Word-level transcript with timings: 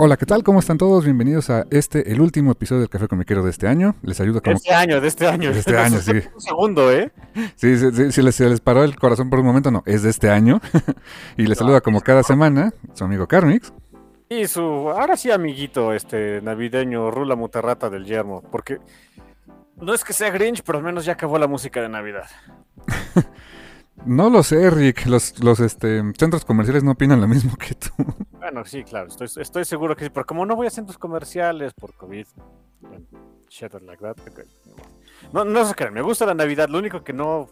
Hola, 0.00 0.16
¿qué 0.16 0.26
tal? 0.26 0.44
¿Cómo 0.44 0.60
están 0.60 0.78
todos? 0.78 1.04
Bienvenidos 1.04 1.50
a 1.50 1.66
este, 1.70 2.12
el 2.12 2.20
último 2.20 2.52
episodio 2.52 2.82
del 2.82 2.88
Café 2.88 3.08
Comiquero 3.08 3.42
de 3.42 3.50
este 3.50 3.66
año. 3.66 3.96
Les 4.02 4.20
ayuda 4.20 4.40
como... 4.40 4.52
De 4.52 4.58
este 4.58 4.72
año, 4.72 5.00
de 5.00 5.08
este 5.08 5.26
año. 5.26 5.52
De 5.52 5.58
este 5.58 5.76
año, 5.76 5.98
sí. 6.00 6.12
Un 6.12 6.40
segundo, 6.40 6.92
¿eh? 6.92 7.10
Sí, 7.56 7.76
sí, 8.12 8.22
les, 8.22 8.36
se 8.36 8.48
les 8.48 8.60
paró 8.60 8.84
el 8.84 8.94
corazón 8.94 9.28
por 9.28 9.40
un 9.40 9.46
momento, 9.46 9.72
no, 9.72 9.82
es 9.86 10.04
de 10.04 10.10
este 10.10 10.30
año. 10.30 10.60
y 11.36 11.46
les 11.46 11.58
saluda 11.58 11.80
como 11.80 12.00
cada 12.00 12.22
semana 12.22 12.72
su 12.94 13.02
amigo 13.02 13.26
Carmix. 13.26 13.72
Y 14.28 14.46
su, 14.46 14.62
ahora 14.62 15.16
sí, 15.16 15.32
amiguito, 15.32 15.92
este 15.92 16.42
navideño, 16.42 17.10
Rula 17.10 17.34
Muterrata 17.34 17.90
del 17.90 18.04
Yermo. 18.04 18.42
Porque 18.52 18.78
no 19.80 19.92
es 19.92 20.04
que 20.04 20.12
sea 20.12 20.30
Grinch, 20.30 20.62
pero 20.62 20.78
al 20.78 20.84
menos 20.84 21.06
ya 21.06 21.14
acabó 21.14 21.40
la 21.40 21.48
música 21.48 21.82
de 21.82 21.88
Navidad. 21.88 22.28
No 24.06 24.30
lo 24.30 24.42
sé, 24.42 24.70
Rick. 24.70 25.06
Los, 25.06 25.42
los 25.42 25.60
este, 25.60 26.02
centros 26.16 26.44
comerciales 26.44 26.84
no 26.84 26.92
opinan 26.92 27.20
lo 27.20 27.28
mismo 27.28 27.56
que 27.56 27.74
tú. 27.74 27.90
Bueno, 28.38 28.64
sí, 28.64 28.84
claro, 28.84 29.08
estoy, 29.08 29.28
estoy 29.42 29.64
seguro 29.64 29.96
que 29.96 30.04
sí. 30.04 30.10
Pero 30.10 30.26
como 30.26 30.46
no 30.46 30.56
voy 30.56 30.66
a 30.66 30.70
centros 30.70 30.96
comerciales 30.96 31.74
por 31.74 31.94
COVID, 31.94 32.26
shit 33.48 33.72
like 33.82 34.02
that. 34.02 34.16
okay. 34.20 34.44
No, 35.32 35.44
no 35.44 35.64
se 35.64 35.74
crean, 35.74 35.92
me 35.92 36.02
gusta 36.02 36.24
la 36.24 36.34
Navidad. 36.34 36.68
Lo 36.68 36.78
único 36.78 37.02
que 37.02 37.12
no. 37.12 37.48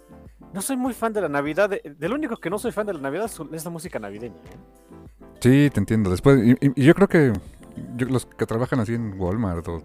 No 0.53 0.63
soy 0.63 0.77
muy 0.77 0.95
fan 0.95 1.13
de 1.13 1.21
la 1.21 1.29
Navidad. 1.29 1.69
De, 1.69 1.83
de 1.99 2.09
lo 2.09 2.15
único 2.15 2.37
que 2.37 2.49
no 2.49 2.59
soy 2.59 2.73
fan 2.73 2.87
de 2.87 2.95
la 2.95 3.01
Navidad 3.01 3.31
es, 3.53 3.65
la 3.65 3.71
música 3.71 3.99
navideña. 3.99 4.37
¿eh? 4.37 5.37
Sí, 5.41 5.71
te 5.71 5.81
entiendo. 5.81 6.11
Después, 6.11 6.41
y 6.61 6.83
yo 6.83 6.95
creo 6.95 7.09
que 7.09 7.33
yo- 7.97 8.07
los 8.09 8.27
que 8.27 8.47
trabajan 8.47 8.81
así 8.81 8.95
en 8.95 9.19
Walmart 9.21 9.67
o 9.69 9.83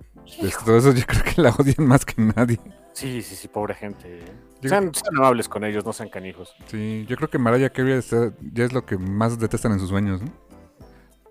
todo 0.66 0.78
eso, 0.78 0.92
yo 0.94 1.06
creo 1.06 1.24
que 1.24 1.42
la 1.42 1.50
odian 1.52 1.88
más 1.88 2.06
que 2.06 2.22
nadie. 2.22 2.60
Sí, 2.94 3.22
sí, 3.22 3.36
sí, 3.36 3.48
pobre 3.48 3.74
gente. 3.74 4.20
Yo- 4.62 4.70
Sean, 4.70 4.94
sean 4.94 5.18
amables 5.18 5.48
con 5.50 5.64
ellos, 5.64 5.86
no 5.86 5.94
sean 5.94 6.10
canijos. 6.10 6.54
Sí, 6.68 7.06
yo 7.08 7.16
creo 7.18 7.30
que 7.30 7.38
Mariah 7.38 7.70
Carey 7.72 7.94
está- 7.94 8.34
ya 8.54 8.66
es 8.66 8.74
lo 8.74 8.86
que 8.86 8.98
más 8.98 9.40
detestan 9.40 9.72
en 9.74 9.80
sus 9.80 9.90
sueños, 9.90 10.22
¿no? 10.22 10.30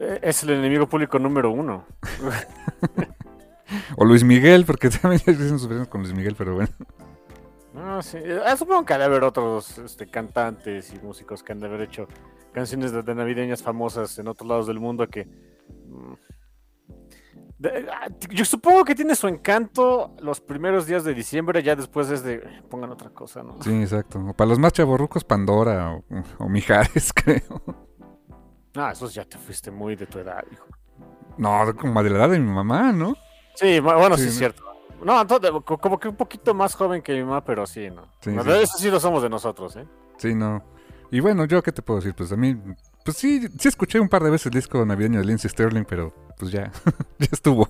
Eh, 0.00 0.18
Es 0.22 0.42
el 0.42 0.50
enemigo 0.50 0.88
público 0.88 1.18
número 1.18 1.50
uno. 1.50 1.84
O 3.96 4.04
Luis 4.04 4.24
Miguel, 4.24 4.64
porque 4.64 4.88
también 4.90 5.22
ya 5.24 5.32
dicen 5.32 5.50
sus 5.58 5.68
versiones 5.68 5.88
con 5.88 6.02
Luis 6.02 6.12
Miguel, 6.14 6.34
pero 6.36 6.54
bueno. 6.54 6.70
No, 7.72 8.02
sí. 8.02 8.18
Eh, 8.20 8.40
supongo 8.58 8.84
que 8.84 8.94
ha 8.94 8.98
de 8.98 9.04
haber 9.04 9.22
otros 9.22 9.78
este, 9.78 10.08
cantantes 10.08 10.92
y 10.92 10.98
músicos 10.98 11.42
que 11.42 11.52
han 11.52 11.60
de 11.60 11.66
haber 11.66 11.82
hecho 11.82 12.08
canciones 12.52 12.90
de, 12.90 13.02
de 13.02 13.14
navideñas 13.14 13.62
famosas 13.62 14.18
en 14.18 14.26
otros 14.26 14.48
lados 14.48 14.66
del 14.66 14.80
mundo 14.80 15.06
que... 15.06 15.28
ah, 17.92 18.08
yo 18.30 18.44
supongo 18.44 18.84
que 18.84 18.94
tiene 18.94 19.14
su 19.14 19.28
encanto 19.28 20.14
los 20.20 20.40
primeros 20.40 20.86
días 20.86 21.04
de 21.04 21.14
diciembre, 21.14 21.62
ya 21.62 21.76
después 21.76 22.08
es 22.10 22.22
de... 22.22 22.38
Pongan 22.68 22.90
otra 22.90 23.10
cosa, 23.10 23.42
¿no? 23.42 23.60
Sí, 23.62 23.82
exacto. 23.82 24.18
O 24.20 24.32
para 24.34 24.48
los 24.50 24.58
más 24.58 24.72
chavorrucos, 24.72 25.24
Pandora 25.24 25.94
o, 25.94 26.04
o 26.38 26.48
Mijares, 26.48 27.12
creo. 27.14 27.62
Ah, 28.76 28.90
eso 28.92 29.08
ya 29.08 29.24
te 29.24 29.36
fuiste 29.38 29.70
muy 29.70 29.96
de 29.96 30.06
tu 30.06 30.18
edad, 30.18 30.42
hijo. 30.50 30.66
No, 31.38 31.74
como 31.78 32.02
de 32.02 32.10
la 32.10 32.18
edad 32.18 32.30
de 32.30 32.38
mi 32.38 32.52
mamá, 32.52 32.92
¿no? 32.92 33.14
Sí, 33.54 33.78
bu- 33.80 33.98
bueno, 33.98 34.16
sí, 34.16 34.24
Sí, 34.24 34.28
es 34.28 34.38
cierto. 34.38 34.62
No, 35.04 35.20
entonces, 35.20 35.50
co- 35.64 35.78
como 35.78 35.98
que 35.98 36.08
un 36.08 36.16
poquito 36.16 36.52
más 36.54 36.74
joven 36.74 37.02
que 37.02 37.14
mi 37.14 37.24
mamá, 37.24 37.42
pero 37.44 37.66
sí, 37.66 37.90
¿no? 37.90 38.06
Sí, 38.20 38.30
No, 38.30 38.44
sí. 38.44 38.50
Eso 38.50 38.78
sí 38.78 38.90
lo 38.90 39.00
somos 39.00 39.22
de 39.22 39.28
nosotros, 39.30 39.74
¿eh? 39.76 39.86
Sí, 40.18 40.34
no. 40.34 40.62
Y 41.10 41.20
bueno, 41.20 41.44
yo 41.46 41.62
qué 41.62 41.72
te 41.72 41.82
puedo 41.82 41.98
decir, 42.00 42.14
pues 42.14 42.30
a 42.32 42.36
mí, 42.36 42.54
pues 43.04 43.16
sí, 43.16 43.48
sí 43.58 43.68
escuché 43.68 43.98
un 43.98 44.08
par 44.08 44.22
de 44.22 44.30
veces 44.30 44.46
el 44.46 44.52
disco 44.52 44.84
navideño 44.84 45.18
de 45.18 45.24
Lindsey 45.24 45.50
Sterling, 45.50 45.84
pero 45.84 46.12
pues 46.40 46.52
ya, 46.52 46.72
ya 47.18 47.28
estuvo. 47.30 47.68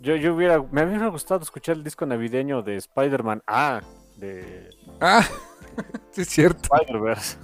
Yo, 0.00 0.16
yo 0.16 0.34
hubiera, 0.34 0.60
me 0.72 0.84
hubiera 0.84 1.08
gustado 1.08 1.42
escuchar 1.42 1.76
el 1.76 1.84
disco 1.84 2.06
navideño 2.06 2.62
de 2.62 2.76
Spider-Man 2.76 3.42
Ah, 3.46 3.82
de 4.16 4.70
Ah, 5.00 5.24
sí 6.10 6.22
es 6.22 6.28
cierto. 6.28 6.68
Spider-Verse. 6.74 7.36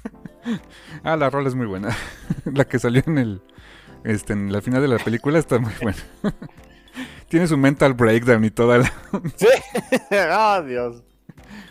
Ah, 1.04 1.16
la 1.16 1.28
rola 1.31 1.48
es 1.48 1.54
muy 1.54 1.66
buena. 1.66 1.94
La 2.47 2.64
que 2.64 2.78
salió 2.78 3.03
en 3.06 3.19
el, 3.19 3.42
este, 4.04 4.32
en 4.32 4.50
la 4.50 4.62
final 4.62 4.81
de 4.81 4.88
la 4.88 4.98
película 4.98 5.38
está 5.38 5.58
muy 5.58 5.72
buena. 5.82 5.98
Tiene 7.28 7.47
su 7.47 7.58
mental 7.58 7.92
breakdown 7.92 8.42
y 8.44 8.50
toda 8.50 8.78
la... 8.78 8.92
Sí. 9.37 9.48
ah, 10.10 10.62
Dios. 10.66 11.03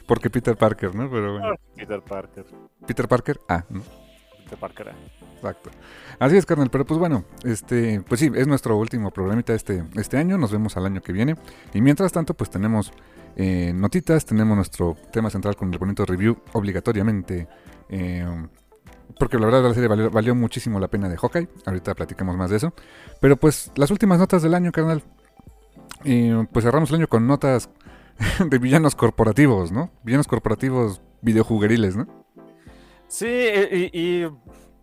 Porque 0.06 0.30
Peter 0.30 0.56
Parker, 0.56 0.94
¿no? 0.94 1.10
Pero 1.10 1.40
bueno. 1.40 1.56
Peter 1.76 2.02
Parker. 2.02 2.46
Peter 2.86 3.08
Parker, 3.08 3.40
ah, 3.50 3.66
¿no? 3.70 3.82
Exacto. 5.36 5.70
Así 6.20 6.38
es, 6.38 6.46
carnal, 6.46 6.70
pero 6.70 6.86
pues 6.86 7.00
bueno, 7.00 7.26
este, 7.44 8.02
pues 8.08 8.20
sí, 8.20 8.32
es 8.34 8.48
nuestro 8.48 8.78
último 8.78 9.12
programita 9.12 9.54
este, 9.54 9.84
este 9.96 10.18
año, 10.18 10.38
nos 10.38 10.52
vemos 10.52 10.78
al 10.78 10.86
año 10.86 11.02
que 11.02 11.14
viene. 11.14 11.36
Y 11.74 11.82
mientras 11.82 12.12
tanto, 12.12 12.34
pues 12.34 12.50
tenemos 12.50 12.92
eh, 13.36 13.72
notitas, 13.74 14.26
tenemos 14.26 14.56
nuestro 14.56 14.96
tema 15.12 15.30
central 15.30 15.56
con 15.56 15.72
el 15.72 15.80
bonito 15.80 16.06
review 16.06 16.38
obligatoriamente. 16.54 17.48
eh, 17.90 18.26
porque 19.20 19.40
la 19.40 19.46
verdad 19.46 19.64
la 19.64 19.74
serie 19.74 20.10
valió, 20.10 20.36
muchísimo 20.36 20.80
la 20.80 20.90
pena 20.90 21.10
de 21.10 21.18
Hawkeye, 21.18 21.48
ahorita 21.66 21.96
platicamos 21.96 22.36
más 22.38 22.52
de 22.52 22.58
eso. 22.58 22.74
Pero 23.20 23.36
pues 23.38 23.72
las 23.76 23.90
últimas 23.90 24.20
notas 24.20 24.44
del 24.44 24.54
año, 24.54 24.72
carnal. 24.72 25.02
pues 26.04 26.64
cerramos 26.64 26.90
el 26.90 26.98
año 26.98 27.08
con 27.08 27.26
notas 27.26 27.70
de 28.48 28.58
villanos 28.60 28.96
corporativos, 28.96 29.72
¿no? 29.72 29.92
Villanos 30.04 30.28
corporativos 30.28 31.02
videojugueriles, 31.22 31.96
¿no? 31.96 32.27
Sí, 33.08 33.28
y, 33.28 33.90
y 33.94 34.26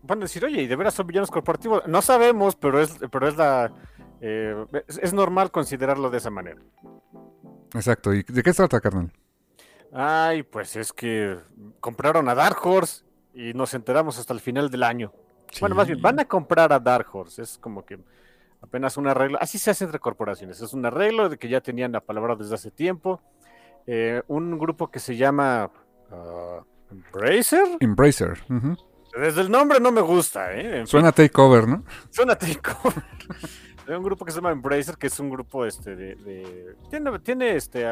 van 0.02 0.18
a 0.18 0.22
decir, 0.22 0.44
oye, 0.44 0.62
¿y 0.62 0.66
de 0.66 0.76
veras 0.76 0.94
son 0.94 1.06
villanos 1.06 1.30
corporativos? 1.30 1.86
No 1.86 2.02
sabemos, 2.02 2.56
pero 2.56 2.80
es, 2.80 2.98
pero 3.10 3.28
es 3.28 3.36
la. 3.36 3.72
eh, 4.20 4.64
es, 4.86 4.98
es 4.98 5.12
normal 5.12 5.50
considerarlo 5.50 6.10
de 6.10 6.18
esa 6.18 6.30
manera. 6.30 6.60
Exacto. 7.74 8.14
¿Y 8.14 8.22
de 8.22 8.42
qué 8.42 8.52
se 8.52 8.56
trata, 8.56 8.80
carnal? 8.80 9.12
Ay, 9.92 10.42
pues 10.42 10.76
es 10.76 10.92
que 10.92 11.38
compraron 11.80 12.28
a 12.28 12.34
Dark 12.34 12.58
Horse 12.64 13.04
y 13.32 13.52
nos 13.52 13.74
enteramos 13.74 14.18
hasta 14.18 14.32
el 14.32 14.40
final 14.40 14.70
del 14.70 14.82
año. 14.82 15.12
Bueno, 15.60 15.76
más 15.76 15.86
bien, 15.86 16.02
van 16.02 16.18
a 16.18 16.24
comprar 16.24 16.72
a 16.72 16.80
Dark 16.80 17.06
Horse. 17.12 17.42
Es 17.42 17.58
como 17.58 17.84
que 17.84 17.98
apenas 18.60 18.96
un 18.96 19.06
arreglo. 19.06 19.38
Así 19.40 19.58
se 19.58 19.70
hace 19.70 19.84
entre 19.84 20.00
corporaciones. 20.00 20.60
Es 20.60 20.72
un 20.72 20.84
arreglo 20.84 21.28
de 21.28 21.36
que 21.38 21.48
ya 21.48 21.60
tenían 21.60 21.92
la 21.92 22.00
palabra 22.00 22.34
desde 22.34 22.54
hace 22.54 22.70
tiempo. 22.70 23.20
Eh, 23.86 24.22
un 24.28 24.58
grupo 24.58 24.90
que 24.90 24.98
se 24.98 25.16
llama 25.16 25.70
ah, 26.10 26.60
Embracer. 26.90 27.66
Embracer. 27.80 28.42
ujú. 28.50 28.76
Desde 29.16 29.42
el 29.42 29.50
nombre 29.50 29.78
no 29.78 29.92
me 29.92 30.00
gusta, 30.00 30.52
¿eh? 30.54 30.66
En 30.70 30.76
fin, 30.78 30.86
Suena 30.88 31.12
takeover, 31.12 31.68
¿no? 31.68 31.84
suena 32.10 32.34
takeover. 32.36 33.02
Hay 33.86 33.94
un 33.94 34.02
grupo 34.02 34.24
que 34.24 34.32
se 34.32 34.38
llama 34.38 34.50
Embracer, 34.50 34.96
que 34.96 35.08
es 35.08 35.20
un 35.20 35.28
grupo 35.28 35.66
este 35.66 35.94
de, 35.94 36.14
de- 36.16 36.74
tiene, 36.88 37.18
tiene 37.18 37.54
este 37.54 37.84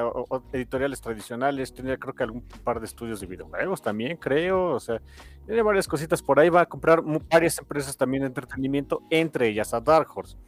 editoriales 0.52 1.02
tradicionales, 1.02 1.74
tiene 1.74 1.98
creo 1.98 2.14
que 2.14 2.22
algún 2.22 2.42
par 2.64 2.80
de 2.80 2.86
estudios 2.86 3.20
de 3.20 3.26
videojuegos 3.26 3.82
también, 3.82 4.16
creo, 4.16 4.70
o 4.70 4.80
sea, 4.80 5.02
tiene 5.46 5.60
varias 5.60 5.86
cositas 5.86 6.22
por 6.22 6.40
ahí, 6.40 6.48
va 6.48 6.62
a 6.62 6.66
comprar 6.66 7.02
varias 7.30 7.58
empresas 7.58 7.94
también 7.96 8.22
de 8.22 8.28
entretenimiento, 8.28 9.02
entre 9.10 9.48
ellas 9.48 9.74
a 9.74 9.80
Dark 9.82 10.08
Horse. 10.14 10.38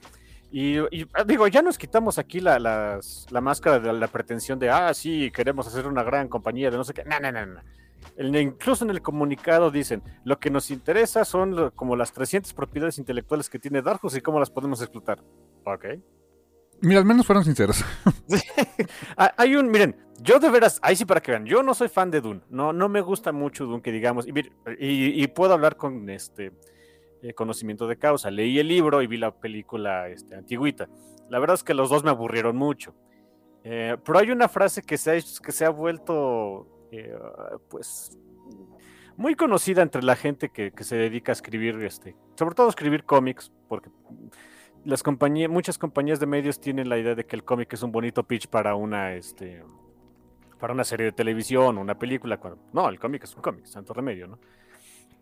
Y, 0.50 0.78
y, 0.96 1.06
ah, 1.12 1.24
digo, 1.24 1.46
ya 1.46 1.60
nos 1.60 1.76
quitamos 1.76 2.16
aquí 2.18 2.40
la, 2.40 2.58
las- 2.58 3.26
la 3.30 3.42
máscara 3.42 3.78
de 3.80 3.92
la 3.92 4.08
pretensión 4.08 4.58
de, 4.58 4.70
ah, 4.70 4.94
sí, 4.94 5.30
queremos 5.30 5.66
hacer 5.66 5.86
una 5.86 6.02
gran 6.02 6.26
compañía 6.28 6.70
de 6.70 6.78
no 6.78 6.84
sé 6.84 6.94
qué. 6.94 7.04
No, 7.04 7.20
no, 7.20 7.30
no, 7.30 7.44
no. 7.44 7.60
Incluso 8.18 8.84
en 8.84 8.90
el 8.90 9.02
comunicado 9.02 9.70
dicen, 9.70 10.02
lo 10.24 10.38
que 10.38 10.50
nos 10.50 10.70
interesa 10.70 11.24
son 11.24 11.54
lo- 11.56 11.74
como 11.74 11.96
las 11.96 12.12
300 12.12 12.52
propiedades 12.54 12.98
intelectuales 12.98 13.48
que 13.50 13.58
tiene 13.58 13.82
Dark 13.82 14.00
Horse 14.02 14.18
y 14.18 14.20
cómo 14.20 14.38
las 14.40 14.50
podemos 14.50 14.80
explotar. 14.82 15.20
Ok. 15.64 15.84
Mira, 16.80 16.98
al 17.00 17.04
menos 17.06 17.26
fueron 17.26 17.44
sinceros. 17.44 17.84
Ah, 19.16 19.32
Hay 19.36 19.54
un, 19.56 19.70
miren, 19.70 19.96
yo 20.20 20.38
de 20.38 20.50
veras, 20.50 20.78
ahí 20.82 20.96
sí 20.96 21.04
para 21.04 21.20
que 21.20 21.30
vean, 21.32 21.46
yo 21.46 21.62
no 21.62 21.72
soy 21.74 21.88
fan 21.88 22.10
de 22.10 22.20
Dune, 22.20 22.40
no, 22.50 22.72
no 22.72 22.88
me 22.88 23.00
gusta 23.00 23.32
mucho 23.32 23.64
Dune, 23.64 23.80
que 23.82 23.92
digamos, 23.92 24.26
y, 24.26 24.32
mir- 24.32 24.52
y- 24.78 25.22
y 25.22 25.26
puedo 25.28 25.52
hablar 25.54 25.76
con 25.76 26.08
este 26.10 26.52
eh, 27.22 27.32
conocimiento 27.32 27.86
de 27.86 27.96
causa. 27.96 28.30
Leí 28.30 28.58
el 28.58 28.68
libro 28.68 29.00
y 29.02 29.06
vi 29.06 29.16
la 29.16 29.30
película 29.32 30.08
este, 30.08 30.34
antigüita. 30.34 30.88
La 31.30 31.38
verdad 31.38 31.54
es 31.54 31.64
que 31.64 31.72
los 31.74 31.88
dos 31.90 32.04
me 32.04 32.10
aburrieron 32.10 32.54
mucho. 32.56 32.94
Eh, 33.62 33.96
pero 34.04 34.18
hay 34.18 34.30
una 34.30 34.46
frase 34.48 34.82
que 34.82 34.98
se 34.98 35.10
ha, 35.12 35.14
que 35.14 35.52
se 35.52 35.64
ha 35.64 35.70
vuelto, 35.70 36.66
eh, 36.90 37.14
pues, 37.68 38.18
muy 39.16 39.34
conocida 39.34 39.82
entre 39.82 40.02
la 40.02 40.16
gente 40.16 40.48
que, 40.48 40.72
que, 40.72 40.84
se 40.84 40.96
dedica 40.96 41.32
a 41.32 41.34
escribir, 41.34 41.76
este, 41.84 42.16
sobre 42.36 42.54
todo 42.54 42.68
escribir 42.68 43.04
cómics, 43.04 43.52
porque 43.68 43.90
las 44.84 45.02
compañías, 45.02 45.50
muchas 45.50 45.78
compañías 45.78 46.20
de 46.20 46.26
medios 46.26 46.60
tienen 46.60 46.88
la 46.88 46.98
idea 46.98 47.14
de 47.14 47.24
que 47.24 47.36
el 47.36 47.44
cómic 47.44 47.72
es 47.72 47.82
un 47.82 47.92
bonito 47.92 48.22
pitch 48.24 48.48
para 48.48 48.74
una, 48.74 49.14
este, 49.14 49.62
para 50.58 50.72
una 50.72 50.84
serie 50.84 51.06
de 51.06 51.12
televisión, 51.12 51.78
una 51.78 51.98
película. 51.98 52.38
No, 52.72 52.88
el 52.88 52.98
cómic 52.98 53.24
es 53.24 53.34
un 53.34 53.42
cómic, 53.42 53.66
santo 53.66 53.94
remedio, 53.94 54.26
¿no? 54.26 54.38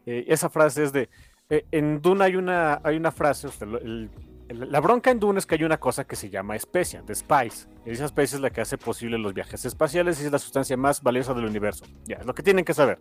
Eh, 0.04 0.24
esa 0.28 0.50
frase 0.50 0.84
es 0.84 0.92
de, 0.92 1.08
eh, 1.48 1.64
en 1.70 2.00
Dune 2.00 2.24
hay 2.24 2.36
una, 2.36 2.80
hay 2.82 2.96
una 2.96 3.12
frase, 3.12 3.46
o 3.46 3.76
el, 3.76 4.10
la 4.54 4.81
bronca 4.81 5.10
en 5.10 5.20
Dune 5.20 5.38
es 5.38 5.46
que 5.46 5.54
hay 5.54 5.64
una 5.64 5.78
cosa 5.78 6.04
que 6.04 6.16
se 6.16 6.31
llama 6.31 6.56
especia, 6.56 7.02
de 7.02 7.14
spice. 7.14 7.69
Esa 7.84 8.04
especie 8.04 8.37
es 8.37 8.43
la 8.43 8.50
que 8.50 8.60
hace 8.60 8.78
posible 8.78 9.19
los 9.19 9.34
viajes 9.34 9.64
espaciales 9.64 10.20
y 10.20 10.26
es 10.26 10.32
la 10.32 10.38
sustancia 10.38 10.76
más 10.76 11.02
valiosa 11.02 11.34
del 11.34 11.44
universo. 11.44 11.84
Ya, 12.04 12.16
es 12.16 12.26
lo 12.26 12.34
que 12.34 12.43
tienen 12.43 12.64
que 12.64 12.75
saber. 12.75 12.99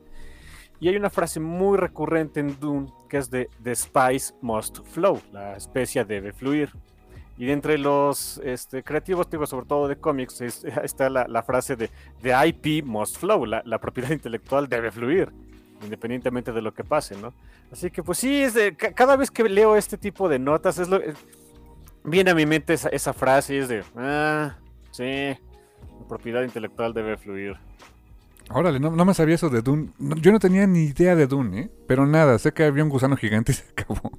Y 0.80 0.88
hay 0.88 0.95
una 0.95 1.12
frase 1.12 1.39
muy 1.39 1.77
recurrente 1.77 2.39
en 2.39 2.59
Dune 2.59 2.92
que 3.07 3.18
es 3.18 3.30
de 3.30 3.50
The 3.62 3.75
Spice 3.75 4.33
Must 4.42 4.80
Flow, 4.86 5.21
la 5.31 5.56
especia 5.56 6.03
debe 6.03 6.33
fluir. 6.33 6.71
Y 7.38 7.50
entre 7.50 7.77
los 7.77 8.39
este, 8.44 8.83
creativos, 8.83 9.30
digo, 9.30 9.45
sobre 9.47 9.65
todo 9.65 9.88
de 9.88 9.95
cómics, 9.95 10.42
es, 10.42 10.63
está 10.83 11.09
la, 11.09 11.44
frase 11.44 11.75
de 11.75 11.89
The 12.21 12.33
IP 12.47 12.86
Must 12.86 13.18
Flow, 13.18 13.45
la, 13.45 13.77
propiedad 13.80 14.09
intelectual 14.12 14.68
debe 14.68 14.92
fluir, 14.92 15.30
independientemente 15.83 16.51
de 16.51 16.62
lo 16.62 16.74
que 16.74 16.83
pase, 16.83 17.15
¿no? 17.15 17.33
Así 17.71 17.89
que 17.89 18.04
pues 18.04 18.18
sí, 18.18 18.45
cada 18.95 19.15
vez 19.15 19.31
que 19.31 19.44
leo 19.44 19.75
este 19.75 19.97
tipo 19.97 20.27
de 20.27 20.39
notas, 20.39 20.77
es 20.77 20.89
lo, 20.89 20.97
es, 20.97 21.15
viene 22.03 22.31
a 22.31 22.36
mi 22.36 22.45
mente 22.45 22.74
esa, 22.74 22.89
esa 22.89 23.13
frase, 23.13 23.59
es 23.59 23.68
de, 23.68 23.83
ah, 23.95 24.57
sí, 24.92 25.03
la 25.03 26.07
propiedad 26.07 26.44
intelectual 26.44 26.94
debe 26.94 27.18
fluir. 27.18 27.57
Órale, 28.50 28.80
no, 28.80 28.92
no, 28.92 29.06
me 29.06 29.13
sabía 29.13 29.36
eso 29.36 29.50
de 29.50 29.62
Dune. 29.62 29.92
No, 29.98 30.15
yo 30.18 30.31
no 30.31 30.39
tenía 30.39 30.68
ni 30.68 30.83
idea 30.86 31.15
de 31.15 31.27
Dune, 31.27 31.59
¿eh? 31.59 31.71
Pero 31.88 32.06
nada, 32.06 32.38
sé 32.38 32.51
que 32.51 32.65
había 32.65 32.83
un 32.83 32.89
gusano 32.89 33.15
gigante 33.15 33.53
y 33.53 33.56
se 33.56 33.63
acabó. 33.69 34.12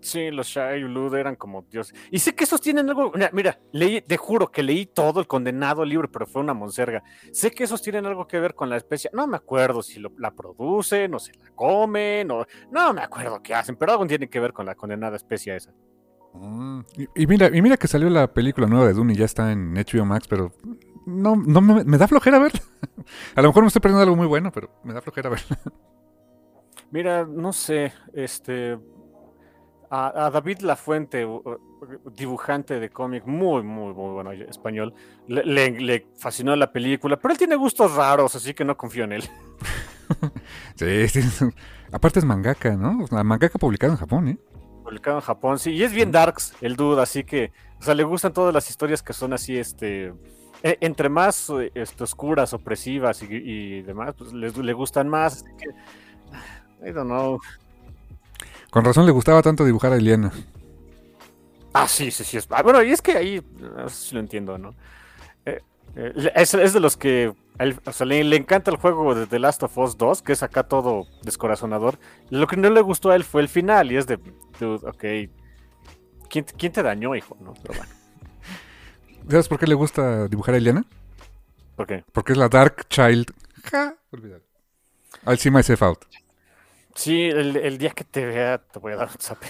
Sí, 0.00 0.30
los 0.30 0.46
Shai 0.46 0.82
Ulud 0.82 1.14
eran 1.14 1.36
como 1.36 1.62
Dios. 1.70 1.92
Y 2.10 2.20
sé 2.20 2.34
que 2.34 2.44
esos 2.44 2.60
tienen 2.60 2.88
algo. 2.88 3.12
Mira, 3.14 3.30
mira, 3.32 3.60
leí, 3.72 4.00
te 4.00 4.16
juro 4.16 4.50
que 4.50 4.62
leí 4.62 4.86
todo 4.86 5.20
el 5.20 5.26
condenado 5.26 5.84
libro, 5.84 6.10
pero 6.10 6.26
fue 6.26 6.40
una 6.40 6.54
monserga. 6.54 7.02
Sé 7.32 7.50
que 7.50 7.64
esos 7.64 7.82
tienen 7.82 8.06
algo 8.06 8.26
que 8.26 8.40
ver 8.40 8.54
con 8.54 8.70
la 8.70 8.78
especie. 8.78 9.10
No 9.12 9.26
me 9.26 9.36
acuerdo 9.36 9.82
si 9.82 10.00
lo, 10.00 10.10
la 10.16 10.30
producen 10.30 11.14
o 11.14 11.18
se 11.18 11.32
la 11.34 11.50
comen 11.54 12.30
o. 12.30 12.46
No 12.70 12.94
me 12.94 13.02
acuerdo 13.02 13.42
qué 13.42 13.54
hacen, 13.54 13.76
pero 13.76 13.92
algo 13.92 14.06
tiene 14.06 14.30
que 14.30 14.40
ver 14.40 14.54
con 14.54 14.64
la 14.64 14.74
condenada 14.74 15.16
especie 15.16 15.54
esa. 15.54 15.74
Mm, 16.34 16.80
y, 16.96 17.22
y, 17.22 17.26
mira, 17.26 17.50
y 17.52 17.60
mira 17.62 17.76
que 17.76 17.88
salió 17.88 18.08
la 18.08 18.32
película 18.32 18.66
nueva 18.66 18.86
de 18.86 18.92
Dune 18.92 19.12
y 19.12 19.16
ya 19.16 19.24
está 19.24 19.52
en 19.52 19.74
HBO 19.74 20.04
Max, 20.04 20.26
pero 20.28 20.52
no, 21.06 21.36
no 21.36 21.60
me, 21.60 21.84
me, 21.84 21.98
da 21.98 22.06
flojera 22.06 22.38
verla. 22.38 22.60
A 23.34 23.42
lo 23.42 23.48
mejor 23.48 23.62
me 23.62 23.68
estoy 23.68 23.80
perdiendo 23.80 24.02
algo 24.02 24.16
muy 24.16 24.26
bueno, 24.26 24.52
pero 24.52 24.70
me 24.84 24.92
da 24.92 25.00
flojera 25.00 25.30
verla. 25.30 25.58
Mira, 26.90 27.24
no 27.26 27.52
sé, 27.52 27.92
este. 28.12 28.78
A, 29.92 30.26
a 30.26 30.30
David 30.30 30.60
Lafuente, 30.60 31.26
dibujante 32.16 32.78
de 32.78 32.90
cómic 32.90 33.26
muy, 33.26 33.62
muy, 33.64 33.92
muy 33.92 34.12
bueno 34.12 34.30
español, 34.30 34.94
le, 35.26 35.44
le, 35.44 35.70
le, 35.80 36.06
fascinó 36.16 36.54
la 36.54 36.70
película, 36.70 37.16
pero 37.18 37.32
él 37.32 37.38
tiene 37.38 37.56
gustos 37.56 37.94
raros, 37.96 38.36
así 38.36 38.54
que 38.54 38.64
no 38.64 38.76
confío 38.76 39.02
en 39.02 39.14
él. 39.14 39.24
sí, 40.76 41.08
sí, 41.08 41.20
aparte 41.90 42.20
es 42.20 42.24
mangaka, 42.24 42.76
¿no? 42.76 43.04
La 43.10 43.24
mangaka 43.24 43.58
publicado 43.58 43.92
en 43.92 43.98
Japón, 43.98 44.28
¿eh? 44.28 44.38
Publicado 44.90 45.18
en 45.18 45.22
Japón, 45.22 45.58
sí, 45.60 45.70
y 45.70 45.84
es 45.84 45.92
bien 45.92 46.10
darks 46.10 46.52
el 46.60 46.74
dude, 46.74 47.00
así 47.00 47.22
que, 47.22 47.52
o 47.78 47.82
sea, 47.84 47.94
le 47.94 48.02
gustan 48.02 48.32
todas 48.32 48.52
las 48.52 48.68
historias 48.68 49.04
que 49.04 49.12
son 49.12 49.32
así, 49.32 49.56
este 49.56 50.12
eh, 50.64 50.76
entre 50.80 51.08
más 51.08 51.50
este, 51.74 52.02
oscuras, 52.02 52.52
opresivas 52.52 53.22
y, 53.22 53.26
y 53.30 53.82
demás, 53.82 54.14
pues 54.18 54.32
les, 54.32 54.56
le 54.56 54.72
gustan 54.72 55.08
más. 55.08 55.36
Así 55.36 55.44
que, 55.56 56.88
I 56.88 56.92
don't 56.92 57.08
know. 57.08 57.38
Con 58.70 58.84
razón 58.84 59.06
le 59.06 59.12
gustaba 59.12 59.42
tanto 59.42 59.64
dibujar 59.64 59.92
a 59.92 59.96
Eliana. 59.96 60.32
Ah, 61.72 61.86
sí, 61.86 62.10
sí, 62.10 62.24
sí. 62.24 62.36
Es, 62.36 62.48
ah, 62.50 62.62
bueno, 62.62 62.82
y 62.82 62.90
es 62.90 63.00
que 63.00 63.12
ahí, 63.12 63.42
no 63.58 63.88
sé 63.88 64.08
si 64.08 64.14
lo 64.14 64.20
entiendo, 64.20 64.58
¿no? 64.58 64.74
Eh, 65.46 65.60
eh, 65.94 66.32
es, 66.34 66.52
es, 66.52 66.72
de 66.72 66.80
los 66.80 66.96
que, 66.96 67.32
el, 67.58 67.78
o 67.84 67.92
sea, 67.92 68.06
le, 68.06 68.24
le, 68.24 68.36
encanta 68.36 68.70
el 68.70 68.76
juego 68.76 69.14
de 69.14 69.26
The 69.26 69.38
Last 69.38 69.62
of 69.62 69.76
Us 69.76 69.98
2, 69.98 70.22
que 70.22 70.32
es 70.32 70.42
acá 70.42 70.62
todo 70.62 71.06
descorazonador. 71.22 71.98
Lo 72.30 72.46
que 72.46 72.56
no 72.56 72.70
le 72.70 72.80
gustó 72.80 73.10
a 73.10 73.16
él 73.16 73.24
fue 73.24 73.42
el 73.42 73.48
final, 73.48 73.92
y 73.92 73.96
es 73.96 74.06
de, 74.06 74.18
dude, 74.58 74.88
ok, 74.88 75.30
¿quién, 76.28 76.46
quién 76.56 76.72
te 76.72 76.82
dañó, 76.82 77.14
hijo? 77.14 77.36
¿no? 77.40 77.54
Pero 77.62 77.74
bueno. 77.78 77.92
¿Sabes 79.28 79.48
por 79.48 79.58
qué 79.58 79.66
le 79.66 79.74
gusta 79.74 80.28
dibujar 80.28 80.54
a 80.54 80.58
Eliana? 80.58 80.84
¿Por 81.76 81.86
qué? 81.86 82.04
Porque 82.12 82.32
es 82.32 82.38
la 82.38 82.48
Dark 82.48 82.88
Child. 82.88 83.32
Ja, 83.64 83.94
olvidar. 84.10 84.42
I'll 85.26 85.38
see 85.38 85.50
myself 85.50 85.82
out. 85.82 85.98
Sí, 86.94 87.24
el, 87.24 87.56
el, 87.56 87.78
día 87.78 87.90
que 87.90 88.04
te 88.04 88.24
vea 88.24 88.58
te 88.58 88.78
voy 88.78 88.92
a 88.92 88.96
dar 88.96 89.08
un 89.08 89.20
zape. 89.20 89.46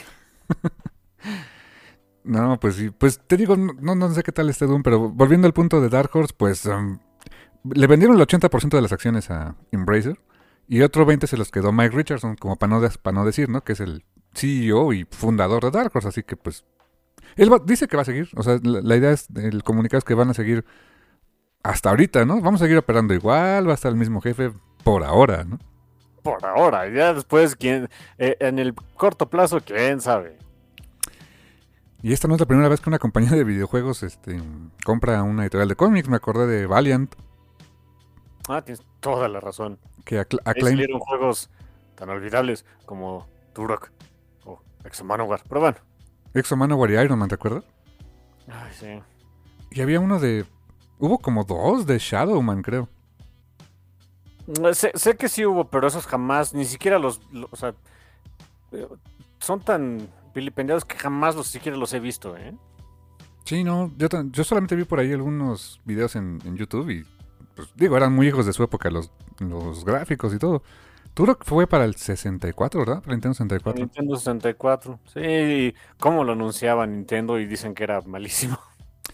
no, 2.25 2.59
pues 2.61 2.77
sí. 2.77 2.91
Pues 2.91 3.21
te 3.27 3.37
digo, 3.37 3.57
no, 3.57 3.95
no 3.95 4.11
sé 4.13 4.23
qué 4.23 4.33
tal 4.33 4.51
este 4.51 4.67
Doom, 4.67 4.83
pero 4.83 5.11
volviendo 5.11 5.47
al 5.47 5.53
punto 5.53 5.81
de 5.81 5.89
Dark 5.89 6.11
Horse, 6.13 6.35
pues 6.37 6.67
um, 6.67 6.99
le 7.65 7.87
vendieron 7.87 8.17
el 8.19 8.27
80% 8.27 8.71
de 8.71 8.83
las 8.83 8.93
acciones 8.93 9.31
a 9.31 9.57
Embracer 9.73 10.21
y 10.69 10.83
otro 10.83 11.07
20% 11.07 11.27
se 11.27 11.37
los 11.37 11.51
quedó 11.51 11.73
Mike 11.73 11.97
Richardson, 11.97 12.37
como 12.37 12.57
para 12.57 12.79
no, 12.79 12.89
para 13.03 13.15
no 13.15 13.25
decir, 13.25 13.49
¿no? 13.49 13.63
Que 13.63 13.73
es 13.73 13.81
el 13.81 14.05
CEO 14.35 14.93
y 14.93 15.05
fundador 15.11 15.65
de 15.65 15.71
Dark 15.71 15.91
Horse, 15.95 16.09
así 16.09 16.23
que 16.23 16.37
pues 16.37 16.65
él 17.37 17.53
va, 17.53 17.59
dice 17.65 17.89
que 17.89 17.97
va 17.97 18.03
a 18.03 18.07
seguir. 18.07 18.29
O 18.37 18.43
sea, 18.43 18.59
la, 18.63 18.81
la, 18.81 18.97
idea 18.97 19.11
es, 19.11 19.29
el 19.35 19.63
comunicado 19.63 19.99
es 19.99 20.05
que 20.05 20.15
van 20.15 20.31
a 20.31 20.35
seguir 20.35 20.65
hasta 21.63 21.91
ahorita, 21.91 22.25
¿no? 22.25 22.41
Vamos 22.41 22.61
a 22.61 22.65
seguir 22.65 22.79
operando 22.79 23.15
igual, 23.15 23.67
va 23.67 23.73
a 23.73 23.75
estar 23.75 23.91
el 23.91 23.99
mismo 23.99 24.21
jefe 24.21 24.53
por 24.85 25.05
ahora, 25.05 25.45
¿no? 25.45 25.59
Por 26.23 26.45
ahora, 26.45 26.89
ya 26.89 27.15
después, 27.15 27.57
¿quién, 27.57 27.89
eh, 28.19 28.37
en 28.41 28.59
el 28.59 28.75
corto 28.75 29.29
plazo, 29.29 29.61
quién 29.61 30.01
sabe. 30.01 30.39
Y 32.03 32.13
esta 32.13 32.29
no 32.29 32.35
es 32.35 32.41
la 32.41 32.47
primera 32.47 32.69
vez 32.69 32.81
que 32.81 32.89
una 32.89 32.99
compañía 32.99 33.33
de 33.33 33.45
videojuegos 33.45 34.03
este, 34.03 34.41
compra 34.85 35.23
una 35.23 35.43
editorial 35.43 35.69
de 35.69 35.77
cómics. 35.77 36.09
Me 36.09 36.17
acordé 36.17 36.47
de 36.47 36.67
Valiant. 36.67 37.15
Ah, 38.53 38.63
tienes 38.63 38.85
toda 39.01 39.29
la 39.29 39.41
razón. 39.41 39.79
Que 40.05 40.19
Ahí 40.19 40.61
salieron 40.61 40.99
juegos 40.99 41.51
tan 41.95 42.09
olvidables 42.09 42.65
como 42.87 43.29
Turok 43.53 43.91
o 44.45 44.61
Exo 44.85 45.05
Manowar. 45.05 45.43
Pero 45.49 45.61
bueno. 45.61 45.79
Exo 46.35 46.57
Manowar 46.57 46.91
y 46.91 46.95
Iron 46.99 47.19
Man, 47.19 47.29
¿te 47.29 47.37
acuerdas? 47.37 47.65
Ay, 48.49 48.73
sí. 48.73 48.87
Y 49.71 49.81
había 49.83 50.01
uno 50.01 50.19
de. 50.19 50.45
Hubo 50.99 51.19
como 51.19 51.45
dos 51.45 51.87
de 51.87 51.99
Shadowman, 51.99 52.63
creo. 52.63 52.89
Sé, 54.73 54.91
sé, 54.95 55.17
que 55.17 55.29
sí 55.29 55.47
hubo, 55.47 55.71
pero 55.71 55.87
esos 55.87 56.07
jamás, 56.07 56.53
ni 56.53 56.65
siquiera 56.65 56.99
los. 56.99 57.21
los 57.33 57.53
o 57.53 57.57
sea, 57.57 57.75
son 59.39 59.61
tan 59.61 60.09
vilipendiados 60.35 60.85
que 60.85 60.97
jamás 60.97 61.37
los 61.37 61.47
siquiera 61.47 61.79
los 61.79 61.93
he 61.93 62.01
visto, 62.01 62.37
¿eh? 62.37 62.57
Sí, 63.45 63.65
no, 63.65 63.93
yo, 63.97 64.09
yo 64.31 64.45
solamente 64.45 64.77
vi 64.77 64.85
por 64.85 64.99
ahí 64.99 65.13
algunos 65.13 65.81
videos 65.85 66.17
en, 66.17 66.41
en 66.45 66.57
YouTube 66.57 66.91
y, 66.91 67.05
pues, 67.61 67.73
digo, 67.77 67.97
eran 67.97 68.15
muy 68.15 68.27
hijos 68.27 68.47
de 68.47 68.55
su 68.55 68.63
época 68.63 68.91
los, 68.91 69.11
los 69.39 69.85
gráficos 69.85 70.33
y 70.35 70.39
todo. 70.39 70.63
Turok 71.13 71.45
fue 71.45 71.67
para 71.67 71.85
el 71.85 71.95
64, 71.95 72.81
¿verdad? 72.81 73.03
Para 73.03 73.13
Nintendo 73.13 73.35
64. 73.35 73.81
Nintendo 73.81 74.17
64. 74.17 75.01
Sí, 75.13 75.75
cómo 75.99 76.25
lo 76.25 76.33
anunciaba 76.33 76.87
Nintendo 76.87 77.39
y 77.39 77.47
dicen 77.47 77.75
que 77.75 77.85
era 77.85 78.01
malísimo. 78.03 78.59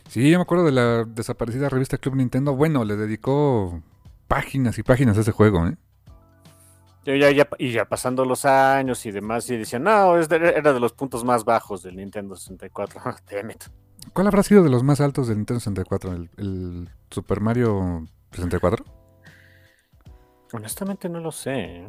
Sí, 0.08 0.30
yo 0.30 0.38
me 0.38 0.42
acuerdo 0.42 0.64
de 0.64 0.70
la 0.70 1.02
desaparecida 1.02 1.68
revista 1.68 1.98
Club 1.98 2.14
Nintendo. 2.14 2.54
Bueno, 2.54 2.84
le 2.84 2.94
dedicó 2.94 3.82
páginas 4.28 4.78
y 4.78 4.84
páginas 4.84 5.18
a 5.18 5.22
ese 5.22 5.32
juego, 5.32 5.66
¿eh? 5.66 5.76
Ya, 7.04 7.32
ya, 7.32 7.48
y 7.58 7.72
ya 7.72 7.86
pasando 7.86 8.24
los 8.24 8.44
años 8.44 9.04
y 9.04 9.10
demás, 9.10 9.50
y 9.50 9.56
decían, 9.56 9.82
no, 9.82 10.16
es 10.16 10.28
de, 10.28 10.36
era 10.36 10.72
de 10.72 10.78
los 10.78 10.92
puntos 10.92 11.24
más 11.24 11.44
bajos 11.44 11.82
del 11.82 11.96
Nintendo 11.96 12.36
64. 12.36 13.00
Damn 13.30 13.50
it. 13.50 13.64
¿Cuál 14.12 14.28
habrá 14.28 14.44
sido 14.44 14.62
de 14.62 14.70
los 14.70 14.84
más 14.84 15.00
altos 15.00 15.26
del 15.26 15.38
Nintendo 15.38 15.58
64? 15.58 16.12
¿El, 16.12 16.30
el 16.36 16.88
Super 17.10 17.40
Mario 17.40 18.06
64? 18.32 18.84
Honestamente 20.52 21.08
no 21.08 21.20
lo 21.20 21.32
sé. 21.32 21.52
¿eh? 21.54 21.88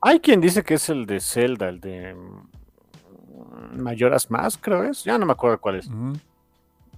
Hay 0.00 0.20
quien 0.20 0.40
dice 0.40 0.62
que 0.62 0.74
es 0.74 0.88
el 0.88 1.06
de 1.06 1.20
Zelda, 1.20 1.68
el 1.68 1.80
de 1.80 2.16
Mayoras 3.72 4.30
Más, 4.30 4.58
creo 4.58 4.84
es. 4.84 5.04
Ya 5.04 5.18
no 5.18 5.26
me 5.26 5.32
acuerdo 5.32 5.60
cuál 5.60 5.76
es. 5.76 5.86
Uh 5.88 5.92
-huh. 5.92 6.20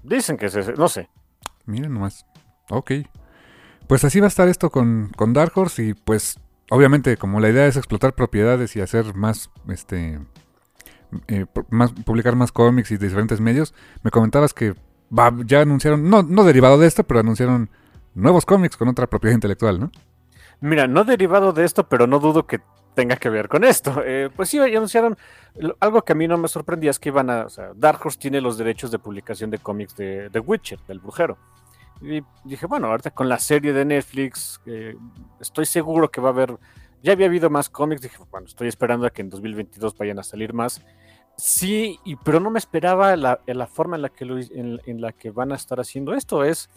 Dicen 0.02 0.36
que 0.36 0.46
es 0.46 0.54
ese, 0.54 0.74
no 0.74 0.88
sé. 0.88 1.08
Miren 1.64 1.94
nomás. 1.94 2.26
Ok. 2.70 2.92
Pues 3.86 4.04
así 4.04 4.20
va 4.20 4.26
a 4.26 4.28
estar 4.28 4.48
esto 4.48 4.70
con, 4.70 5.10
con 5.16 5.32
Dark 5.32 5.52
Horse 5.56 5.82
y 5.84 5.94
pues 5.94 6.38
obviamente 6.70 7.16
como 7.16 7.40
la 7.40 7.48
idea 7.48 7.66
es 7.66 7.76
explotar 7.76 8.14
propiedades 8.14 8.74
y 8.76 8.80
hacer 8.80 9.14
más, 9.14 9.50
este, 9.68 10.20
eh, 11.28 11.46
más 11.70 11.92
publicar 11.92 12.34
más 12.34 12.52
cómics 12.52 12.90
y 12.90 12.96
de 12.96 13.06
diferentes 13.06 13.40
medios, 13.40 13.74
me 14.02 14.10
comentabas 14.10 14.52
que 14.52 14.74
ya 15.44 15.60
anunciaron, 15.60 16.10
no, 16.10 16.22
no 16.24 16.44
derivado 16.44 16.78
de 16.78 16.88
esto, 16.88 17.04
pero 17.04 17.20
anunciaron 17.20 17.70
nuevos 18.16 18.44
cómics 18.44 18.76
con 18.76 18.88
otra 18.88 19.06
propiedad 19.06 19.34
intelectual, 19.34 19.78
¿no? 19.78 19.92
Mira, 20.60 20.86
no 20.86 21.04
derivado 21.04 21.52
de 21.52 21.64
esto, 21.64 21.88
pero 21.88 22.06
no 22.06 22.18
dudo 22.18 22.46
que 22.46 22.60
tenga 22.94 23.16
que 23.16 23.28
ver 23.28 23.48
con 23.48 23.62
esto. 23.62 24.02
Eh, 24.04 24.30
pues 24.34 24.48
sí, 24.48 24.58
anunciaron 24.58 25.16
algo 25.80 26.02
que 26.02 26.12
a 26.12 26.16
mí 26.16 26.26
no 26.26 26.38
me 26.38 26.48
sorprendía 26.48 26.90
es 26.90 26.98
que 26.98 27.10
iban 27.10 27.28
a, 27.28 27.44
o 27.44 27.50
sea, 27.50 27.72
Dark 27.74 28.00
Horse 28.02 28.18
tiene 28.18 28.40
los 28.40 28.56
derechos 28.56 28.90
de 28.90 28.98
publicación 28.98 29.50
de 29.50 29.58
cómics 29.58 29.94
de 29.96 30.30
The 30.32 30.40
Witcher, 30.40 30.80
del 30.88 30.98
brujero. 30.98 31.36
Y 32.00 32.22
dije, 32.44 32.66
bueno, 32.66 32.88
ahorita 32.88 33.10
con 33.10 33.28
la 33.28 33.38
serie 33.38 33.72
de 33.72 33.84
Netflix, 33.84 34.60
eh, 34.66 34.96
estoy 35.40 35.66
seguro 35.66 36.10
que 36.10 36.20
va 36.20 36.28
a 36.28 36.32
haber, 36.32 36.58
ya 37.02 37.12
había 37.12 37.26
habido 37.26 37.50
más 37.50 37.68
cómics, 37.68 38.02
dije, 38.02 38.18
bueno, 38.30 38.46
estoy 38.46 38.68
esperando 38.68 39.06
a 39.06 39.10
que 39.10 39.22
en 39.22 39.30
2022 39.30 39.96
vayan 39.96 40.18
a 40.18 40.22
salir 40.22 40.52
más. 40.52 40.82
Sí, 41.36 41.98
y, 42.04 42.16
pero 42.16 42.40
no 42.40 42.50
me 42.50 42.58
esperaba 42.58 43.14
la, 43.16 43.40
la 43.46 43.66
forma 43.66 43.96
en 43.96 44.02
la, 44.02 44.08
que 44.08 44.24
en, 44.24 45.00
la 45.00 45.12
que 45.12 45.30
van 45.30 45.52
a 45.52 45.56
estar 45.56 45.80
haciendo 45.80 46.14
esto. 46.14 46.44
Es, 46.44 46.70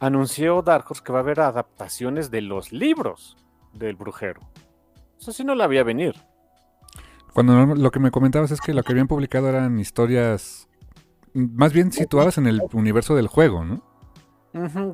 anunció 0.00 0.62
Dark 0.62 0.86
Horse 0.88 1.02
que 1.02 1.12
va 1.12 1.18
a 1.18 1.22
haber 1.22 1.40
adaptaciones 1.40 2.30
de 2.30 2.42
los 2.42 2.72
libros 2.72 3.36
del 3.72 3.96
brujero. 3.96 4.40
Eso 5.18 5.32
sí 5.32 5.44
no 5.44 5.54
la 5.54 5.64
había 5.64 5.82
venir. 5.82 6.14
Cuando 7.32 7.74
lo 7.74 7.90
que 7.90 8.00
me 8.00 8.10
comentabas 8.10 8.50
es 8.50 8.60
que 8.60 8.74
lo 8.74 8.82
que 8.82 8.92
habían 8.92 9.08
publicado 9.08 9.48
eran 9.48 9.78
historias 9.78 10.68
más 11.34 11.72
bien 11.72 11.92
situadas 11.92 12.38
en 12.38 12.46
el 12.46 12.62
universo 12.72 13.14
del 13.14 13.28
juego, 13.28 13.64
¿no? 13.64 13.82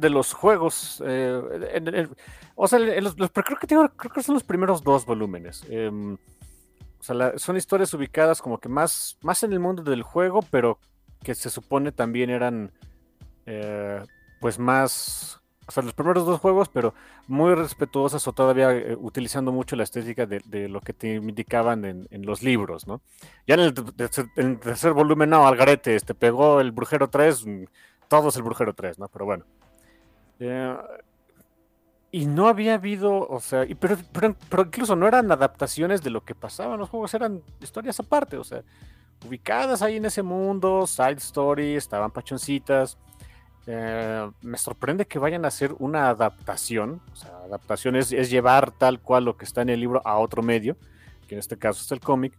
de 0.00 0.10
los 0.10 0.32
juegos. 0.32 1.02
Eh, 1.06 2.08
o 2.54 2.66
sea, 2.66 2.78
los, 2.78 3.14
creo, 3.14 3.58
que 3.60 3.66
creo 3.66 4.12
que 4.12 4.22
son 4.22 4.34
los 4.34 4.42
primeros 4.42 4.82
dos 4.82 5.06
volúmenes. 5.06 5.64
Em, 5.68 6.14
o 6.14 7.02
sea, 7.02 7.38
son 7.38 7.56
historias 7.56 7.94
ubicadas 7.94 8.42
como 8.42 8.58
que 8.58 8.68
más, 8.68 9.18
más 9.22 9.42
en 9.42 9.52
el 9.52 9.60
mundo 9.60 9.82
del 9.82 10.02
juego, 10.02 10.40
pero 10.50 10.78
que 11.22 11.34
se 11.34 11.50
supone 11.50 11.92
también 11.92 12.30
eran 12.30 12.72
eh, 13.46 14.04
pues 14.42 14.58
más 14.58 15.42
o 15.66 15.70
sea, 15.70 15.82
los 15.82 15.94
primeros 15.94 16.26
dos 16.26 16.40
juegos, 16.40 16.68
pero 16.68 16.92
muy 17.28 17.54
respetuosas 17.54 18.26
o 18.26 18.32
todavía 18.32 18.72
eh, 18.72 18.96
utilizando 18.98 19.52
mucho 19.52 19.76
la 19.76 19.84
estética 19.84 20.26
de, 20.26 20.68
lo 20.68 20.80
que 20.80 20.92
te 20.92 21.14
indicaban 21.14 21.84
en, 21.84 22.26
los 22.26 22.42
libros, 22.42 22.86
¿no? 22.86 23.00
Ya 23.46 23.54
en 23.54 23.60
el, 23.60 24.58
tercer 24.58 24.92
volumen, 24.92 25.30
no, 25.30 25.46
Algarete, 25.46 25.94
este, 25.94 26.14
pegó 26.14 26.60
el 26.60 26.72
Brujero 26.72 27.08
3, 27.08 27.46
mm, 27.46 27.64
todo 28.08 28.28
es 28.28 28.36
el 28.36 28.42
Brujero 28.42 28.74
3, 28.74 28.98
¿no? 28.98 29.08
Pero 29.08 29.24
bueno. 29.24 29.44
Eh, 30.40 30.76
y 32.10 32.26
no 32.26 32.48
había 32.48 32.74
habido, 32.74 33.26
o 33.26 33.40
sea, 33.40 33.64
pero, 33.78 33.96
pero, 34.12 34.64
incluso 34.64 34.96
no 34.96 35.06
eran 35.06 35.30
adaptaciones 35.30 36.02
de 36.02 36.10
lo 36.10 36.24
que 36.24 36.34
pasaba 36.34 36.74
en 36.74 36.80
los 36.80 36.90
juegos, 36.90 37.14
eran 37.14 37.40
historias 37.60 37.98
aparte, 38.00 38.36
o 38.36 38.44
sea, 38.44 38.62
ubicadas 39.26 39.80
ahí 39.80 39.96
en 39.96 40.04
ese 40.04 40.22
mundo, 40.22 40.86
side 40.86 41.12
stories, 41.12 41.84
estaban 41.84 42.10
pachoncitas. 42.10 42.98
Eh, 43.66 44.30
me 44.42 44.58
sorprende 44.58 45.06
que 45.06 45.18
vayan 45.18 45.44
a 45.44 45.48
hacer 45.48 45.74
una 45.78 46.08
adaptación. 46.08 47.00
O 47.12 47.16
sea, 47.16 47.30
adaptación 47.44 47.96
es, 47.96 48.10
llevar 48.10 48.72
tal 48.72 49.00
cual 49.00 49.24
lo 49.24 49.36
que 49.36 49.44
está 49.44 49.62
en 49.62 49.68
el 49.68 49.80
libro 49.80 50.02
a 50.04 50.18
otro 50.18 50.42
medio, 50.42 50.76
que 51.28 51.36
en 51.36 51.38
este 51.38 51.56
caso 51.56 51.82
es 51.82 51.92
el 51.92 52.00
cómic. 52.00 52.32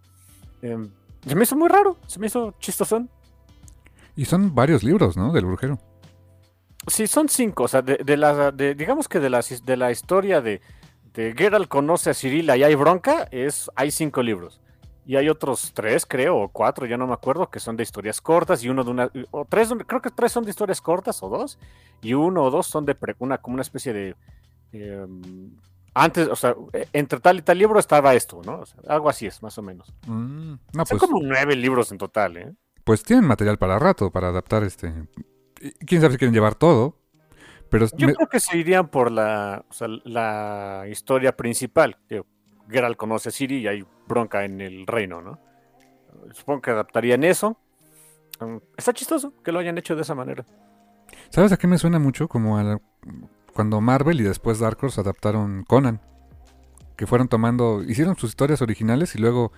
Eh, 0.62 0.88
se 1.26 1.36
me 1.36 1.44
hizo 1.44 1.56
muy 1.56 1.70
raro, 1.70 1.98
se 2.08 2.20
me 2.20 2.28
hizo 2.28 2.54
chistosón. 2.60 3.10
Y 4.16 4.26
son 4.26 4.54
varios 4.54 4.84
libros, 4.84 5.18
¿no? 5.18 5.32
Del 5.32 5.46
brujero. 5.46 5.80
Sí, 6.88 7.08
son 7.08 7.30
cinco. 7.30 7.64
O 7.64 7.68
sea, 7.68 7.82
de, 7.82 8.18
la, 8.18 8.52
digamos 8.52 9.08
que 9.08 9.20
de 9.20 9.30
la, 9.30 9.42
de 9.42 9.78
la 9.78 9.92
historia 9.92 10.42
de, 10.42 10.62
de 11.14 11.34
Geralt 11.36 11.70
conoce 11.70 12.10
a 12.10 12.14
Cirila 12.14 12.58
y 12.58 12.64
hay 12.64 12.76
bronca, 12.76 13.28
es, 13.32 13.72
hay 13.76 13.92
cinco 13.92 14.22
libros. 14.22 14.60
Y 15.06 15.18
hay 15.18 15.28
otros 15.28 15.72
tres, 15.74 16.06
creo, 16.06 16.38
o 16.38 16.48
cuatro, 16.50 16.86
ya 16.86 16.98
no 16.98 17.08
me 17.08 17.14
acuerdo, 17.14 17.50
que 17.50 17.60
son 17.60 17.76
de 17.76 17.84
historias 17.84 18.22
cortas 18.22 18.64
y 18.64 18.70
uno 18.70 18.84
de 18.84 18.92
una, 18.92 19.12
o 19.32 19.46
tres, 19.46 19.70
creo 19.86 20.02
que 20.02 20.10
tres 20.10 20.32
son 20.32 20.46
de 20.46 20.52
historias 20.52 20.80
cortas 20.80 21.22
o 21.24 21.30
dos, 21.30 21.60
y 22.02 22.14
uno 22.14 22.44
o 22.44 22.52
dos 22.52 22.68
son 22.68 22.86
de 22.86 22.96
una, 23.20 23.38
como 23.38 23.56
una 23.56 23.64
especie 23.64 23.92
de, 23.92 24.16
em, 24.72 25.52
antes, 25.94 26.28
o 26.28 26.36
sea, 26.36 26.56
e, 26.72 26.88
entre 26.94 27.20
tal 27.20 27.40
y 27.40 27.42
tal 27.42 27.58
libro 27.58 27.80
estaba 27.80 28.14
esto, 28.16 28.42
¿no? 28.46 28.64
algo 28.88 29.10
así 29.10 29.26
es, 29.26 29.44
más 29.44 29.58
o 29.58 29.62
menos. 29.62 29.94
Mm, 30.08 30.54
son 30.74 30.86
pues 30.90 31.00
como 31.00 31.20
nueve 31.22 31.56
libros 31.56 31.92
en 31.92 31.98
total, 31.98 32.38
¿eh? 32.38 32.54
Pues 32.84 33.04
tienen 33.04 33.26
material 33.26 33.58
para 33.58 33.80
rato, 33.80 34.12
para 34.12 34.30
adaptar 34.30 34.64
este. 34.64 34.94
Quién 35.86 36.02
sabe 36.02 36.14
si 36.14 36.18
quieren 36.18 36.34
llevar 36.34 36.56
todo. 36.56 37.00
Pero 37.70 37.88
Yo 37.98 38.14
creo 38.14 38.28
que 38.28 38.40
se 38.40 38.58
irían 38.58 38.90
por 38.90 39.10
la, 39.10 39.66
o 39.70 39.74
sea, 39.74 39.88
la 39.88 40.86
historia 40.92 41.36
principal. 41.36 41.98
Geralt 42.70 42.98
conoce 42.98 43.30
a 43.30 43.32
Siri 43.32 43.58
y 43.58 43.68
hay 43.68 43.86
bronca 44.08 44.46
en 44.46 44.62
el 44.62 44.88
reino, 44.88 45.22
¿no? 45.22 45.40
Supongo 46.34 46.62
que 46.62 46.72
adaptarían 46.72 47.24
eso. 47.24 47.58
Um, 48.40 48.60
está 48.78 48.94
chistoso 48.94 49.34
que 49.44 49.52
lo 49.52 49.60
hayan 49.60 49.78
hecho 49.78 49.96
de 49.96 50.02
esa 50.02 50.16
manera. 50.16 50.46
¿Sabes 51.30 51.52
a 51.52 51.58
qué 51.58 51.68
me 51.68 51.78
suena 51.78 52.00
mucho? 52.00 52.28
Como 52.28 52.58
a 52.58 52.80
cuando 53.54 53.82
Marvel 53.82 54.20
y 54.20 54.24
después 54.24 54.60
Dark 54.60 54.78
Horse 54.82 55.02
adaptaron 55.02 55.64
Conan. 55.64 56.02
Que 56.96 57.08
fueron 57.08 57.28
tomando, 57.28 57.84
hicieron 57.84 58.16
sus 58.16 58.30
historias 58.30 58.62
originales 58.62 59.16
y 59.16 59.20
luego, 59.20 59.52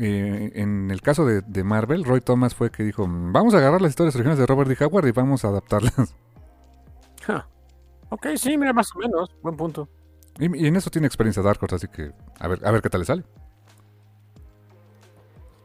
eh, 0.00 0.50
en 0.54 0.90
el 0.90 1.00
caso 1.00 1.24
de, 1.24 1.64
Marvel, 1.64 2.04
Roy 2.04 2.20
Thomas 2.20 2.54
fue 2.54 2.70
que 2.70 2.82
dijo, 2.82 3.06
vamos 3.08 3.54
a 3.54 3.58
agarrar 3.58 3.80
las 3.80 3.90
historias 3.90 4.14
originales 4.16 4.40
de 4.40 4.46
Robert 4.46 4.68
D. 4.68 4.84
Howard 4.84 5.06
y 5.06 5.12
vamos 5.12 5.44
a 5.44 5.48
adaptarlas. 5.48 6.14
Ok, 8.08 8.26
sí, 8.36 8.58
mira, 8.58 8.74
más 8.74 8.94
o 8.94 8.98
menos, 8.98 9.30
buen 9.42 9.56
punto. 9.56 9.88
Y, 10.42 10.66
en 10.66 10.76
eso 10.76 10.90
tiene 10.90 11.06
experiencia 11.06 11.42
Dark 11.42 11.58
Horse, 11.62 11.76
así 11.76 11.88
que 11.88 12.10
a 12.40 12.48
ver, 12.48 12.66
a 12.66 12.70
ver 12.72 12.82
qué 12.82 12.90
tal 12.90 13.00
le 13.00 13.06
sale. 13.06 13.22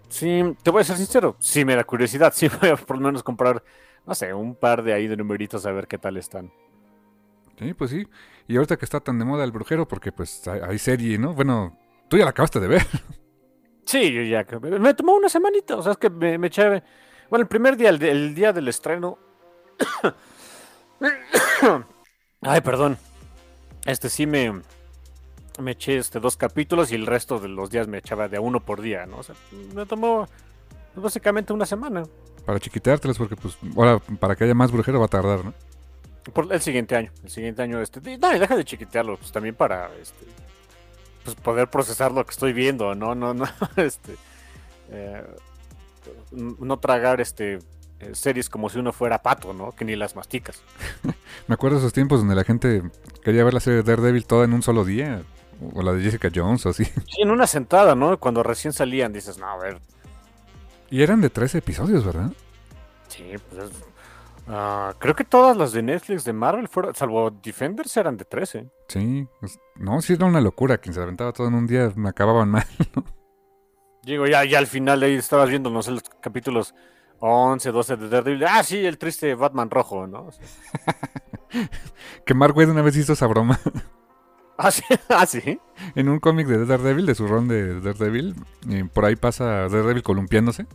Sí, 0.10 0.56
te 0.64 0.72
voy 0.72 0.82
a 0.82 0.84
ser 0.84 0.98
sincero, 0.98 1.36
sí 1.40 1.66
me 1.66 1.76
da 1.76 1.84
curiosidad, 1.84 2.32
sí 2.36 2.48
voy 2.62 2.70
a 2.70 2.76
por 2.76 2.98
lo 2.98 3.04
menos 3.04 3.24
comprar, 3.24 3.64
no 4.06 4.14
sé, 4.14 4.34
un 4.34 4.56
par 4.56 4.84
de 4.84 4.94
ahí 4.94 5.08
de 5.08 5.18
numeritos 5.18 5.66
a 5.66 5.72
ver 5.72 5.88
qué 5.88 5.98
tal 5.98 6.18
están. 6.18 6.52
Sí, 7.58 7.74
pues 7.74 7.90
sí. 7.90 8.08
Y 8.48 8.56
ahorita 8.56 8.78
que 8.78 8.86
está 8.86 9.00
tan 9.00 9.18
de 9.18 9.26
moda 9.26 9.44
el 9.44 9.52
brujero, 9.52 9.88
porque 9.88 10.12
pues 10.12 10.48
hay, 10.48 10.78
serie, 10.78 11.18
¿no? 11.18 11.34
Bueno, 11.34 11.76
tú 12.08 12.18
ya 12.18 12.24
la 12.24 12.30
acabaste 12.30 12.60
de 12.60 12.68
ver. 12.68 12.86
Sí, 13.84 14.12
yo 14.12 14.22
ya. 14.22 14.46
Me 14.82 14.94
tomó 14.94 15.16
una 15.16 15.30
semanita, 15.30 15.78
o 15.78 15.82
sea, 15.82 15.94
es 15.94 15.98
que 15.98 16.10
me, 16.10 16.38
me 16.38 16.48
eché... 16.48 16.84
Bueno, 17.30 17.44
el 17.44 17.48
primer 17.48 17.78
día, 17.78 17.88
el 17.88 18.36
día 18.36 18.52
del 18.52 18.68
estreno... 18.68 19.18
Ay, 22.42 22.60
perdón. 22.60 22.98
Este 23.88 24.10
sí 24.10 24.28
me, 24.28 24.62
me 25.60 25.72
eché 25.72 25.98
este, 25.98 26.20
dos 26.20 26.36
capítulos 26.36 26.92
y 26.92 26.96
el 26.96 27.06
resto 27.06 27.40
de 27.40 27.48
los 27.48 27.70
días 27.70 27.88
me 27.88 28.00
echaba 28.00 28.28
de 28.28 28.36
a 28.36 28.42
uno 28.42 28.60
por 28.60 28.82
día, 28.82 29.06
¿no? 29.06 29.20
O 29.20 29.24
sea, 29.24 29.34
me 29.74 29.86
tomó 29.86 30.28
básicamente 30.94 31.54
una 31.54 31.66
semana. 31.66 32.04
Para 32.46 32.60
chiquiteártelos, 32.60 33.18
porque 33.18 33.38
pues 33.38 33.58
ahora 33.78 34.00
para 34.20 34.36
que 34.36 34.44
haya 34.44 34.54
más 34.54 34.74
brujero 34.74 35.00
va 35.00 35.06
a 35.06 35.10
tardar, 35.10 35.46
¿no? 35.46 35.54
Por 36.34 36.52
el 36.52 36.60
siguiente 36.60 36.98
año, 36.98 37.12
el 37.24 37.30
siguiente 37.30 37.62
año, 37.62 37.82
este, 37.82 38.18
no, 38.18 38.30
deja 38.38 38.58
de 38.58 38.66
chiquitearlo, 38.66 39.16
pues 39.16 39.32
también 39.32 39.56
para, 39.56 39.90
este, 40.02 40.26
pues 41.24 41.38
poder 41.38 41.70
procesar 41.70 42.12
lo 42.12 42.26
que 42.26 42.32
estoy 42.32 42.52
viendo, 42.52 42.94
¿no? 42.94 43.16
No, 43.16 43.34
no, 43.34 43.46
este, 43.78 44.18
eh, 44.92 45.24
no 46.32 46.78
tragar, 46.80 47.22
este, 47.22 47.60
eh, 48.00 48.14
series 48.14 48.50
como 48.50 48.70
si 48.70 48.78
uno 48.78 48.94
fuera 48.94 49.22
pato, 49.24 49.54
¿no? 49.54 49.72
Que 49.72 49.84
ni 49.84 49.96
las 49.96 50.16
masticas. 50.16 50.62
Me 51.48 51.54
acuerdo 51.54 51.78
de 51.78 51.82
esos 51.82 51.94
tiempos 51.94 52.20
donde 52.20 52.36
la 52.36 52.44
gente 52.44 52.84
quería 53.24 53.44
ver 53.44 53.54
la 53.54 53.60
serie 53.60 53.82
de 53.82 53.84
Daredevil 53.84 54.26
toda 54.26 54.46
en 54.46 54.54
un 54.54 54.62
solo 54.62 54.86
día. 54.86 55.24
O 55.74 55.82
la 55.82 55.92
de 55.94 56.04
Jessica 56.04 56.30
Jones 56.34 56.66
o 56.66 56.70
así. 56.70 56.86
Sí, 57.08 57.22
en 57.22 57.32
una 57.32 57.48
sentada, 57.48 57.96
¿no? 57.96 58.20
Cuando 58.20 58.44
recién 58.44 58.74
salían 58.74 59.12
dices, 59.12 59.40
no, 59.40 59.48
a 59.48 59.58
ver. 59.58 59.80
Y 60.90 61.02
eran 61.02 61.22
de 61.22 61.30
13 61.30 61.58
episodios, 61.58 62.06
¿verdad? 62.06 62.32
Sí, 63.08 63.24
pues 63.50 63.72
ah, 64.48 64.94
creo 65.00 65.16
que 65.16 65.24
todas 65.24 65.58
las 65.58 65.72
de 65.72 65.82
Netflix 65.82 66.24
de 66.24 66.34
Marvel, 66.34 66.68
fueron, 66.68 66.94
salvo 66.94 67.32
Defenders, 67.32 67.98
eran 67.98 68.16
de 68.18 68.26
13. 68.26 68.70
Sí, 68.88 69.28
pues, 69.40 69.60
no, 69.76 70.00
sí 70.02 70.14
era 70.14 70.26
una 70.26 70.40
locura. 70.40 70.78
Quien 70.78 70.94
se 70.94 71.02
aventaba 71.02 71.34
todo 71.34 71.48
en 71.48 71.56
un 71.56 71.66
día 71.66 71.92
me 71.96 72.10
acababan 72.10 72.50
mal. 72.52 72.68
Digo, 74.04 74.28
ya, 74.28 74.46
ya 74.46 74.60
al 74.60 74.68
final 74.68 75.02
ahí 75.02 75.16
estabas 75.16 75.50
viendo, 75.50 75.72
no 75.72 75.82
sé, 75.82 75.92
los 75.92 76.04
capítulos 76.22 76.76
11, 77.20 77.72
12 77.72 77.98
de 77.98 78.10
Daredevil. 78.10 78.46
Ah, 78.46 78.64
sí, 78.64 78.86
el 78.86 78.98
triste 78.98 79.34
Batman 79.36 79.70
rojo, 79.70 80.08
¿no? 80.08 80.30
que 82.26 82.34
Mark 82.34 82.56
Wade 82.56 82.72
una 82.72 82.82
vez 82.82 82.96
hizo 82.98 83.14
esa 83.14 83.28
broma. 83.28 83.60
¿Ah, 84.58 84.72
sí? 84.72 84.84
¿Ah, 85.10 85.26
sí? 85.26 85.60
En 85.96 86.10
un 86.10 86.20
cómic 86.20 86.48
de 86.48 86.66
Daredevil, 86.66 87.06
de 87.06 87.16
su 87.16 87.28
ron 87.28 87.48
de 87.48 87.80
Daredevil, 87.80 88.36
por 88.92 89.06
ahí 89.06 89.16
pasa 89.16 89.46
Daredevil 89.70 90.02
columpiándose 90.02 90.66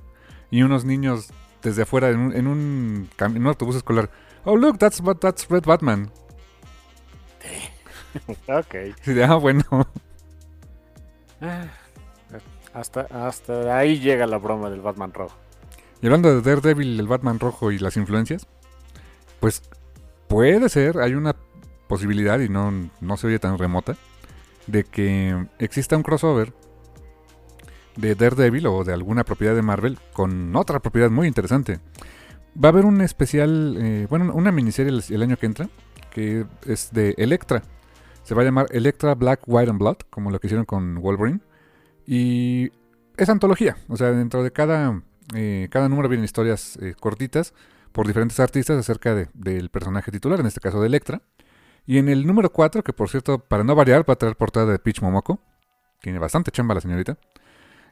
y 0.50 0.62
unos 0.62 0.84
niños 0.84 1.32
desde 1.62 1.82
afuera 1.82 2.10
en 2.10 2.18
un, 2.18 2.36
en 2.36 2.46
un, 2.46 3.08
en 3.18 3.36
un 3.38 3.46
autobús 3.46 3.76
escolar. 3.76 4.10
Oh, 4.44 4.56
look, 4.56 4.78
that's, 4.78 5.02
that's 5.20 5.48
Red 5.48 5.64
Batman. 5.64 6.12
ok. 8.48 8.74
Sí, 9.02 9.20
ah, 9.22 9.34
bueno. 9.34 9.64
Ah, 11.40 11.66
hasta, 12.72 13.00
hasta 13.10 13.76
ahí 13.76 13.98
llega 13.98 14.26
la 14.26 14.38
broma 14.38 14.70
del 14.70 14.80
Batman 14.80 15.12
rojo. 15.12 15.36
Y 16.02 16.06
hablando 16.06 16.34
de 16.34 16.42
Daredevil, 16.42 16.98
el 16.98 17.06
Batman 17.06 17.38
rojo 17.38 17.70
y 17.70 17.78
las 17.78 17.96
influencias, 17.96 18.48
pues 19.38 19.62
puede 20.28 20.68
ser, 20.68 20.98
hay 20.98 21.14
una 21.14 21.36
posibilidad 21.86 22.40
y 22.40 22.48
no, 22.48 22.72
no 23.00 23.16
se 23.16 23.28
oye 23.28 23.38
tan 23.38 23.56
remota, 23.56 23.96
de 24.66 24.84
que 24.84 25.46
exista 25.58 25.96
un 25.96 26.02
crossover 26.02 26.52
de 27.96 28.14
Daredevil 28.16 28.66
o 28.66 28.84
de 28.84 28.92
alguna 28.92 29.24
propiedad 29.24 29.54
de 29.54 29.62
Marvel 29.62 29.98
con 30.12 30.54
otra 30.56 30.80
propiedad 30.80 31.10
muy 31.10 31.28
interesante. 31.28 31.78
Va 32.62 32.68
a 32.68 32.72
haber 32.72 32.84
un 32.84 33.00
especial, 33.00 33.76
eh, 33.78 34.06
bueno, 34.10 34.32
una 34.34 34.52
miniserie 34.52 34.92
el, 35.08 35.22
año 35.22 35.36
que 35.36 35.46
entra, 35.46 35.68
que 36.10 36.46
es 36.66 36.92
de 36.92 37.14
Electra. 37.16 37.62
Se 38.24 38.34
va 38.34 38.42
a 38.42 38.44
llamar 38.44 38.66
Electra 38.70 39.14
Black, 39.14 39.40
White 39.46 39.70
and 39.70 39.78
Blood, 39.78 39.98
como 40.10 40.30
lo 40.30 40.40
que 40.40 40.48
hicieron 40.48 40.66
con 40.66 40.96
Wolverine. 40.96 41.40
Y 42.06 42.70
es 43.16 43.28
antología, 43.28 43.76
o 43.88 43.96
sea, 43.96 44.10
dentro 44.10 44.42
de 44.42 44.50
cada, 44.50 45.02
eh, 45.34 45.68
cada 45.70 45.88
número 45.88 46.08
vienen 46.08 46.24
historias 46.24 46.76
eh, 46.82 46.94
cortitas 46.98 47.54
por 47.92 48.06
diferentes 48.06 48.38
artistas 48.40 48.78
acerca 48.78 49.14
de- 49.14 49.28
del 49.34 49.68
personaje 49.70 50.10
titular, 50.10 50.40
en 50.40 50.46
este 50.46 50.60
caso 50.60 50.80
de 50.80 50.86
Electra. 50.86 51.22
Y 51.86 51.98
en 51.98 52.08
el 52.08 52.26
número 52.26 52.50
4, 52.52 52.82
que 52.84 52.92
por 52.92 53.08
cierto, 53.08 53.38
para 53.38 53.64
no 53.64 53.74
variar, 53.74 54.08
va 54.08 54.14
a 54.14 54.16
traer 54.16 54.36
portada 54.36 54.70
de 54.72 54.78
Peach 54.78 55.02
Momoko. 55.02 55.40
Tiene 56.00 56.18
bastante 56.18 56.50
chamba 56.50 56.74
la 56.74 56.80
señorita. 56.80 57.18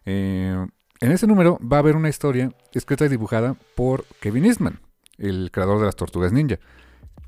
Eh, 0.06 0.66
en 1.00 1.12
ese 1.12 1.26
número 1.26 1.58
va 1.60 1.78
a 1.78 1.80
haber 1.80 1.96
una 1.96 2.08
historia 2.08 2.52
escrita 2.72 3.04
y 3.04 3.08
dibujada 3.08 3.56
por 3.74 4.04
Kevin 4.20 4.44
Eastman, 4.44 4.80
el 5.18 5.50
creador 5.52 5.78
de 5.80 5.86
las 5.86 5.96
Tortugas 5.96 6.32
Ninja. 6.32 6.58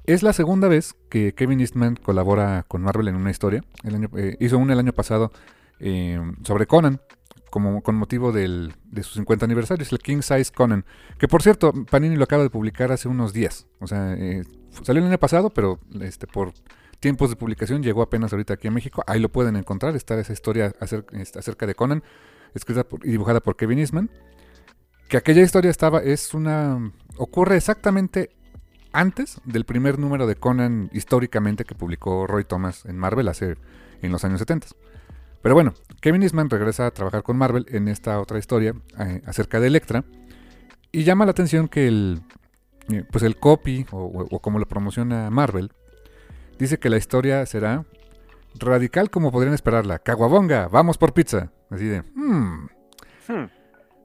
Es 0.05 0.23
la 0.23 0.33
segunda 0.33 0.69
vez 0.69 0.95
que 1.11 1.35
Kevin 1.35 1.61
Eastman 1.61 1.97
colabora 1.97 2.65
con 2.69 2.83
Marvel 2.83 3.09
en 3.09 3.17
una 3.17 3.31
historia. 3.31 3.63
El 3.85 3.95
año- 3.95 4.11
eh, 4.17 4.37
hizo 4.41 4.59
una 4.59 4.73
el 4.73 4.79
año 4.81 4.93
pasado 4.93 5.33
sobre 6.45 6.67
Conan, 6.69 7.01
como, 7.53 7.83
con 7.83 7.95
motivo 7.97 8.33
del- 8.33 8.75
de 8.91 9.03
su 9.03 9.13
50 9.15 9.45
aniversario. 9.45 9.83
Es 9.85 9.93
el 9.93 9.99
King 9.99 10.23
Size 10.23 10.51
Conan. 10.53 10.87
Que 11.19 11.29
por 11.29 11.43
cierto, 11.43 11.73
Panini 11.91 12.17
lo 12.17 12.25
acaba 12.25 12.43
de 12.43 12.49
publicar 12.51 12.91
hace 12.91 13.09
unos 13.09 13.33
días. 13.35 13.67
O 13.79 13.87
sea, 13.87 14.15
eh, 14.15 14.43
salió 14.83 15.03
el 15.03 15.09
año 15.09 15.19
pasado, 15.19 15.51
pero 15.51 15.79
este, 16.01 16.27
por 16.27 16.53
tiempos 16.99 17.29
de 17.29 17.37
publicación 17.37 17.83
llegó 17.83 18.01
apenas 18.01 18.33
ahorita 18.33 18.55
aquí 18.55 18.69
a 18.69 18.71
México. 18.71 19.05
Ahí 19.07 19.21
lo 19.21 19.29
pueden 19.31 19.57
encontrar. 19.57 19.95
Está 19.95 20.19
esa 20.19 20.33
historia 20.33 20.73
este, 21.13 21.39
acerca 21.39 21.67
de 21.67 21.75
Conan, 21.75 22.03
escrita 22.55 22.87
y 23.05 23.11
dibujada 23.11 23.41
por 23.41 23.55
Kevin 23.57 23.79
Eastman. 23.81 24.09
Que 25.09 25.19
aquella 25.19 25.43
historia 25.43 25.71
estaba, 25.71 25.99
es 26.03 26.33
una. 26.33 26.91
ocurre 27.19 27.59
exactamente 27.59 28.31
antes 28.95 29.41
del 29.45 29.65
primer 29.67 29.99
número 29.99 30.27
de 30.27 30.37
Conan 30.37 30.89
históricamente 30.93 31.65
que 31.67 31.75
publicó 31.75 32.27
Roy 32.27 32.45
Thomas 32.45 32.87
en 32.87 32.97
Marvel 32.97 33.29
hace 33.29 33.57
en 34.01 34.11
los 34.11 34.25
años 34.25 34.39
70. 34.39 34.69
Pero 35.43 35.55
bueno, 35.55 35.75
Kevin 36.01 36.23
Eastman 36.23 36.49
regresa 36.51 36.87
a 36.87 36.91
trabajar 36.93 37.23
con 37.23 37.37
Marvel 37.37 37.67
en 37.69 37.89
esta 37.89 38.21
otra 38.21 38.39
historia 38.39 38.75
eh, 38.99 39.23
acerca 39.27 39.59
de 39.61 39.67
Electra 39.67 40.05
y 40.93 41.05
llama 41.05 41.25
la 41.25 41.33
atención 41.33 41.69
que 41.69 41.89
el 41.89 42.23
eh, 42.91 43.05
pues 43.11 43.25
el 43.25 43.37
copy 43.37 43.87
o, 43.93 43.99
o- 44.05 44.29
o 44.31 44.39
como 44.41 44.59
lo 44.59 44.67
promociona 44.67 45.31
Marvel 45.31 45.73
dice 46.59 46.79
que 46.79 46.91
la 46.91 46.97
historia 46.97 47.45
será 47.47 47.85
radical 48.59 49.11
como 49.11 49.33
podrían 49.33 49.55
esperarla. 49.55 49.99
Caguabonga, 49.99 50.69
vamos 50.69 50.99
por 50.99 51.13
pizza. 51.15 51.51
Así 51.71 51.87
de, 51.87 52.03
"Hmm, 52.15 52.67
Hmm. 53.29 53.47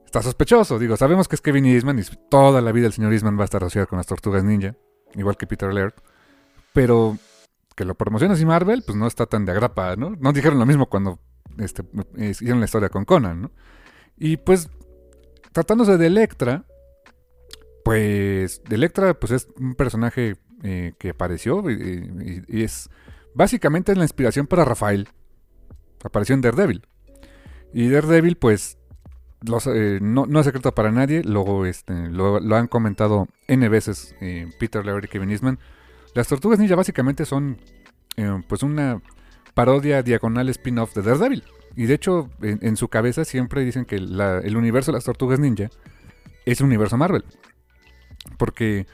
Está 0.06 0.22
sospechoso, 0.22 0.78
digo, 0.78 0.96
sabemos 0.96 1.28
que 1.28 1.34
es 1.34 1.42
Kevin 1.42 1.66
Eastman 1.66 1.98
y 1.98 2.02
toda 2.30 2.62
la 2.62 2.72
vida 2.72 2.86
el 2.86 2.92
señor 2.94 3.12
Eastman 3.12 3.36
va 3.36 3.42
a 3.42 3.44
estar 3.44 3.62
asociado 3.62 3.86
con 3.88 3.98
las 3.98 4.06
tortugas 4.06 4.42
ninja, 4.42 4.74
igual 5.16 5.36
que 5.36 5.46
Peter 5.46 5.72
Laird, 5.74 5.92
pero 6.72 7.18
que 7.76 7.84
lo 7.84 7.94
promociona 7.94 8.32
así 8.34 8.46
Marvel, 8.46 8.82
pues 8.86 8.96
no 8.96 9.06
está 9.06 9.26
tan 9.26 9.44
de 9.44 9.52
agrapa, 9.52 9.96
¿no? 9.96 10.16
No 10.18 10.32
dijeron 10.32 10.58
lo 10.58 10.64
mismo 10.66 10.86
cuando 10.86 11.18
este, 11.58 11.82
eh, 12.16 12.30
hicieron 12.30 12.60
la 12.60 12.66
historia 12.66 12.88
con 12.88 13.04
Conan, 13.04 13.42
¿no? 13.42 13.50
Y 14.16 14.36
pues, 14.36 14.68
tratándose 15.52 15.96
de 15.96 16.06
Electra, 16.06 16.64
pues, 17.84 18.62
Electra, 18.70 19.14
pues 19.14 19.32
es 19.32 19.48
un 19.58 19.74
personaje 19.74 20.36
eh, 20.62 20.92
que 20.98 21.10
apareció 21.10 21.68
y, 21.70 21.74
y- 22.48 22.58
y 22.58 22.62
es, 22.64 22.90
básicamente 23.34 23.94
la 23.94 24.02
inspiración 24.04 24.46
para 24.46 24.64
Rafael, 24.64 25.08
apareció 26.04 26.34
en 26.34 26.40
Daredevil. 26.40 26.86
Y 27.72 27.88
Daredevil, 27.88 28.36
pues, 28.36 28.78
eh, 29.72 29.98
no, 30.02 30.26
es 30.40 30.46
secreto 30.46 30.74
para 30.74 30.90
nadie, 30.90 31.22
luego 31.22 31.64
este, 31.64 31.94
lo, 32.08 32.40
han 32.56 32.66
comentado 32.66 33.28
N 33.46 33.68
veces 33.68 34.16
eh, 34.20 34.50
Peter 34.58 34.84
Laird 34.84 35.04
y 35.04 35.08
Kevin 35.08 35.30
Eastman. 35.30 35.58
Las 36.14 36.26
Tortugas 36.26 36.58
Ninja 36.58 36.74
básicamente 36.74 37.24
son 37.24 37.58
eh, 38.16 38.42
pues 38.48 38.64
una 38.64 39.00
parodia 39.58 40.04
diagonal 40.04 40.48
spin-off 40.50 40.94
de 40.94 41.02
Daredevil. 41.02 41.42
Y 41.74 41.86
de 41.86 41.94
hecho, 41.94 42.30
en, 42.42 42.76
su 42.76 42.86
cabeza 42.86 43.24
siempre 43.24 43.64
dicen 43.64 43.86
que 43.86 43.96
el 43.96 44.56
universo 44.56 44.92
de 44.92 44.98
las 44.98 45.04
Tortugas 45.04 45.40
Ninja 45.40 45.68
es 46.46 46.60
el 46.60 46.66
universo 46.66 46.96
Marvel. 46.96 47.24
Porque 48.36 48.86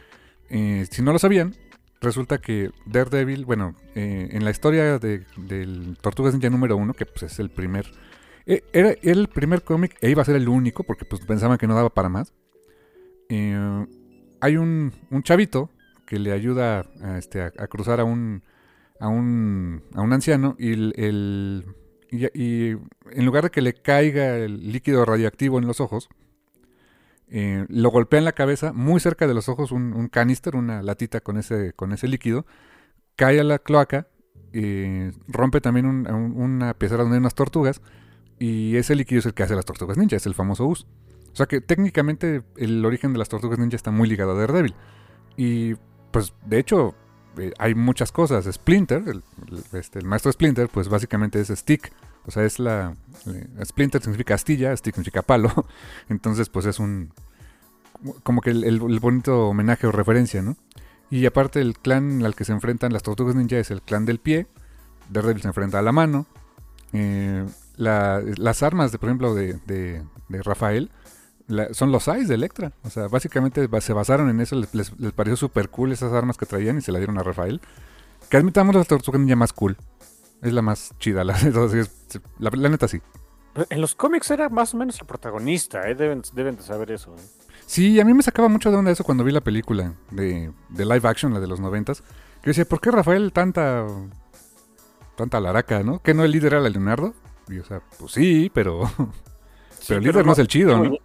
eh, 0.48 0.86
si 0.90 1.02
no 1.02 1.12
lo 1.12 1.18
sabían, 1.18 1.54
resulta 2.00 2.38
que 2.38 2.70
Daredevil, 2.86 3.44
bueno, 3.44 3.74
eh, 3.94 4.28
en 4.30 4.42
la 4.42 4.50
historia 4.50 4.98
de, 4.98 5.26
del 5.36 5.98
Tortugas 6.00 6.32
Ninja 6.32 6.48
número 6.48 6.78
uno, 6.78 6.94
que 6.94 7.04
pues 7.04 7.24
es 7.24 7.38
el 7.40 7.50
primer 7.50 7.84
eh, 8.46 8.64
Era 8.72 8.94
el 9.02 9.28
primer 9.28 9.64
cómic 9.64 9.98
e 10.00 10.08
iba 10.08 10.22
a 10.22 10.24
ser 10.24 10.36
el 10.36 10.48
único 10.48 10.82
porque 10.84 11.04
pues, 11.04 11.26
pensaban 11.26 11.58
que 11.58 11.66
no 11.66 11.74
daba 11.74 11.90
para 11.90 12.08
más. 12.08 12.32
Hay 13.28 14.56
un, 14.56 14.94
un 15.10 15.22
chavito 15.22 15.68
que 16.06 16.18
le 16.18 16.32
ayuda 16.32 16.86
este, 17.18 17.42
a 17.42 17.66
cruzar 17.66 18.00
a 18.00 18.04
un, 18.04 18.42
a 19.04 19.08
un, 19.08 19.82
a 19.94 20.00
un 20.00 20.12
anciano 20.14 20.56
y, 20.58 20.72
el, 20.72 21.64
y, 22.10 22.70
en 22.70 23.24
lugar 23.26 23.44
de 23.44 23.50
que 23.50 23.60
le 23.60 23.74
caiga 23.74 24.36
el 24.38 24.72
líquido 24.72 25.04
radioactivo 25.04 25.58
en 25.58 25.66
los 25.66 25.80
ojos, 25.80 26.08
eh, 27.28 27.66
lo 27.68 27.90
golpea 27.90 28.18
en 28.18 28.24
la 28.24 28.32
cabeza, 28.32 28.72
muy 28.72 29.00
cerca 29.00 29.26
de 29.26 29.34
los 29.34 29.48
ojos, 29.48 29.72
un, 29.72 29.92
un 29.92 30.08
canister, 30.08 30.56
una 30.56 30.82
latita 30.82 31.20
con 31.20 31.36
ese, 31.36 31.72
con 31.74 31.92
ese 31.92 32.08
líquido, 32.08 32.46
cae 33.16 33.40
a 33.40 33.44
la 33.44 33.58
cloaca, 33.58 34.08
eh, 34.52 35.12
rompe 35.26 35.60
también 35.60 35.86
un- 35.86 36.10
un- 36.10 36.40
una 36.40 36.74
pecera 36.74 37.02
donde 37.02 37.16
hay 37.16 37.20
unas 37.20 37.34
tortugas 37.34 37.82
y 38.38 38.76
ese 38.76 38.94
líquido 38.94 39.18
es 39.18 39.26
el 39.26 39.34
que 39.34 39.42
hace 39.42 39.54
las 39.56 39.64
tortugas 39.64 39.98
ninja, 39.98 40.16
es 40.16 40.26
el 40.26 40.34
famoso 40.34 40.66
US. 40.66 40.86
O 41.32 41.36
sea 41.36 41.46
que 41.46 41.60
técnicamente 41.60 42.42
el 42.56 42.84
origen 42.86 43.12
de 43.12 43.18
las 43.18 43.28
tortugas 43.28 43.58
ninja 43.58 43.76
está 43.76 43.90
muy 43.90 44.08
ligado 44.08 44.30
a 44.32 44.34
Daredevil. 44.34 44.74
Y 45.36 45.74
pues 46.12 46.32
de 46.46 46.58
hecho 46.60 46.94
eh, 47.38 47.52
hay 47.58 47.74
muchas 47.74 48.12
cosas. 48.12 48.44
Splinter, 48.52 49.02
el, 49.06 49.22
el- 49.50 49.78
este, 49.78 50.00
maestro 50.02 50.32
Splinter, 50.32 50.68
pues 50.68 50.88
básicamente 50.88 51.40
es 51.40 51.48
Stick. 51.48 51.92
O 52.26 52.30
sea, 52.30 52.44
es 52.44 52.58
la... 52.58 52.96
eh, 53.26 53.46
Splinter 53.64 54.00
significa 54.02 54.34
astilla, 54.34 54.74
Stick 54.76 54.94
significa 54.94 55.22
palo. 55.22 55.66
Entonces 56.08 56.48
pues 56.48 56.66
es 56.66 56.78
un... 56.78 57.12
Como 58.22 58.40
que 58.40 58.50
el, 58.50 58.80
bonito 59.00 59.48
homenaje 59.48 59.86
o 59.86 59.92
referencia, 59.92 60.42
¿no? 60.42 60.56
Y 61.10 61.26
aparte 61.26 61.60
el 61.60 61.78
clan 61.78 62.24
al 62.24 62.34
que 62.34 62.44
se 62.44 62.52
enfrentan 62.52 62.92
las 62.92 63.02
tortugas 63.02 63.34
ninja 63.34 63.56
es 63.58 63.70
el 63.70 63.82
clan 63.82 64.04
del 64.04 64.18
pie. 64.18 64.46
Daredevil 65.10 65.42
se 65.42 65.48
enfrenta 65.48 65.78
a 65.78 65.82
la 65.82 65.92
mano. 65.92 66.26
Eh, 66.92 67.44
la- 67.76 68.22
las 68.36 68.62
armas, 68.62 68.90
de, 68.92 68.98
por 68.98 69.08
ejemplo, 69.08 69.34
de, 69.34 69.54
de- 69.66 70.02
de 70.28 70.42
Rafael, 70.42 70.90
la- 71.46 71.72
son 71.74 71.92
los 71.92 72.08
Eyes 72.08 72.28
de 72.28 72.34
Electra. 72.34 72.72
O 72.82 72.90
sea, 72.90 73.08
básicamente 73.08 73.68
se 73.80 73.92
basaron 73.92 74.28
en 74.30 74.40
eso, 74.40 74.56
les, 74.56 74.74
les- 74.74 74.98
les 74.98 75.12
pareció 75.12 75.36
súper 75.36 75.68
cool 75.70 75.92
esas 75.92 76.12
armas 76.12 76.36
que 76.36 76.46
traían 76.46 76.78
y 76.78 76.80
se 76.80 76.92
la 76.92 76.98
dieron 76.98 77.18
a 77.18 77.22
Rafael. 77.22 77.60
Que 78.30 78.36
admitamos 78.38 78.74
la 78.74 78.84
tortuga 78.84 79.18
ninja 79.18 79.36
más 79.36 79.52
cool. 79.52 79.76
Es 80.42 80.52
la 80.52 80.62
más 80.62 80.92
chida, 80.98 81.24
la, 81.24 81.36
la, 82.38 82.50
la 82.50 82.68
neta 82.68 82.88
sí. 82.88 83.00
En 83.70 83.80
los 83.80 83.94
cómics 83.94 84.30
era 84.30 84.48
más 84.48 84.74
o 84.74 84.76
menos 84.76 85.00
el 85.00 85.06
protagonista, 85.06 85.88
¿eh? 85.88 85.94
deben, 85.94 86.22
deben 86.32 86.56
de 86.56 86.62
saber 86.62 86.90
eso. 86.90 87.14
¿eh? 87.14 87.20
Sí, 87.66 88.00
a 88.00 88.04
mí 88.04 88.12
me 88.12 88.22
sacaba 88.22 88.48
mucho 88.48 88.70
de 88.70 88.76
onda 88.76 88.90
eso 88.90 89.04
cuando 89.04 89.22
vi 89.24 89.30
la 89.32 89.40
película 89.42 89.94
de, 90.10 90.52
de 90.70 90.84
live 90.84 91.08
action, 91.08 91.32
la 91.32 91.40
de 91.40 91.46
los 91.46 91.60
noventas. 91.60 92.02
Que 92.42 92.50
decía, 92.50 92.64
¿por 92.64 92.80
qué 92.80 92.90
Rafael 92.90 93.32
tanta 93.32 93.86
tanta 95.16 95.40
laraca, 95.40 95.82
no? 95.82 96.00
¿Que 96.02 96.12
no 96.14 96.24
el 96.24 96.32
líder 96.32 96.54
era 96.54 96.68
Leonardo? 96.68 97.14
Y 97.48 97.58
o 97.58 97.64
sea, 97.64 97.80
pues 97.98 98.12
sí, 98.12 98.50
pero, 98.52 98.82
pero 99.88 99.98
el 99.98 100.04
líder 100.04 100.26
no 100.26 100.32
es 100.32 100.38
el 100.40 100.48
chido, 100.48 100.76
¿no? 100.82 100.96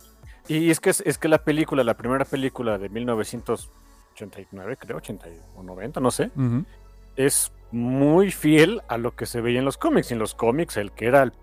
Y 0.49 0.69
es 0.71 0.79
que, 0.79 0.89
es, 0.89 1.01
es 1.05 1.17
que 1.17 1.27
la 1.27 1.37
película, 1.43 1.83
la 1.83 1.95
primera 1.95 2.25
película 2.25 2.77
de 2.77 2.89
1989, 2.89 4.77
creo, 4.77 4.97
80 4.97 5.27
o 5.55 5.63
90, 5.63 5.99
no 5.99 6.11
sé, 6.11 6.31
es 7.15 7.51
muy 7.71 8.31
fiel 8.31 8.81
a 8.87 8.97
lo 8.97 9.15
que 9.15 9.25
se 9.25 9.41
veía 9.41 9.59
en 9.59 9.65
los 9.65 9.77
cómics. 9.77 10.09
Y 10.11 10.13
en 10.13 10.19
los 10.19 10.33
cómics, 10.35 10.77
el 10.77 10.91
que 10.91 11.05
era 11.07 11.23
el. 11.23 11.33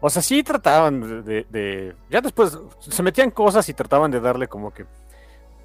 O 0.00 0.08
sea, 0.10 0.22
sí 0.22 0.42
trataban 0.42 1.24
de, 1.24 1.94
Ya 2.10 2.20
después 2.20 2.58
se 2.80 3.02
metían 3.02 3.30
cosas 3.30 3.68
y 3.68 3.74
trataban 3.74 4.10
de 4.10 4.20
darle 4.20 4.48
como 4.48 4.72
que. 4.72 4.86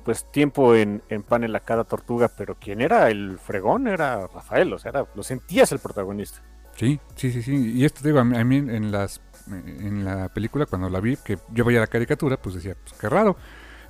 Pues 0.03 0.25
tiempo 0.31 0.73
en, 0.75 1.03
en 1.09 1.21
pan 1.21 1.43
en 1.43 1.51
la 1.53 1.59
cada 1.59 1.83
tortuga, 1.83 2.27
pero 2.35 2.55
quien 2.55 2.81
era 2.81 3.09
el 3.11 3.37
fregón 3.37 3.87
era 3.87 4.25
Rafael, 4.27 4.73
o 4.73 4.79
sea, 4.79 4.89
era- 4.89 5.05
lo 5.13 5.21
sentías 5.21 5.71
el 5.71 5.77
protagonista. 5.79 6.41
Sí, 6.75 6.99
sí, 7.15 7.31
sí, 7.31 7.43
sí. 7.43 7.73
Y 7.75 7.85
esto 7.85 8.01
te 8.01 8.07
digo, 8.07 8.19
a 8.19 8.23
mí, 8.23 8.35
a 8.35 8.43
mí 8.43 8.55
en 8.57 8.91
las 8.91 9.21
en 9.51 10.03
la 10.05 10.29
película 10.29 10.65
cuando 10.65 10.89
la 10.89 10.99
vi, 10.99 11.17
que 11.17 11.37
yo 11.53 11.63
veía 11.65 11.79
la 11.79 11.87
caricatura, 11.87 12.37
pues 12.37 12.55
decía, 12.55 12.75
pues 12.83 12.93
qué 12.99 13.09
raro. 13.09 13.35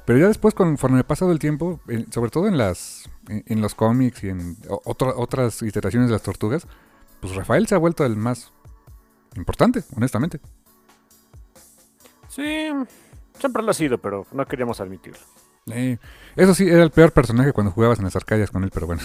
Pero 0.06 0.18
ya 0.20 0.28
después, 0.28 0.54
conforme 0.56 1.00
ha 1.00 1.08
pasado 1.08 1.32
el 1.32 1.40
tiempo, 1.40 1.80
sobre 2.12 2.32
todo 2.32 2.48
en 2.48 2.58
las 2.58 3.08
en, 3.30 3.44
en 3.46 3.62
los 3.62 3.76
cómics 3.76 4.24
y 4.24 4.30
en 4.30 4.58
o- 4.68 4.82
otra- 4.86 5.14
otras 5.16 5.62
iteraciones 5.62 6.10
de 6.10 6.14
las 6.14 6.24
tortugas, 6.24 6.68
pues 7.20 7.36
Rafael 7.36 7.68
se 7.68 7.76
ha 7.76 7.78
vuelto 7.78 8.04
el 8.06 8.16
más 8.18 8.52
importante, 9.36 9.84
honestamente. 9.96 10.40
Sí, 12.30 12.70
siempre 13.40 13.62
lo 13.64 13.72
ha 13.72 13.74
sido, 13.74 13.98
pero 14.00 14.26
no 14.32 14.46
queríamos 14.48 14.80
admitirlo. 14.82 15.20
Eh, 15.72 15.98
eso 16.36 16.54
sí, 16.56 16.68
era 16.68 16.82
el 16.84 16.92
peor 16.92 17.12
personaje 17.12 17.54
cuando 17.54 17.72
jugabas 17.72 18.00
en 18.00 18.06
las 18.06 18.16
arcadias 18.16 18.50
con 18.50 18.64
él, 18.64 18.72
pero 18.74 18.88
bueno. 18.88 19.04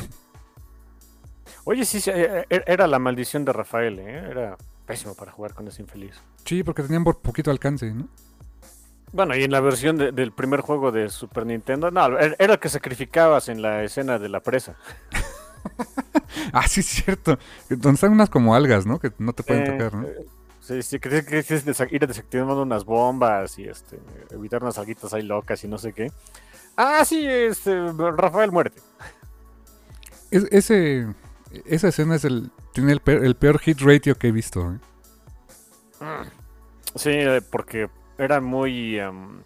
Oye, 1.64 1.84
sí, 1.84 1.98
eh, 2.10 2.46
eh, 2.48 2.62
era 2.66 2.86
la 2.86 2.98
maldición 2.98 3.44
de 3.44 3.52
Rafael, 3.52 3.98
¿eh? 3.98 4.30
Era 4.30 4.56
pésimo 4.86 5.14
para 5.14 5.32
jugar 5.32 5.54
con 5.54 5.66
ese 5.68 5.82
infeliz. 5.82 6.14
Sí, 6.44 6.62
porque 6.62 6.82
tenían 6.82 7.04
por 7.04 7.18
poquito 7.20 7.50
alcance, 7.50 7.92
¿no? 7.92 8.08
Bueno, 9.12 9.36
y 9.36 9.44
en 9.44 9.50
la 9.52 9.60
versión 9.60 9.96
de- 9.96 10.12
del 10.12 10.32
primer 10.32 10.60
juego 10.60 10.92
de 10.92 11.08
Super 11.10 11.46
Nintendo, 11.46 11.90
no, 11.90 12.18
era 12.18 12.54
el 12.54 12.58
que 12.58 12.68
sacrificabas 12.68 13.48
en 13.48 13.62
la 13.62 13.82
escena 13.84 14.18
de 14.18 14.28
la 14.28 14.40
presa. 14.40 14.76
Ah, 16.52 16.68
sí, 16.68 16.80
es 16.80 16.86
cierto. 16.86 17.38
Donde 17.68 17.90
están 17.94 18.12
unas 18.12 18.30
como 18.30 18.54
algas, 18.54 18.86
¿no? 18.86 19.00
Que 19.00 19.10
no 19.18 19.32
te 19.32 19.42
pueden 19.42 19.64
Eh, 19.64 19.66
tocar, 19.72 19.94
¿no? 19.94 20.06
eh, 20.06 20.26
Sí, 20.60 20.82
sí, 20.82 20.98
que 21.00 21.08
tienes 21.22 21.52
que 21.62 21.88
ir 21.96 22.06
desactivando 22.06 22.62
unas 22.62 22.84
bombas 22.84 23.58
y 23.58 23.64
este, 23.68 23.98
evitar 24.30 24.62
unas 24.62 24.78
alguitas 24.78 25.12
ahí 25.14 25.22
locas 25.22 25.62
y 25.64 25.68
no 25.68 25.78
sé 25.78 25.92
qué. 25.92 26.10
Ah, 26.76 27.04
sí, 27.04 27.24
este, 27.26 27.74
Rafael 27.92 28.52
muerte. 28.52 28.80
ese, 30.30 31.06
esa 31.64 31.88
escena 31.88 32.16
es 32.16 32.24
el, 32.24 32.50
tiene 32.72 32.92
el 32.92 33.00
peor, 33.00 33.58
hit 33.58 33.80
ratio 33.80 34.16
que 34.16 34.28
he 34.28 34.32
visto. 34.32 34.72
¿eh? 34.72 36.04
Mm. 36.04 36.26
Sí, 36.94 37.10
porque 37.50 37.88
era 38.18 38.40
muy, 38.40 38.98
em, 38.98 39.42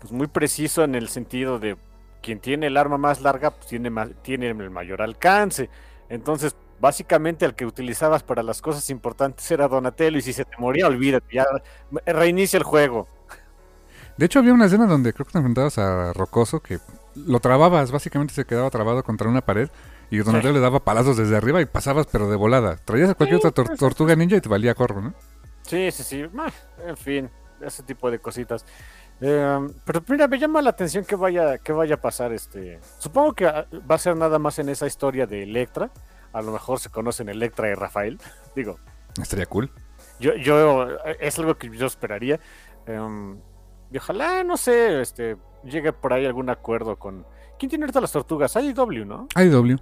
pues 0.00 0.12
muy 0.12 0.26
preciso 0.26 0.84
en 0.84 0.94
el 0.94 1.08
sentido 1.08 1.58
de 1.58 1.76
quien 2.22 2.40
tiene 2.40 2.66
el 2.66 2.76
arma 2.76 2.98
más 2.98 3.20
larga, 3.20 3.50
pues 3.50 3.66
tiene, 3.66 3.90
tiene 4.22 4.48
el 4.50 4.70
mayor 4.70 5.02
alcance. 5.02 5.70
Entonces, 6.08 6.56
básicamente 6.80 7.44
el 7.44 7.54
que 7.54 7.66
utilizabas 7.66 8.22
para 8.22 8.42
las 8.42 8.62
cosas 8.62 8.88
importantes 8.90 9.50
era 9.50 9.68
Donatello 9.68 10.18
y 10.18 10.22
si 10.22 10.32
se 10.32 10.44
te 10.44 10.56
moría, 10.58 10.86
olvídate, 10.86 11.26
ya 11.34 11.46
reinicia 12.06 12.56
el 12.56 12.64
juego. 12.64 13.08
De 14.16 14.26
hecho, 14.26 14.40
había 14.40 14.52
una 14.52 14.66
escena 14.66 14.86
donde 14.86 15.12
creo 15.12 15.26
que 15.26 15.32
te 15.32 15.38
enfrentabas 15.38 15.78
a 15.78 16.12
Rocoso 16.12 16.60
que 16.60 16.78
lo 17.14 17.40
trababas, 17.40 17.92
básicamente 17.92 18.34
se 18.34 18.44
quedaba 18.44 18.70
trabado 18.70 19.02
contra 19.02 19.28
una 19.28 19.42
pared 19.42 19.68
y 20.10 20.18
Donatello 20.18 20.54
le 20.54 20.60
daba 20.60 20.80
palazos 20.80 21.16
desde 21.16 21.36
arriba 21.36 21.60
y 21.60 21.66
pasabas 21.66 22.06
pero 22.10 22.30
de 22.30 22.36
volada. 22.36 22.76
Traías 22.76 23.10
a 23.10 23.14
cualquier 23.14 23.44
otra 23.44 23.64
tortuga 23.76 24.16
ninja 24.16 24.36
y 24.36 24.40
te 24.40 24.48
valía 24.48 24.74
corro, 24.74 25.00
¿no? 25.00 25.14
Sí, 25.62 25.90
sí, 25.90 26.02
sí. 26.02 26.24
En 26.86 26.96
fin, 26.96 27.30
ese 27.60 27.82
tipo 27.82 28.10
de 28.10 28.18
cositas. 28.18 28.64
Em, 29.20 29.72
pero 29.84 30.02
mira, 30.08 30.28
me 30.28 30.38
llama 30.38 30.62
la 30.62 30.70
atención 30.70 31.04
que 31.04 31.16
vaya, 31.16 31.58
que 31.58 31.72
vaya 31.72 31.96
a 31.96 32.00
pasar 32.00 32.32
este. 32.32 32.80
Supongo 32.98 33.34
que 33.34 33.46
ah, 33.46 33.66
va 33.90 33.96
a 33.96 33.98
ser 33.98 34.16
nada 34.16 34.38
más 34.38 34.58
en 34.58 34.68
esa 34.68 34.86
historia 34.86 35.26
de 35.26 35.42
Electra. 35.42 35.90
A 36.32 36.40
lo 36.40 36.52
mejor 36.52 36.78
se 36.78 36.90
conocen 36.90 37.28
Electra 37.28 37.68
y 37.68 37.74
Rafael. 37.74 38.18
Digo. 38.56 38.78
Estaría 39.20 39.46
cool. 39.46 39.70
Yo, 40.20 40.34
yo, 40.34 40.88
es 41.20 41.38
algo 41.38 41.56
que 41.56 41.68
yo 41.76 41.86
esperaría. 41.86 42.40
Em, 42.86 43.38
y 43.90 43.98
ojalá, 43.98 44.44
no 44.44 44.56
sé, 44.56 45.00
este, 45.00 45.36
llegue 45.64 45.92
por 45.92 46.12
ahí 46.12 46.26
algún 46.26 46.50
acuerdo 46.50 46.96
con, 46.96 47.24
¿Quién 47.58 47.70
tiene 47.70 47.84
ahorita 47.84 48.00
las 48.00 48.12
tortugas? 48.12 48.54
IDW, 48.54 49.04
¿no? 49.04 49.26
IDW. 49.34 49.76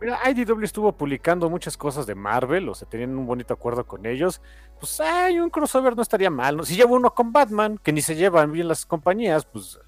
Mira, 0.00 0.18
IDW 0.28 0.64
estuvo 0.64 0.92
publicando 0.92 1.48
muchas 1.48 1.76
cosas 1.76 2.06
de 2.06 2.16
Marvel, 2.16 2.68
o 2.68 2.74
sea, 2.74 2.88
tenían 2.88 3.16
un 3.16 3.24
bonito 3.24 3.54
acuerdo 3.54 3.86
con 3.86 4.04
ellos. 4.04 4.40
Pues 4.80 4.98
hay 5.00 5.38
un 5.38 5.48
crossover 5.48 5.94
no 5.94 6.02
estaría 6.02 6.30
mal. 6.30 6.56
¿no? 6.56 6.64
Si 6.64 6.74
lleva 6.74 6.90
uno 6.90 7.14
con 7.14 7.32
Batman, 7.32 7.78
que 7.80 7.92
ni 7.92 8.00
se 8.00 8.16
llevan 8.16 8.50
bien 8.50 8.66
las 8.66 8.84
compañías, 8.84 9.44
pues 9.44 9.78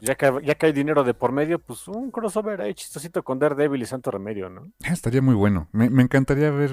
ya 0.00 0.14
que, 0.14 0.32
ya 0.42 0.54
que 0.54 0.66
hay 0.66 0.72
dinero 0.72 1.04
de 1.04 1.12
por 1.12 1.32
medio, 1.32 1.58
pues 1.58 1.86
un 1.86 2.10
crossover 2.10 2.62
ahí 2.62 2.72
chistosito 2.72 3.22
con 3.22 3.38
Daredevil 3.38 3.82
y 3.82 3.86
Santo 3.86 4.10
Remedio, 4.10 4.48
¿no? 4.48 4.72
Ah, 4.84 4.92
estaría 4.92 5.20
muy 5.20 5.34
bueno. 5.34 5.68
Me, 5.72 5.90
me, 5.90 6.02
encantaría 6.02 6.50
ver. 6.50 6.70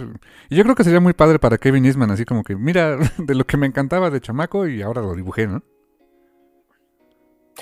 Y 0.50 0.56
yo 0.56 0.63
creo 0.63 0.76
que 0.76 0.86
sería 0.86 1.02
muy 1.02 1.13
padre 1.13 1.38
para 1.38 1.58
Kevin 1.58 1.86
Eastman, 1.86 2.12
así 2.12 2.24
como 2.24 2.43
que, 2.45 2.56
mira, 2.56 2.98
de 3.17 3.36
lo 3.36 3.45
que 3.45 3.58
me 3.58 3.67
encantaba 3.67 4.10
de 4.10 4.22
chamaco 4.22 4.67
y 4.67 4.82
ahora 4.82 5.02
lo 5.02 5.13
dibujé, 5.15 5.48
¿no? 5.48 5.63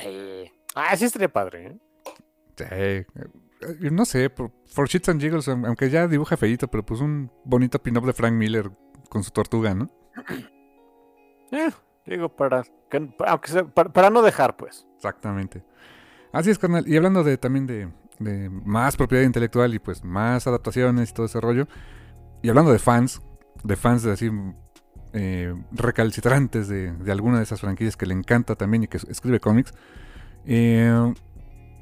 Sí. 0.02 0.52
Ah, 0.76 0.96
sí 0.96 1.06
estaría 1.06 1.32
padre, 1.32 1.68
¿eh? 1.68 1.78
Eh, 2.60 3.06
no 3.92 4.06
sé, 4.06 4.30
for, 4.30 4.88
Shits 4.88 5.10
and 5.10 5.22
Jiggles, 5.22 5.48
aunque 5.48 5.90
ya 5.90 6.08
dibuja 6.08 6.38
feito, 6.38 6.68
pero 6.68 6.86
pues 6.86 7.02
un 7.02 7.32
bonito 7.44 7.82
pin-up 7.82 8.06
de 8.06 8.14
Frank 8.14 8.34
Miller 8.34 8.72
con 9.10 9.24
su 9.24 9.32
tortuga, 9.32 9.74
¿no? 9.74 9.90
Eh, 11.50 11.72
digo, 12.06 12.28
para, 12.28 12.64
aunque 13.26 13.64
para, 13.94 14.10
no 14.10 14.22
dejar, 14.22 14.58
pues. 14.58 14.86
Exactamente. 14.98 15.64
Así 16.34 16.50
es, 16.50 16.60
carnal. 16.60 16.86
Y 16.86 16.98
hablando 16.98 17.24
de 17.24 17.38
también 17.38 17.66
de, 17.66 18.50
más 18.50 18.98
propiedad 18.98 19.24
intelectual 19.24 19.74
y 19.74 19.80
pues 19.80 20.04
más 20.04 20.46
adaptaciones 20.46 21.10
y 21.10 21.14
todo 21.14 21.26
ese 21.26 21.40
rollo. 21.40 21.70
Y 22.42 22.50
hablando 22.50 22.74
de 22.74 22.80
fans, 22.80 23.22
de 23.64 23.78
fans 23.78 24.04
de 24.04 24.12
así 24.12 24.30
recalcitrantes 25.72 26.68
de, 26.68 26.92
de, 26.92 27.12
alguna 27.12 27.38
de 27.38 27.44
esas 27.44 27.62
franquicias 27.62 27.98
que 27.98 28.06
le 28.06 28.14
encanta 28.14 28.56
también 28.56 28.84
y 28.84 28.88
que 28.88 28.98
escribe 28.98 29.40
cómics. 29.40 29.74
Eh, 30.46 31.14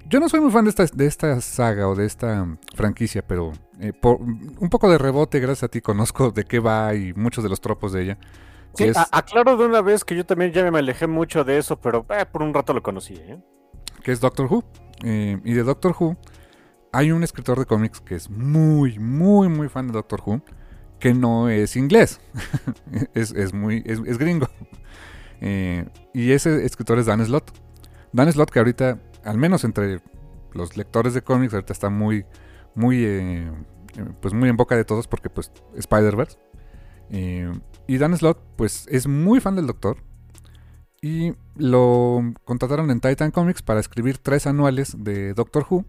yo 0.07 0.19
no 0.19 0.29
soy 0.29 0.39
muy 0.39 0.51
fan 0.51 0.65
de 0.65 0.69
esta, 0.69 0.85
de 0.85 1.05
esta 1.05 1.41
saga 1.41 1.88
o 1.88 1.95
de 1.95 2.05
esta 2.05 2.47
franquicia, 2.75 3.25
pero 3.25 3.53
eh, 3.79 3.93
por 3.93 4.21
un 4.21 4.69
poco 4.69 4.89
de 4.89 4.97
rebote, 4.97 5.39
gracias 5.39 5.63
a 5.63 5.67
ti, 5.67 5.81
conozco 5.81 6.31
de 6.31 6.45
qué 6.45 6.59
va 6.59 6.93
y 6.93 7.13
muchos 7.13 7.43
de 7.43 7.49
los 7.49 7.61
tropos 7.61 7.91
de 7.93 8.03
ella. 8.03 8.17
Sí, 8.75 8.91
aclaro 9.11 9.55
de 9.55 9.65
una 9.65 9.81
vez 9.81 10.03
que 10.03 10.15
yo 10.15 10.25
también 10.25 10.51
ya 10.51 10.69
me 10.69 10.79
alejé 10.79 11.07
mucho 11.07 11.43
de 11.43 11.57
eso, 11.57 11.77
pero 11.79 12.05
eh, 12.09 12.25
por 12.29 12.43
un 12.43 12.53
rato 12.53 12.73
lo 12.73 12.83
conocí. 12.83 13.13
¿eh? 13.15 13.39
Que 14.03 14.11
es 14.11 14.19
Doctor 14.19 14.47
Who. 14.51 14.63
y 15.03 15.53
de 15.53 15.63
Doctor 15.63 15.95
Who 15.97 16.17
hay 16.95 17.11
un 17.11 17.23
escritor 17.23 17.59
de 17.59 17.65
cómics 17.65 17.99
que 17.99 18.15
es 18.15 18.29
muy, 18.29 18.97
muy, 18.99 19.49
muy 19.49 19.67
fan 19.67 19.88
de 19.88 19.93
Doctor 19.93 20.21
Who, 20.25 20.41
que 20.99 21.13
no 21.13 21.49
es 21.49 21.75
inglés, 21.75 22.19
es, 23.13 23.53
muy, 23.53 23.84
es, 23.86 24.01
es 24.05 24.17
gringo. 24.17 24.47
y 26.13 26.31
ese 26.31 26.65
escritor 26.65 26.99
es 26.99 27.05
Dan 27.05 27.25
Slott. 27.25 27.51
Dan 28.13 28.31
Slott 28.31 28.49
que 28.49 28.60
ahorita 28.60 28.99
al 29.25 29.38
menos 29.38 29.63
entre 29.63 30.01
los 30.53 30.77
lectores 30.77 31.13
de 31.13 31.21
cómics, 31.21 31.53
ahorita 31.53 31.73
está 31.73 31.89
muy, 31.89 32.25
muy, 32.75 33.03
eh, 33.03 33.51
eh, 33.97 34.05
pues 34.21 34.34
muy 34.34 34.47
en 34.47 34.55
boca 34.55 34.77
de 34.77 34.86
todos 34.86 35.08
porque 35.08 35.29
pues 35.29 35.51
Spider-Verse. 35.75 36.38
Eh, 37.10 37.51
y 37.88 37.97
Dan 37.97 38.15
Slott 38.15 38.39
pues 38.55 38.88
es 38.89 39.08
muy 39.08 39.41
fan 39.41 39.55
del 39.55 39.67
Doctor. 39.67 39.97
Y 41.01 41.34
lo 41.55 42.34
contrataron 42.45 42.89
en 42.89 42.99
Titan 42.99 43.29
Comics 43.31 43.62
para 43.62 43.79
escribir 43.79 44.17
tres 44.17 44.47
anuales 44.47 44.95
de 44.97 45.34
Doctor 45.34 45.65
Who. 45.69 45.86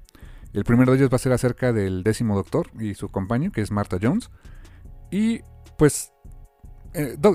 El 0.53 0.64
primero 0.64 0.92
de 0.92 0.99
ellos 0.99 1.11
va 1.11 1.16
a 1.16 1.21
ser 1.21 1.33
acerca 1.33 1.73
del 1.73 2.03
décimo 2.03 2.35
Doctor 2.35 2.69
y 2.79 2.95
su 2.95 3.09
compañero, 3.09 3.53
que 3.53 3.62
es 3.62 3.71
Martha 3.71 3.99
Jones. 4.01 4.31
Y 5.11 5.40
pues 5.77 6.12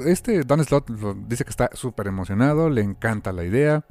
este 0.06 0.44
Dan 0.44 0.64
Slott 0.64 0.90
dice 1.28 1.44
que 1.44 1.50
está 1.50 1.70
súper 1.74 2.08
emocionado, 2.08 2.70
le 2.70 2.82
encanta 2.82 3.32
la 3.32 3.44
idea. 3.44 3.86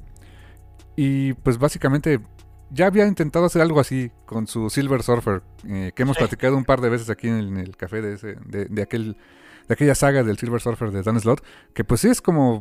Y 0.96 1.34
pues 1.34 1.58
básicamente 1.58 2.20
ya 2.70 2.86
había 2.86 3.06
intentado 3.06 3.46
hacer 3.46 3.62
algo 3.62 3.80
así 3.80 4.10
con 4.26 4.46
su 4.46 4.70
Silver 4.70 5.02
Surfer, 5.02 5.42
eh, 5.66 5.92
que 5.94 6.02
hemos 6.02 6.16
platicado 6.16 6.56
un 6.56 6.64
par 6.64 6.80
de 6.80 6.88
veces 6.88 7.10
aquí 7.10 7.28
en 7.28 7.56
el, 7.56 7.76
café 7.76 8.00
de, 8.00 8.14
ese, 8.14 8.36
de, 8.46 8.82
aquel, 8.82 9.16
de 9.68 9.74
aquella 9.74 9.94
saga 9.94 10.22
del 10.22 10.38
Silver 10.38 10.60
Surfer 10.60 10.90
de 10.90 11.02
Dan 11.02 11.20
Slott, 11.20 11.44
que 11.74 11.84
pues 11.84 12.00
sí 12.00 12.08
es 12.08 12.20
como... 12.20 12.60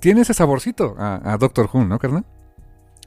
Tiene 0.00 0.22
ese 0.22 0.32
saborcito 0.32 0.94
a, 0.98 1.36
Doctor 1.38 1.68
Who, 1.70 1.84
¿no, 1.84 1.98
carnal? 1.98 2.24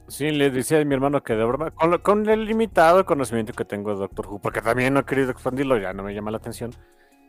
Sí, 0.08 0.30
le 0.30 0.52
decía 0.52 0.80
a 0.80 0.86
mi 0.86 0.93
hermano 0.93 1.24
que 1.24 1.34
de 1.34 1.43
broma, 1.43 1.72
con, 1.72 2.30
el 2.30 2.46
limitado 2.46 3.04
conocimiento 3.04 3.54
que 3.54 3.65
tengo 3.65 3.93
de 3.93 3.98
Doctor 4.02 4.28
Who, 4.28 4.39
porque 4.39 4.62
también 4.62 4.93
no 4.93 5.00
he 5.00 5.06
querido 5.06 5.32
expandirlo, 5.32 5.80
ya 5.80 5.91
no 5.93 6.04
me 6.04 6.13
llama 6.13 6.30
la 6.30 6.38
atención. 6.38 6.72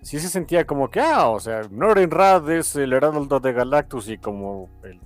Sí 0.05 0.21
se 0.21 0.29
sentía 0.29 0.67
como 0.67 0.91
que, 0.91 1.01
ah, 1.01 1.29
o 1.29 1.41
sea, 1.41 1.63
Norin 1.71 2.11
Rad 2.11 2.51
es 2.51 2.77
el 2.77 2.93
heraldo 2.93 3.41
de 3.41 3.55
Galactus 3.55 4.11
y 4.11 4.19
como 4.19 4.69
el, 4.83 5.01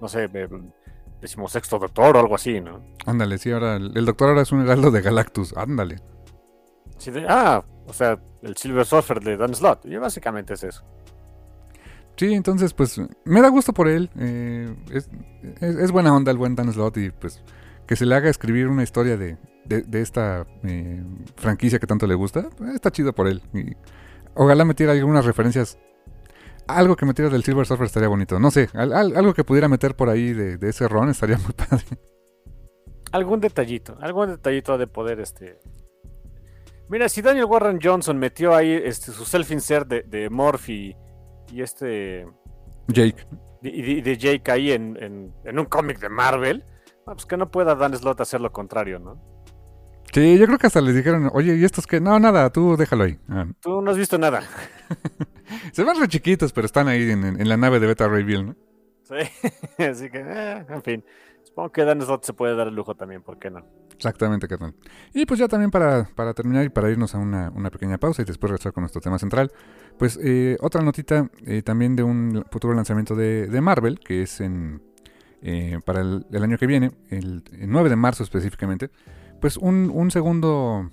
no 0.00 0.08
sé, 0.08 0.30
decimosexto 1.20 1.78
doctor 1.78 2.16
o 2.16 2.20
algo 2.20 2.34
así, 2.34 2.58
¿no? 2.58 2.82
Ándale, 3.04 3.36
sí, 3.36 3.50
ahora 3.50 3.76
el, 3.76 4.06
doctor 4.06 4.30
ahora 4.30 4.40
es 4.40 4.50
un 4.50 4.62
heraldo 4.62 4.90
de 4.90 5.02
Galactus, 5.02 5.54
ándale. 5.54 6.00
Sí, 6.96 7.12
ah, 7.28 7.62
o 7.86 7.92
sea, 7.92 8.18
el 8.40 8.56
Silver 8.56 8.86
Surfer 8.86 9.20
de 9.20 9.36
Dan 9.36 9.54
Slott, 9.54 9.84
y 9.84 9.94
básicamente 9.98 10.54
es 10.54 10.64
eso. 10.64 10.82
Sí, 12.16 12.32
entonces, 12.32 12.72
pues, 12.72 12.98
me 13.26 13.42
da 13.42 13.48
gusto 13.48 13.74
por 13.74 13.88
él. 13.88 14.08
Eh, 14.18 14.74
es, 15.60 15.92
buena 15.92 16.16
onda 16.16 16.32
el 16.32 16.38
buen 16.38 16.56
Dan 16.56 16.72
Slott 16.72 16.96
y 16.96 17.10
pues 17.10 17.42
que 17.86 17.94
se 17.94 18.06
le 18.06 18.14
haga 18.14 18.30
escribir 18.30 18.68
una 18.68 18.82
historia 18.82 19.18
de, 19.18 19.36
de, 19.66 20.00
esta 20.00 20.46
eh, 20.64 21.02
franquicia 21.36 21.78
que 21.78 21.86
tanto 21.86 22.06
le 22.06 22.14
gusta, 22.14 22.48
está 22.74 22.90
chido 22.90 23.14
por 23.14 23.28
él. 23.28 23.42
Y 23.52 23.76
ojalá 24.38 24.64
metiera 24.64 24.92
algunas 24.92 25.24
referencias 25.24 25.78
algo 26.68 26.96
que 26.96 27.06
metiera 27.06 27.30
del 27.30 27.42
Silver 27.42 27.66
Surfer 27.66 27.86
estaría 27.86 28.08
bonito. 28.08 28.38
No 28.38 28.50
sé, 28.50 28.68
algo 28.74 29.34
que 29.34 29.42
pudiera 29.42 29.68
meter 29.68 29.96
por 29.96 30.08
ahí 30.08 30.32
de, 30.32 30.68
ese 30.68 30.86
ron 30.86 31.08
estaría 31.08 31.38
muy 31.38 31.52
padre. 31.52 31.84
Algún 33.10 33.40
detallito, 33.40 33.96
algún 34.00 34.28
detallito 34.28 34.76
de 34.76 34.86
poder, 34.86 35.18
este. 35.20 35.58
Mira, 36.90 37.08
si 37.08 37.22
Daniel 37.22 37.46
Warren 37.46 37.78
Johnson 37.82 38.18
metió 38.18 38.54
ahí 38.54 38.70
este, 38.72 39.12
su 39.12 39.24
self-insert 39.24 39.88
de, 39.88 40.02
de 40.02 40.30
Morphy 40.30 40.94
y 41.50 41.62
este. 41.62 42.26
Jake. 42.88 43.26
Y 43.62 44.00
de, 44.02 44.16
Jake 44.16 44.50
ahí 44.50 44.72
en, 44.72 45.32
un 45.44 45.64
cómic 45.64 45.98
de 45.98 46.08
Marvel, 46.08 46.64
pues 47.04 47.26
que 47.26 47.36
no 47.36 47.50
pueda 47.50 47.74
Dan 47.74 47.96
Slott 47.96 48.20
hacer 48.20 48.40
lo 48.40 48.52
contrario, 48.52 48.98
¿no? 48.98 49.37
Sí, 50.12 50.38
yo 50.38 50.46
creo 50.46 50.58
que 50.58 50.66
hasta 50.66 50.80
les 50.80 50.94
dijeron, 50.94 51.30
oye, 51.34 51.56
¿y 51.56 51.64
estos 51.64 51.86
qué? 51.86 52.00
No, 52.00 52.18
nada, 52.18 52.50
tú 52.50 52.76
déjalo 52.76 53.04
ahí. 53.04 53.18
Ah. 53.28 53.46
Tú 53.60 53.82
no 53.82 53.90
has 53.90 53.98
visto 53.98 54.18
nada. 54.18 54.42
Se 55.72 55.84
ven 55.84 56.00
re 56.00 56.08
chiquitos, 56.08 56.52
pero 56.52 56.66
están 56.66 56.88
ahí 56.88 57.10
en, 57.10 57.48
la 57.48 57.56
nave 57.56 57.78
de 57.78 57.86
Beta 57.86 58.08
Ray 58.08 58.24
Bill, 58.24 58.46
¿no? 58.46 58.56
Sí, 59.02 59.14
así 59.82 60.10
que, 60.10 60.20
eh, 60.20 60.66
en 60.68 60.82
fin. 60.82 61.04
Supongo 61.44 61.72
que 61.72 61.84
Dan 61.84 62.00
Slott 62.02 62.24
se 62.24 62.32
puede 62.32 62.54
dar 62.54 62.68
el 62.68 62.74
lujo 62.74 62.94
también, 62.94 63.22
¿por 63.22 63.38
qué 63.38 63.50
no? 63.50 63.64
Exactamente, 63.92 64.46
tal? 64.46 64.74
Y 65.12 65.26
pues 65.26 65.40
ya 65.40 65.48
también 65.48 65.70
para, 65.70 66.04
para 66.14 66.32
terminar 66.32 66.64
y 66.64 66.68
para 66.68 66.90
irnos 66.90 67.14
a 67.14 67.18
una, 67.18 67.70
pequeña 67.70 67.98
pausa 67.98 68.22
y 68.22 68.24
después 68.24 68.50
regresar 68.50 68.72
con 68.72 68.82
nuestro 68.82 69.00
tema 69.00 69.18
central, 69.18 69.50
pues 69.98 70.18
eh, 70.22 70.56
otra 70.60 70.82
notita 70.82 71.28
eh, 71.46 71.62
también 71.62 71.96
de 71.96 72.02
un 72.02 72.44
futuro 72.50 72.74
lanzamiento 72.74 73.16
de, 73.16 73.60
Marvel, 73.60 73.98
que 73.98 74.22
es 74.22 74.40
en 74.40 74.82
para 75.84 76.00
el, 76.00 76.26
año 76.42 76.58
que 76.58 76.66
viene, 76.66 76.92
el, 77.10 77.42
9 77.52 77.88
de 77.88 77.96
marzo 77.96 78.22
específicamente, 78.22 78.90
pues 79.40 79.56
un, 79.56 79.90
un 79.92 80.10
segundo, 80.10 80.90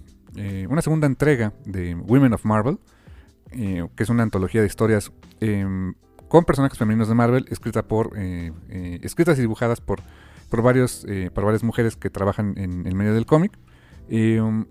una 0.70 0.82
segunda 0.82 1.08
entrega 1.08 1.54
de 1.66 1.96
Women 1.96 2.34
of 2.34 2.46
Marvel, 2.46 2.80
que 3.52 4.04
es 4.04 4.10
una 4.10 4.24
antología 4.24 4.62
de 4.62 4.68
historias 4.68 5.12
em, 5.40 5.94
con 6.28 6.44
personajes 6.44 6.78
femeninos 6.78 7.08
de 7.08 7.16
Marvel, 7.16 7.46
escrita 7.50 7.88
por, 7.88 8.18
escritas 9.02 9.38
y 9.38 9.42
dibujadas 9.42 9.82
por, 9.82 10.02
por, 10.50 10.62
varios, 10.62 11.06
por 11.34 11.46
varias 11.46 11.64
mujeres 11.64 11.96
que 11.96 12.10
trabajan 12.10 12.56
en 12.58 12.86
el 12.86 12.96
medio 12.96 13.14
del 13.14 13.26
cómic. 13.26 13.58
Um, 14.10 14.66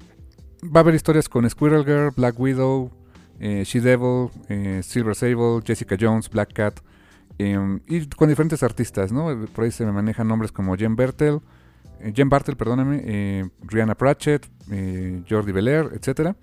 va 0.65 0.81
a 0.81 0.83
haber 0.83 0.95
historias 0.95 1.29
con 1.29 1.49
Squirrel 1.49 1.85
Girl, 1.85 2.11
Black 2.17 2.39
Widow, 2.39 2.91
She-Devil, 3.41 4.31
Silver 4.83 5.15
Sable, 5.15 5.61
Jessica 5.65 5.97
Jones, 5.99 6.31
Black 6.31 6.53
Cat, 6.53 6.81
em, 7.39 7.81
y 7.87 8.07
con 8.09 8.29
diferentes 8.29 8.63
artistas, 8.63 9.13
¿no? 9.13 9.47
Por 9.55 9.65
ahí 9.65 9.71
se 9.71 9.85
me 9.85 9.93
manejan 9.93 10.29
nombres 10.29 10.53
como 10.53 10.77
Jen 10.77 10.97
Bertel, 10.97 11.35
eh, 11.35 11.41
Jen 12.15 12.29
Bartel, 12.29 12.57
perdóname, 12.57 13.03
eh, 13.05 13.49
Rihanna 13.63 13.95
Pratchett, 13.95 14.47
eh, 14.71 15.23
Jordi 15.29 15.53
Belair, 15.53 15.91
etc. 15.95 16.37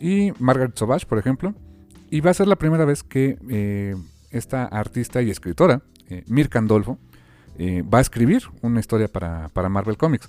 Y 0.00 0.32
Margaret 0.38 0.76
Sauvage, 0.76 1.06
por 1.06 1.18
ejemplo. 1.18 1.54
Y 2.10 2.20
va 2.20 2.30
a 2.30 2.34
ser 2.34 2.46
la 2.46 2.56
primera 2.56 2.84
vez 2.84 3.02
que 3.02 3.96
esta 4.30 4.64
artista 4.64 5.20
y 5.22 5.30
escritora, 5.30 5.82
Mirka 6.26 6.58
Andolfo, 6.58 6.98
va 7.58 7.98
a 7.98 8.00
escribir 8.00 8.44
una 8.62 8.78
historia 8.78 9.08
para, 9.08 9.68
Marvel 9.68 9.96
Comics. 9.96 10.28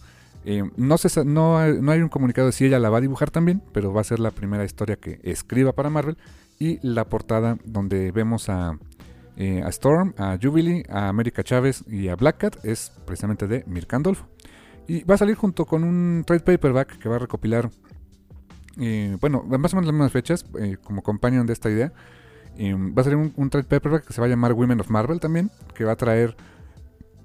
no, 0.77 0.95
no, 1.25 1.57
hay 1.57 2.01
un 2.01 2.09
comunicado 2.09 2.47
de 2.47 2.53
si 2.53 2.65
ella 2.65 2.79
la 2.79 2.89
va 2.89 2.97
a 2.97 3.01
dibujar 3.01 3.29
también, 3.29 3.61
pero 3.71 3.93
va 3.93 4.01
a 4.01 4.03
ser 4.03 4.19
la 4.19 4.31
primera 4.31 4.65
historia 4.65 4.95
que 4.95 5.19
escriba 5.23 5.73
para 5.73 5.91
Marvel. 5.91 6.17
Y 6.57 6.79
la 6.81 7.05
portada 7.05 7.57
donde 7.65 8.11
vemos 8.11 8.49
a, 8.49 8.69
a 8.69 9.69
Storm, 9.69 10.15
a 10.17 10.39
Jubilee, 10.41 10.85
a 10.89 11.09
América 11.09 11.43
Chávez 11.43 11.83
y 11.87 12.07
a 12.07 12.15
Black 12.15 12.37
Cat 12.37 12.65
es 12.65 12.93
precisamente 13.05 13.47
de 13.47 13.63
Mirka 13.67 13.97
Andolfo. 13.97 14.34
Y 14.87 15.03
va 15.03 15.15
a 15.15 15.17
salir 15.17 15.35
junto 15.35 15.65
con 15.65 15.83
un 15.83 16.23
trade 16.25 16.41
paperback 16.41 16.97
que 16.99 17.09
va 17.09 17.15
a 17.15 17.19
recopilar, 17.19 17.69
eh, 18.79 19.17
bueno, 19.19 19.43
más 19.43 19.73
o 19.73 19.77
menos 19.77 19.87
las 19.87 19.93
mismas 19.93 20.11
fechas, 20.11 20.45
eh, 20.59 20.77
como 20.83 21.01
companion 21.01 21.47
de 21.47 21.53
esta 21.53 21.69
idea. 21.69 21.91
va 22.57 23.01
a 23.01 23.03
salir 23.03 23.31
un, 23.35 23.49
trade 23.49 23.65
paperback 23.65 24.05
que 24.05 24.13
se 24.13 24.21
va 24.21 24.27
a 24.27 24.29
llamar 24.29 24.53
Women 24.53 24.79
of 24.81 24.89
Marvel 24.89 25.19
también, 25.19 25.49
que 25.73 25.85
va 25.85 25.93
a 25.93 25.95
traer 25.95 26.35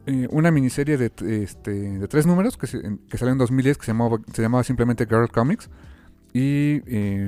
eh, 0.06 0.26
una 0.30 0.50
miniserie 0.50 0.96
de, 0.96 1.12
este, 1.42 1.70
de 1.70 2.08
tres 2.08 2.26
números 2.26 2.56
que, 2.56 2.66
que 2.66 3.18
salió 3.18 3.32
en 3.32 3.38
2010 3.38 3.76
que 3.76 3.84
se 3.84 3.92
llamaba, 3.92 4.18
se 4.32 4.40
llamaba 4.40 4.64
simplemente 4.64 5.06
Girl 5.06 5.28
Comics 5.30 5.68
y 6.32 6.80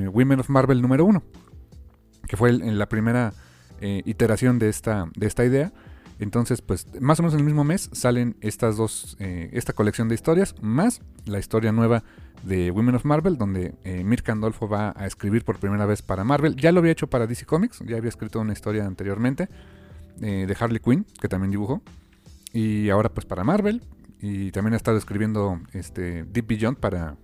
Women 0.08 0.40
of 0.40 0.48
Marvel 0.48 0.80
número 0.80 1.04
uno, 1.04 1.22
que 2.26 2.36
fue 2.36 2.50
en 2.50 2.78
la 2.78 2.88
primera 2.88 3.34
iteración 3.80 4.58
de 4.60 4.68
esta, 4.68 5.08
de 5.14 5.26
esta 5.26 5.44
idea. 5.44 5.72
Entonces, 6.18 6.62
pues 6.62 6.86
más 7.00 7.18
o 7.18 7.22
menos 7.22 7.34
en 7.34 7.40
el 7.40 7.46
mismo 7.46 7.64
mes 7.64 7.90
salen 7.92 8.36
estas 8.40 8.76
dos, 8.76 9.16
eh, 9.18 9.50
esta 9.52 9.72
colección 9.72 10.08
de 10.08 10.14
historias, 10.14 10.54
más 10.60 11.00
la 11.24 11.38
historia 11.38 11.72
nueva 11.72 12.04
de 12.44 12.70
Women 12.70 12.96
of 12.96 13.04
Marvel, 13.04 13.38
donde 13.38 13.74
eh, 13.84 14.04
Mirka 14.04 14.32
Andolfo 14.32 14.68
va 14.68 14.92
a 14.96 15.06
escribir 15.06 15.44
por 15.44 15.58
primera 15.58 15.86
vez 15.86 16.02
para 16.02 16.24
Marvel. 16.24 16.56
Ya 16.56 16.72
lo 16.72 16.80
había 16.80 16.92
hecho 16.92 17.08
para 17.08 17.26
DC 17.26 17.46
Comics, 17.46 17.80
ya 17.86 17.96
había 17.96 18.08
escrito 18.08 18.40
una 18.40 18.52
historia 18.52 18.86
anteriormente 18.86 19.48
eh, 20.20 20.46
de 20.46 20.56
Harley 20.58 20.80
Quinn, 20.80 21.06
que 21.20 21.28
también 21.28 21.50
dibujó. 21.50 21.82
Y 22.52 22.90
ahora 22.90 23.08
pues 23.08 23.26
para 23.26 23.44
Marvel. 23.44 23.82
Y 24.20 24.52
también 24.52 24.74
ha 24.74 24.76
estado 24.76 24.98
escribiendo 24.98 25.60
este, 25.72 26.22
Deep 26.22 26.46
Beyond 26.46 26.78
para, 26.78 27.16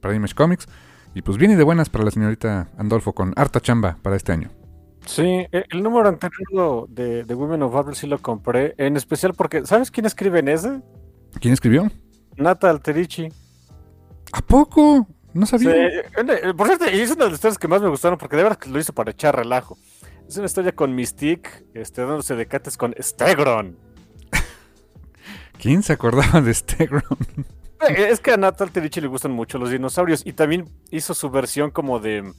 para 0.00 0.14
Image 0.14 0.34
Comics. 0.34 0.66
Y 1.14 1.20
pues 1.20 1.36
viene 1.36 1.56
de 1.56 1.62
buenas 1.62 1.90
para 1.90 2.04
la 2.04 2.10
señorita 2.10 2.68
Andolfo 2.78 3.12
con 3.12 3.34
harta 3.36 3.60
chamba 3.60 3.98
para 4.00 4.16
este 4.16 4.32
año. 4.32 4.61
Sí, 5.06 5.22
e, 5.22 5.64
el 5.70 5.82
número 5.82 6.08
anterior 6.08 6.88
de, 6.88 7.24
de 7.24 7.34
Women 7.34 7.62
of 7.62 7.74
Marvel 7.74 7.94
sí 7.94 8.06
lo 8.06 8.18
compré, 8.20 8.74
en 8.78 8.96
especial 8.96 9.34
porque, 9.34 9.66
¿sabes 9.66 9.90
quién 9.90 10.06
escribe 10.06 10.38
en 10.38 10.48
ese? 10.48 10.80
¿Quién 11.40 11.54
escribió? 11.54 11.90
Nata 12.36 12.70
Alterici. 12.70 13.28
¿A 14.32 14.40
poco? 14.40 15.06
No 15.34 15.46
sabía. 15.46 15.86
Eh, 15.86 16.04
por 16.56 16.66
cierto, 16.66 16.90
y 16.90 17.00
es 17.00 17.10
una 17.10 17.24
de 17.24 17.30
las 17.30 17.38
historias 17.38 17.58
que 17.58 17.68
más 17.68 17.82
me 17.82 17.88
gustaron 17.88 18.18
porque 18.18 18.36
de 18.36 18.42
verdad 18.42 18.58
que 18.58 18.70
lo 18.70 18.78
hizo 18.78 18.92
para 18.92 19.10
echar 19.10 19.36
relajo. 19.36 19.78
Es 20.28 20.36
una 20.36 20.46
historia 20.46 20.72
con 20.72 20.94
Mystique, 20.94 21.66
este, 21.74 22.02
dándose 22.02 22.34
de 22.36 22.46
cates 22.46 22.76
con 22.76 22.94
Stegron. 22.98 23.76
¿Quién 25.60 25.82
se 25.82 25.92
acordaba 25.92 26.40
de 26.40 26.54
Stegron? 26.54 27.02
Eh, 27.88 28.08
es 28.10 28.20
que 28.20 28.32
a 28.32 28.36
Nata 28.36 28.64
Alterici 28.64 29.00
le 29.00 29.08
gustan 29.08 29.32
mucho 29.32 29.58
los 29.58 29.70
dinosaurios 29.70 30.22
y 30.24 30.32
también 30.32 30.68
hizo 30.90 31.14
su 31.14 31.30
versión 31.30 31.70
como 31.70 31.98
de 31.98 32.32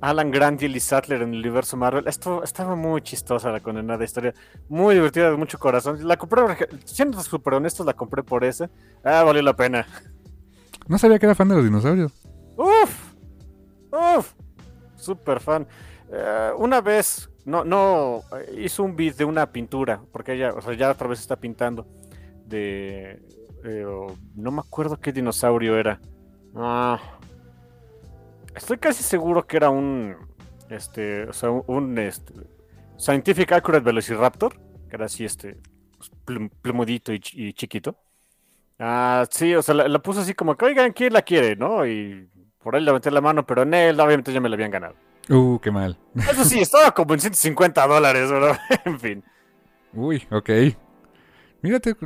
Alan 0.00 0.30
Grant 0.30 0.62
y 0.62 0.66
Ellie 0.66 0.80
Sattler 0.80 1.22
en 1.22 1.32
el 1.34 1.40
universo 1.40 1.76
Marvel. 1.76 2.06
Esto 2.06 2.44
estaba 2.44 2.76
muy 2.76 3.02
chistosa 3.02 3.50
la 3.50 3.60
condenada 3.60 4.04
historia. 4.04 4.32
Muy 4.68 4.94
divertida, 4.94 5.30
de 5.30 5.36
mucho 5.36 5.58
corazón. 5.58 6.06
La 6.06 6.16
compré, 6.16 6.42
siendo 6.84 7.20
súper 7.20 7.54
honestos, 7.54 7.84
la 7.84 7.94
compré 7.94 8.22
por 8.22 8.44
ese. 8.44 8.70
Ah, 9.04 9.24
valió 9.24 9.42
la 9.42 9.54
pena. 9.54 9.86
No 10.86 10.98
sabía 10.98 11.18
que 11.18 11.26
era 11.26 11.34
fan 11.34 11.48
de 11.48 11.56
los 11.56 11.64
dinosaurios. 11.64 12.12
Uf, 12.56 13.14
uf, 13.90 14.32
súper 14.96 15.40
fan. 15.40 15.66
Eh, 16.10 16.50
una 16.56 16.80
vez, 16.80 17.28
no, 17.44 17.64
no, 17.64 18.22
hizo 18.56 18.84
un 18.84 18.96
beat 18.96 19.16
de 19.16 19.24
una 19.24 19.50
pintura, 19.50 20.00
porque 20.12 20.34
ella, 20.34 20.54
o 20.54 20.60
sea, 20.62 20.74
ya 20.74 20.90
otra 20.90 21.08
vez 21.08 21.20
está 21.20 21.36
pintando. 21.36 21.86
De, 22.46 23.20
eh, 23.64 23.86
no 24.34 24.50
me 24.50 24.60
acuerdo 24.60 24.98
qué 24.98 25.12
dinosaurio 25.12 25.76
era. 25.76 26.00
Ah 26.54 27.17
Estoy 28.58 28.78
casi 28.78 29.02
seguro 29.02 29.46
que 29.46 29.56
era 29.56 29.70
un. 29.70 30.16
Este. 30.68 31.24
O 31.24 31.32
sea, 31.32 31.50
un. 31.50 31.96
Este, 31.98 32.34
Scientific 32.98 33.52
Accurate 33.52 33.84
Velociraptor. 33.84 34.54
Que 34.90 34.96
era 34.96 35.06
así, 35.06 35.24
este. 35.24 35.58
plumudito 36.62 37.12
y, 37.12 37.20
chiquito. 37.52 37.96
Ah, 38.78 39.26
sí, 39.30 39.54
o 39.54 39.62
sea, 39.62 39.74
la, 39.74 39.98
puso 40.00 40.20
así 40.20 40.34
como 40.34 40.56
que, 40.56 40.66
oigan, 40.66 40.92
¿quién 40.92 41.12
la 41.12 41.22
quiere? 41.22 41.56
¿No? 41.56 41.86
Y 41.86 42.28
por 42.62 42.76
ahí 42.76 42.82
le 42.82 42.92
metí 42.92 43.10
la 43.10 43.20
mano, 43.20 43.44
pero 43.44 43.62
en 43.62 43.74
él, 43.74 43.98
obviamente 44.00 44.32
ya 44.32 44.40
me 44.40 44.48
la 44.48 44.54
habían 44.54 44.70
ganado. 44.70 44.94
Uh, 45.28 45.58
qué 45.58 45.70
mal. 45.70 45.98
Eso 46.14 46.44
sí, 46.44 46.60
estaba 46.60 46.92
como 46.92 47.14
en 47.14 47.20
150 47.20 47.86
dólares, 47.86 48.30
¿verdad? 48.30 48.58
en 48.84 49.00
fin. 49.00 49.24
Uy, 49.92 50.26
ok. 50.30 50.50
Mírate, 51.60 51.96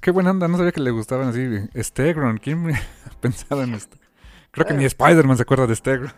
qué 0.00 0.10
buena 0.10 0.32
onda, 0.32 0.48
no 0.48 0.56
sabía 0.56 0.72
que 0.72 0.80
le 0.80 0.90
gustaban 0.90 1.28
así. 1.28 1.46
Stegron, 1.76 2.38
¿quién 2.38 2.72
pensaba 3.20 3.62
en 3.64 3.74
esto? 3.74 3.96
Creo 4.56 4.68
que 4.68 4.72
ni 4.72 4.86
Spider-Man 4.86 5.36
se 5.36 5.42
acuerda 5.42 5.66
de 5.66 5.76
Stegron. 5.76 6.12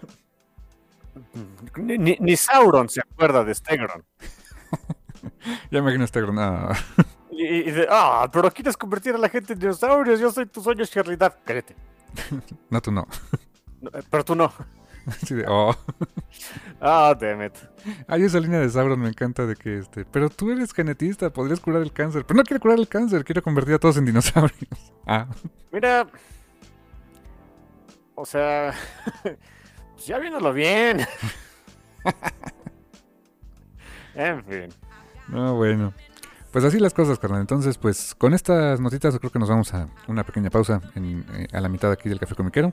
Ni, 1.77 2.37
Sauron 2.37 2.89
se 2.89 3.01
acuerda 3.01 3.43
de 3.43 3.53
Stegron. 3.53 4.05
ya 5.73 5.79
imagino 5.81 6.07
Stegron. 6.07 6.39
Ah. 6.39 6.73
Y, 7.33 7.69
de, 7.69 7.89
ah, 7.91 8.31
pero 8.33 8.49
quieres 8.53 8.77
convertir 8.77 9.17
a 9.17 9.19
la 9.19 9.29
gente 9.29 9.55
en 9.55 9.59
dinosaurios. 9.59 10.21
Yo 10.21 10.31
soy 10.31 10.47
tu 10.47 10.63
sueño 10.63 10.85
en 10.85 11.05
realidad. 11.05 11.37
Cállate. 11.45 11.75
no, 12.71 12.81
tú 12.81 12.93
no. 12.93 13.09
Eh, 13.93 14.03
pero 14.09 14.25
tú 14.25 14.37
no. 14.37 14.53
Sí, 15.27 15.35
de, 15.35 15.45
oh. 15.49 15.75
Ah, 16.81 17.17
damn 17.19 17.43
it. 17.43 17.55
Hay 18.07 18.23
esa 18.23 18.39
línea 18.39 18.61
de 18.61 18.71
Sauron, 18.71 19.01
me 19.01 19.09
encanta 19.09 19.47
de 19.47 19.57
que 19.57 19.79
este. 19.79 20.05
Pero 20.05 20.31
tú 20.31 20.53
eres 20.53 20.73
genetista, 20.73 21.31
podrías 21.31 21.59
curar 21.59 21.83
el 21.83 21.93
cáncer. 21.93 22.25
Pero 22.25 22.37
no 22.37 22.45
quiere 22.45 22.61
curar 22.61 22.79
el 22.79 22.87
cáncer, 22.87 23.25
quiere 23.25 23.43
convertir 23.43 23.75
a 23.75 23.79
todos 23.81 23.97
en 23.97 24.05
dinosaurios. 24.05 24.93
Ah. 25.07 25.27
Mira, 25.73 26.07
o 28.19 28.27
sea, 28.27 28.75
pues 29.23 30.07
ya 30.07 30.19
viéndolo 30.19 30.53
bien. 30.53 31.07
en 34.15 34.45
fin. 34.45 34.69
No, 35.29 35.55
bueno. 35.55 35.93
Pues 36.51 36.65
así 36.65 36.81
las 36.81 36.95
cosas, 36.95 37.19
carnal. 37.19 37.41
Entonces, 37.41 37.79
pues 37.79 38.15
con 38.17 38.35
estas 38.35 38.81
notitas 38.81 39.17
creo 39.19 39.31
que 39.31 39.39
nos 39.39 39.49
vamos 39.49 39.73
a 39.73 39.89
una 40.09 40.25
pequeña 40.25 40.51
pausa 40.51 40.81
eh, 40.97 41.47
a 41.53 41.61
la 41.61 41.69
mitad 41.69 41.93
aquí 41.93 42.09
del 42.09 42.19
Café 42.19 42.35
Comiquero. 42.35 42.73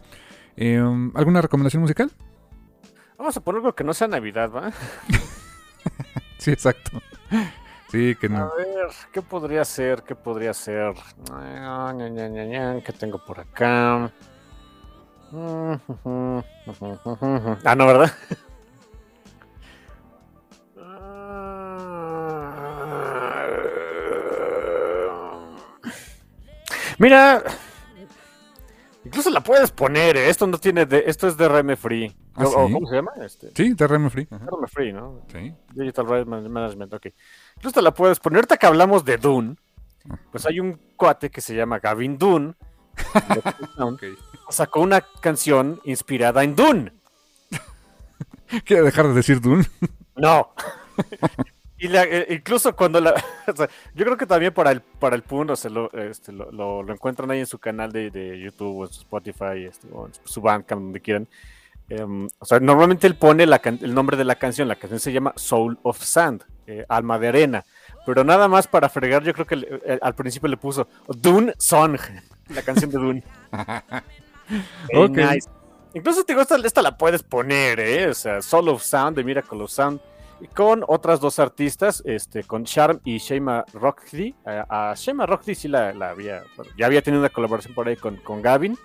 Eh, 0.58 0.82
¿Alguna 1.14 1.42
recomendación 1.42 1.82
musical? 1.82 2.12
Vamos 3.18 3.38
a 3.38 3.42
poner 3.42 3.60
algo 3.60 3.76
que 3.76 3.84
no 3.84 3.94
sea 3.94 4.08
Navidad, 4.08 4.50
¿va? 4.50 4.72
sí, 6.40 6.52
exacto. 6.52 7.02
Sí, 7.90 8.16
que 8.16 8.30
no. 8.30 8.46
A 8.46 8.56
ver, 8.56 8.90
¿qué 9.12 9.22
podría 9.22 9.64
ser? 9.64 10.02
¿Qué 10.02 10.16
podría 10.16 10.54
ser? 10.54 10.94
¿Qué 12.84 12.94
tengo 12.94 13.24
por 13.24 13.40
acá? 13.40 14.12
Ah, 15.34 15.80
no, 17.76 17.88
¿verdad? 17.88 18.12
Mira, 26.98 27.44
incluso 29.04 29.30
la 29.30 29.42
puedes 29.42 29.72
poner, 29.72 30.16
¿eh? 30.16 30.30
esto 30.30 30.48
no 30.48 30.58
tiene 30.58 30.86
de, 30.86 31.04
esto 31.08 31.28
es 31.28 31.36
DRM 31.36 31.76
free. 31.76 32.16
¿Ah, 32.36 32.46
¿Cómo 32.46 32.88
se 32.88 32.96
llama? 32.96 33.12
Este? 33.22 33.52
Sí, 33.56 33.74
DRM 33.74 34.10
free. 34.10 34.26
DRM 34.26 34.68
free, 34.68 34.94
¿no? 34.94 35.22
Sí. 35.32 35.54
Digital 35.74 36.08
Rights 36.08 36.28
Management, 36.28 36.94
ok. 36.94 37.08
Incluso 37.58 37.82
la 37.82 37.94
puedes 37.94 38.20
poner. 38.20 38.38
Ahorita 38.38 38.58
que 38.58 38.66
hablamos 38.66 39.04
de 39.04 39.18
Dune, 39.18 39.56
ah. 40.10 40.18
pues 40.32 40.46
hay 40.46 40.60
un 40.60 40.80
cuate 40.96 41.30
que 41.30 41.42
se 41.42 41.56
llama 41.56 41.80
Gavin 41.80 42.18
Dune. 42.18 42.54
okay 43.78 44.16
sacó 44.50 44.82
una 44.82 45.02
canción 45.02 45.82
inspirada 45.84 46.44
en 46.44 46.56
Dune. 46.56 46.92
¿Quiere 48.66 48.84
dejar 48.84 49.08
de 49.08 49.14
decir 49.14 49.42
Dune? 49.42 49.66
No. 50.18 50.54
y 51.78 51.94
eh, 51.94 52.28
incluso 52.30 52.74
cuando 52.74 53.02
la. 53.02 53.22
yo 53.94 54.06
creo 54.06 54.16
que 54.16 54.26
también 54.26 54.54
para 54.54 54.72
el, 54.72 54.80
para 54.80 55.18
el 55.18 55.24
Pun, 55.24 55.50
o 55.50 55.58
sea, 55.58 55.70
lo, 55.70 55.92
este, 55.92 56.32
lo, 56.32 56.90
encuentran 56.90 57.30
ahí 57.32 57.42
en 57.42 57.48
su 57.48 57.60
canal 57.60 57.92
de, 57.92 58.40
YouTube 58.42 58.78
o 58.78 58.86
en 58.86 58.94
su 58.94 59.02
Spotify 59.02 59.66
este, 59.68 59.90
o 59.92 60.08
en 60.08 60.14
su 60.24 60.40
Bandcamp, 60.40 60.84
donde 60.84 61.02
quieran. 61.02 61.28
Em, 61.90 62.30
o 62.40 62.46
sea, 62.46 62.62
normalmente 62.62 63.08
él 63.08 63.18
pone 63.18 63.44
el 63.44 63.94
nombre 63.94 64.16
de 64.16 64.24
la 64.24 64.36
canción, 64.36 64.70
la 64.70 64.78
canción 64.78 65.02
se 65.02 65.12
llama 65.12 65.34
Soul 65.36 65.78
of 65.84 66.02
Sand, 66.02 66.46
eh, 66.66 66.86
Alma 66.88 67.20
de 67.20 67.28
Arena, 67.28 67.66
pero 68.06 68.24
nada 68.24 68.48
más 68.48 68.68
para 68.68 68.90
fregar, 68.90 69.24
yo 69.24 69.34
creo 69.34 69.46
que 69.46 69.56
eh, 69.86 70.00
al 70.02 70.16
principio 70.16 70.50
le 70.50 70.58
puso 70.58 70.88
Dune 71.08 71.54
Song, 71.58 71.98
la 72.50 72.62
canción 72.62 72.92
de 72.92 72.98
Dune. 72.98 73.24
okay. 74.96 75.40
Incluso 75.94 76.24
te 76.24 76.36
gusta, 76.36 76.58
esta 76.64 76.82
la 76.82 76.98
puedes 76.98 77.24
poner, 77.24 77.80
¿eh? 77.80 78.08
O 78.10 78.14
sea, 78.14 78.42
Soul 78.42 78.70
of 78.70 78.84
Sound 78.84 79.16
de 79.16 79.24
Miracle 79.24 79.62
of 79.64 79.72
Sound 79.72 80.00
con 80.54 80.84
otras 80.88 81.20
dos 81.20 81.40
artistas, 81.40 82.04
este, 82.06 82.44
con 82.44 82.66
Charm 82.66 83.00
y 83.04 83.18
Shema 83.18 83.66
Rockdy. 83.74 84.36
A, 84.46 84.94
Shema 84.96 85.26
Rockdy 85.26 85.56
sí 85.56 85.68
la, 85.68 85.90
había, 85.90 86.44
ya 86.78 86.86
había 86.86 87.02
tenido 87.02 87.22
una 87.22 87.30
colaboración 87.30 87.74
por 87.74 87.88
ahí 87.88 87.96
con, 87.96 88.18
con 88.18 88.42
Gavin. 88.42 88.78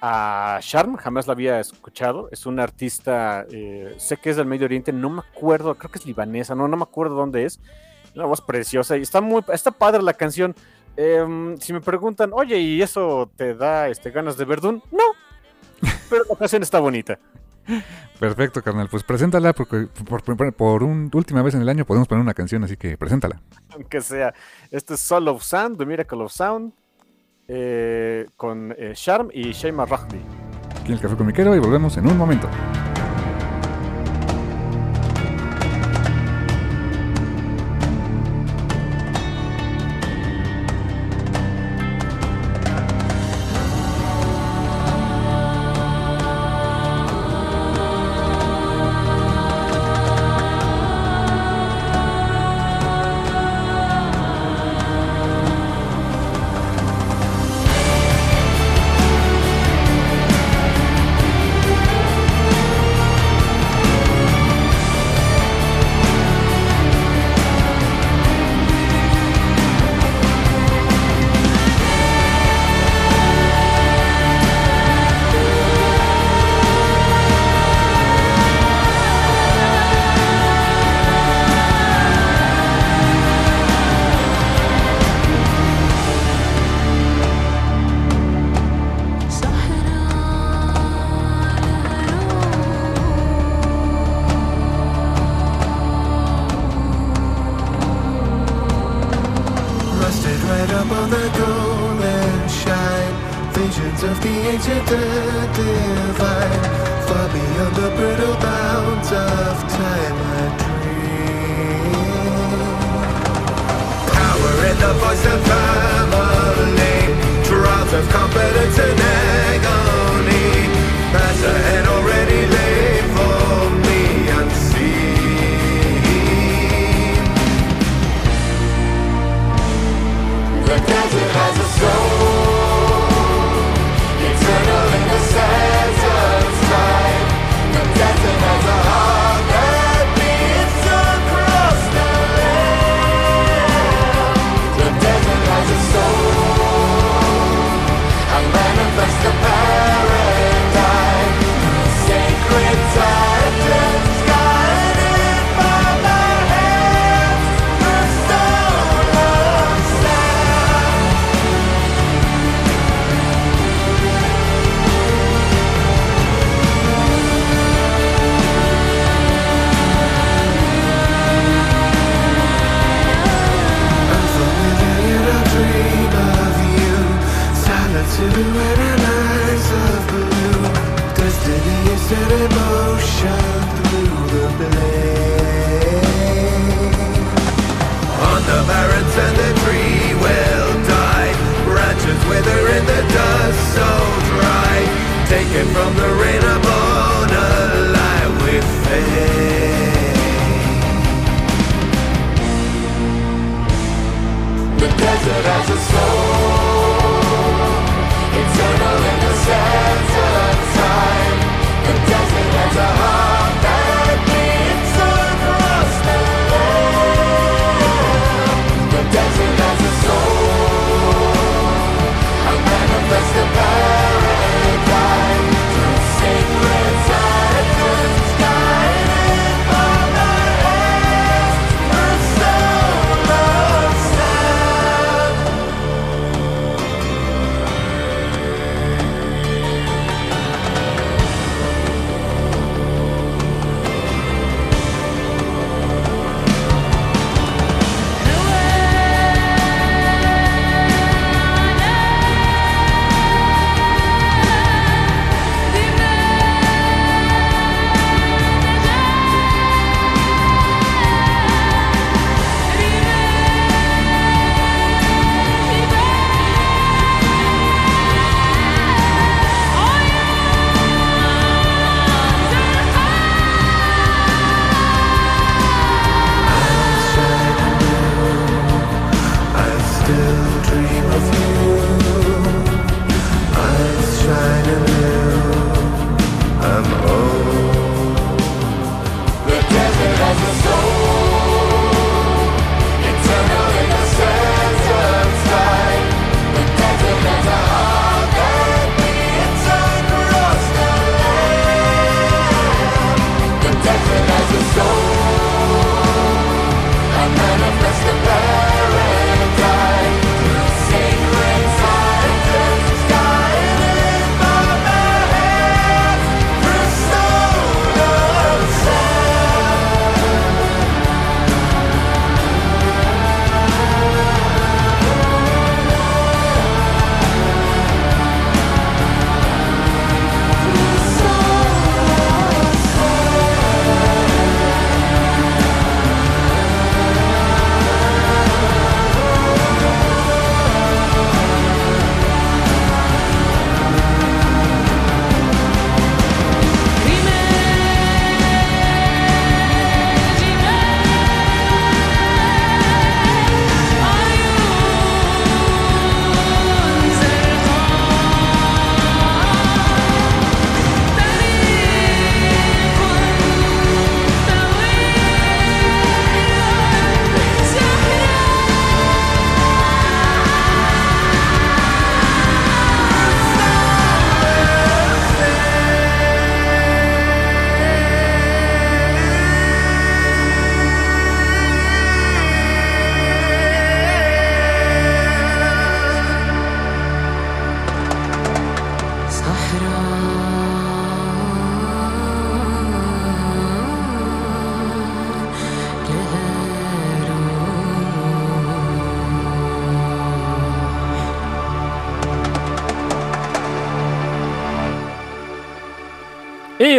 A 0.00 0.58
Charm 0.60 0.96
jamás 0.96 1.28
la 1.28 1.34
había 1.34 1.60
escuchado. 1.60 2.28
Es 2.32 2.46
una 2.46 2.64
artista, 2.64 3.46
eh, 3.50 3.94
sé 3.98 4.16
que 4.16 4.30
es 4.30 4.36
del 4.36 4.46
Medio 4.46 4.64
Oriente, 4.64 4.92
no 4.92 5.10
me 5.10 5.20
acuerdo, 5.20 5.76
creo 5.76 5.92
que 5.92 6.00
es 6.00 6.06
libanesa, 6.06 6.54
no, 6.54 6.66
no 6.66 6.76
me 6.76 6.82
acuerdo 6.82 7.14
dónde 7.14 7.44
es. 7.44 7.60
Una 8.14 8.26
voz 8.26 8.40
preciosa 8.40 8.96
y 8.96 9.02
está 9.02 9.20
muy, 9.20 9.42
está 9.52 9.70
padre 9.70 10.02
la 10.02 10.14
canción. 10.14 10.54
Em, 10.96 11.56
si 11.58 11.72
me 11.72 11.80
preguntan, 11.80 12.30
oye, 12.34 12.58
¿y 12.58 12.82
eso 12.82 13.30
te 13.36 13.54
da 13.54 13.88
este, 13.88 14.10
ganas 14.10 14.36
de 14.36 14.44
Verdún? 14.44 14.82
No, 14.90 15.04
pero 16.10 16.24
la 16.28 16.36
canción 16.36 16.62
está 16.62 16.80
bonita. 16.80 17.18
Perfecto, 18.18 18.62
carnal. 18.62 18.88
Pues 18.88 19.02
preséntala 19.02 19.52
porque 19.52 19.88
por, 20.08 20.22
por, 20.54 20.82
última 20.82 21.42
vez 21.42 21.54
en 21.54 21.62
el 21.62 21.68
año 21.68 21.84
podemos 21.84 22.08
poner 22.08 22.22
una 22.22 22.34
canción, 22.34 22.62
así 22.64 22.76
que 22.76 22.96
preséntala. 22.96 23.40
Aunque 23.70 24.00
sea, 24.00 24.34
este 24.70 24.94
es 24.94 25.00
Soul 25.00 25.28
of 25.28 25.42
Sound, 25.42 25.78
The 25.78 25.86
Miracle 25.86 26.22
of 26.22 26.32
Sound, 26.32 26.72
eh, 27.48 28.26
con 28.36 28.74
eh, 28.76 28.92
Sharm 28.94 29.28
y 29.32 29.52
Shema 29.52 29.86
Rahdi. 29.86 30.20
Aquí 30.80 30.88
en 30.88 30.92
el 30.94 31.00
Café 31.00 31.16
Comiquero 31.16 31.54
y 31.54 31.58
volvemos 31.58 31.96
en 31.96 32.06
un 32.06 32.16
momento. 32.16 32.48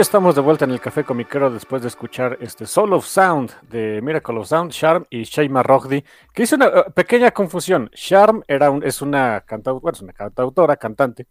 Estamos 0.04 0.36
de 0.36 0.42
vuelta 0.42 0.66
en 0.66 0.72
el 0.72 0.82
Café 0.82 1.06
Comiquero 1.06 1.50
después 1.50 1.82
de 1.82 1.88
escuchar 1.88 2.38
este 2.42 2.66
Soul 2.66 2.92
of 2.92 3.06
Sound 3.06 3.52
de 3.70 4.02
Miracle 4.02 4.38
of 4.38 4.48
Sound, 4.48 4.72
Charm 4.72 5.06
y 5.10 5.24
Sheima 5.24 5.64
Rogdi, 5.64 6.04
que 6.34 6.44
hizo 6.44 6.58
una 6.58 6.68
uh, 6.68 6.92
pequeña 6.92 7.32
confusión. 7.32 7.90
Charm 7.94 8.44
era 8.50 8.70
un, 8.70 8.84
es 8.84 9.02
una, 9.02 9.40
cantautora, 9.48 9.82
bueno, 9.82 9.96
es 9.96 10.02
una 10.02 10.12
cantautora, 10.12 10.76
cantante, 10.76 11.28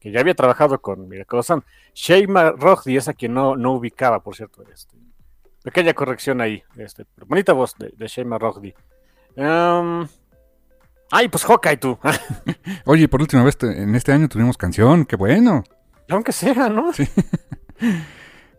que 0.00 0.10
ya 0.10 0.20
había 0.20 0.34
trabajado 0.34 0.80
con 0.80 1.06
Miracle 1.06 1.38
of 1.38 1.46
Sound. 1.46 1.64
Sheima 1.92 2.52
Rogdi 2.52 2.96
es 2.96 3.08
a 3.08 3.12
quien 3.12 3.34
no, 3.34 3.56
no 3.56 3.72
ubicaba, 3.72 4.22
por 4.22 4.34
cierto. 4.34 4.64
Este, 4.72 4.96
pequeña 5.62 5.92
corrección 5.92 6.40
ahí. 6.40 6.62
Este, 6.78 7.04
bonita 7.26 7.52
voz 7.52 7.74
de, 7.76 7.92
de 7.94 8.38
Rogdi. 8.38 8.74
Um, 9.36 10.08
ay, 11.10 11.28
pues 11.28 11.44
Hawkeye 11.44 11.76
tú. 11.76 11.98
Oye, 12.86 13.06
por 13.06 13.20
última 13.20 13.44
vez 13.44 13.58
en 13.60 13.94
este 13.94 14.12
año 14.12 14.30
tuvimos 14.30 14.56
canción, 14.56 15.04
qué 15.04 15.16
bueno. 15.16 15.62
Aunque 16.08 16.32
sea, 16.32 16.70
¿no? 16.70 16.90
Sí. 16.94 17.06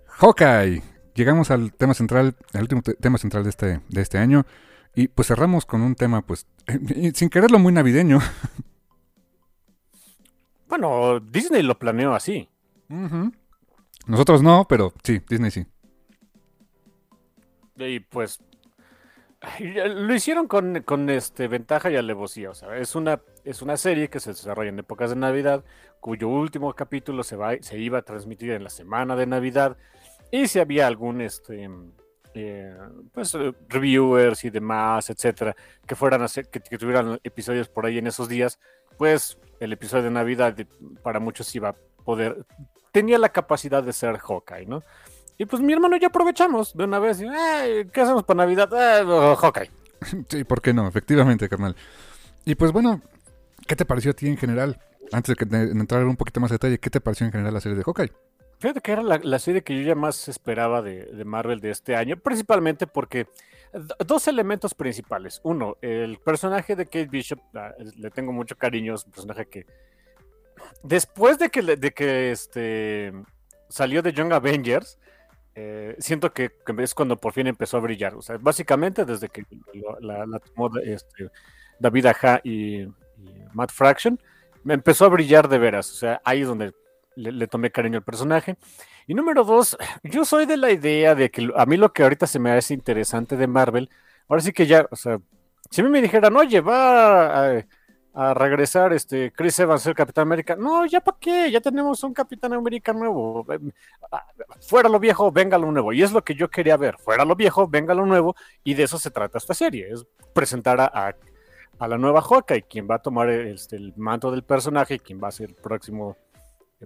Hawkeye. 0.08 0.82
Llegamos 1.14 1.52
al 1.52 1.74
tema 1.74 1.94
central, 1.94 2.36
al 2.54 2.62
último 2.62 2.82
tema 2.82 3.18
central 3.18 3.44
de 3.44 3.50
este, 3.50 3.82
de 3.88 4.02
este 4.02 4.18
año. 4.18 4.46
Y 4.96 5.08
pues 5.08 5.28
cerramos 5.28 5.66
con 5.66 5.82
un 5.82 5.96
tema, 5.96 6.22
pues, 6.22 6.48
sin 7.14 7.30
quererlo 7.30 7.60
muy 7.60 7.74
navideño. 7.74 8.20
Bueno, 10.68 11.20
Disney 11.20 11.62
lo 11.62 11.78
planeó 11.78 12.14
así. 12.14 12.50
Nosotros 14.08 14.44
no, 14.44 14.66
pero 14.68 14.94
sí, 15.04 15.22
Disney 15.30 15.52
sí. 15.52 15.66
Y 17.78 18.00
pues 18.00 18.42
lo 19.60 20.14
hicieron 20.14 20.48
con, 20.48 20.82
con, 20.84 21.10
este 21.10 21.48
ventaja 21.48 21.90
y 21.92 21.96
alevosía. 21.96 22.50
O 22.50 22.56
sea, 22.56 22.78
es 22.78 22.96
una, 22.96 23.22
es 23.44 23.62
una 23.62 23.78
serie 23.78 24.10
que 24.10 24.20
se 24.20 24.32
desarrolla 24.32 24.70
en 24.70 24.80
épocas 24.80 25.10
de 25.12 25.16
Navidad, 25.16 25.64
cuyo 26.00 26.30
último 26.30 26.74
capítulo 26.74 27.24
se, 27.24 27.36
va, 27.36 27.56
se 27.62 27.78
iba 27.78 28.00
a 28.00 28.02
transmitir 28.04 28.52
en 28.52 28.64
la 28.64 28.70
semana 28.70 29.16
de 29.16 29.26
Navidad. 29.26 29.78
Y 30.32 30.48
si 30.48 30.60
había 30.60 30.88
algún 30.88 31.22
este 31.22 31.70
eh, 32.38 32.76
pues 33.14 33.34
reviewers 33.70 34.44
y 34.44 34.50
demás, 34.50 35.10
etcétera, 35.10 35.56
que 35.88 35.96
fueran 35.96 36.28
que, 36.52 36.78
tuvieran 36.78 37.18
episodios 37.24 37.70
por 37.70 37.86
ahí 37.86 37.98
en 37.98 38.08
esos 38.08 38.28
días, 38.28 38.60
pues 38.98 39.38
el 39.62 39.72
episodio 39.72 40.04
de 40.04 40.12
Navidad 40.12 40.54
para 41.02 41.22
muchos 41.22 41.56
iba 41.56 41.70
a 41.70 41.76
poder, 42.04 42.46
tenía 42.92 43.18
la 43.20 43.30
capacidad 43.30 43.82
de 43.82 43.94
ser 43.94 44.18
Hawkeye, 44.18 44.66
¿no? 44.66 44.84
Y 45.38 45.46
pues 45.46 45.62
mi 45.62 45.74
hermano 45.74 45.98
ya 45.98 46.08
aprovechamos 46.08 46.76
de 46.76 46.84
una 46.84 47.00
vez. 47.00 47.22
Y, 47.22 47.26
¿Qué 47.92 48.02
hacemos 48.02 48.24
para 48.24 48.38
Navidad? 48.38 48.70
Eh, 48.74 49.36
Hawkeye. 49.36 49.72
Sí, 50.30 50.44
¿por 50.44 50.62
qué 50.62 50.74
no? 50.74 50.88
Efectivamente, 50.88 51.50
carnal. 51.50 51.76
Y 52.46 52.54
pues 52.56 52.72
bueno, 52.72 53.02
¿qué 53.68 53.76
te 53.76 53.86
pareció 53.86 54.12
a 54.12 54.14
ti 54.14 54.28
en 54.28 54.38
general? 54.38 54.80
Antes 55.12 55.36
de, 55.36 55.58
entrar 55.58 56.04
un 56.06 56.16
poquito 56.16 56.40
más 56.40 56.52
de 56.52 56.56
detalle, 56.56 56.80
¿qué 56.80 56.90
te 56.90 57.02
pareció 57.02 57.26
en 57.26 57.32
general 57.32 57.54
la 57.54 57.60
serie 57.60 57.78
de 57.78 57.84
Hawkeye? 57.84 58.12
Fíjate 58.60 58.82
que 58.82 58.92
era 58.92 59.02
la, 59.02 59.40
serie 59.40 59.64
que 59.64 59.76
yo 59.76 59.82
ya 59.82 59.96
más 59.96 60.28
esperaba 60.28 60.82
de, 60.82 61.24
Marvel 61.26 61.60
de 61.60 61.72
este 61.72 61.96
año, 61.96 62.18
principalmente 62.18 62.88
porque 62.88 63.28
dos 64.06 64.28
elementos 64.28 64.74
principales. 64.74 65.42
Uno, 65.44 65.78
el 65.82 66.20
personaje 66.20 66.76
de 66.76 66.86
Kate 66.86 67.08
Bishop, 67.08 67.40
ah, 67.56 67.74
le 67.98 68.12
tengo 68.12 68.32
mucho 68.32 68.56
cariño, 68.56 68.96
es 68.96 69.06
un 69.06 69.12
personaje 69.12 69.48
que 69.48 69.66
después 70.84 71.38
de 71.38 71.50
que, 71.50 71.62
de 71.62 71.92
que 71.92 72.32
este, 72.32 73.12
salió 73.70 74.02
de 74.02 74.14
Young 74.14 74.34
Avengers, 74.34 74.98
eh, 75.56 75.96
siento 76.00 76.34
que, 76.34 76.52
es 76.80 76.94
cuando 76.94 77.18
por 77.18 77.32
fin 77.34 77.48
empezó 77.48 77.78
a 77.78 77.80
brillar. 77.80 78.16
O 78.16 78.22
sea, 78.22 78.38
básicamente 78.38 79.06
desde 79.06 79.30
que 79.30 79.46
la, 80.02 80.26
tomó 80.40 80.78
este, 80.80 81.30
David 81.80 82.08
Aja 82.08 82.42
y, 82.44 82.88
Matt 83.54 83.72
Fraction, 83.72 84.20
me 84.64 84.74
empezó 84.74 85.06
a 85.06 85.10
brillar 85.10 85.48
de 85.48 85.58
veras. 85.58 85.90
O 85.92 85.96
sea, 85.96 86.22
ahí 86.26 86.42
es 86.42 86.48
donde 86.48 86.74
le, 87.16 87.48
tomé 87.48 87.72
cariño 87.72 87.98
al 87.98 88.04
personaje. 88.04 88.58
Y 89.08 89.14
número 89.14 89.46
dos, 89.46 89.78
yo 90.04 90.26
soy 90.26 90.46
de 90.46 90.58
la 90.58 90.72
idea 90.72 91.16
de 91.16 91.32
que 91.32 91.50
a 91.56 91.66
mí 91.66 91.78
lo 91.78 91.94
que 91.94 92.04
ahorita 92.04 92.28
se 92.28 92.40
me 92.40 92.52
hace 92.52 92.74
interesante 92.74 93.38
de 93.38 93.48
Marvel, 93.48 93.90
ahora 94.28 94.42
sí 94.42 94.52
que 94.52 94.68
ya, 94.68 94.88
o 94.92 94.96
sea, 94.96 95.20
si 95.70 95.82
a 95.82 95.84
mí 95.84 95.90
me 95.90 96.02
dijeran, 96.02 96.36
oye, 96.36 96.60
va 96.60 97.58
a 97.58 97.66
a 98.18 98.34
regresar 98.34 98.94
este 98.94 99.34
Chris 99.34 99.60
Evans, 99.60 99.86
el 99.86 99.94
Capitán 99.94 100.22
América. 100.22 100.56
No, 100.56 100.86
ya 100.86 101.02
para 101.02 101.18
qué, 101.20 101.52
ya 101.52 101.60
tenemos 101.60 102.02
un 102.02 102.14
Capitán 102.14 102.54
América 102.54 102.94
nuevo. 102.94 103.46
Ah, 104.10 104.26
fuera 104.62 104.88
lo 104.88 105.00
viejo, 105.00 105.34
venga 105.34 105.58
lo 105.58 105.70
nuevo. 105.70 105.92
Y 105.92 106.02
es 106.02 106.14
lo 106.14 106.24
que 106.24 106.34
yo 106.34 106.50
quería 106.50 106.78
ver. 106.78 106.98
Fuera 106.98 107.26
lo 107.26 107.36
viejo, 107.36 107.68
venga 107.68 107.94
lo 107.94 108.06
nuevo. 108.06 108.34
Y 108.64 108.74
de 108.74 108.84
eso 108.84 108.98
se 108.98 109.12
trata 109.12 109.38
esta 109.38 109.54
serie. 109.54 109.92
Es 109.92 110.06
presentar 110.34 110.80
a, 110.80 111.14
a, 111.78 111.88
la 111.90 111.98
nueva 111.98 112.24
y 112.56 112.62
quien 112.62 112.88
va 112.90 112.96
a 112.96 113.02
tomar 113.02 113.30
este, 113.30 113.76
el 113.76 113.94
manto 113.98 114.32
del 114.32 114.44
personaje 114.44 114.96
y 114.96 115.00
quien 115.00 115.22
va 115.22 115.28
a 115.28 115.32
ser 115.32 115.50
el 115.50 115.56
próximo, 115.56 116.16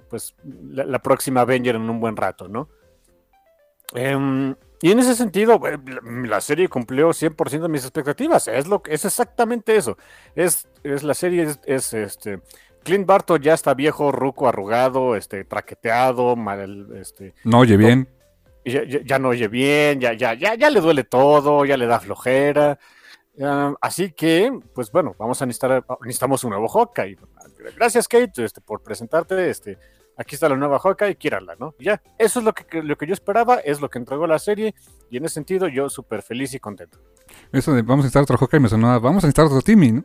pues, 0.10 0.34
la, 0.44 0.98
próxima 0.98 1.42
Avenger 1.42 1.76
en 1.76 1.88
un 1.92 2.00
buen 2.00 2.18
rato, 2.18 2.48
¿no? 2.48 2.70
Em, 3.94 4.56
y 4.82 4.92
en 4.92 5.00
ese 5.00 5.16
sentido, 5.16 5.60
eh, 5.68 5.78
la 6.26 6.40
serie 6.40 6.70
cumplió 6.70 7.10
100% 7.10 7.62
de 7.62 7.70
mis 7.70 7.84
expectativas. 7.84 8.48
Es, 8.48 8.68
lo, 8.68 8.82
es 8.88 9.04
exactamente 9.04 9.76
eso. 9.76 9.98
Es, 10.36 10.68
es 10.84 11.04
la 11.04 11.14
serie, 11.14 11.48
es, 11.66 11.94
este. 11.94 12.40
Clint 12.84 13.06
Barton 13.06 13.42
ya 13.42 13.54
está 13.54 13.74
viejo, 13.74 14.12
ruco, 14.12 14.48
arrugado, 14.48 15.18
este, 15.18 15.44
traqueteado, 15.44 16.36
mal, 16.38 16.88
este. 16.96 17.34
No 17.44 17.60
oye 17.60 17.76
bien. 17.76 18.08
Ya, 18.64 19.20
no 19.20 19.30
oye 19.30 19.48
bien, 19.48 20.00
ya, 20.00 20.14
ya, 20.14 20.34
ya, 20.34 20.54
ya 20.54 20.70
le 20.70 20.80
duele 20.80 21.04
todo, 21.04 21.66
ya 21.66 21.76
le 21.76 21.88
da 21.88 22.00
flojera. 22.00 22.78
así 23.82 24.12
que, 24.12 24.52
pues 24.76 24.92
bueno, 24.92 25.16
vamos 25.18 25.42
a 25.42 25.46
necesitar, 25.46 25.84
necesitamos 26.02 26.44
un 26.44 26.52
nuevo 26.52 26.68
Hawkeye. 26.68 27.18
Gracias, 27.76 28.08
Kate, 28.08 28.46
este, 28.46 28.62
por 28.62 28.82
presentarte. 28.82 29.50
Este, 29.50 29.78
aquí 30.20 30.36
está 30.36 30.50
la 30.50 30.58
nueva 30.58 30.82
y 31.10 31.16
quiérala, 31.16 31.56
¿no? 31.58 31.74
Ya, 31.80 32.02
eso 32.18 32.40
es 32.40 32.46
lo 32.46 32.54
que, 32.54 32.84
lo 32.84 32.98
que 32.98 33.08
yo 33.08 33.14
esperaba, 33.14 33.56
es 33.56 33.80
lo 33.80 33.90
que 33.90 34.00
entregó 34.00 34.28
la 34.28 34.38
serie, 34.38 34.76
y 35.10 35.18
en 35.18 35.26
ese 35.26 35.36
sentido 35.36 35.68
yo 35.70 35.90
súper 35.90 36.22
feliz 36.22 36.54
y 36.54 36.60
contento. 36.60 37.00
Eso 37.54 37.74
de 37.74 37.82
vamos 37.82 38.04
a 38.04 38.08
necesitar 38.08 38.24
otro 38.24 38.38
Hawkeye 38.38 38.60
me 38.60 38.70
sonaba, 38.70 39.00
vamos 39.00 39.24
a 39.24 39.28
necesitar 39.28 39.46
otro 39.46 39.62
Timmy, 39.62 39.94
¿no? 39.94 40.04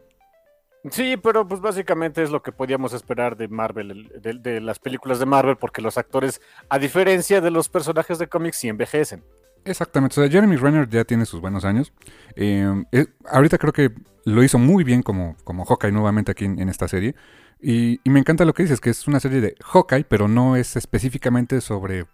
Sí, 0.90 1.16
pero 1.16 1.48
pues 1.48 1.60
básicamente 1.60 2.22
es 2.22 2.30
lo 2.30 2.42
que 2.42 2.52
podíamos 2.52 2.92
esperar 2.92 3.36
de 3.36 3.48
Marvel, 3.48 4.12
de, 4.20 4.60
las 4.60 4.78
películas 4.78 5.18
de 5.18 5.26
Marvel, 5.26 5.56
porque 5.56 5.80
los 5.80 5.96
actores, 5.96 6.42
a 6.68 6.78
diferencia 6.78 7.40
de 7.40 7.50
los 7.50 7.68
personajes 7.70 8.18
de 8.18 8.28
cómics, 8.28 8.58
sí 8.58 8.68
envejecen. 8.68 9.24
Exactamente, 9.64 10.20
o 10.20 10.22
sea, 10.22 10.30
Jeremy 10.30 10.56
Renner 10.56 10.86
ya 10.88 11.04
tiene 11.04 11.24
sus 11.24 11.40
buenos 11.40 11.64
años. 11.64 11.92
Eh, 12.36 12.84
eh, 12.92 13.06
ahorita 13.26 13.56
creo 13.56 13.72
que 13.72 13.92
lo 14.26 14.42
hizo 14.42 14.58
muy 14.58 14.84
bien 14.84 15.02
como, 15.02 15.36
como 15.42 15.64
Hawkeye 15.64 15.90
nuevamente 15.90 16.30
aquí 16.30 16.44
en 16.44 16.68
esta 16.68 16.86
serie. 16.86 17.14
Y, 17.60 18.00
me 18.04 18.20
encanta 18.20 18.44
lo 18.44 18.52
que 18.52 18.64
dices, 18.64 18.80
que 18.80 18.90
es 18.90 19.06
una 19.06 19.20
serie 19.20 19.40
de 19.40 19.56
Hawkeye, 19.60 20.04
pero 20.04 20.28
no 20.28 20.56
es 20.56 20.76
específicamente 20.76 21.60
sobre 21.60 22.06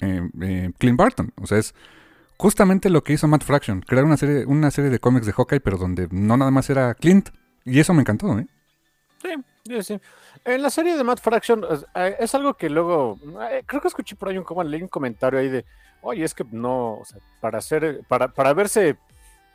eh, 0.00 0.30
eh, 0.40 0.70
Clint 0.78 0.98
Barton. 0.98 1.32
O 1.40 1.46
sea, 1.46 1.58
es 1.58 1.74
justamente 2.36 2.88
lo 2.90 3.02
que 3.02 3.12
hizo 3.12 3.26
Matt 3.26 3.44
Fraction, 3.44 3.80
crear 3.80 4.04
una 4.04 4.16
serie, 4.16 4.46
una 4.46 4.70
serie 4.70 4.90
de 4.90 5.00
cómics 5.00 5.26
de 5.26 5.32
Hawkeye, 5.32 5.60
pero 5.60 5.78
donde 5.78 6.08
no 6.10 6.36
nada 6.36 6.50
más 6.50 6.70
era 6.70 6.94
Clint. 6.94 7.30
Y 7.64 7.80
eso 7.80 7.92
me 7.92 8.02
encantó, 8.02 8.38
¿eh? 8.38 8.46
Sí, 9.22 9.82
sí. 9.82 10.00
En 10.44 10.62
la 10.62 10.70
serie 10.70 10.96
de 10.96 11.04
Matt 11.04 11.20
Fraction 11.20 11.64
eh, 11.94 12.16
es 12.20 12.34
algo 12.34 12.54
que 12.54 12.70
luego, 12.70 13.18
creo 13.66 13.82
que 13.82 13.88
escuché 13.88 14.16
por 14.16 14.28
ahí 14.28 14.38
un, 14.38 14.70
leí 14.70 14.82
un 14.82 14.88
comentario 14.88 15.40
ahí 15.40 15.48
de, 15.48 15.64
oye, 16.00 16.24
es 16.24 16.34
que 16.34 16.44
no, 16.50 16.94
o 16.98 17.04
sea, 17.04 17.18
para 17.40 17.58
hacer, 17.58 18.02
para, 18.08 18.28
para 18.28 18.54
verse 18.54 18.96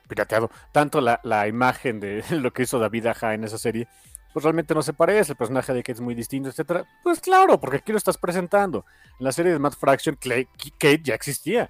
pirateado 0.07 0.51
tanto 0.71 1.01
la, 1.01 1.19
la 1.23 1.47
imagen 1.47 1.99
de 1.99 2.23
lo 2.31 2.51
que 2.51 2.63
hizo 2.63 2.79
David 2.79 3.07
Aja 3.07 3.33
en 3.33 3.43
esa 3.43 3.57
serie, 3.57 3.87
pues 4.33 4.43
realmente 4.43 4.73
no 4.73 4.81
se 4.81 4.93
parece, 4.93 5.33
el 5.33 5.37
personaje 5.37 5.73
de 5.73 5.83
Kate 5.83 5.93
es 5.93 6.01
muy 6.01 6.15
distinto, 6.15 6.49
etcétera. 6.49 6.85
Pues 7.03 7.19
claro, 7.19 7.59
porque 7.59 7.77
aquí 7.77 7.91
lo 7.91 7.97
estás 7.99 8.17
presentando. 8.17 8.83
En 9.19 9.25
la 9.25 9.31
serie 9.31 9.51
de 9.51 9.59
Matt 9.59 9.75
Fraction, 9.75 10.17
Kate 10.17 11.01
ya 11.03 11.13
existía, 11.13 11.69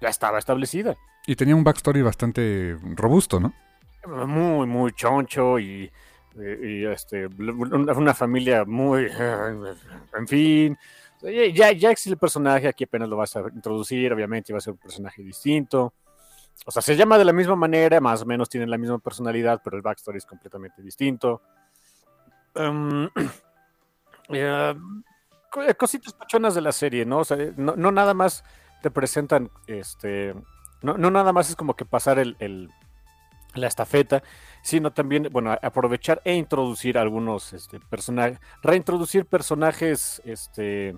ya 0.00 0.08
estaba 0.08 0.38
establecida. 0.38 0.96
Y 1.26 1.36
tenía 1.36 1.54
un 1.54 1.62
backstory 1.62 2.02
bastante 2.02 2.76
robusto, 2.96 3.38
¿no? 3.38 3.54
Muy, 4.26 4.66
muy 4.66 4.92
choncho 4.92 5.58
y, 5.58 5.90
este, 6.36 7.26
una 7.26 8.14
familia 8.14 8.64
muy, 8.64 9.06
en 10.16 10.26
fin. 10.26 10.78
Ya, 11.22 11.70
ya 11.72 11.90
existe 11.90 12.10
el 12.10 12.18
personaje, 12.18 12.66
aquí 12.66 12.84
apenas 12.84 13.08
lo 13.08 13.16
vas 13.16 13.36
a 13.36 13.40
introducir, 13.54 14.12
obviamente 14.12 14.52
va 14.52 14.58
a 14.58 14.62
ser 14.62 14.72
un 14.72 14.78
personaje 14.78 15.22
distinto. 15.22 15.92
O 16.66 16.70
sea, 16.70 16.82
se 16.82 16.96
llama 16.96 17.18
de 17.18 17.24
la 17.24 17.32
misma 17.32 17.56
manera, 17.56 18.00
más 18.00 18.22
o 18.22 18.26
menos 18.26 18.48
tienen 18.48 18.70
la 18.70 18.78
misma 18.78 18.98
personalidad, 18.98 19.60
pero 19.62 19.76
el 19.76 19.82
backstory 19.82 20.18
es 20.18 20.26
completamente 20.26 20.82
distinto. 20.82 21.42
Em, 22.54 23.04
eh, 24.30 24.74
eh, 25.66 25.74
cositas 25.74 26.12
pachonas 26.12 26.54
de 26.54 26.60
la 26.60 26.72
serie, 26.72 27.04
¿no? 27.04 27.18
O 27.18 27.24
sea, 27.24 27.36
no, 27.56 27.74
nada 27.92 28.14
más 28.14 28.44
te 28.82 28.90
presentan, 28.90 29.50
este, 29.66 30.34
no, 30.82 30.96
nada 30.96 31.32
más 31.32 31.50
es 31.50 31.56
como 31.56 31.74
que 31.74 31.84
pasar 31.84 32.18
el, 32.18 32.70
la 33.54 33.66
estafeta, 33.66 34.22
sino 34.62 34.92
también, 34.92 35.28
bueno, 35.32 35.56
aprovechar 35.62 36.22
e 36.24 36.34
introducir 36.34 36.98
algunos 36.98 37.52
este, 37.52 37.80
personajes, 37.80 38.38
reintroducir 38.62 39.26
personajes, 39.26 40.22
este, 40.24 40.96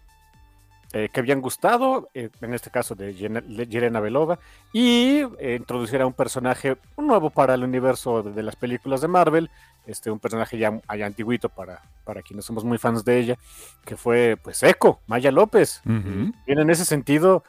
eh, 0.93 1.09
que 1.13 1.21
habían 1.21 1.41
gustado, 1.41 2.11
en 2.15 2.55
este 2.55 2.71
caso 2.71 2.95
de 2.95 3.15
Yerena 3.15 4.01
Belova, 4.01 4.39
y 4.73 5.23
introducir 5.41 6.01
a 6.03 6.07
un 6.07 6.13
personaje 6.13 6.77
nuevo 6.97 7.31
para 7.31 7.55
el 7.55 7.65
universo 7.65 8.23
de, 8.23 8.43
las 8.43 8.57
películas 8.57 9.01
de 9.01 9.09
Marvel, 9.09 9.51
este, 9.87 10.11
un 10.11 10.19
personaje 10.19 10.59
ya, 10.59 10.81
ya 10.97 11.07
antiguito 11.07 11.49
para, 11.49 11.81
para 12.05 12.23
quienes 12.23 12.45
somos 12.45 12.65
muy 12.65 12.79
fans 12.79 13.05
de 13.05 13.19
ella, 13.19 13.39
que 13.85 13.97
fue 13.97 14.37
pues 14.43 14.63
Eco, 14.63 15.01
Maya 15.07 15.31
López. 15.31 15.83
Y 15.85 16.53
en 16.53 16.71
ese 16.71 16.85
sentido, 16.85 17.43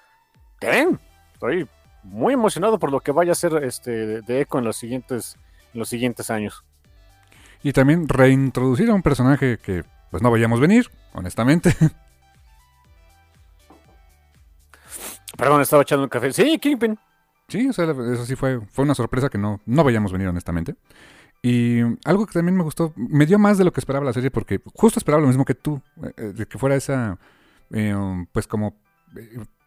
¿creen? 0.60 1.00
Estoy 1.34 1.68
muy 2.04 2.34
emocionado 2.34 2.80
por 2.80 2.92
lo 2.92 3.00
que 3.00 3.12
vaya 3.12 3.32
a 3.32 3.36
ser 3.36 3.64
este, 3.64 4.22
de 4.22 4.42
Eco 4.42 4.60
en 4.60 4.66
los 4.66 4.78
siguientes, 4.78 5.38
en 5.74 5.80
los 5.80 5.90
siguientes 5.90 6.30
años. 6.30 6.64
Y 7.62 7.72
también 7.72 8.08
reintroducir 8.08 8.90
a 8.90 8.94
un 8.94 9.02
personaje 9.02 9.58
que 9.58 9.84
pues 10.12 10.22
no 10.22 10.30
vayamos 10.30 10.60
a 10.60 10.62
venir, 10.62 10.92
honestamente. 11.14 11.76
Perdón, 15.38 15.62
estaba 15.62 15.82
echando 15.82 16.04
un 16.04 16.10
café. 16.10 16.32
Sí, 16.32 16.58
Kingpin. 16.60 16.98
Sí, 17.48 17.68
o 17.68 17.74
sea, 17.74 17.86
eso 17.86 18.26
sí 18.26 18.36
fue, 18.36 18.62
fue 18.72 18.86
una 18.86 18.96
sorpresa 18.96 19.30
que 19.30 19.38
no, 19.38 19.60
no 19.66 19.84
vayamos 19.84 20.12
a 20.12 20.14
venir, 20.14 20.28
honestamente. 20.28 20.76
Y 21.46 21.82
algo 22.06 22.26
que 22.26 22.34
también 22.34 22.56
me 22.56 22.64
gustó, 22.64 22.94
me 22.96 23.26
dio 23.26 23.38
más 23.38 23.58
de 23.58 23.66
lo 23.66 23.74
que 23.74 23.82
esperaba 23.82 24.06
la 24.06 24.14
serie, 24.14 24.32
porque 24.32 24.62
justo 24.74 24.98
esperaba 24.98 25.22
lo 25.22 25.28
mismo 25.28 25.44
que 25.44 25.56
tú, 25.56 25.82
eh, 26.02 26.14
eh, 26.16 26.22
de 26.34 26.46
que 26.46 26.58
fuera 26.58 26.76
esa, 26.76 27.20
eh, 27.72 27.94
pues 28.32 28.48
como 28.48 28.76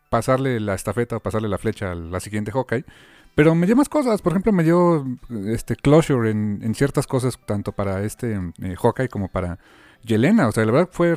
pasarle 0.09 0.59
la 0.59 0.75
estafeta 0.75 1.19
o 1.19 1.21
pasarle 1.21 1.49
la 1.49 1.59
flecha 1.59 1.93
a 1.93 1.95
la 1.95 2.19
siguiente 2.21 2.51
Hawkeye. 2.51 2.87
Pero 3.35 3.55
me 3.55 3.67
dio 3.67 3.77
más 3.77 3.91
cosas, 3.91 4.23
por 4.23 4.33
ejemplo, 4.33 4.53
me 4.53 4.65
dio 4.65 5.05
este 5.49 5.77
closure 5.77 6.31
en, 6.31 6.75
ciertas 6.75 7.07
cosas, 7.07 7.39
tanto 7.45 7.73
para 7.73 8.03
este 8.05 8.41
Hawkeye 8.83 9.11
como 9.11 9.29
para 9.29 9.59
Yelena. 10.03 10.49
O 10.49 10.53
sea, 10.53 10.65
la 10.65 10.73
verdad 10.73 10.89
fue... 10.91 11.15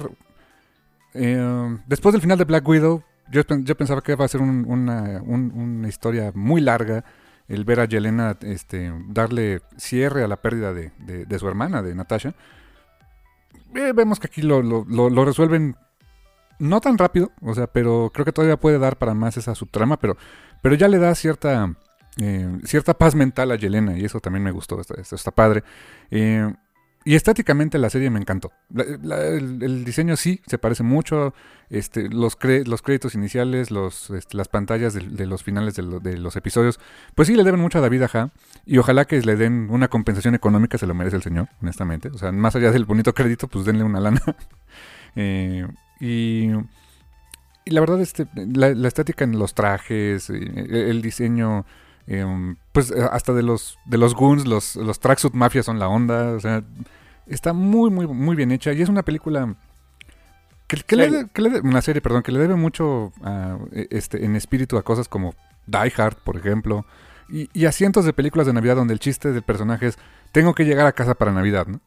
después 1.13 2.11
del 2.11 2.21
final 2.21 2.37
de 2.37 2.43
Black 2.43 2.67
Widow, 2.67 3.01
yo, 3.31 3.45
pensaba 3.75 4.01
que 4.01 4.13
iba 4.13 4.25
a 4.25 4.27
ser 4.27 4.41
una, 4.41 5.87
historia 5.87 6.31
muy 6.33 6.61
larga 6.61 7.03
el 7.47 7.65
ver 7.65 7.79
a 7.79 7.85
Yelena 7.85 8.37
este, 8.41 8.93
darle 9.07 9.61
cierre 9.77 10.23
a 10.23 10.27
la 10.27 10.37
pérdida 10.37 10.73
de, 10.73 11.39
su 11.39 11.47
hermana, 11.47 11.81
de 11.81 11.95
Natasha. 11.95 12.33
Eh, 13.75 13.91
vemos 13.95 14.19
que 14.19 14.27
aquí 14.27 14.41
lo, 14.41 14.61
lo, 14.61 15.25
resuelven 15.25 15.75
no 16.59 16.81
tan 16.81 16.97
rápido, 16.97 17.31
o 17.41 17.53
sea, 17.53 17.67
pero 17.67 18.11
creo 18.13 18.25
que 18.25 18.33
todavía 18.33 18.57
puede 18.57 18.79
dar 18.79 18.97
para 18.97 19.13
más 19.13 19.37
esa 19.37 19.55
subtrama, 19.55 19.97
pero, 19.97 20.17
pero 20.61 20.75
ya 20.75 20.87
le 20.87 20.97
da 20.97 21.15
cierta, 21.15 21.73
eh, 22.17 22.59
cierta 22.65 22.93
paz 22.93 23.15
mental 23.15 23.51
a 23.51 23.55
Yelena 23.55 23.97
y 23.97 24.05
eso 24.05 24.19
también 24.19 24.43
me 24.43 24.51
gustó, 24.51 24.79
está, 24.81 24.99
está 24.99 25.31
padre. 25.31 25.63
Eh, 26.11 26.51
y 27.05 27.15
estéticamente 27.15 27.77
la 27.77 27.89
serie 27.89 28.09
me 28.09 28.19
encantó. 28.19 28.51
el, 28.75 29.85
diseño 29.85 30.17
sí 30.17 30.41
se 30.45 30.57
parece 30.57 30.83
mucho. 30.83 31.33
Este, 31.69 32.09
los, 32.09 32.35
créditos 32.35 33.15
iniciales, 33.15 33.69
este, 33.71 34.37
las 34.37 34.47
pantallas 34.47 34.93
de, 34.93 35.25
los 35.25 35.43
finales 35.43 35.75
de, 35.75 36.17
los 36.17 36.35
episodios, 36.35 36.79
pues 37.15 37.27
sí 37.27 37.35
le 37.35 37.43
deben 37.43 37.61
mucho 37.61 37.77
a 37.77 37.81
David 37.81 38.03
Aja. 38.03 38.31
Y 38.65 38.79
ojalá 38.79 39.05
que 39.05 39.21
le 39.21 39.35
den 39.37 39.69
una 39.69 39.87
compensación 39.87 40.35
económica, 40.35 40.77
se 40.77 40.87
lo 40.87 40.93
merece 40.93 41.15
el 41.15 41.23
señor, 41.23 41.47
honestamente. 41.61 42.09
O 42.09 42.17
sea, 42.17 42.31
más 42.31 42.55
allá 42.55 42.71
del 42.71 42.85
bonito 42.85 43.13
crédito, 43.13 43.47
pues 43.47 43.65
denle 43.65 43.83
una 43.83 43.99
lana. 43.99 44.21
Eh, 45.15 45.67
y, 45.99 46.51
y, 47.65 47.71
la 47.71 47.79
verdad, 47.79 47.99
este, 47.99 48.27
la, 48.35 48.87
estética 48.87 49.23
en 49.23 49.39
los 49.39 49.55
trajes, 49.55 50.29
eh, 50.29 50.35
el 50.35 51.01
diseño. 51.01 51.65
Em, 52.11 52.55
pues 52.71 52.91
hasta 52.91 53.33
de 53.33 53.43
los 53.43 53.77
de 53.85 53.99
los 53.99 54.15
goons, 54.15 54.47
los, 54.47 54.75
los 54.75 54.99
tracksuit 54.99 55.35
mafia 55.35 55.61
son 55.61 55.77
la 55.77 55.87
onda. 55.87 56.31
O 56.31 56.39
sea, 56.39 56.63
está 57.27 57.53
muy, 57.53 57.91
muy, 57.91 58.07
muy 58.07 58.35
bien 58.35 58.51
hecha. 58.51 58.73
Y 58.73 58.81
es 58.81 58.89
una 58.89 59.03
película 59.03 59.55
que, 60.67 60.95
le, 60.95 61.61
una 61.61 61.81
serie, 61.83 62.01
perdón, 62.01 62.23
que 62.23 62.31
le 62.31 62.39
debe 62.39 62.55
mucho 62.55 63.13
e, 63.71 63.87
este, 63.91 64.25
en 64.25 64.35
espíritu 64.35 64.77
a 64.77 64.83
cosas 64.83 65.07
como 65.07 65.35
Die 65.67 65.93
Hard, 65.95 66.17
por 66.23 66.35
ejemplo. 66.35 66.83
Y, 67.29 67.65
a 67.67 67.71
cientos 67.71 68.05
de 68.05 68.13
películas 68.13 68.47
de 68.47 68.53
Navidad 68.53 68.75
donde 68.75 68.93
el 68.93 68.99
chiste 68.99 69.31
del 69.31 69.43
personaje 69.43 69.85
es 69.85 69.99
tengo 70.31 70.55
que 70.55 70.65
llegar 70.65 70.87
a 70.87 70.93
casa 70.93 71.13
para 71.13 71.31
Navidad, 71.31 71.67
¿no? 71.67 71.79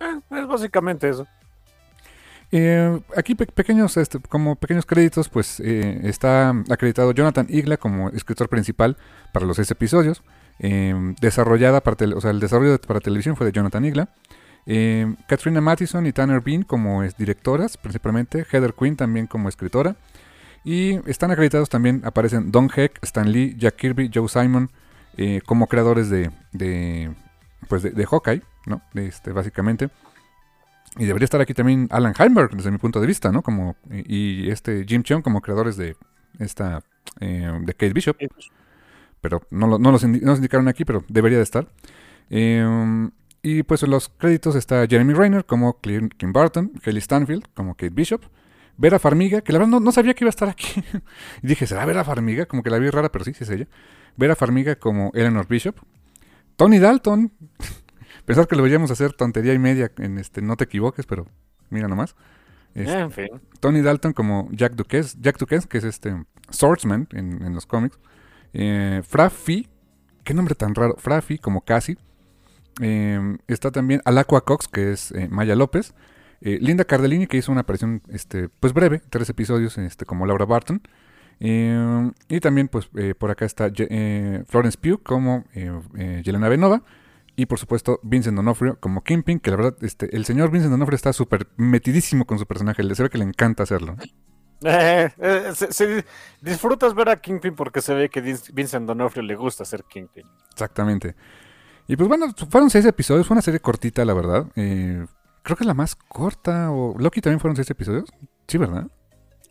Eh, 0.00 0.20
es 0.42 0.46
básicamente 0.46 1.08
eso. 1.08 1.26
Eh, 2.52 3.00
aquí 3.16 3.34
pequeños, 3.34 3.96
este, 3.96 4.18
como 4.18 4.56
pequeños 4.56 4.84
créditos, 4.84 5.28
pues 5.28 5.60
eh, 5.60 6.00
está 6.04 6.50
acreditado 6.68 7.12
Jonathan 7.12 7.46
Igla 7.48 7.76
como 7.76 8.08
escritor 8.10 8.48
principal 8.48 8.96
para 9.32 9.46
los 9.46 9.56
seis 9.56 9.70
episodios. 9.70 10.22
Eh, 10.58 11.14
desarrollada 11.20 11.80
para 11.80 11.96
o 12.14 12.20
sea, 12.20 12.32
el 12.32 12.40
desarrollo 12.40 12.78
para 12.80 13.00
televisión 13.00 13.36
fue 13.36 13.46
de 13.46 13.52
Jonathan 13.52 13.84
Igla. 13.84 14.08
Katrina 15.26 15.60
Mattison 15.60 16.06
y 16.06 16.12
Tanner 16.12 16.42
Bean 16.42 16.62
como 16.62 17.02
directoras, 17.02 17.76
principalmente. 17.76 18.44
Heather 18.50 18.74
Quinn 18.74 18.96
también 18.96 19.26
como 19.26 19.48
escritora. 19.48 19.96
Y 20.62 20.96
están 21.08 21.30
acreditados 21.30 21.70
también, 21.70 22.02
aparecen 22.04 22.52
Don 22.52 22.70
Heck, 22.74 22.98
Stan 23.02 23.32
Lee, 23.32 23.56
Jack 23.58 23.76
Kirby, 23.76 24.10
Joe 24.14 24.28
Simon, 24.28 24.70
como 25.46 25.66
creadores 25.66 26.10
de, 26.10 26.30
de 26.52 27.10
pues 27.68 27.82
de, 27.82 28.06
Hawkeye, 28.06 28.42
¿no? 28.66 28.82
Este, 28.94 29.32
básicamente. 29.32 29.90
Y 30.98 31.04
debería 31.04 31.24
estar 31.24 31.40
aquí 31.40 31.54
también 31.54 31.88
Alan 31.90 32.14
Heimberg, 32.18 32.56
desde 32.56 32.70
mi 32.70 32.78
punto 32.78 33.00
de 33.00 33.06
vista, 33.06 33.30
¿no? 33.30 33.42
Como, 33.42 33.76
y, 33.90 34.50
este 34.50 34.84
Jim 34.86 35.02
Cheung 35.02 35.22
como 35.22 35.40
creadores 35.40 35.76
de 35.76 35.96
esta 36.38 36.82
eh, 37.20 37.52
de 37.62 37.74
Kate 37.74 37.92
Bishop. 37.92 38.16
Pero 39.20 39.42
no, 39.50 39.78
no, 39.78 39.92
los 39.92 40.02
indicaron 40.02 40.66
aquí, 40.68 40.84
pero 40.84 41.04
debería 41.08 41.38
de 41.38 41.44
estar. 41.44 41.68
Em, 42.28 43.10
y 43.42 43.62
pues 43.62 43.82
en 43.82 43.90
los 43.90 44.08
créditos 44.08 44.56
está 44.56 44.86
Jeremy 44.86 45.14
Rayner 45.14 45.44
como 45.44 45.78
Kim 45.80 46.32
Barton, 46.32 46.72
Kelly 46.82 47.00
Stanfield 47.00 47.44
como 47.54 47.74
Kate 47.74 47.90
Bishop, 47.90 48.22
Vera 48.76 48.98
Farmiga, 48.98 49.42
que 49.42 49.52
la 49.52 49.58
verdad 49.58 49.80
no, 49.80 49.92
sabía 49.92 50.14
que 50.14 50.24
iba 50.24 50.28
a 50.28 50.30
estar 50.30 50.48
aquí. 50.48 50.82
y 51.42 51.46
dije, 51.46 51.66
¿será 51.66 51.84
Vera 51.86 52.04
Farmiga? 52.04 52.46
Como 52.46 52.62
que 52.62 52.70
la 52.70 52.78
vi 52.78 52.90
rara, 52.90 53.12
pero 53.12 53.24
sí, 53.24 53.34
sí 53.34 53.44
es 53.44 53.50
ella. 53.50 53.68
Vera 54.16 54.36
Farmiga 54.36 54.76
como 54.76 55.10
Eleanor 55.14 55.46
Bishop. 55.46 55.76
Tony 56.56 56.78
Dalton, 56.78 57.32
Pensar 58.30 58.46
que 58.46 58.54
lo 58.54 58.62
veíamos 58.62 58.92
hacer 58.92 59.12
tontería 59.12 59.52
y 59.54 59.58
media 59.58 59.90
en 59.98 60.16
este 60.16 60.40
No 60.40 60.56
te 60.56 60.62
equivoques, 60.62 61.04
pero 61.04 61.26
mira 61.68 61.88
nomás. 61.88 62.14
Este, 62.76 63.28
Tony 63.58 63.80
Dalton 63.80 64.12
como 64.12 64.48
Jack 64.52 64.74
Duquesne, 64.74 65.20
Jack 65.20 65.36
Duquesne, 65.36 65.68
que 65.68 65.78
es 65.78 65.82
este 65.82 66.14
Swordsman 66.48 67.08
en, 67.10 67.52
los 67.52 67.66
cómics. 67.66 67.98
Eh, 68.52 69.02
Frafi, 69.04 69.68
qué 70.22 70.32
nombre 70.32 70.54
tan 70.54 70.76
raro, 70.76 70.94
Frafi 70.96 71.38
como 71.38 71.62
Cassie. 71.62 71.98
Em, 72.80 73.38
está 73.48 73.72
también 73.72 74.00
Alacua 74.04 74.44
Cox, 74.44 74.68
que 74.68 74.92
es 74.92 75.10
eh, 75.10 75.26
Maya 75.28 75.56
López. 75.56 75.92
Eh, 76.40 76.58
Linda 76.60 76.84
Cardellini, 76.84 77.26
que 77.26 77.36
hizo 77.36 77.50
una 77.50 77.62
aparición 77.62 78.00
este, 78.10 78.48
pues 78.48 78.72
breve, 78.72 79.02
tres 79.10 79.28
episodios 79.28 79.76
este, 79.76 80.04
como 80.04 80.24
Laura 80.24 80.44
Barton. 80.44 80.80
Em, 81.40 82.12
y 82.28 82.38
también 82.38 82.68
pues 82.68 82.88
por 83.18 83.32
acá 83.32 83.44
está 83.44 83.72
Florence 84.46 84.78
Pugh 84.80 85.02
como 85.02 85.46
Yelena 85.52 86.48
Benova. 86.48 86.84
Y 87.36 87.46
por 87.46 87.58
supuesto, 87.58 88.00
Vincent 88.02 88.36
D'Onofrio 88.36 88.78
como 88.80 89.02
Kingpin, 89.02 89.40
que 89.40 89.50
la 89.50 89.56
verdad, 89.56 89.76
este, 89.82 90.14
el 90.14 90.24
señor 90.24 90.50
Vincent 90.50 90.70
D'Onofrio 90.70 90.96
está 90.96 91.12
súper 91.12 91.48
metidísimo 91.56 92.26
con 92.26 92.38
su 92.38 92.46
personaje. 92.46 92.82
Se 92.94 93.02
ve 93.02 93.10
que 93.10 93.18
le 93.18 93.24
encanta 93.24 93.62
hacerlo. 93.62 93.96
Eh, 94.62 95.08
eh, 95.18 96.04
disfrutas 96.42 96.94
ver 96.94 97.08
a 97.08 97.20
Kingpin 97.20 97.54
porque 97.54 97.80
se 97.80 97.94
ve 97.94 98.10
que 98.10 98.20
Vincent 98.20 98.86
D'Onofrio 98.86 99.22
le 99.22 99.34
gusta 99.34 99.64
ser 99.64 99.84
Kingpin. 99.84 100.26
Exactamente. 100.52 101.14
Y 101.86 101.96
pues 101.96 102.08
bueno, 102.08 102.26
fueron 102.50 102.70
seis 102.70 102.84
episodios, 102.84 103.26
fue 103.26 103.34
una 103.34 103.42
serie 103.42 103.60
cortita, 103.60 104.04
la 104.04 104.14
verdad. 104.14 104.46
Eh, 104.56 105.06
creo 105.42 105.56
que 105.56 105.64
es 105.64 105.66
la 105.66 105.74
más 105.74 105.96
corta. 105.96 106.70
O 106.70 106.94
Loki 106.98 107.20
también 107.20 107.40
fueron 107.40 107.56
seis 107.56 107.70
episodios. 107.70 108.10
Sí, 108.46 108.58
¿verdad? 108.58 108.86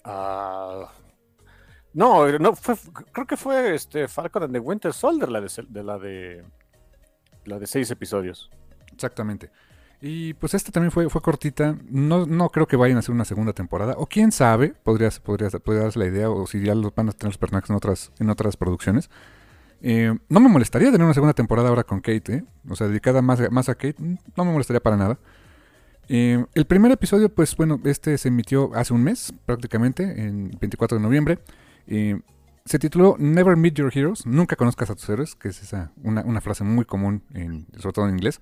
Ah, 0.03 0.91
no, 1.93 2.37
no 2.39 2.55
fue, 2.55 2.75
creo 3.11 3.25
que 3.25 3.35
fue 3.35 3.75
este 3.75 4.07
Falcon 4.07 4.43
and 4.43 4.53
the 4.53 4.59
Winter 4.59 4.93
Soldier 4.93 5.29
la 5.29 5.41
de 5.41 5.83
la 5.83 5.97
de 5.97 6.45
la 7.45 7.59
de 7.59 7.67
seis 7.67 7.89
episodios. 7.91 8.49
Exactamente. 8.93 9.49
Y 10.01 10.33
pues 10.35 10.53
esta 10.53 10.71
también 10.71 10.91
fue, 10.91 11.09
fue 11.09 11.21
cortita. 11.21 11.77
No, 11.89 12.25
no 12.25 12.49
creo 12.49 12.67
que 12.67 12.77
vayan 12.77 12.97
a 12.97 12.99
hacer 12.99 13.13
una 13.13 13.25
segunda 13.25 13.53
temporada. 13.53 13.95
O 13.97 14.05
quién 14.05 14.31
sabe, 14.31 14.73
podría, 14.83 15.09
podría, 15.23 15.49
podría 15.49 15.83
darse 15.83 15.99
la 15.99 16.05
idea. 16.05 16.29
O 16.29 16.47
si 16.47 16.61
ya 16.61 16.73
los 16.75 16.95
van 16.95 17.09
a 17.09 17.11
tener 17.11 17.31
los 17.31 17.37
personajes 17.37 17.69
en 17.69 17.75
otras, 17.75 18.11
en 18.19 18.29
otras 18.29 18.55
producciones. 18.55 19.09
Eh, 19.81 20.17
no 20.29 20.39
me 20.39 20.49
molestaría 20.49 20.91
tener 20.91 21.05
una 21.05 21.13
segunda 21.13 21.33
temporada 21.33 21.69
ahora 21.69 21.83
con 21.83 21.99
Kate. 21.99 22.33
¿eh? 22.33 22.43
O 22.69 22.75
sea, 22.75 22.87
dedicada 22.87 23.21
más, 23.21 23.51
más 23.51 23.67
a 23.67 23.75
Kate. 23.75 23.95
No 23.99 24.45
me 24.45 24.51
molestaría 24.51 24.79
para 24.79 24.95
nada. 24.95 25.19
Eh, 26.07 26.43
el 26.55 26.65
primer 26.65 26.91
episodio, 26.91 27.29
pues 27.29 27.55
bueno, 27.55 27.79
este 27.83 28.17
se 28.17 28.29
emitió 28.29 28.71
hace 28.73 28.93
un 28.93 29.03
mes 29.03 29.33
prácticamente, 29.45 30.03
en 30.03 30.49
24 30.59 30.97
de 30.97 31.03
noviembre. 31.03 31.39
Se 32.69 32.77
tituló 32.77 33.15
Never 33.17 33.57
Meet 33.57 33.73
Your 33.73 33.91
Heroes, 33.91 34.27
Nunca 34.27 34.55
conozcas 34.55 34.91
a 34.91 34.95
tus 34.95 35.09
héroes, 35.09 35.33
que 35.33 35.47
es 35.47 35.63
esa, 35.63 35.91
una, 36.03 36.39
frase 36.39 36.63
muy 36.63 36.85
común, 36.85 37.23
en, 37.33 37.65
sobre 37.79 37.93
todo 37.93 38.07
en 38.07 38.13
inglés. 38.13 38.41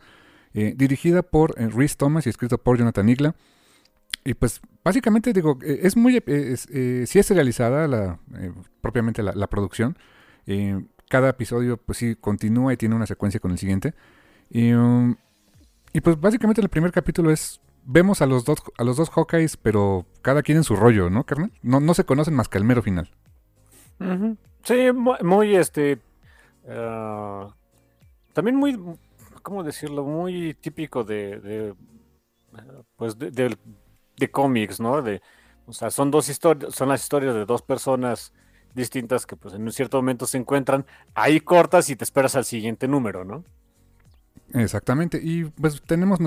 Eh, 0.54 0.74
dirigida 0.76 1.22
por 1.24 1.56
eh, 1.58 1.70
Rhys 1.70 1.96
Thomas 1.96 2.26
y 2.26 2.30
escrito 2.30 2.58
por 2.58 2.78
Jonathan 2.78 3.08
Igla. 3.08 3.36
Y 4.26 4.34
pues 4.34 4.60
básicamente 4.84 5.32
digo, 5.32 5.58
eh, 5.64 5.80
es 5.84 5.96
muy, 5.96 6.22
sí 7.06 7.20
es 7.20 7.30
realizada 7.30 7.88
la, 7.88 8.20
propiamente 8.82 9.24
la, 9.24 9.48
producción. 9.48 9.98
cada 11.08 11.30
episodio 11.30 11.78
pues 11.78 11.98
sí 12.00 12.18
continúa 12.20 12.74
y 12.74 12.76
tiene 12.76 12.96
una 12.96 13.06
secuencia 13.06 13.40
con 13.40 13.52
el 13.52 13.58
siguiente. 13.58 13.94
Y, 14.50 14.74
um, 14.74 15.16
y 15.94 16.02
pues 16.02 16.20
básicamente 16.20 16.60
el 16.60 16.68
primer 16.68 16.92
capítulo 16.92 17.32
es 17.32 17.62
vemos 17.86 18.22
a 18.22 18.26
los 18.26 18.44
dos 18.44 18.62
a 18.78 18.84
los 18.84 18.98
dos 18.98 19.10
Hawkeyes, 19.10 19.56
pero 19.56 20.06
cada 20.22 20.44
quien 20.44 20.58
en 20.58 20.66
su 20.66 20.76
rollo, 20.76 21.10
¿no, 21.10 21.26
carnal? 21.26 21.54
No, 21.62 21.80
no 21.80 21.94
se 21.94 22.04
conocen 22.04 22.34
más 22.34 22.50
que 22.50 22.58
al 22.58 22.66
mero 22.66 22.84
final. 22.84 23.10
Sí, 24.64 24.92
muy, 24.94 25.56
este. 25.56 26.00
Ah, 26.68 27.54
también 28.34 28.56
muy. 28.56 28.78
¿cómo 29.48 29.64
decirlo? 29.64 30.04
Muy 30.04 30.56
típico 30.56 31.06
de, 31.06 31.40
de 31.40 31.74
pues 32.98 33.18
de, 33.18 33.56
de, 34.18 34.32
cómics, 34.32 34.82
¿no? 34.82 35.02
De, 35.02 35.22
o 35.66 35.72
sea, 35.72 35.90
son 35.90 36.12
dos 36.12 36.28
historias, 36.28 36.76
son 36.76 36.90
las 36.90 37.02
historias 37.02 37.34
de 37.34 37.46
dos 37.46 37.62
personas 37.62 38.34
distintas 38.76 39.26
que 39.26 39.38
pues 39.38 39.54
en 39.54 39.62
un 39.62 39.72
cierto 39.72 40.00
momento 40.00 40.28
se 40.28 40.38
encuentran, 40.38 40.86
ahí 41.16 41.40
cortas 41.40 41.90
y 41.90 41.96
te 41.96 42.04
esperas 42.04 42.36
al 42.36 42.44
siguiente 42.44 42.90
número, 42.90 43.24
¿no? 43.24 43.46
Exactamente, 44.54 45.22
y 45.24 45.46
pues 45.46 45.82
tenemos, 45.82 46.20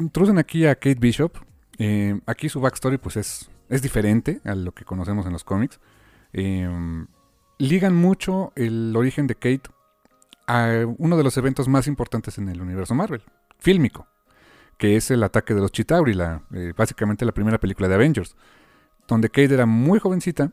introducen 0.00 0.38
aquí 0.38 0.66
a 0.66 0.74
Kate 0.74 0.98
Bishop, 0.98 1.32
eh, 1.78 2.20
aquí 2.26 2.48
su 2.48 2.60
backstory 2.60 2.98
pues 2.98 3.16
es, 3.16 3.48
es 3.68 3.82
diferente 3.82 4.40
a 4.42 4.56
lo 4.56 4.72
que 4.72 4.84
conocemos 4.84 5.26
en 5.26 5.32
los 5.32 5.44
cómics. 5.44 5.78
Eh, 6.32 6.68
ligan 7.58 7.94
mucho 7.94 8.52
el 8.56 8.94
origen 8.96 9.26
de 9.26 9.34
Kate 9.34 9.70
a 10.46 10.84
uno 10.98 11.16
de 11.16 11.24
los 11.24 11.36
eventos 11.36 11.68
más 11.68 11.86
importantes 11.86 12.38
en 12.38 12.48
el 12.48 12.60
universo 12.60 12.94
Marvel, 12.94 13.22
fílmico, 13.58 14.06
que 14.78 14.96
es 14.96 15.10
el 15.10 15.22
ataque 15.22 15.54
de 15.54 15.60
los 15.60 15.72
Chitauri, 15.72 16.16
eh, 16.52 16.72
básicamente 16.76 17.24
la 17.24 17.32
primera 17.32 17.58
película 17.58 17.88
de 17.88 17.94
Avengers, 17.94 18.36
donde 19.08 19.28
Kate 19.28 19.54
era 19.54 19.66
muy 19.66 19.98
jovencita 19.98 20.52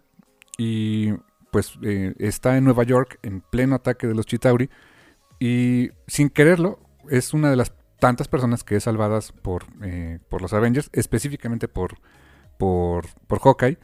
y 0.58 1.14
pues 1.52 1.78
eh, 1.82 2.14
está 2.20 2.58
en 2.58 2.64
Nueva 2.64 2.84
York 2.84 3.20
en 3.24 3.42
pleno 3.42 3.76
ataque 3.76 4.08
de 4.08 4.16
los 4.16 4.26
Chitauri 4.26 4.70
y 5.40 5.90
sin 6.08 6.30
quererlo 6.30 6.80
es 7.10 7.34
una 7.34 7.50
de 7.50 7.58
las 7.58 7.74
tantas 8.00 8.28
personas 8.28 8.64
que 8.64 8.76
es 8.76 8.84
salvadas 8.84 9.32
por, 9.32 9.66
eh, 9.84 10.20
por 10.30 10.42
los 10.42 10.54
Avengers, 10.54 10.90
específicamente 10.94 11.68
por, 11.68 11.98
por, 12.58 13.06
por 13.28 13.40
Hawkeye, 13.40 13.78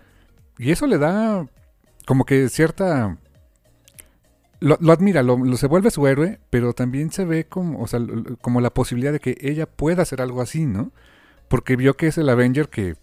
y 0.57 0.71
eso 0.71 0.87
le 0.87 0.97
da 0.97 1.47
como 2.07 2.25
que 2.25 2.47
cierta 2.47 3.17
lo, 4.59 4.91
admira, 4.91 5.21
lo, 5.23 5.57
se 5.57 5.67
vuelve 5.67 5.91
su 5.91 6.07
héroe, 6.07 6.39
pero 6.49 6.73
también 6.73 7.11
se 7.11 7.25
ve 7.25 7.45
como, 7.45 7.81
o 7.81 7.87
sea, 7.87 7.99
como 8.41 8.61
la 8.61 8.71
posibilidad 8.73 9.11
de 9.11 9.19
que 9.19 9.37
ella 9.41 9.67
pueda 9.67 10.03
hacer 10.03 10.21
algo 10.21 10.41
así, 10.41 10.65
¿no? 10.65 10.91
Porque 11.49 11.75
vio 11.75 11.95
que 11.95 12.07
es 12.07 12.17
el 12.17 12.29
Avenger 12.29 12.69
que, 12.69 12.95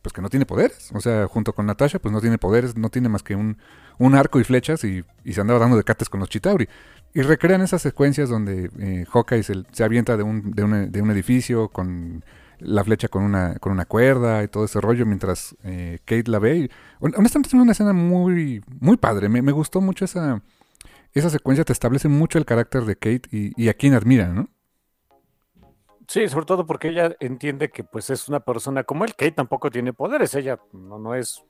pues 0.00 0.12
que 0.12 0.22
no 0.22 0.30
tiene 0.30 0.46
poderes. 0.46 0.90
O 0.94 1.00
sea, 1.00 1.26
junto 1.26 1.54
con 1.54 1.66
Natasha, 1.66 1.98
pues 1.98 2.12
no 2.12 2.20
tiene 2.20 2.38
poderes, 2.38 2.76
no 2.76 2.88
tiene 2.88 3.08
más 3.08 3.22
que 3.24 3.34
un, 3.34 3.58
un 3.98 4.14
arco 4.14 4.40
y 4.40 4.44
flechas 4.44 4.84
y, 4.84 5.04
y, 5.24 5.32
se 5.32 5.40
andaba 5.40 5.58
dando 5.58 5.76
de 5.76 5.84
cates 5.84 6.08
con 6.08 6.20
los 6.20 6.28
Chitauri. 6.28 6.68
Y 7.14 7.22
recrean 7.22 7.62
esas 7.62 7.82
secuencias 7.82 8.28
donde 8.28 8.70
eh, 8.78 9.04
Hawkeye 9.10 9.42
se, 9.42 9.64
se, 9.72 9.84
avienta 9.84 10.16
de 10.16 10.22
un, 10.22 10.52
de, 10.52 10.64
un, 10.64 10.92
de 10.92 11.02
un 11.02 11.10
edificio 11.10 11.68
con 11.68 12.24
la 12.58 12.84
flecha 12.84 13.08
con 13.08 13.22
una, 13.22 13.56
con 13.56 13.72
una 13.72 13.84
cuerda 13.84 14.42
y 14.42 14.48
todo 14.48 14.64
ese 14.64 14.80
rollo 14.80 15.06
mientras 15.06 15.56
eh, 15.64 15.98
Kate 16.04 16.30
la 16.30 16.38
ve. 16.38 16.70
honestamente 17.00 17.48
es 17.48 17.54
una 17.54 17.72
escena 17.72 17.92
muy, 17.92 18.62
muy 18.80 18.96
padre. 18.96 19.28
Me, 19.28 19.42
me, 19.42 19.52
gustó 19.52 19.80
mucho 19.80 20.04
esa, 20.04 20.42
esa 21.12 21.30
secuencia 21.30 21.64
te 21.64 21.72
establece 21.72 22.08
mucho 22.08 22.38
el 22.38 22.44
carácter 22.44 22.84
de 22.84 22.96
Kate 22.96 23.28
y, 23.30 23.68
a 23.68 23.74
quién 23.74 23.94
admira, 23.94 24.28
¿no? 24.28 24.48
Sí, 26.08 26.28
sobre 26.28 26.46
todo 26.46 26.66
porque 26.66 26.88
ella 26.88 27.16
entiende 27.18 27.70
que 27.70 27.82
pues 27.82 28.10
es 28.10 28.28
una 28.28 28.40
persona 28.40 28.84
como 28.84 29.04
él. 29.04 29.14
Kate 29.16 29.32
tampoco 29.32 29.70
tiene 29.70 29.92
poderes, 29.92 30.34
ella 30.34 30.60
no, 30.72 30.98
no 30.98 31.14
es, 31.14 31.44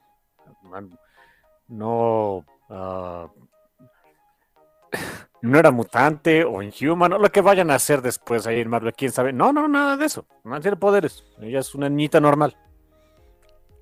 no, 1.68 2.44
uh, 2.70 3.28
no 5.42 5.58
era 5.58 5.70
mutante 5.70 6.44
o 6.44 6.62
inhuman 6.62 7.12
o 7.12 7.18
lo 7.18 7.30
que 7.30 7.40
vayan 7.40 7.70
a 7.70 7.74
hacer 7.76 8.02
después 8.02 8.46
ahí 8.46 8.60
en 8.60 8.68
Marvel, 8.68 8.94
quién 8.94 9.12
sabe. 9.12 9.32
No, 9.32 9.52
no, 9.52 9.68
nada 9.68 9.96
de 9.96 10.06
eso, 10.06 10.26
no 10.44 10.60
tiene 10.60 10.76
poderes, 10.76 11.24
ella 11.40 11.60
es 11.60 11.74
una 11.74 11.88
niñita 11.88 12.20
normal. 12.20 12.56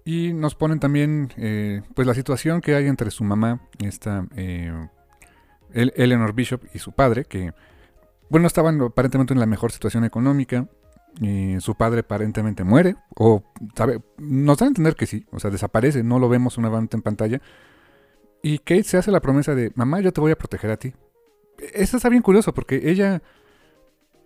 Y 0.04 0.34
nos 0.34 0.54
ponen 0.54 0.80
también, 0.80 1.32
eh, 1.36 1.82
pues 1.94 2.06
la 2.06 2.14
situación 2.14 2.60
que 2.60 2.74
hay 2.74 2.88
entre 2.88 3.10
su 3.10 3.24
mamá, 3.24 3.60
esta 3.78 4.26
eh, 4.36 4.88
Eleanor 5.72 6.34
Bishop 6.34 6.62
y 6.74 6.78
su 6.78 6.92
padre, 6.92 7.24
que, 7.24 7.52
bueno, 8.28 8.46
estaban 8.46 8.80
aparentemente 8.82 9.32
en 9.32 9.40
la 9.40 9.46
mejor 9.46 9.72
situación 9.72 10.04
económica. 10.04 10.68
Su 11.60 11.76
padre 11.76 12.00
aparentemente 12.00 12.64
muere, 12.64 12.96
o 13.14 13.44
sabe, 13.76 14.02
nos 14.18 14.58
dan 14.58 14.66
a 14.66 14.70
entender 14.70 14.96
que 14.96 15.06
sí, 15.06 15.24
o 15.30 15.38
sea, 15.38 15.48
desaparece, 15.48 16.02
no 16.02 16.18
lo 16.18 16.28
vemos 16.28 16.58
nuevamente 16.58 16.96
en 16.96 17.02
pantalla. 17.02 17.40
Y 18.42 18.58
Kate 18.58 18.82
se 18.82 18.96
hace 18.98 19.12
la 19.12 19.20
promesa 19.20 19.54
de, 19.54 19.70
mamá, 19.76 20.00
yo 20.00 20.12
te 20.12 20.20
voy 20.20 20.32
a 20.32 20.36
proteger 20.36 20.72
a 20.72 20.76
ti. 20.76 20.92
Eso 21.72 21.96
está 21.96 22.08
bien 22.08 22.22
curioso 22.22 22.52
porque 22.52 22.90
ella, 22.90 23.22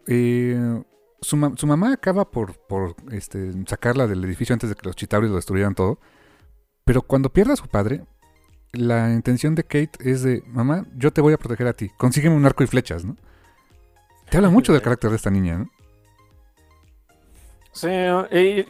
eh, 0.07 0.82
su, 1.20 1.36
mamá 1.36 1.93
acaba 1.93 2.30
por, 2.30 2.55
por 2.66 2.97
este, 3.12 3.53
sacarla 3.66 4.07
del 4.07 4.24
edificio 4.24 4.53
antes 4.53 4.70
de 4.70 4.74
que 4.74 4.86
los 4.86 4.97
chitauris 4.97 5.30
lo 5.30 5.36
destruyeran 5.36 5.74
todo. 5.74 5.99
Pero 6.84 7.03
cuando 7.03 7.30
pierde 7.30 7.53
a 7.53 7.57
su 7.57 7.68
padre, 7.68 8.05
la 8.72 9.12
intención 9.12 9.55
de 9.55 9.64
Kate 9.64 9.93
es 10.01 10.22
de, 10.22 10.43
mamá, 10.47 10.86
yo 10.97 11.12
te 11.12 11.20
voy 11.20 11.34
a 11.34 11.39
proteger 11.39 11.66
a 11.66 11.72
ti, 11.72 11.91
consígueme 11.97 12.36
un 12.36 12.47
arco 12.47 12.62
y 12.62 12.66
flechas, 12.66 13.05
¿no? 13.05 13.16
Te 14.30 14.36
habla 14.36 14.51
mucho 14.51 14.72
del 14.72 14.82
carácter 14.82 15.11
de 15.11 15.16
esta 15.16 15.30
niña, 15.30 15.59
¿no? 15.59 15.70
Sí, 17.72 17.89
y, 18.32 18.66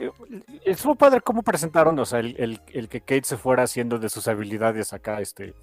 estuvo 0.64 0.94
padre 0.94 1.20
cómo 1.20 1.42
presentaron, 1.42 1.98
o 1.98 2.04
sea, 2.04 2.20
el, 2.20 2.60
que 2.90 3.00
Kate 3.00 3.24
se 3.24 3.36
fuera 3.36 3.62
haciendo 3.62 3.98
de 3.98 4.08
sus 4.08 4.28
habilidades 4.28 4.92
acá, 4.92 5.20
este, 5.20 5.54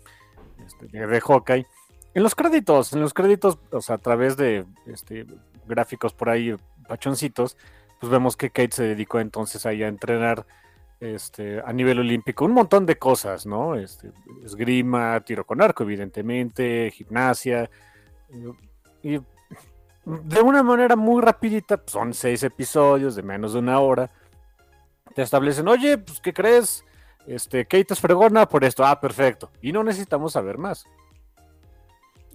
este, 0.66 0.88
de 0.88 1.22
Hawkeye. 1.22 1.68
En 2.16 2.24
los 2.24 2.34
créditos, 2.34 2.94
en 2.94 3.02
los 3.02 3.14
créditos, 3.14 3.60
o 3.72 3.82
sea, 3.82 3.96
a 3.96 3.98
través 3.98 4.38
de 4.38 4.66
este, 4.88 5.28
gráficos 5.68 6.14
por 6.14 6.30
ahí, 6.30 6.56
pachoncitos, 6.88 7.58
pues 8.00 8.10
vemos 8.10 8.38
que 8.38 8.52
Kate 8.52 8.72
se 8.72 8.84
dedicó 8.84 9.20
entonces 9.20 9.66
a 9.66 9.74
entrenar 9.74 10.46
este, 11.02 11.60
a 11.60 11.74
nivel 11.74 12.00
olímpico, 12.00 12.46
un 12.46 12.54
montón 12.54 12.86
de 12.86 12.98
cosas, 12.98 13.46
¿no? 13.46 13.76
Este, 13.76 14.14
esgrima, 14.46 15.20
tiro 15.26 15.46
con 15.46 15.62
arco, 15.62 15.84
evidentemente, 15.84 16.90
gimnasia. 16.92 17.70
Y 19.04 19.20
de 20.06 20.42
una 20.42 20.64
manera 20.64 20.96
muy 20.96 21.22
rapidita, 21.22 21.76
pues, 21.76 21.92
son 21.92 22.14
seis 22.14 22.44
episodios 22.44 23.18
de 23.18 23.24
menos 23.24 23.52
de 23.52 23.60
una 23.60 23.78
hora. 23.80 24.10
Te 25.14 25.22
establecen, 25.22 25.68
oye, 25.68 25.98
pues, 25.98 26.22
¿qué 26.22 26.34
crees? 26.34 26.86
Este, 27.28 27.66
Kate 27.66 27.94
es 27.94 28.00
fregona 28.00 28.48
por 28.48 28.64
esto. 28.64 28.86
Ah, 28.86 29.02
perfecto. 29.02 29.52
Y 29.62 29.74
no 29.74 29.84
necesitamos 29.84 30.32
saber 30.32 30.58
más. 30.58 30.86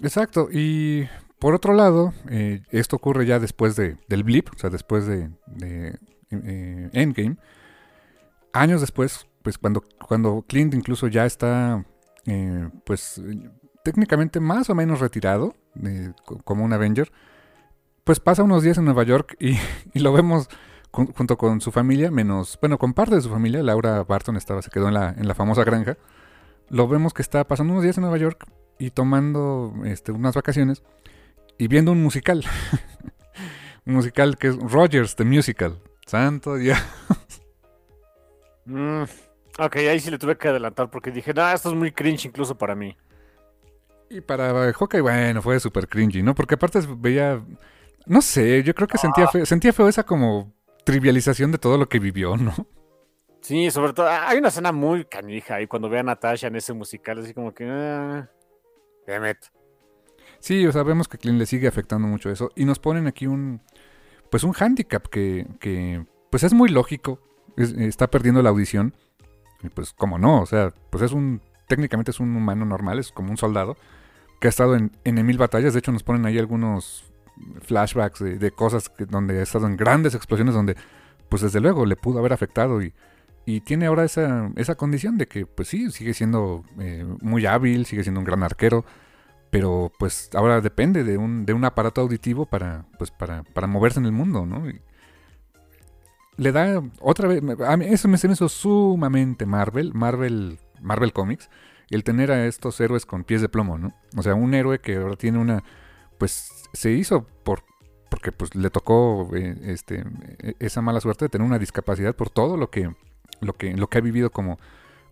Exacto. 0.02 0.48
Y 0.50 1.08
por 1.38 1.54
otro 1.54 1.74
lado, 1.74 2.12
eh, 2.28 2.62
esto 2.70 2.96
ocurre 2.96 3.26
ya 3.26 3.38
después 3.38 3.76
de, 3.76 3.96
del 4.08 4.24
blip, 4.24 4.48
o 4.54 4.58
sea, 4.58 4.70
después 4.70 5.06
de, 5.06 5.30
eh, 5.60 6.90
Endgame 6.92 7.36
años 8.52 8.80
después, 8.80 9.26
pues 9.42 9.58
cuando, 9.58 9.84
cuando 10.06 10.44
Clint 10.46 10.74
incluso 10.74 11.08
ya 11.08 11.26
está, 11.26 11.84
eh, 12.26 12.68
pues 12.84 13.20
técnicamente 13.84 14.40
más 14.40 14.70
o 14.70 14.74
menos 14.74 15.00
retirado 15.00 15.54
eh, 15.82 16.12
como 16.44 16.64
un 16.64 16.72
Avenger, 16.72 17.10
pues 18.04 18.20
pasa 18.20 18.42
unos 18.42 18.62
días 18.62 18.78
en 18.78 18.84
Nueva 18.84 19.04
York 19.04 19.36
y, 19.38 19.56
lo 19.98 20.12
vemos 20.12 20.48
junto 20.92 21.38
con 21.38 21.60
su 21.60 21.70
familia, 21.70 22.10
menos, 22.10 22.58
bueno, 22.60 22.76
con 22.76 22.94
parte 22.94 23.14
de 23.14 23.20
su 23.20 23.30
familia, 23.30 23.62
Laura 23.62 24.02
Barton 24.02 24.36
estaba, 24.36 24.60
se 24.60 24.70
quedó 24.70 24.88
en 24.88 24.94
la, 24.94 25.10
en 25.10 25.28
la 25.28 25.36
famosa 25.36 25.62
granja, 25.62 25.96
lo 26.68 26.88
vemos 26.88 27.14
que 27.14 27.22
está 27.22 27.46
pasando 27.46 27.72
unos 27.72 27.84
días 27.84 27.96
en 27.96 28.02
Nueva 28.02 28.16
York 28.16 28.44
y 28.80 28.90
tomando 28.90 29.74
este, 29.84 30.10
unas 30.10 30.34
vacaciones 30.34 30.82
y 31.58 31.68
viendo 31.68 31.92
un 31.92 32.02
musical. 32.02 32.42
un 33.86 33.94
musical 33.94 34.38
que 34.38 34.48
es 34.48 34.56
Rogers, 34.56 35.14
The 35.14 35.24
Musical. 35.24 35.80
Santo 36.06 36.56
Dios. 36.56 36.78
Mm, 38.66 39.02
ok, 39.58 39.76
ahí 39.76 39.98
sí 39.98 40.12
le 40.12 40.18
tuve 40.18 40.36
que 40.36 40.46
adelantar 40.46 40.90
porque 40.90 41.10
dije, 41.10 41.34
no, 41.34 41.50
esto 41.50 41.70
es 41.70 41.74
muy 41.74 41.90
cringe 41.90 42.26
incluso 42.26 42.56
para 42.56 42.76
mí. 42.76 42.96
Y 44.08 44.20
para 44.20 44.72
Hawkeye, 44.72 45.00
bueno, 45.00 45.42
fue 45.42 45.58
súper 45.58 45.88
cringy, 45.88 46.22
¿no? 46.22 46.36
Porque 46.36 46.54
aparte 46.54 46.78
veía, 46.96 47.42
no 48.06 48.22
sé, 48.22 48.62
yo 48.62 48.72
creo 48.74 48.86
que 48.86 48.98
sentía, 48.98 49.24
ah. 49.24 49.30
feo, 49.32 49.46
sentía 49.46 49.72
feo 49.72 49.88
esa 49.88 50.04
como 50.04 50.52
trivialización 50.84 51.50
de 51.50 51.58
todo 51.58 51.78
lo 51.78 51.88
que 51.88 51.98
vivió, 51.98 52.36
¿no? 52.36 52.54
Sí, 53.40 53.72
sobre 53.72 53.92
todo, 53.92 54.06
hay 54.08 54.38
una 54.38 54.48
escena 54.48 54.70
muy 54.70 55.04
canija 55.04 55.56
ahí 55.56 55.66
cuando 55.66 55.88
ve 55.88 55.98
a 55.98 56.04
Natasha 56.04 56.46
en 56.46 56.54
ese 56.54 56.74
musical, 56.74 57.18
así 57.18 57.34
como 57.34 57.52
que... 57.52 57.66
Ah, 57.68 58.30
Sí, 60.38 60.66
o 60.66 60.72
sea, 60.72 60.82
vemos 60.82 61.08
que 61.08 61.18
Clint 61.18 61.38
le 61.38 61.46
sigue 61.46 61.68
afectando 61.68 62.08
mucho 62.08 62.30
eso. 62.30 62.50
Y 62.56 62.64
nos 62.64 62.78
ponen 62.78 63.06
aquí 63.06 63.26
un, 63.26 63.60
pues 64.30 64.44
un 64.44 64.54
handicap 64.58 65.06
que, 65.08 65.46
que 65.60 66.04
pues 66.30 66.44
es 66.44 66.54
muy 66.54 66.70
lógico 66.70 67.20
está 67.56 68.10
perdiendo 68.10 68.42
la 68.42 68.50
audición. 68.50 68.94
Y 69.62 69.68
pues, 69.68 69.92
como 69.92 70.18
no, 70.18 70.40
o 70.40 70.46
sea, 70.46 70.72
pues 70.90 71.02
es 71.02 71.12
un, 71.12 71.40
técnicamente 71.68 72.10
es 72.10 72.20
un 72.20 72.34
humano 72.34 72.64
normal, 72.64 72.98
es 72.98 73.12
como 73.12 73.30
un 73.30 73.36
soldado, 73.36 73.76
que 74.40 74.48
ha 74.48 74.50
estado 74.50 74.74
en, 74.74 74.92
en 75.04 75.26
mil 75.26 75.38
batallas. 75.38 75.74
De 75.74 75.80
hecho, 75.80 75.92
nos 75.92 76.02
ponen 76.02 76.24
ahí 76.26 76.38
algunos 76.38 77.04
flashbacks 77.62 78.20
de, 78.20 78.50
cosas 78.50 78.88
que, 78.88 79.06
donde 79.06 79.40
ha 79.40 79.42
estado 79.42 79.66
en 79.66 79.76
grandes 79.76 80.14
explosiones, 80.14 80.54
donde, 80.54 80.76
pues 81.28 81.42
desde 81.42 81.60
luego, 81.60 81.86
le 81.86 81.96
pudo 81.96 82.18
haber 82.18 82.32
afectado 82.32 82.82
y, 82.82 82.94
y 83.44 83.60
tiene 83.60 83.86
ahora 83.86 84.04
esa, 84.04 84.50
esa 84.56 84.74
condición 84.76 85.18
de 85.18 85.26
que, 85.26 85.46
pues 85.46 85.68
sí, 85.68 85.90
sigue 85.90 86.14
siendo 86.14 86.64
eh, 86.78 87.06
muy 87.20 87.46
hábil, 87.46 87.86
sigue 87.86 88.02
siendo 88.02 88.20
un 88.20 88.26
gran 88.26 88.42
arquero, 88.42 88.84
pero 89.50 89.92
pues 89.98 90.30
ahora 90.34 90.60
depende 90.60 91.04
de 91.04 91.18
un, 91.18 91.46
de 91.46 91.52
un 91.52 91.64
aparato 91.64 92.00
auditivo 92.00 92.46
para, 92.46 92.86
pues 92.98 93.10
para, 93.10 93.42
para 93.42 93.66
moverse 93.66 93.98
en 93.98 94.06
el 94.06 94.12
mundo, 94.12 94.46
¿no? 94.46 94.64
le 96.40 96.52
da 96.52 96.82
otra 97.00 97.28
vez, 97.28 97.42
a 97.66 97.76
mí 97.76 97.84
eso 97.84 98.08
me 98.08 98.16
se 98.16 98.26
me 98.26 98.34
sumamente 98.34 99.44
Marvel, 99.44 99.92
Marvel, 99.92 100.58
Marvel 100.80 101.12
Comics, 101.12 101.50
el 101.90 102.02
tener 102.02 102.32
a 102.32 102.46
estos 102.46 102.80
héroes 102.80 103.04
con 103.04 103.24
pies 103.24 103.42
de 103.42 103.50
plomo, 103.50 103.76
¿no? 103.76 103.92
O 104.16 104.22
sea, 104.22 104.34
un 104.34 104.54
héroe 104.54 104.80
que 104.80 104.96
ahora 104.96 105.16
tiene 105.16 105.38
una, 105.38 105.62
pues 106.16 106.68
se 106.72 106.92
hizo 106.92 107.26
por, 107.44 107.64
porque 108.08 108.32
pues 108.32 108.54
le 108.54 108.70
tocó 108.70 109.28
eh, 109.36 109.54
este, 109.64 110.02
e, 110.38 110.54
esa 110.60 110.80
mala 110.80 111.02
suerte 111.02 111.26
de 111.26 111.28
tener 111.28 111.46
una 111.46 111.58
discapacidad 111.58 112.16
por 112.16 112.30
todo 112.30 112.56
lo 112.56 112.70
que, 112.70 112.90
lo 113.40 113.54
que, 113.54 113.74
lo 113.76 113.88
que 113.88 113.98
ha 113.98 114.00
vivido 114.00 114.30
como, 114.30 114.58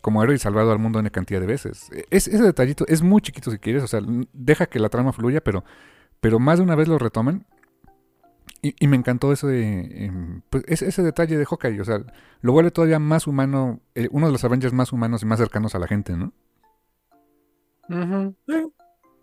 como 0.00 0.22
héroe 0.22 0.36
y 0.36 0.38
salvado 0.38 0.72
al 0.72 0.78
mundo 0.78 0.98
una 0.98 1.10
cantidad 1.10 1.40
de 1.40 1.46
veces. 1.46 1.90
E, 1.92 2.04
es, 2.10 2.28
ese 2.28 2.42
detallito 2.42 2.86
es 2.88 3.02
muy 3.02 3.20
chiquito 3.20 3.50
si 3.50 3.58
quieres, 3.58 3.82
o 3.82 3.86
sea, 3.86 4.00
deja 4.32 4.66
que 4.66 4.78
la 4.78 4.88
trama 4.88 5.12
fluya, 5.12 5.40
pero, 5.42 5.64
pero 6.20 6.38
más 6.38 6.58
de 6.58 6.64
una 6.64 6.76
vez 6.76 6.88
lo 6.88 6.98
retoman. 6.98 7.46
Y, 8.60 8.88
me 8.88 8.96
encantó 8.96 9.32
eso 9.32 9.46
de, 9.46 10.06
em, 10.06 10.40
pues, 10.50 10.64
ese, 10.66 11.02
detalle 11.02 11.36
de 11.36 11.44
Hawkeye, 11.44 11.80
o 11.80 11.84
sea, 11.84 12.02
lo 12.40 12.52
vuelve 12.52 12.72
todavía 12.72 12.98
más 12.98 13.28
humano, 13.28 13.80
eh, 13.94 14.08
uno 14.10 14.26
de 14.26 14.32
los 14.32 14.42
Avengers 14.42 14.72
más 14.72 14.92
humanos 14.92 15.22
y 15.22 15.26
más 15.26 15.38
cercanos 15.38 15.76
a 15.76 15.78
la 15.78 15.86
gente, 15.86 16.16
¿no? 16.16 16.32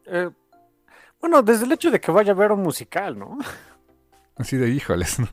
eh, 0.05 0.29
bueno, 1.19 1.41
desde 1.41 1.65
el 1.65 1.71
hecho 1.73 1.91
de 1.91 1.99
que 1.99 2.11
vaya 2.11 2.31
a 2.31 2.35
ver 2.35 2.53
un 2.53 2.61
musical, 2.61 3.19
¿no? 3.19 3.37
Así 4.37 4.55
de 4.55 4.69
híjoles, 4.69 5.19
¿no? 5.19 5.27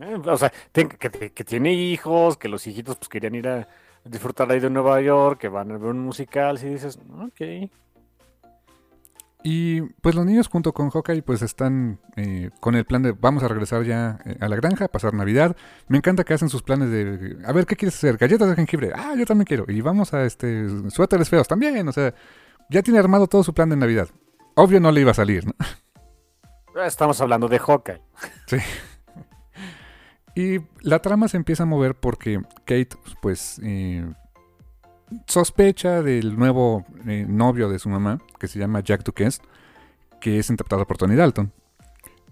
Eh, 0.00 0.16
o 0.24 0.36
sea, 0.36 0.52
que, 0.72 1.44
tiene 1.44 1.72
hijos, 1.72 2.36
que 2.36 2.48
los 2.48 2.66
hijitos 2.66 2.96
pues 2.96 3.08
querían 3.08 3.34
ir 3.34 3.48
a 3.48 3.68
disfrutar 4.04 4.50
ahí 4.50 4.60
de 4.60 4.70
Nueva 4.70 5.00
York, 5.00 5.40
que 5.40 5.48
van 5.48 5.70
a 5.72 5.78
ver 5.78 5.90
un 5.90 6.00
musical, 6.00 6.58
si 6.58 6.68
dices, 6.68 6.98
ok. 7.20 7.70
Y 9.48 9.82
pues 10.00 10.16
los 10.16 10.26
niños 10.26 10.48
junto 10.48 10.72
con 10.72 10.90
Hawkeye 10.90 11.22
pues 11.22 11.40
están 11.40 12.00
eh, 12.16 12.50
con 12.58 12.74
el 12.74 12.84
plan 12.84 13.02
de 13.04 13.12
vamos 13.12 13.44
a 13.44 13.48
regresar 13.48 13.84
ya 13.84 14.18
eh, 14.24 14.36
a 14.40 14.48
la 14.48 14.56
granja, 14.56 14.86
a 14.86 14.88
pasar 14.88 15.14
Navidad. 15.14 15.56
Me 15.86 15.98
encanta 15.98 16.24
que 16.24 16.34
hacen 16.34 16.48
sus 16.48 16.64
planes 16.64 16.90
de, 16.90 17.36
a 17.46 17.52
ver, 17.52 17.64
¿qué 17.64 17.76
quieres 17.76 17.94
hacer? 17.94 18.16
Galletas 18.16 18.48
de 18.48 18.56
jengibre. 18.56 18.90
Ah, 18.92 19.14
yo 19.16 19.24
también 19.24 19.46
quiero. 19.46 19.64
Y 19.68 19.80
vamos 19.82 20.12
a 20.14 20.24
este 20.24 20.66
suéteres 20.90 21.28
feos 21.28 21.46
también. 21.46 21.86
O 21.86 21.92
sea, 21.92 22.12
ya 22.70 22.82
tiene 22.82 22.98
armado 22.98 23.28
todo 23.28 23.44
su 23.44 23.54
plan 23.54 23.68
de 23.68 23.76
Navidad. 23.76 24.08
Obvio 24.56 24.80
no 24.80 24.90
le 24.90 25.02
iba 25.02 25.12
a 25.12 25.14
salir, 25.14 25.46
¿no? 25.46 25.54
Estamos 26.84 27.20
hablando 27.20 27.46
de 27.46 27.60
Hawkeye. 27.60 28.02
Sí. 28.46 28.56
Y 30.36 30.60
la 30.82 31.00
trama 31.00 31.28
se 31.28 31.38
empieza 31.38 31.62
a 31.62 31.66
mover 31.66 31.94
porque 31.94 32.42
Kate, 32.66 32.90
pues, 33.22 33.58
eh, 33.64 34.06
sospecha 35.26 36.02
del 36.02 36.38
nuevo 36.38 36.84
eh, 37.06 37.24
novio 37.26 37.70
de 37.70 37.78
su 37.78 37.88
mamá, 37.88 38.20
que 38.38 38.46
se 38.46 38.58
llama 38.58 38.80
Jack 38.80 39.02
Duquesne, 39.02 39.44
que 40.20 40.38
es 40.38 40.50
interpretado 40.50 40.86
por 40.86 40.98
Tony 40.98 41.16
Dalton. 41.16 41.50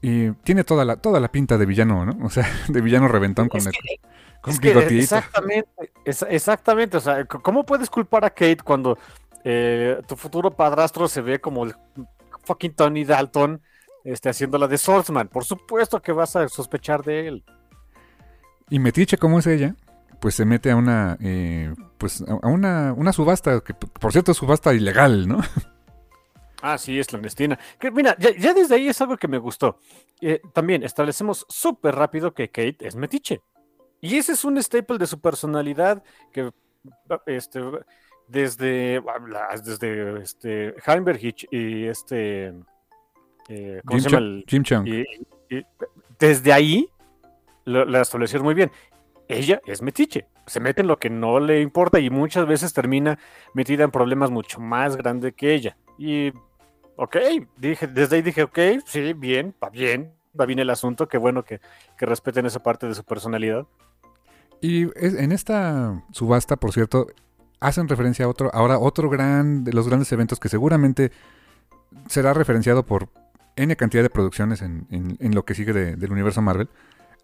Y 0.02 0.32
tiene 0.42 0.64
toda 0.64 0.84
la, 0.84 0.96
toda 0.96 1.18
la 1.18 1.32
pinta 1.32 1.56
de 1.56 1.64
villano, 1.64 2.04
¿no? 2.04 2.26
O 2.26 2.28
sea, 2.28 2.46
de 2.68 2.80
villano 2.82 3.08
reventón 3.08 3.48
con, 3.48 3.62
el, 3.62 3.72
con 4.42 4.54
Exactamente, 4.62 5.92
exactamente. 6.04 6.98
O 6.98 7.00
sea, 7.00 7.24
¿cómo 7.24 7.64
puedes 7.64 7.88
culpar 7.88 8.26
a 8.26 8.28
Kate 8.28 8.58
cuando 8.62 8.98
eh, 9.44 9.98
tu 10.06 10.14
futuro 10.14 10.50
padrastro 10.50 11.08
se 11.08 11.22
ve 11.22 11.40
como 11.40 11.64
el 11.64 11.74
fucking 12.44 12.74
Tony 12.74 13.04
Dalton 13.04 13.62
este, 14.04 14.28
haciendo 14.28 14.58
la 14.58 14.68
de 14.68 14.78
Swordsman. 14.78 15.28
Por 15.28 15.44
supuesto 15.44 16.00
que 16.02 16.12
vas 16.12 16.36
a 16.36 16.48
sospechar 16.48 17.02
de 17.02 17.28
él. 17.28 17.44
Y 18.70 18.78
Metiche, 18.78 19.18
como 19.18 19.38
es 19.38 19.46
ella, 19.46 19.74
pues 20.20 20.34
se 20.34 20.44
mete 20.44 20.70
a 20.70 20.76
una, 20.76 21.18
eh, 21.20 21.72
pues 21.98 22.24
a 22.26 22.48
una, 22.48 22.92
una 22.92 23.12
subasta, 23.12 23.60
que 23.60 23.74
por 23.74 24.12
cierto 24.12 24.32
es 24.32 24.38
subasta 24.38 24.74
ilegal, 24.74 25.28
¿no? 25.28 25.40
Ah, 26.66 26.78
sí, 26.78 26.98
es 26.98 27.08
clandestina. 27.08 27.58
Que, 27.78 27.90
mira, 27.90 28.16
ya, 28.18 28.54
desde 28.54 28.76
ahí 28.76 28.88
es 28.88 28.98
algo 29.02 29.18
que 29.18 29.28
me 29.28 29.36
gustó. 29.36 29.80
Eh, 30.22 30.40
también 30.54 30.82
establecemos 30.82 31.44
súper 31.46 31.94
rápido 31.94 32.32
que 32.32 32.48
Kate 32.48 32.78
es 32.80 32.96
metiche. 32.96 33.42
Y 34.00 34.16
ese 34.16 34.32
es 34.32 34.46
un 34.46 34.56
staple 34.56 34.96
de 34.96 35.06
su 35.06 35.20
personalidad 35.20 36.02
que 36.32 36.50
este, 37.26 37.60
desde, 38.28 39.02
desde 39.62 40.22
este, 40.22 40.74
Heimberg 40.86 41.20
y, 41.50 41.84
este. 41.84 42.54
Eh, 43.50 43.82
¿cómo 43.84 44.00
se 44.00 44.08
llama? 44.08 44.42
Jim 44.46 44.62
Chung. 44.62 44.88
Y, 44.88 45.04
desde 46.18 46.50
ahí 46.50 46.88
lo, 47.64 48.00
establecieron 48.00 48.44
muy 48.44 48.54
bien. 48.54 48.70
Ella 49.28 49.60
es 49.66 49.80
metiche, 49.80 50.26
se 50.46 50.60
mete 50.60 50.82
en 50.82 50.86
lo 50.86 50.98
que 50.98 51.08
no 51.08 51.40
le 51.40 51.60
importa 51.62 51.98
y 51.98 52.10
muchas 52.10 52.46
veces 52.46 52.74
termina 52.74 53.18
metida 53.54 53.84
en 53.84 53.90
problemas 53.90 54.30
mucho 54.30 54.60
más 54.60 54.96
grandes 54.96 55.34
que 55.34 55.54
ella. 55.54 55.76
Y, 55.98 56.32
ok, 56.96 57.16
dije, 57.56 57.86
desde 57.86 58.16
ahí 58.16 58.22
dije, 58.22 58.42
ok, 58.42 58.58
sí, 58.84 59.14
bien, 59.14 59.54
va 59.62 59.70
bien, 59.70 60.12
va 60.38 60.44
bien 60.44 60.58
el 60.58 60.68
asunto, 60.68 61.08
qué 61.08 61.16
bueno 61.16 61.42
que, 61.42 61.60
que 61.96 62.04
respeten 62.04 62.44
esa 62.44 62.62
parte 62.62 62.86
de 62.86 62.94
su 62.94 63.04
personalidad. 63.04 63.66
Y 64.60 64.88
en 64.96 65.32
esta 65.32 66.02
subasta, 66.10 66.56
por 66.56 66.72
cierto, 66.72 67.06
hacen 67.60 67.88
referencia 67.88 68.26
a 68.26 68.28
otro, 68.28 68.50
ahora 68.52 68.78
otro 68.78 69.08
gran, 69.08 69.64
de 69.64 69.72
los 69.72 69.88
grandes 69.88 70.12
eventos 70.12 70.38
que 70.38 70.48
seguramente 70.48 71.12
será 72.08 72.34
referenciado 72.34 72.84
por 72.84 73.08
N 73.56 73.74
cantidad 73.76 74.02
de 74.02 74.10
producciones 74.10 74.62
en, 74.62 75.16
lo 75.34 75.44
que 75.44 75.54
sigue 75.54 75.72
del 75.72 76.12
universo 76.12 76.42
Marvel, 76.42 76.68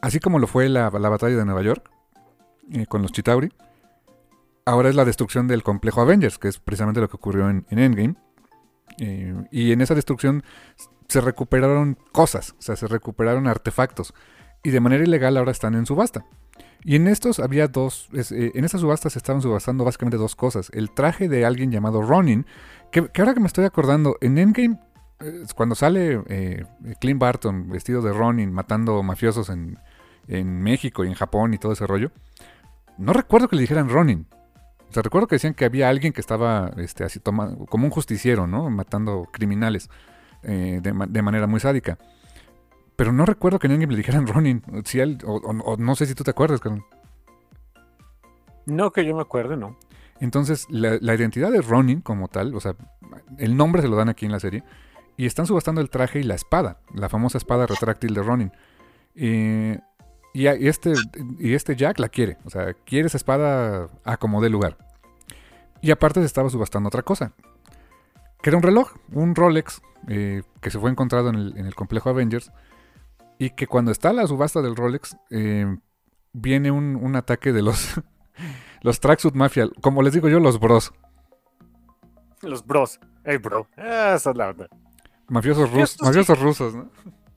así 0.00 0.20
como 0.20 0.38
lo 0.38 0.46
fue 0.46 0.68
la, 0.68 0.88
batalla 0.90 1.36
de 1.36 1.44
Nueva 1.44 1.62
York 1.62 1.90
eh, 2.72 2.86
con 2.86 3.02
los 3.02 3.12
Chitauri. 3.12 3.52
Ahora 4.64 4.88
es 4.88 4.94
la 4.94 5.04
destrucción 5.04 5.48
del 5.48 5.62
complejo 5.62 6.00
Avengers, 6.00 6.38
que 6.38 6.48
es 6.48 6.58
precisamente 6.58 7.00
lo 7.00 7.08
que 7.08 7.16
ocurrió 7.16 7.48
en, 7.48 7.64
Endgame. 7.70 8.14
Eh, 8.98 9.34
y 9.50 9.72
en 9.72 9.80
esa 9.80 9.94
destrucción 9.94 10.42
se 11.08 11.20
recuperaron 11.20 11.96
cosas, 12.12 12.54
o 12.58 12.62
sea, 12.62 12.76
se 12.76 12.86
recuperaron 12.86 13.46
artefactos. 13.46 14.14
Y 14.62 14.70
de 14.70 14.80
manera 14.80 15.02
ilegal 15.02 15.36
ahora 15.36 15.52
están 15.52 15.74
en 15.74 15.86
subasta. 15.86 16.24
Y 16.82 16.96
en 16.96 17.08
estos 17.08 17.40
había 17.40 17.68
dos, 17.68 18.08
eh, 18.12 18.52
en 18.54 18.64
estas 18.64 18.82
subastas 18.82 19.16
estaban 19.16 19.42
subastando 19.42 19.84
básicamente 19.84 20.18
dos 20.18 20.36
cosas. 20.36 20.70
El 20.72 20.92
traje 20.92 21.28
de 21.28 21.44
alguien 21.44 21.72
llamado 21.72 22.02
Ronin, 22.02 22.46
que, 22.92 23.10
ahora 23.18 23.34
que 23.34 23.40
me 23.40 23.46
estoy 23.46 23.64
acordando, 23.64 24.16
en 24.20 24.38
Endgame, 24.38 24.78
cuando 25.54 25.74
sale 25.74 26.22
Clint 26.98 27.20
Barton 27.20 27.68
vestido 27.68 28.00
de 28.00 28.10
Ronin 28.10 28.50
matando 28.52 29.02
mafiosos 29.02 29.50
en, 29.50 29.78
México 30.38 31.04
y 31.04 31.08
en 31.08 31.14
Japón 31.14 31.54
y 31.54 31.58
todo 31.58 31.72
ese 31.72 31.86
rollo, 31.86 32.10
no 32.98 33.12
recuerdo 33.12 33.48
que 33.48 33.56
le 33.56 33.62
dijeran 33.62 33.88
Ronin. 33.88 34.26
O 34.88 34.92
sea, 34.92 35.02
recuerdo 35.02 35.28
que 35.28 35.36
decían 35.36 35.54
que 35.54 35.64
había 35.64 35.88
alguien 35.88 36.12
que 36.12 36.20
estaba 36.20 36.72
este, 36.76 37.04
así 37.04 37.20
como 37.20 37.84
un 37.84 37.90
justiciero, 37.90 38.46
¿no? 38.46 38.70
Matando 38.70 39.28
criminales 39.32 39.88
de, 40.42 40.80
de 40.80 41.22
manera 41.22 41.46
muy 41.46 41.60
sádica. 41.60 41.98
Pero 43.00 43.12
no 43.12 43.24
recuerdo 43.24 43.58
que 43.58 43.66
alguien 43.66 43.88
le 43.88 43.96
dijeran 43.96 44.26
Ronin. 44.26 44.62
Si 44.84 45.00
o, 45.00 45.76
no 45.78 45.96
sé 45.96 46.04
si 46.04 46.14
tú 46.14 46.22
te 46.22 46.32
acuerdas, 46.32 46.60
Carlos. 46.60 46.84
No, 48.66 48.90
que 48.90 49.06
yo 49.06 49.16
me 49.16 49.22
acuerde, 49.22 49.56
no. 49.56 49.78
Entonces, 50.20 50.66
la, 50.68 51.14
identidad 51.14 51.50
de 51.50 51.62
Ronin 51.62 52.02
como 52.02 52.28
tal, 52.28 52.54
o 52.54 52.60
sea, 52.60 52.76
el 53.38 53.56
nombre 53.56 53.80
se 53.80 53.88
lo 53.88 53.96
dan 53.96 54.10
aquí 54.10 54.26
en 54.26 54.32
la 54.32 54.38
serie. 54.38 54.64
Y 55.16 55.24
están 55.24 55.46
subastando 55.46 55.80
el 55.80 55.88
traje 55.88 56.20
y 56.20 56.24
la 56.24 56.34
espada, 56.34 56.80
la 56.94 57.08
famosa 57.08 57.38
espada 57.38 57.66
retráctil 57.66 58.12
de 58.12 58.22
Ronin. 58.22 58.52
Y, 60.32 60.46
este, 60.46 60.92
y 61.38 61.54
este 61.54 61.76
Jack 61.76 61.98
la 61.98 62.08
quiere, 62.08 62.38
o 62.44 62.50
sea, 62.50 62.74
quiere 62.84 63.08
esa 63.08 63.16
espada 63.16 63.88
a 64.04 64.16
como 64.16 64.40
dé 64.40 64.48
lugar. 64.48 64.76
Y 65.80 65.90
aparte 65.90 66.20
se 66.20 66.26
estaba 66.26 66.50
subastando 66.50 66.88
otra 66.88 67.02
cosa, 67.02 67.32
que 68.42 68.50
era 68.50 68.56
un 68.56 68.62
reloj, 68.62 68.92
un 69.12 69.34
Rolex, 69.34 69.82
eh, 70.08 70.42
que 70.60 70.70
se 70.70 70.78
fue 70.78 70.90
encontrado 70.90 71.30
en 71.30 71.34
el, 71.34 71.56
en 71.56 71.66
el 71.66 71.74
complejo 71.74 72.10
Avengers, 72.10 72.52
y 73.38 73.50
que 73.50 73.66
cuando 73.66 73.90
está 73.90 74.12
la 74.12 74.26
subasta 74.26 74.62
del 74.62 74.76
Rolex, 74.76 75.16
eh, 75.30 75.66
viene 76.32 76.70
un, 76.70 77.16
ataque 77.16 77.52
de 77.52 77.62
los, 77.62 78.00
los 78.82 79.00
Tracksuit 79.00 79.34
Mafia, 79.34 79.68
como 79.80 80.02
les 80.02 80.12
digo 80.12 80.28
yo, 80.28 80.38
los 80.38 80.60
bros. 80.60 80.92
Los 82.42 82.64
bros. 82.64 83.00
Hey, 83.24 83.38
bro. 83.38 83.66
Esa 83.76 84.30
es 84.30 84.36
la 84.36 84.50
onda. 84.50 84.68
Mafiosos, 85.28 85.70
mafiosos 86.00 86.40
rusos, 86.40 86.74
¿no? 86.74 86.90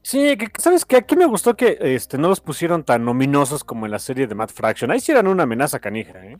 Sí, 0.03 0.37
que, 0.37 0.49
¿sabes 0.59 0.85
qué? 0.85 0.97
Aquí 0.97 1.15
me 1.15 1.25
gustó 1.25 1.55
que 1.55 1.77
este, 1.79 2.17
no 2.17 2.27
los 2.27 2.41
pusieron 2.41 2.83
tan 2.83 3.07
ominosos 3.07 3.63
como 3.63 3.85
en 3.85 3.91
la 3.91 3.99
serie 3.99 4.27
de 4.27 4.35
Matt 4.35 4.51
Fraction. 4.51 4.91
Ahí 4.91 4.99
sí 4.99 5.11
eran 5.11 5.27
una 5.27 5.43
amenaza 5.43 5.79
canija, 5.79 6.23
¿eh? 6.23 6.37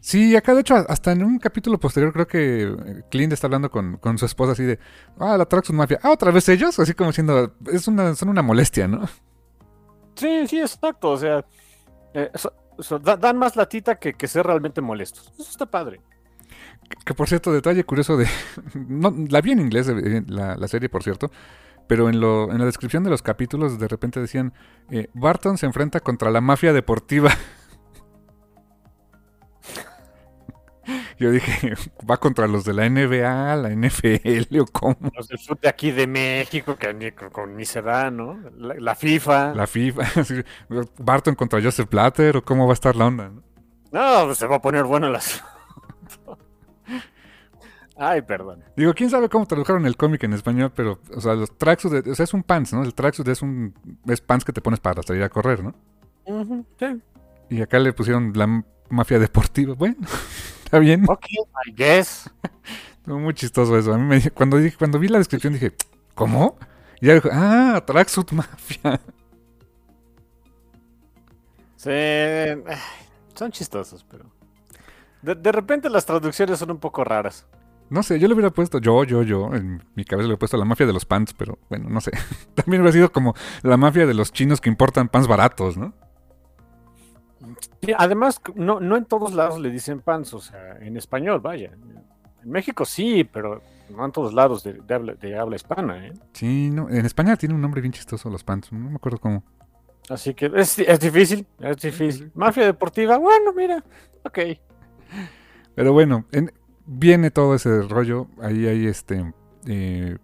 Sí, 0.00 0.36
acá 0.36 0.54
de 0.54 0.60
hecho, 0.60 0.76
hasta 0.76 1.10
en 1.10 1.24
un 1.24 1.38
capítulo 1.38 1.80
posterior 1.80 2.12
creo 2.12 2.28
que 2.28 2.62
eh, 2.62 3.02
Clint 3.10 3.32
está 3.32 3.48
hablando 3.48 3.70
con, 3.70 3.98
su 4.18 4.26
esposa 4.26 4.52
así 4.52 4.62
de, 4.62 4.78
ah, 5.18 5.36
la 5.36 5.46
Traxxas 5.46 5.74
Mafia, 5.74 5.98
ah, 6.02 6.12
otra 6.12 6.30
vez 6.30 6.48
ellos, 6.48 6.78
así 6.78 6.94
como 6.94 7.10
diciendo, 7.10 7.56
es 7.72 7.88
una, 7.88 8.14
son 8.14 8.28
una 8.28 8.42
molestia, 8.42 8.86
¿no? 8.86 9.08
Sí, 10.14 10.46
sí, 10.46 10.60
exacto, 10.60 11.10
o 11.10 11.16
sea, 11.16 11.44
eh, 12.14 12.30
dan 13.18 13.36
más 13.36 13.56
latita 13.56 13.96
que, 13.96 14.14
que 14.14 14.28
ser 14.28 14.46
realmente 14.46 14.80
molestos. 14.80 15.32
Eso 15.38 15.50
está 15.50 15.66
padre. 15.66 16.00
Que, 17.04 17.14
por 17.14 17.28
cierto, 17.28 17.52
detalle 17.52 17.84
curioso 17.84 18.16
de, 18.16 18.26
no, 18.74 19.12
la 19.28 19.40
vi 19.40 19.52
en 19.52 19.60
inglés 19.60 19.88
eh, 19.88 20.22
la, 20.28 20.68
serie, 20.68 20.88
por 20.88 21.02
cierto, 21.02 21.30
pero 21.86 22.08
en, 22.08 22.20
lo, 22.20 22.50
en 22.50 22.58
la 22.58 22.64
descripción 22.64 23.04
de 23.04 23.10
los 23.10 23.22
capítulos 23.22 23.78
de 23.78 23.88
repente 23.88 24.20
decían, 24.20 24.52
Barton 25.14 25.58
se 25.58 25.66
enfrenta 25.66 26.00
contra 26.00 26.30
la 26.30 26.40
mafia 26.40 26.72
deportiva. 26.72 27.30
Yo 31.18 31.30
dije, 31.30 31.74
va 32.08 32.18
contra 32.18 32.46
los 32.46 32.64
de 32.64 32.74
la 32.74 32.88
NBA, 32.88 33.56
la 33.56 33.70
NFL 33.70 34.60
o 34.60 34.66
cómo. 34.66 34.96
Los 35.14 35.28
del 35.28 35.38
fútbol 35.38 35.58
de 35.62 35.68
aquí 35.68 35.90
de 35.90 36.06
México, 36.06 36.76
que 36.76 36.92
ni, 36.92 37.10
con, 37.12 37.56
ni 37.56 37.64
se 37.64 37.82
da, 37.82 38.10
¿no? 38.10 38.38
La, 38.56 38.94
FIFA. 38.94 39.54
La 39.54 39.66
FIFA. 39.66 40.02
Barton 40.98 41.34
contra 41.34 41.62
Joseph 41.62 41.88
Platter 41.88 42.38
o 42.38 42.44
cómo 42.44 42.66
va 42.66 42.72
a 42.72 42.74
estar 42.74 42.96
la 42.96 43.06
onda, 43.06 43.28
¿no? 43.30 43.42
No, 43.92 44.26
pues 44.26 44.38
se 44.38 44.46
va 44.46 44.56
a 44.56 44.62
poner 44.62 44.84
bueno 44.84 45.06
el 45.06 45.16
asunto. 45.16 45.55
Ay, 47.98 48.22
perdón. 48.22 48.62
Digo, 48.76 48.92
quién 48.94 49.08
sabe 49.08 49.28
cómo 49.28 49.46
tradujeron 49.46 49.86
el 49.86 49.96
cómic 49.96 50.22
en 50.24 50.34
español, 50.34 50.72
pero, 50.74 51.00
o 51.14 51.20
sea, 51.20 51.34
los 51.34 51.56
tracksuit, 51.56 52.06
o 52.06 52.14
sea, 52.14 52.24
es 52.24 52.34
un 52.34 52.42
pants, 52.42 52.72
¿no? 52.72 52.82
El 52.82 52.94
tracksuit 52.94 53.26
es 53.28 53.40
un 53.40 53.74
es 54.06 54.20
pants 54.20 54.44
que 54.44 54.52
te 54.52 54.60
pones 54.60 54.80
para 54.80 55.02
salir 55.02 55.22
a 55.22 55.28
correr, 55.28 55.62
¿no? 55.64 55.74
sí. 56.78 57.02
Y 57.48 57.62
acá 57.62 57.78
le 57.78 57.92
pusieron 57.92 58.32
la 58.34 58.64
mafia 58.90 59.18
deportiva. 59.18 59.74
Bueno, 59.74 59.96
está 60.64 60.78
bien. 60.78 61.04
Ok, 61.08 61.26
I 61.66 61.72
guess. 61.74 62.30
muy 63.06 63.34
chistoso 63.34 63.78
eso. 63.78 63.94
A 63.94 63.98
mí 63.98 64.04
me, 64.04 64.30
cuando, 64.30 64.58
dije, 64.58 64.76
cuando 64.76 64.98
vi 64.98 65.08
la 65.08 65.18
descripción 65.18 65.52
dije, 65.52 65.74
¿cómo? 66.14 66.58
Y 67.00 67.06
ya 67.06 67.14
dijo, 67.14 67.28
ah, 67.32 67.82
tracksuit 67.86 68.32
mafia. 68.32 69.00
Sí, 71.76 71.90
son 73.34 73.52
chistosos, 73.52 74.04
pero... 74.10 74.24
De, 75.22 75.50
repente 75.52 75.90
las 75.90 76.06
traducciones 76.06 76.58
son 76.58 76.70
un 76.70 76.78
poco 76.78 77.02
raras. 77.02 77.46
No 77.88 78.02
sé, 78.02 78.18
yo 78.18 78.26
le 78.26 78.34
hubiera 78.34 78.50
puesto 78.50 78.78
yo, 78.78 79.04
yo, 79.04 79.22
yo. 79.22 79.54
En 79.54 79.82
mi 79.94 80.04
cabeza 80.04 80.28
le 80.28 80.34
he 80.34 80.36
puesto 80.36 80.56
la 80.56 80.64
mafia 80.64 80.86
de 80.86 80.92
los 80.92 81.04
pants, 81.04 81.32
pero 81.34 81.58
bueno, 81.68 81.88
no 81.88 82.00
sé. 82.00 82.10
También 82.54 82.82
hubiera 82.82 82.92
sido 82.92 83.12
como 83.12 83.34
la 83.62 83.76
mafia 83.76 84.06
de 84.06 84.14
los 84.14 84.32
chinos 84.32 84.60
que 84.60 84.68
importan 84.68 85.08
pants 85.08 85.28
baratos, 85.28 85.76
¿no? 85.76 85.94
además, 87.96 88.40
no, 88.54 88.80
no 88.80 88.96
en 88.96 89.04
todos 89.04 89.32
lados 89.32 89.60
le 89.60 89.70
dicen 89.70 90.00
pants, 90.00 90.34
o 90.34 90.40
sea, 90.40 90.78
en 90.80 90.96
español, 90.96 91.40
vaya. 91.40 91.70
En 92.42 92.50
México 92.50 92.84
sí, 92.84 93.22
pero 93.24 93.62
no 93.90 94.04
en 94.04 94.12
todos 94.12 94.34
lados 94.34 94.64
de, 94.64 95.38
habla, 95.38 95.56
hispana, 95.56 96.06
¿eh? 96.06 96.12
Sí, 96.32 96.70
no, 96.70 96.88
en 96.88 97.06
España 97.06 97.36
tiene 97.36 97.54
un 97.54 97.60
nombre 97.60 97.80
bien 97.80 97.92
chistoso 97.92 98.30
los 98.30 98.42
pants, 98.42 98.72
no 98.72 98.90
me 98.90 98.96
acuerdo 98.96 99.18
cómo. 99.18 99.44
Así 100.08 100.34
que 100.34 100.50
es, 100.54 100.78
es 100.78 101.00
difícil, 101.00 101.46
es 101.60 101.76
difícil. 101.78 102.30
Mafia 102.34 102.64
deportiva, 102.64 103.16
bueno, 103.18 103.52
mira, 103.52 103.82
ok. 104.24 104.38
Pero 105.74 105.92
bueno, 105.92 106.24
viene 106.86 107.30
todo 107.30 107.54
ese 107.54 107.82
rollo. 107.82 108.28
Ahí 108.40 108.66
hay 108.66 108.86
este. 108.86 109.32
Eh, 109.66 110.16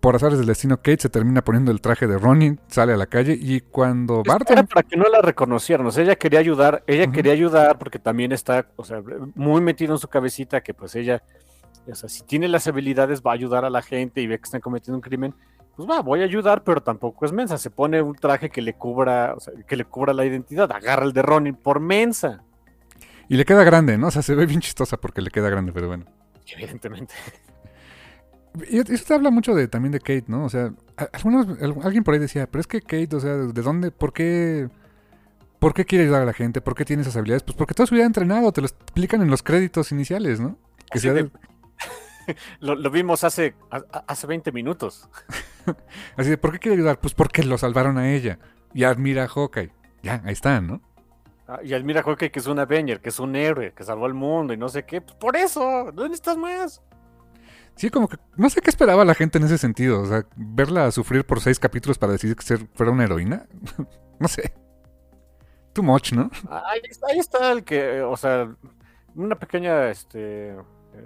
por 0.00 0.14
azares 0.14 0.38
del 0.38 0.46
destino, 0.46 0.76
Kate 0.76 0.98
se 1.00 1.08
termina 1.08 1.42
poniendo 1.42 1.72
el 1.72 1.80
traje 1.80 2.06
de 2.06 2.18
Ronin, 2.18 2.60
sale 2.68 2.92
a 2.92 2.96
la 2.96 3.06
calle 3.06 3.36
y 3.38 3.60
cuando 3.60 4.22
Barton... 4.22 4.58
Era 4.58 4.66
para 4.66 4.82
que 4.84 4.96
no 4.96 5.04
la 5.08 5.20
reconocieran, 5.20 5.86
o 5.86 5.90
sea, 5.90 6.04
ella 6.04 6.16
quería 6.16 6.38
ayudar, 6.38 6.84
ella 6.86 7.10
quería 7.10 7.32
ayudar 7.32 7.78
porque 7.78 7.98
también 7.98 8.30
está, 8.30 8.68
o 8.76 8.84
sea, 8.84 9.02
muy 9.34 9.60
metido 9.60 9.94
en 9.94 9.98
su 9.98 10.06
cabecita 10.06 10.60
que 10.60 10.72
pues 10.72 10.94
ella, 10.94 11.22
o 11.90 11.94
sea, 11.96 12.08
si 12.08 12.22
tiene 12.22 12.46
las 12.46 12.68
habilidades 12.68 13.22
va 13.22 13.32
a 13.32 13.34
ayudar 13.34 13.64
a 13.64 13.70
la 13.70 13.82
gente 13.82 14.20
y 14.20 14.28
ve 14.28 14.38
que 14.38 14.44
están 14.44 14.60
cometiendo 14.60 14.96
un 14.96 15.02
crimen, 15.02 15.34
pues 15.76 15.88
va, 15.88 16.00
voy 16.00 16.20
a 16.20 16.24
ayudar, 16.24 16.62
pero 16.62 16.80
tampoco 16.80 17.24
es 17.24 17.32
mensa, 17.32 17.58
se 17.58 17.70
pone 17.70 18.00
un 18.00 18.14
traje 18.14 18.50
que 18.50 18.62
le 18.62 18.74
cubra, 18.74 19.34
o 19.36 19.40
sea, 19.40 19.52
que 19.66 19.76
le 19.76 19.84
cubra 19.84 20.12
la 20.12 20.24
identidad, 20.24 20.70
agarra 20.70 21.04
el 21.04 21.12
de 21.12 21.22
Ronin 21.22 21.54
por 21.56 21.80
mensa. 21.80 22.44
Y 23.28 23.36
le 23.36 23.44
queda 23.44 23.64
grande, 23.64 23.98
¿no? 23.98 24.08
O 24.08 24.10
sea, 24.10 24.22
se 24.22 24.34
ve 24.34 24.46
bien 24.46 24.60
chistosa 24.60 24.96
porque 24.96 25.20
le 25.20 25.30
queda 25.30 25.50
grande, 25.50 25.72
pero 25.72 25.88
bueno. 25.88 26.06
Evidentemente. 26.46 27.14
Y 28.70 28.78
eso 28.78 29.04
te 29.06 29.14
habla 29.14 29.30
mucho 29.30 29.54
de 29.54 29.68
también 29.68 29.92
de 29.92 30.00
Kate, 30.00 30.24
¿no? 30.26 30.44
O 30.44 30.48
sea, 30.48 30.72
alguien 31.82 32.02
por 32.02 32.14
ahí 32.14 32.20
decía, 32.20 32.46
pero 32.50 32.60
es 32.60 32.66
que 32.66 32.80
Kate, 32.80 33.14
o 33.14 33.20
sea, 33.20 33.34
¿de 33.34 33.62
dónde? 33.62 33.90
¿Por 33.90 34.12
qué? 34.12 34.68
¿Por 35.58 35.74
qué 35.74 35.84
quiere 35.84 36.04
ayudar 36.04 36.22
a 36.22 36.24
la 36.24 36.32
gente? 36.32 36.60
¿Por 36.60 36.74
qué 36.74 36.84
tiene 36.84 37.02
esas 37.02 37.16
habilidades? 37.16 37.42
Pues 37.42 37.56
porque 37.56 37.74
su 37.86 37.94
vida 37.94 38.04
ha 38.04 38.06
entrenado, 38.06 38.52
te 38.52 38.60
lo 38.60 38.66
explican 38.66 39.22
en 39.22 39.30
los 39.30 39.42
créditos 39.42 39.92
iniciales, 39.92 40.40
¿no? 40.40 40.56
Que 40.90 41.30
lo, 42.60 42.90
vimos 42.90 43.24
hace, 43.24 43.54
hace 44.06 44.26
20 44.26 44.52
minutos. 44.52 45.08
Así 46.16 46.30
de, 46.30 46.38
¿por 46.38 46.52
qué 46.52 46.58
quiere 46.58 46.76
ayudar? 46.76 47.00
Pues 47.00 47.14
porque 47.14 47.42
lo 47.42 47.58
salvaron 47.58 47.98
a 47.98 48.12
ella. 48.12 48.38
Y 48.74 48.84
admira 48.84 49.24
a 49.24 49.28
Hawkeye. 49.28 49.72
Ya, 50.02 50.22
ahí 50.24 50.32
están, 50.32 50.66
¿no? 50.66 50.80
Ah, 51.48 51.60
y 51.64 51.72
admira 51.72 52.00
a 52.00 52.02
Hawkeye 52.02 52.30
que 52.30 52.40
es 52.40 52.46
un 52.46 52.58
Avenger, 52.58 53.00
que 53.00 53.08
es 53.08 53.18
un 53.18 53.34
héroe, 53.34 53.72
que 53.72 53.82
salvó 53.82 54.04
al 54.04 54.12
mundo 54.12 54.52
y 54.52 54.58
no 54.58 54.68
sé 54.68 54.84
qué. 54.84 55.00
Pues 55.00 55.16
por 55.16 55.34
eso, 55.34 55.90
¿dónde 55.94 56.14
estás 56.14 56.36
más? 56.36 56.82
Sí, 57.74 57.88
como 57.88 58.06
que 58.06 58.18
no 58.36 58.50
sé 58.50 58.60
qué 58.60 58.68
esperaba 58.68 59.04
la 59.04 59.14
gente 59.14 59.38
en 59.38 59.44
ese 59.44 59.56
sentido. 59.56 60.02
O 60.02 60.06
sea, 60.06 60.26
verla 60.36 60.90
sufrir 60.90 61.24
por 61.24 61.40
seis 61.40 61.58
capítulos 61.58 61.96
para 61.96 62.12
decidir 62.12 62.36
que 62.36 62.42
ser, 62.42 62.66
fuera 62.74 62.92
una 62.92 63.04
heroína. 63.04 63.46
no 64.20 64.28
sé. 64.28 64.52
Too 65.72 65.82
much, 65.82 66.12
¿no? 66.12 66.30
Ahí 66.50 66.80
está, 66.90 67.06
ahí 67.06 67.18
está 67.18 67.52
el 67.52 67.64
que, 67.64 68.02
o 68.02 68.16
sea, 68.16 68.54
una 69.14 69.38
pequeña 69.38 69.88
este, 69.88 70.54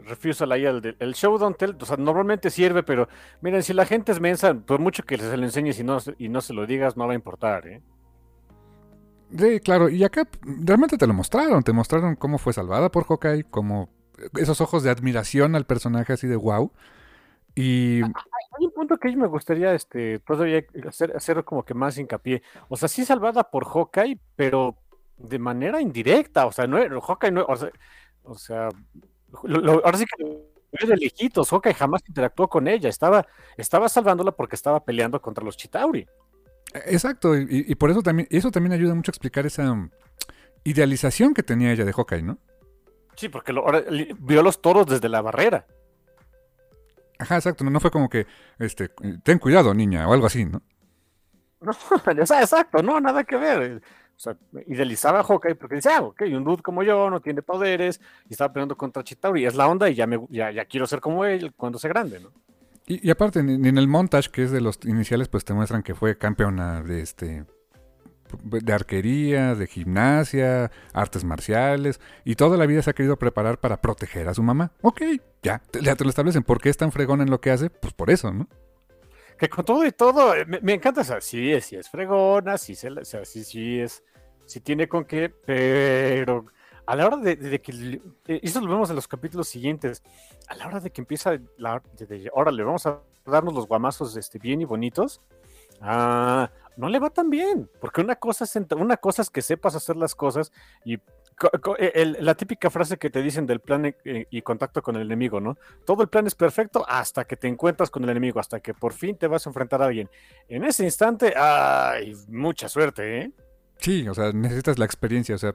refusal 0.06 0.50
ahí 0.50 0.64
el, 0.64 0.96
el 0.98 1.14
show 1.14 1.38
don't 1.38 1.56
tell. 1.56 1.76
O 1.80 1.84
sea, 1.84 1.96
normalmente 1.98 2.50
sirve, 2.50 2.82
pero 2.82 3.08
miren, 3.42 3.62
si 3.62 3.74
la 3.74 3.86
gente 3.86 4.10
es 4.10 4.18
mensa, 4.18 4.54
por 4.54 4.80
mucho 4.80 5.04
que 5.04 5.18
se 5.18 5.36
lo 5.36 5.44
enseñes 5.44 5.78
y 5.78 5.84
no, 5.84 5.98
y 6.18 6.28
no 6.28 6.40
se 6.40 6.52
lo 6.52 6.66
digas, 6.66 6.96
no 6.96 7.06
va 7.06 7.12
a 7.12 7.16
importar, 7.16 7.68
¿eh? 7.68 7.82
Sí, 9.36 9.60
claro, 9.60 9.88
y 9.88 10.04
acá 10.04 10.28
realmente 10.42 10.98
te 10.98 11.06
lo 11.06 11.14
mostraron, 11.14 11.62
te 11.62 11.72
mostraron 11.72 12.16
cómo 12.16 12.38
fue 12.38 12.52
salvada 12.52 12.90
por 12.90 13.04
Hawkeye, 13.04 13.44
cómo 13.44 13.88
esos 14.36 14.60
ojos 14.60 14.82
de 14.82 14.90
admiración 14.90 15.54
al 15.54 15.64
personaje 15.64 16.12
así 16.12 16.26
de 16.26 16.36
wow. 16.36 16.70
Y... 17.54 18.02
Hay 18.02 18.66
un 18.66 18.72
punto 18.72 18.98
que 18.98 19.14
me 19.16 19.26
gustaría 19.26 19.74
este, 19.74 20.18
todavía 20.20 20.64
hacer, 20.86 21.16
hacer 21.16 21.42
como 21.44 21.64
que 21.64 21.74
más 21.74 21.96
hincapié. 21.96 22.42
O 22.68 22.76
sea, 22.76 22.88
sí 22.88 23.04
salvada 23.04 23.44
por 23.44 23.64
Hawkeye, 23.64 24.18
pero 24.36 24.76
de 25.16 25.38
manera 25.38 25.80
indirecta. 25.80 26.46
O 26.46 26.52
sea, 26.52 26.66
no 26.66 27.00
Hawkeye 27.00 27.32
no, 27.32 27.46
o 28.24 28.34
sea, 28.36 28.68
ahora 29.42 29.98
sí 29.98 30.04
que 30.06 30.86
de 30.86 30.96
lejitos, 30.96 31.50
Hawkeye 31.50 31.74
jamás 31.74 32.02
interactuó 32.06 32.48
con 32.48 32.68
ella. 32.68 32.88
Estaba, 32.88 33.26
estaba 33.56 33.88
salvándola 33.88 34.32
porque 34.32 34.56
estaba 34.56 34.84
peleando 34.84 35.20
contra 35.20 35.44
los 35.44 35.56
Chitauri. 35.56 36.06
Exacto, 36.86 37.36
y, 37.36 37.66
y 37.68 37.74
por 37.74 37.90
eso 37.90 38.02
también, 38.02 38.28
eso 38.30 38.50
también 38.50 38.72
ayuda 38.72 38.94
mucho 38.94 39.10
a 39.10 39.12
explicar 39.12 39.46
esa 39.46 39.90
idealización 40.64 41.34
que 41.34 41.42
tenía 41.42 41.72
ella 41.72 41.84
de 41.84 41.92
Hawkeye, 41.92 42.22
¿no? 42.22 42.38
Sí, 43.16 43.28
porque 43.28 43.52
lo, 43.52 43.64
vio 44.18 44.42
los 44.42 44.60
toros 44.62 44.86
desde 44.86 45.08
la 45.08 45.20
barrera. 45.20 45.66
Ajá, 47.18 47.36
exacto. 47.36 47.64
No, 47.64 47.78
fue 47.78 47.90
como 47.90 48.08
que, 48.08 48.26
este, 48.58 48.90
ten 49.22 49.38
cuidado, 49.38 49.74
niña, 49.74 50.08
o 50.08 50.12
algo 50.12 50.26
así, 50.26 50.44
¿no? 50.44 50.62
No, 51.62 51.70
o 51.70 52.26
sea, 52.26 52.40
exacto, 52.40 52.82
no, 52.82 53.00
nada 53.00 53.22
que 53.22 53.36
ver. 53.36 53.80
O 54.16 54.18
sea, 54.18 54.36
idealizaba 54.66 55.20
a 55.20 55.22
Hawkeye 55.22 55.54
porque 55.54 55.76
dice, 55.76 55.90
ah, 55.90 56.02
ok, 56.02 56.22
un 56.22 56.42
dude 56.42 56.62
como 56.62 56.82
yo, 56.82 57.08
no 57.08 57.20
tiene 57.20 57.40
poderes, 57.42 58.00
y 58.28 58.32
estaba 58.32 58.52
peleando 58.52 58.76
contra 58.76 59.04
Chitauri, 59.04 59.46
es 59.46 59.54
la 59.54 59.68
onda 59.68 59.88
y 59.88 59.94
ya, 59.94 60.08
me, 60.08 60.18
ya, 60.28 60.50
ya 60.50 60.64
quiero 60.64 60.88
ser 60.88 61.00
como 61.00 61.24
él 61.24 61.52
cuando 61.54 61.78
sea 61.78 61.90
grande, 61.90 62.18
¿no? 62.18 62.32
Y, 62.86 63.06
y 63.06 63.10
aparte, 63.10 63.40
en 63.40 63.78
el 63.78 63.88
montage, 63.88 64.30
que 64.30 64.42
es 64.42 64.50
de 64.50 64.60
los 64.60 64.78
iniciales, 64.84 65.28
pues 65.28 65.44
te 65.44 65.54
muestran 65.54 65.82
que 65.82 65.94
fue 65.94 66.18
campeona 66.18 66.82
de 66.82 67.00
este 67.00 67.44
de 68.42 68.72
arquería, 68.72 69.54
de 69.54 69.66
gimnasia, 69.66 70.70
artes 70.92 71.24
marciales, 71.24 72.00
y 72.24 72.36
toda 72.36 72.56
la 72.56 72.66
vida 72.66 72.82
se 72.82 72.90
ha 72.90 72.94
querido 72.94 73.18
preparar 73.18 73.58
para 73.58 73.80
proteger 73.80 74.28
a 74.28 74.34
su 74.34 74.42
mamá. 74.42 74.72
Ok, 74.82 75.02
ya, 75.42 75.62
ya 75.80 75.96
te 75.96 76.04
lo 76.04 76.10
establecen. 76.10 76.42
¿Por 76.42 76.60
qué 76.60 76.68
es 76.68 76.76
tan 76.76 76.92
fregón 76.92 77.20
en 77.20 77.30
lo 77.30 77.40
que 77.40 77.50
hace? 77.50 77.70
Pues 77.70 77.92
por 77.92 78.10
eso, 78.10 78.32
¿no? 78.32 78.48
Que 79.38 79.48
con 79.48 79.64
todo 79.64 79.84
y 79.84 79.92
todo, 79.92 80.34
eh, 80.34 80.44
me, 80.46 80.74
encanta, 80.74 81.00
o 81.00 81.20
sí, 81.20 81.60
sí 81.60 81.76
es 81.76 81.88
fregona, 81.88 82.58
sí, 82.58 82.74
se, 82.74 82.90
o 82.90 83.04
sea, 83.04 83.24
sí, 83.24 83.42
sí 83.42 83.80
es, 83.80 84.04
sí 84.46 84.60
tiene 84.60 84.88
con 84.88 85.04
qué, 85.04 85.30
pero 85.30 86.46
a 86.86 86.96
la 86.96 87.06
hora 87.06 87.16
de, 87.16 87.60
que, 87.60 88.00
eh, 88.26 88.40
eso 88.42 88.60
lo 88.60 88.68
vemos 88.68 88.90
en 88.90 88.96
los 88.96 89.08
capítulos 89.08 89.48
siguientes, 89.48 90.02
a 90.48 90.54
la 90.56 90.66
hora 90.66 90.80
de 90.80 90.90
que 90.90 91.00
empieza, 91.00 91.38
la, 91.56 91.82
de, 91.96 92.30
ahora 92.34 92.50
le 92.50 92.64
vamos 92.64 92.86
a 92.86 93.00
darnos 93.24 93.54
los 93.54 93.66
guamazos 93.66 94.16
este, 94.16 94.38
bien 94.38 94.60
y 94.60 94.64
bonitos, 94.64 95.20
ah, 95.80 96.50
no 96.76 96.88
le 96.88 96.98
va 96.98 97.10
tan 97.10 97.30
bien, 97.30 97.70
porque 97.80 98.00
una 98.00 98.16
cosa 98.16 98.44
es, 98.44 98.56
una 98.76 98.96
cosa 98.96 99.22
es 99.22 99.30
que 99.30 99.42
sepas 99.42 99.76
hacer 99.76 99.96
las 99.96 100.14
cosas 100.14 100.52
y 100.84 100.98
e, 101.78 102.04
la 102.20 102.34
típica 102.34 102.70
frase 102.70 102.98
que 102.98 103.10
te 103.10 103.22
dicen 103.22 103.46
del 103.46 103.60
plan 103.60 103.86
e, 103.86 104.26
y, 104.30 104.42
contacto 104.42 104.82
con 104.82 104.96
el 104.96 105.02
enemigo, 105.02 105.40
¿no? 105.40 105.56
Todo 105.84 106.02
el 106.02 106.08
plan 106.08 106.26
es 106.26 106.34
perfecto 106.34 106.84
hasta 106.88 107.24
que 107.24 107.36
te 107.36 107.48
encuentras 107.48 107.90
con 107.90 108.04
el 108.04 108.10
enemigo, 108.10 108.38
hasta 108.38 108.60
que 108.60 108.74
por 108.74 108.92
fin 108.92 109.16
te 109.16 109.26
vas 109.26 109.46
a 109.46 109.50
enfrentar 109.50 109.82
a 109.82 109.86
alguien. 109.86 110.08
En 110.48 110.64
ese 110.64 110.84
instante, 110.84 111.34
¡ay! 111.36 112.14
Mucha 112.28 112.68
suerte, 112.68 113.20
¿eh? 113.20 113.32
Sí, 113.78 114.06
o 114.06 114.14
sea, 114.14 114.32
necesitas 114.32 114.78
la 114.78 114.84
experiencia, 114.84 115.34
o 115.34 115.38
sea. 115.38 115.54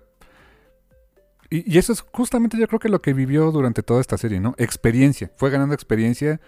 Y, 1.50 1.72
y 1.72 1.78
eso 1.78 1.94
es 1.94 2.02
justamente 2.02 2.58
yo 2.58 2.68
creo 2.68 2.80
que 2.80 2.90
lo 2.90 3.02
que 3.02 3.14
vivió 3.14 3.52
durante 3.52 3.84
toda 3.84 4.02
esta 4.02 4.18
serie, 4.18 4.40
¿no? 4.40 4.56
Experiencia. 4.58 5.32
Fue 5.38 5.50
ganando 5.50 5.74
experiencia 5.74 6.40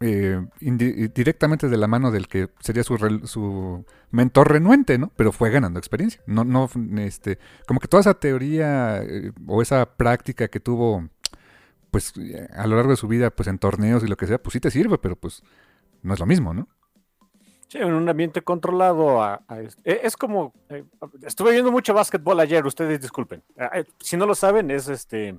eh, 0.00 0.44
directamente 1.14 1.68
de 1.68 1.76
la 1.78 1.86
mano 1.86 2.10
del 2.10 2.28
que 2.28 2.50
sería 2.60 2.82
su, 2.82 2.98
su 3.24 3.84
mentor 4.10 4.52
renuente, 4.52 4.98
¿no? 4.98 5.12
Pero 5.16 5.32
fue 5.32 5.50
ganando 5.50 5.78
experiencia. 5.78 6.20
No, 6.26 6.44
no, 6.44 6.68
este, 6.98 7.38
como 7.66 7.80
que 7.80 7.88
toda 7.88 8.02
esa 8.02 8.14
teoría 8.14 9.02
eh, 9.02 9.32
o 9.46 9.62
esa 9.62 9.96
práctica 9.96 10.48
que 10.48 10.60
tuvo, 10.60 11.08
pues 11.90 12.12
a 12.54 12.66
lo 12.66 12.76
largo 12.76 12.90
de 12.90 12.96
su 12.96 13.08
vida, 13.08 13.30
pues 13.30 13.48
en 13.48 13.58
torneos 13.58 14.02
y 14.02 14.08
lo 14.08 14.16
que 14.16 14.26
sea, 14.26 14.42
pues 14.42 14.52
sí 14.52 14.60
te 14.60 14.70
sirve, 14.70 14.98
pero 14.98 15.16
pues 15.16 15.42
no 16.02 16.12
es 16.12 16.20
lo 16.20 16.26
mismo, 16.26 16.52
¿no? 16.52 16.68
Sí, 17.74 17.80
en 17.80 17.92
un 17.92 18.08
ambiente 18.08 18.40
controlado. 18.40 19.20
E, 19.82 20.00
es 20.04 20.16
como, 20.16 20.52
eh, 20.68 20.84
estuve 21.26 21.50
viendo 21.50 21.72
mucho 21.72 21.92
básquetbol 21.92 22.38
ayer, 22.38 22.64
ustedes 22.64 23.00
disculpen. 23.00 23.42
Si 23.98 24.16
no 24.16 24.26
lo 24.26 24.36
saben, 24.36 24.70
es 24.70 24.86
este 24.86 25.36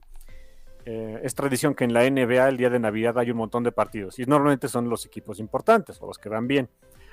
eh, 0.83 1.21
es 1.23 1.33
tradición 1.33 1.73
que 1.73 1.85
en 1.85 1.93
la 1.93 2.01
NBA 2.09 2.49
el 2.49 2.57
día 2.57 2.69
de 2.69 2.77
Navidad 2.77 3.17
hay 3.17 3.31
un 3.31 3.37
montón 3.37 3.63
de 3.63 3.71
partidos 3.71 4.19
y 4.19 4.25
normalmente 4.25 4.67
son 4.67 4.89
los 4.89 5.05
equipos 5.05 5.39
importantes 5.39 6.01
o 6.01 6.07
los 6.07 6.17
que 6.17 6.27
van 6.27 6.45
bien. 6.45 6.67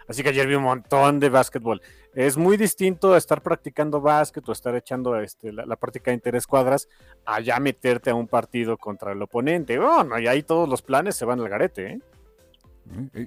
Así 0.09 0.25
que 0.25 0.31
ayer 0.31 0.49
vi 0.49 0.57
un 0.57 0.65
montón 0.65 1.21
de 1.21 1.29
básquetbol. 1.29 1.81
Es 2.17 2.37
muy 2.37 2.57
distinto 2.57 3.15
a 3.15 3.19
estar 3.19 3.43
practicando 3.43 4.01
básquet 4.01 4.49
o 4.49 4.51
estar 4.51 4.75
echando 4.75 5.17
este, 5.21 5.53
la, 5.53 5.77
práctica 5.77 6.11
de 6.11 6.17
interescuadras 6.17 6.89
a 7.25 7.39
ya 7.39 7.61
meterte 7.61 8.11
a 8.11 8.17
un 8.17 8.27
partido 8.27 8.77
contra 8.77 9.13
el 9.13 9.23
oponente. 9.23 9.79
Bueno, 9.79 10.19
y 10.19 10.27
ahí 10.27 10.43
todos 10.43 10.69
los 10.69 10.83
planes 10.83 11.15
se 11.15 11.25
van 11.25 11.39
al 11.39 11.49
garete. 11.49 11.87
¿eh? 11.93 12.01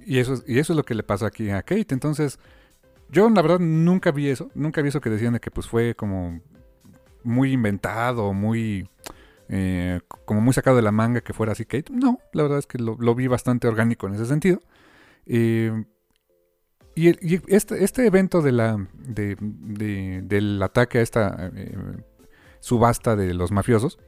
Y, 0.05 0.19
eso, 0.19 0.43
y 0.47 0.59
eso 0.59 0.73
es 0.73 0.77
lo 0.77 0.83
que 0.83 0.95
le 0.95 1.03
pasó 1.03 1.25
aquí 1.25 1.49
a 1.49 1.61
Kate. 1.61 1.93
Entonces, 1.93 2.39
yo 3.09 3.29
la 3.29 3.41
verdad 3.41 3.59
nunca 3.59 4.11
vi 4.11 4.29
eso. 4.29 4.51
Nunca 4.55 4.81
vi 4.81 4.89
eso 4.89 5.01
que 5.01 5.09
decían 5.09 5.33
de 5.33 5.39
que 5.39 5.51
pues 5.51 5.67
fue 5.67 5.95
como 5.95 6.41
muy 7.23 7.51
inventado, 7.51 8.33
muy... 8.33 8.89
Eh, 9.47 9.99
como 10.25 10.41
muy 10.41 10.53
sacado 10.53 10.75
de 10.75 10.81
la 10.81 10.91
manga 10.91 11.21
que 11.21 11.33
fuera 11.33 11.51
así 11.51 11.65
Kate. 11.65 11.91
No, 11.91 12.19
la 12.33 12.43
verdad 12.43 12.59
es 12.59 12.65
que 12.65 12.79
lo, 12.79 13.15
vi 13.15 13.27
bastante 13.27 13.67
orgánico 13.67 14.07
en 14.07 14.15
ese 14.15 14.25
sentido. 14.25 14.59
Eh, 15.27 15.85
y, 16.95 17.09
este, 17.53 17.83
este, 17.83 18.07
evento 18.07 18.41
de 18.41 18.53
la, 18.53 18.87
del 18.97 20.63
ataque 20.63 20.99
a 20.99 21.01
esta 21.01 21.51
eh, 21.53 21.75
subasta 22.61 23.17
de 23.17 23.33
los 23.33 23.51
mafiosos, 23.51 23.99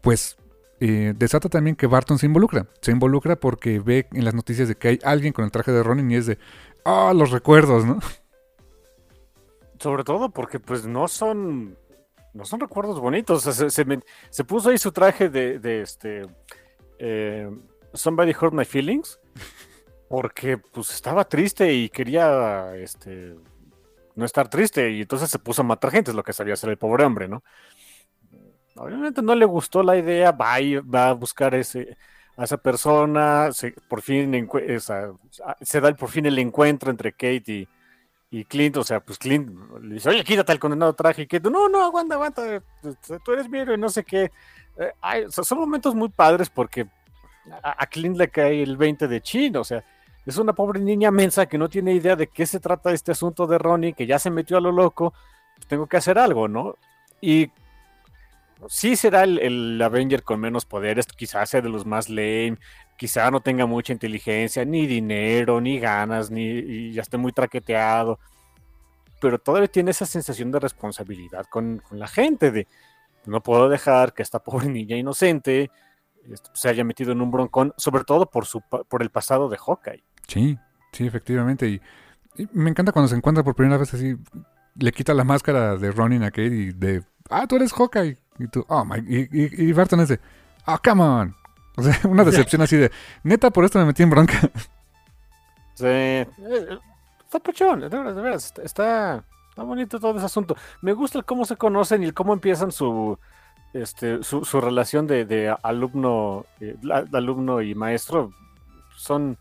pues 0.00 0.38
eh, 0.84 1.14
desata 1.16 1.48
también 1.48 1.76
que 1.76 1.86
Barton 1.86 2.18
se 2.18 2.26
involucra. 2.26 2.66
Se 2.80 2.90
involucra 2.90 3.36
porque 3.36 3.78
ve 3.78 4.08
en 4.10 4.24
las 4.24 4.34
noticias 4.34 4.66
de 4.66 4.74
que 4.74 4.88
hay 4.88 4.98
alguien 5.04 5.32
con 5.32 5.44
el 5.44 5.52
traje 5.52 5.70
de 5.70 5.80
Ronin 5.80 6.10
y 6.10 6.16
es 6.16 6.26
de, 6.26 6.38
ah, 6.84 7.12
los 7.14 7.30
recuerdos, 7.30 7.84
¿no? 7.84 8.00
Sobre 9.78 10.02
todo 10.02 10.30
porque 10.30 10.58
pues 10.58 10.84
no 10.84 11.06
son, 11.06 11.78
no 12.34 12.44
son 12.44 12.58
recuerdos 12.58 12.98
bonitos. 12.98 13.44
se, 13.44 14.44
puso 14.44 14.70
ahí 14.70 14.78
su 14.78 14.90
traje 14.90 15.28
de, 15.28 15.82
este, 15.82 16.26
eh, 16.98 17.48
Somebody 17.94 18.32
Hurt 18.32 18.52
My 18.52 18.64
Feelings 18.64 19.20
porque 20.08 20.58
pues 20.58 20.92
estaba 20.92 21.28
triste 21.28 21.72
y 21.72 21.90
quería 21.90 22.74
este 22.74 23.36
no 24.16 24.24
estar 24.24 24.48
triste 24.48 24.90
y 24.90 25.02
entonces 25.02 25.30
se 25.30 25.38
puso 25.38 25.62
a 25.62 25.64
matar 25.64 25.92
gente, 25.92 26.10
es 26.10 26.16
lo 26.16 26.24
que 26.24 26.32
sabía 26.32 26.54
hacer 26.54 26.70
el 26.70 26.76
pobre 26.76 27.04
hombre, 27.04 27.28
¿no? 27.28 27.44
Obviamente 28.76 29.22
no 29.22 29.34
le 29.34 29.44
gustó 29.44 29.82
la 29.82 29.96
idea, 29.96 30.32
va, 30.32 30.56
va 30.82 31.08
a 31.08 31.12
buscar 31.12 31.54
ese, 31.54 31.96
a 32.36 32.44
esa 32.44 32.56
persona, 32.56 33.52
se, 33.52 33.72
por 33.88 34.00
fin 34.00 34.48
se 35.60 35.80
da 35.80 35.94
por 35.94 36.08
fin 36.08 36.26
el 36.26 36.38
encuentro 36.38 36.90
entre 36.90 37.12
Kate 37.12 37.68
y, 38.30 38.44
Clint, 38.46 38.78
o 38.78 38.84
sea, 38.84 39.00
pues 39.00 39.18
Clint 39.18 39.50
le 39.82 39.94
dice, 39.94 40.08
oye, 40.08 40.24
quítate 40.24 40.52
el 40.52 40.58
condenado 40.58 40.94
traje, 40.94 41.22
y 41.22 41.26
Kate, 41.26 41.50
no, 41.50 41.68
no, 41.68 41.84
aguanta, 41.84 42.14
aguanta, 42.14 42.62
tú 43.22 43.32
eres 43.32 43.48
mío 43.48 43.74
y 43.74 43.78
no 43.78 43.90
sé 43.90 44.04
qué. 44.04 44.32
Eh, 44.78 45.26
son 45.28 45.58
momentos 45.58 45.94
muy 45.94 46.08
padres 46.08 46.48
porque 46.48 46.86
a, 47.62 47.86
Clint 47.86 48.16
le 48.16 48.28
cae 48.28 48.62
el 48.62 48.78
20 48.78 49.06
de 49.06 49.20
chino, 49.20 49.60
o 49.60 49.64
sea, 49.64 49.84
es 50.24 50.36
una 50.38 50.54
pobre 50.54 50.80
niña 50.80 51.10
mensa 51.10 51.44
que 51.44 51.58
no 51.58 51.68
tiene 51.68 51.92
idea 51.92 52.16
de 52.16 52.28
qué 52.28 52.46
se 52.46 52.58
trata 52.58 52.92
este 52.92 53.12
asunto 53.12 53.46
de 53.46 53.58
Ronnie, 53.58 53.92
que 53.92 54.06
ya 54.06 54.18
se 54.18 54.30
metió 54.30 54.56
a 54.56 54.62
lo 54.62 54.72
loco, 54.72 55.12
pues 55.56 55.66
tengo 55.66 55.86
que 55.86 55.98
hacer 55.98 56.18
algo, 56.18 56.48
¿no? 56.48 56.76
Y 57.20 57.50
sí 58.68 58.96
será 58.96 59.24
el, 59.24 59.80
Avenger 59.82 60.22
con 60.22 60.40
menos 60.40 60.64
poderes, 60.64 61.06
quizás 61.06 61.50
sea 61.50 61.60
de 61.60 61.68
los 61.68 61.86
más 61.86 62.08
lame, 62.08 62.58
quizá 62.96 63.30
no 63.30 63.40
tenga 63.40 63.66
mucha 63.66 63.92
inteligencia, 63.92 64.64
ni 64.64 64.86
dinero, 64.86 65.60
ni 65.60 65.78
ganas, 65.78 66.30
ni 66.30 66.44
y 66.44 66.92
ya 66.92 67.02
esté 67.02 67.16
muy 67.16 67.32
traqueteado, 67.32 68.18
pero 69.20 69.38
todavía 69.38 69.68
tiene 69.68 69.92
esa 69.92 70.06
sensación 70.06 70.50
de 70.50 70.60
responsabilidad 70.60 71.46
con, 71.46 71.82
la 71.90 72.08
gente, 72.08 72.50
de 72.50 72.66
no 73.26 73.42
puedo 73.42 73.68
dejar 73.68 74.14
que 74.14 74.22
esta 74.22 74.38
pobre 74.44 74.68
niña 74.68 74.96
inocente 74.96 75.70
este, 76.30 76.50
se 76.54 76.68
haya 76.68 76.84
metido 76.84 77.12
en 77.12 77.20
un 77.20 77.30
broncón, 77.30 77.74
sobre 77.76 78.04
todo 78.04 78.26
por, 78.26 78.46
su, 78.46 78.60
por 78.60 79.02
el 79.02 79.10
pasado 79.10 79.48
de 79.48 79.58
Hawkeye. 79.58 80.04
Sí, 80.28 80.58
sí, 80.92 81.06
efectivamente. 81.06 81.68
Y, 81.68 81.80
me 82.52 82.70
encanta 82.70 82.92
cuando 82.92 83.08
se 83.08 83.16
encuentra 83.16 83.44
por 83.44 83.54
primera 83.54 83.76
vez 83.76 83.92
así, 83.92 84.16
le 84.76 84.92
quita 84.92 85.12
la 85.12 85.24
máscara 85.24 85.76
de 85.76 85.90
Ronin 85.90 86.22
a 86.22 86.30
Kate 86.30 86.46
y 86.46 86.72
de, 86.72 87.02
ah, 87.28 87.46
tú 87.46 87.56
eres 87.56 87.72
Hawkeye. 87.74 88.21
Y 88.38 88.48
tú, 88.48 88.64
oh 88.68 88.84
my, 88.84 88.98
y, 88.98 89.28
y, 89.68 89.72
Barton 89.72 90.00
es 90.00 90.08
de, 90.08 90.20
oh, 90.66 90.78
come 90.82 91.02
on. 91.02 91.36
O 91.76 91.82
sea, 91.82 91.98
una 92.08 92.24
decepción 92.24 92.62
así 92.62 92.76
de, 92.76 92.90
neta, 93.22 93.50
por 93.50 93.64
esto 93.64 93.78
me 93.78 93.84
metí 93.84 94.02
en 94.02 94.10
bronca. 94.10 94.40
Sí, 95.74 95.86
eh, 95.86 96.26
está 97.24 97.38
pachón, 97.38 97.80
de 97.80 97.88
verdad, 97.88 98.14
de 98.14 98.22
verdad, 98.22 98.36
está, 98.36 98.62
está, 98.62 99.24
bonito 99.56 99.98
todo 99.98 100.16
ese 100.16 100.26
asunto. 100.26 100.56
Me 100.82 100.92
gusta 100.92 101.18
el 101.18 101.24
cómo 101.24 101.44
se 101.44 101.56
conocen 101.56 102.02
y 102.02 102.06
el 102.06 102.14
cómo 102.14 102.32
empiezan 102.32 102.72
su, 102.72 103.18
este, 103.72 104.22
su, 104.22 104.44
su 104.44 104.60
relación 104.60 105.06
de, 105.06 105.24
de 105.24 105.56
alumno, 105.62 106.46
eh, 106.60 106.76
alumno 107.12 107.62
y 107.62 107.74
maestro. 107.74 108.32
Son 108.96 109.38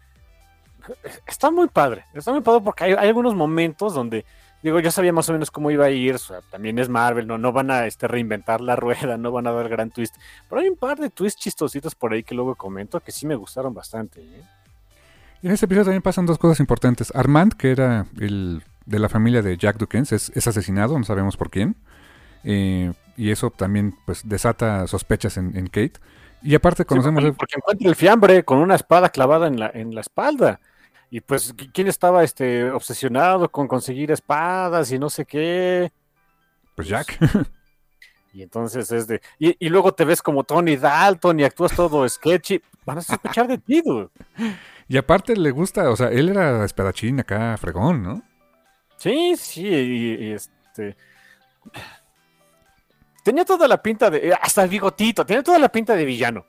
está 1.25 1.51
muy 1.51 1.67
padre, 1.67 2.05
está 2.13 2.31
muy 2.31 2.41
padre 2.41 2.61
porque 2.63 2.83
hay, 2.85 2.93
algunos 2.93 3.35
momentos 3.35 3.93
donde, 3.93 4.25
digo, 4.63 4.79
yo 4.79 4.91
sabía 4.91 5.13
más 5.13 5.27
o 5.29 5.33
menos 5.33 5.51
cómo 5.51 5.71
iba 5.71 5.85
a 5.85 5.89
ir, 5.89 6.17
también 6.49 6.79
es 6.79 6.89
Marvel, 6.89 7.27
no, 7.27 7.37
no 7.37 7.51
van 7.51 7.71
a 7.71 7.85
este, 7.85 8.07
reinventar 8.07 8.61
la 8.61 8.75
rueda, 8.77 9.17
no 9.17 9.31
van 9.31 9.47
a 9.47 9.51
dar 9.51 9.69
gran 9.69 9.91
twist, 9.91 10.15
pero 10.49 10.61
hay 10.61 10.69
un 10.69 10.77
par 10.77 10.99
de 10.99 11.09
twists 11.09 11.41
chistositos 11.41 11.95
por 11.95 12.13
ahí 12.13 12.23
que 12.23 12.35
luego 12.35 12.55
comento 12.55 12.99
que 12.99 13.11
sí 13.11 13.25
me 13.25 13.35
gustaron 13.35 13.73
bastante. 13.73 14.21
¿eh? 14.21 14.43
Y 15.41 15.47
en 15.47 15.53
este 15.53 15.65
episodio 15.65 15.85
también 15.85 16.03
pasan 16.03 16.25
dos 16.25 16.37
cosas 16.37 16.59
importantes. 16.59 17.11
Armand, 17.15 17.53
que 17.53 17.71
era 17.71 18.05
el 18.19 18.63
de 18.85 18.99
la 18.99 19.09
familia 19.09 19.41
de 19.41 19.57
Jack 19.57 19.77
Dukens, 19.77 20.11
es, 20.11 20.47
asesinado, 20.47 20.97
no 20.97 21.03
sabemos 21.03 21.37
por 21.37 21.49
quién. 21.49 21.75
Eh, 22.43 22.93
y 23.17 23.31
eso 23.31 23.49
también 23.49 23.95
pues 24.05 24.27
desata 24.27 24.85
sospechas 24.87 25.37
en, 25.37 25.67
Kate. 25.67 25.93
Y 26.43 26.55
aparte 26.55 26.85
conocemos... 26.85 27.23
porque, 27.37 27.55
encuentra 27.55 27.87
el 27.87 27.95
fiambre 27.95 28.43
con 28.43 28.59
una 28.59 28.75
espada 28.75 29.09
clavada 29.09 29.47
en 29.47 29.59
la, 29.59 29.71
en 29.73 29.95
la 29.95 30.01
espalda. 30.01 30.59
Y 31.11 31.19
pues, 31.19 31.53
¿quién 31.73 31.89
estaba 31.89 32.23
este, 32.23 32.71
obsesionado 32.71 33.51
con 33.51 33.67
conseguir 33.67 34.11
espadas 34.11 34.91
y 34.93 34.97
no 34.97 35.09
sé 35.09 35.25
qué? 35.25 35.91
Pues 36.73 36.87
Jack. 36.87 37.19
Y 38.33 38.43
entonces 38.43 38.89
es 38.93 39.07
de. 39.07 39.21
Y, 39.39 39.67
luego 39.67 39.93
te 39.93 40.05
ves 40.05 40.21
como 40.21 40.45
Tony 40.45 40.77
Dalton 40.77 41.37
y 41.37 41.43
actúas 41.43 41.75
todo 41.75 42.07
sketchy. 42.07 42.61
Van 42.85 42.99
a 42.99 43.01
sospechar 43.01 43.45
de 43.45 43.57
ti, 43.57 43.81
dude. 43.81 44.07
Y 44.87 44.95
aparte 44.95 45.35
le 45.35 45.51
gusta, 45.51 45.89
o 45.89 45.97
sea, 45.97 46.07
él 46.07 46.29
era 46.29 46.63
espadachín 46.63 47.19
acá, 47.19 47.57
fregón, 47.57 48.01
¿no? 48.01 48.21
Sí, 48.95 49.35
sí, 49.35 49.67
y, 49.67 50.31
este. 50.31 50.95
Tenía 53.21 53.43
toda 53.43 53.67
la 53.67 53.81
pinta 53.81 54.09
de. 54.09 54.33
Hasta 54.41 54.63
el 54.63 54.69
bigotito, 54.69 55.25
tenía 55.25 55.43
toda 55.43 55.59
la 55.59 55.69
pinta 55.69 55.93
de 55.93 56.05
villano. 56.05 56.45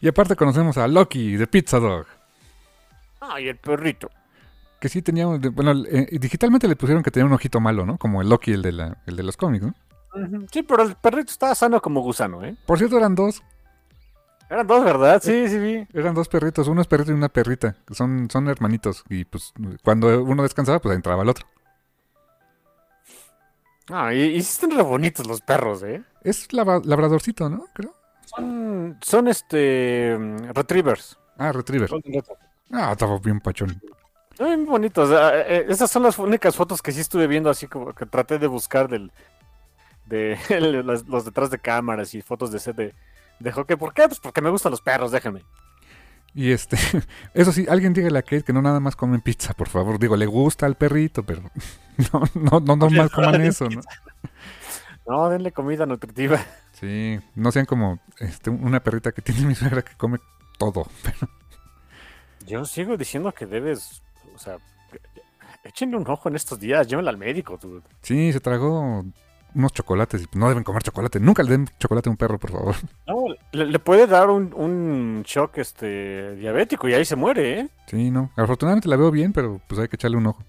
Y 0.00 0.08
aparte 0.08 0.36
conocemos 0.36 0.78
a 0.78 0.86
Loki 0.86 1.36
de 1.36 1.46
Pizza 1.46 1.78
Dog. 1.78 2.06
Ay, 3.28 3.48
el 3.48 3.56
perrito. 3.58 4.10
Que 4.80 4.88
sí 4.88 5.02
teníamos, 5.02 5.40
bueno, 5.52 5.84
eh, 5.88 6.08
digitalmente 6.18 6.68
le 6.68 6.76
pusieron 6.76 7.02
que 7.02 7.10
tenía 7.10 7.26
un 7.26 7.32
ojito 7.32 7.60
malo, 7.60 7.86
¿no? 7.86 7.96
Como 7.98 8.20
el 8.20 8.28
Loki, 8.28 8.52
el 8.52 8.62
de, 8.62 8.72
la, 8.72 8.98
el 9.06 9.16
de 9.16 9.22
los 9.22 9.36
cómics, 9.36 9.64
¿no? 9.64 9.74
Sí, 10.50 10.62
pero 10.62 10.82
el 10.82 10.94
perrito 10.94 11.30
estaba 11.30 11.54
sano 11.54 11.80
como 11.80 12.00
gusano, 12.00 12.44
¿eh? 12.44 12.56
Por 12.66 12.78
cierto, 12.78 12.96
eran 12.96 13.14
dos. 13.14 13.42
Eran 14.48 14.66
dos, 14.66 14.84
¿verdad? 14.84 15.20
Sí, 15.22 15.48
sí, 15.48 15.58
sí. 15.58 15.88
Eran 15.92 16.14
dos 16.14 16.28
perritos, 16.28 16.68
uno 16.68 16.80
es 16.80 16.86
perrito 16.86 17.10
y 17.10 17.14
una 17.14 17.28
perrita. 17.28 17.76
Son, 17.90 18.30
son 18.30 18.48
hermanitos. 18.48 19.04
Y 19.08 19.24
pues 19.24 19.52
cuando 19.82 20.22
uno 20.22 20.42
descansaba, 20.42 20.78
pues 20.78 20.94
entraba 20.94 21.22
el 21.22 21.28
otro. 21.28 21.46
Ah, 23.88 24.12
y, 24.14 24.20
y 24.20 24.38
están 24.38 24.70
re 24.70 24.82
bonitos 24.82 25.26
los 25.26 25.40
perros, 25.40 25.82
¿eh? 25.82 26.02
Es 26.22 26.52
labradorcito, 26.52 27.48
¿no? 27.48 27.66
Creo. 27.72 27.94
Son, 28.24 28.98
son 29.02 29.28
este. 29.28 30.16
Retrievers. 30.54 31.18
Ah, 31.38 31.52
retrievers. 31.52 31.92
Ah, 32.72 32.92
estaba 32.92 33.18
bien 33.18 33.40
pachón. 33.40 33.80
Muy 34.38 34.56
bonitos. 34.64 35.10
Eh, 35.10 35.44
eh, 35.46 35.66
esas 35.68 35.90
son 35.90 36.02
las 36.02 36.18
únicas 36.18 36.54
fotos 36.54 36.82
que 36.82 36.92
sí 36.92 37.00
estuve 37.00 37.26
viendo, 37.26 37.48
así 37.48 37.66
como 37.66 37.94
que 37.94 38.06
traté 38.06 38.38
de 38.38 38.46
buscar 38.46 38.88
del, 38.88 39.10
de 40.06 40.38
los, 40.84 41.24
detrás 41.24 41.50
de 41.50 41.58
cámaras 41.58 42.14
y 42.14 42.22
fotos 42.22 42.50
de 42.50 42.58
set 42.58 42.76
de, 42.76 42.94
de 43.40 43.52
hockey. 43.52 43.76
¿Por 43.76 43.94
qué? 43.94 44.06
Pues 44.08 44.20
porque 44.20 44.40
me 44.40 44.50
gustan 44.50 44.70
los 44.70 44.80
perros, 44.80 45.10
déjenme. 45.10 45.42
Y 46.34 46.52
este, 46.52 46.76
eso 47.34 47.50
sí, 47.52 47.66
alguien 47.68 47.94
dígale 47.94 48.18
a 48.18 48.22
Kate 48.22 48.42
que 48.42 48.52
no 48.52 48.60
nada 48.60 48.78
más 48.78 48.94
comen 48.94 49.22
pizza, 49.22 49.54
por 49.54 49.68
favor. 49.68 49.98
Digo, 49.98 50.16
le 50.16 50.26
gusta 50.26 50.66
al 50.66 50.76
perrito, 50.76 51.22
pero 51.22 51.42
no, 52.12 52.22
no, 52.34 52.60
no, 52.60 52.76
no 52.76 52.90
más 52.90 53.10
coman 53.10 53.40
eso, 53.40 53.68
¿no? 53.70 53.80
No, 55.06 55.28
denle 55.30 55.52
comida 55.52 55.86
nutritiva. 55.86 56.44
Sí, 56.72 57.18
no 57.36 57.52
sean 57.52 57.64
como 57.64 58.00
este, 58.18 58.50
una 58.50 58.80
perrita 58.80 59.12
que 59.12 59.22
tiene 59.22 59.46
mi 59.46 59.54
suegra 59.54 59.82
que 59.82 59.94
come 59.96 60.18
todo, 60.58 60.86
pero... 61.02 61.30
Yo 62.46 62.64
sigo 62.64 62.96
diciendo 62.96 63.32
que 63.32 63.46
debes, 63.46 64.02
o 64.34 64.38
sea, 64.38 64.58
échenle 65.64 65.96
un 65.96 66.08
ojo 66.08 66.28
en 66.28 66.36
estos 66.36 66.58
días, 66.58 66.86
llévenla 66.86 67.10
al 67.10 67.18
médico, 67.18 67.58
tú. 67.58 67.82
Sí, 68.02 68.32
se 68.32 68.40
tragó 68.40 69.04
unos 69.54 69.72
chocolates 69.72 70.22
y 70.22 70.38
no 70.38 70.48
deben 70.48 70.62
comer 70.62 70.82
chocolate. 70.82 71.18
Nunca 71.18 71.42
le 71.42 71.50
den 71.50 71.68
chocolate 71.78 72.08
a 72.08 72.12
un 72.12 72.16
perro, 72.16 72.38
por 72.38 72.50
favor. 72.50 72.74
No, 73.06 73.24
le, 73.52 73.78
puede 73.78 74.06
dar 74.06 74.28
un, 74.28 74.52
un, 74.54 75.22
shock 75.24 75.58
este 75.58 76.36
diabético 76.36 76.88
y 76.88 76.94
ahí 76.94 77.04
se 77.04 77.16
muere, 77.16 77.60
¿eh? 77.60 77.68
Sí, 77.86 78.10
no. 78.10 78.30
Afortunadamente 78.36 78.88
la 78.88 78.96
veo 78.96 79.10
bien, 79.10 79.32
pero 79.32 79.60
pues 79.66 79.80
hay 79.80 79.88
que 79.88 79.96
echarle 79.96 80.16
un 80.16 80.26
ojo. 80.26 80.42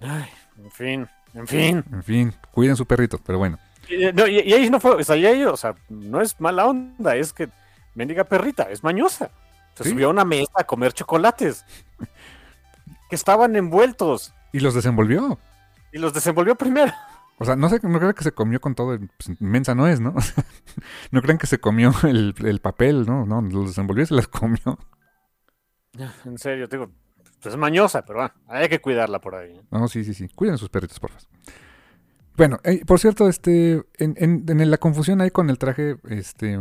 Ay, 0.00 0.28
en 0.58 0.70
fin, 0.70 1.08
en 1.34 1.46
fin. 1.46 1.84
En 1.92 2.02
fin, 2.02 2.34
cuiden 2.50 2.76
su 2.76 2.84
perrito, 2.84 3.18
pero 3.24 3.38
bueno. 3.38 3.58
Y, 3.88 4.04
ahí 4.04 4.70
no 4.70 4.80
fue, 4.80 4.92
o 4.92 5.04
sea, 5.04 5.14
ahí, 5.14 5.44
o 5.44 5.56
sea, 5.56 5.74
no 5.88 6.20
es 6.20 6.40
mala 6.40 6.66
onda, 6.66 7.14
es 7.14 7.32
que 7.32 7.48
mendiga 7.94 8.24
perrita, 8.24 8.64
es 8.64 8.82
mañosa. 8.82 9.30
Se 9.74 9.90
subió 9.90 10.08
a 10.08 10.10
una 10.10 10.24
mesa 10.24 10.52
a 10.54 10.64
comer 10.64 10.92
chocolates. 10.92 11.64
que 13.10 13.16
estaban 13.16 13.56
envueltos. 13.56 14.34
Y 14.52 14.60
los 14.60 14.74
desenvolvió. 14.74 15.38
Y 15.92 15.98
los 15.98 16.14
desenvolvió 16.14 16.54
primero. 16.54 16.92
O 17.38 17.44
sea, 17.44 17.56
no 17.56 17.68
sé, 17.68 17.80
no 17.82 17.98
creo 17.98 18.14
que 18.14 18.24
se 18.24 18.32
comió 18.32 18.60
con 18.60 18.74
todo, 18.74 18.98
pues, 18.98 19.38
inmensa 19.40 19.74
no 19.74 19.86
es, 19.88 20.00
¿no? 20.00 20.14
no 21.10 21.22
crean 21.22 21.38
que 21.38 21.46
se 21.46 21.58
comió 21.58 21.92
el, 22.04 22.34
el, 22.38 22.60
papel, 22.60 23.04
¿no? 23.04 23.26
No, 23.26 23.42
los 23.42 23.68
desenvolvió 23.68 24.04
y 24.04 24.06
se 24.06 24.14
las 24.14 24.28
comió. 24.28 24.78
En 26.24 26.38
serio, 26.38 26.68
digo, 26.68 26.90
pues 27.42 27.54
es 27.54 27.56
mañosa, 27.58 28.02
pero 28.02 28.20
bueno, 28.20 28.34
hay 28.48 28.68
que 28.68 28.80
cuidarla 28.80 29.20
por 29.20 29.34
ahí. 29.34 29.60
No, 29.70 29.88
sí, 29.88 30.04
sí, 30.04 30.14
sí. 30.14 30.28
Cuiden 30.28 30.56
sus 30.56 30.68
perritos, 30.68 30.98
por 30.98 31.10
favor. 31.10 31.26
Bueno, 32.36 32.60
eh, 32.64 32.82
por 32.86 32.98
cierto, 32.98 33.28
este, 33.28 33.82
en, 33.98 34.14
en, 34.16 34.44
en, 34.48 34.70
la 34.70 34.78
confusión 34.78 35.20
ahí 35.20 35.30
con 35.30 35.50
el 35.50 35.58
traje, 35.58 35.96
este, 36.08 36.58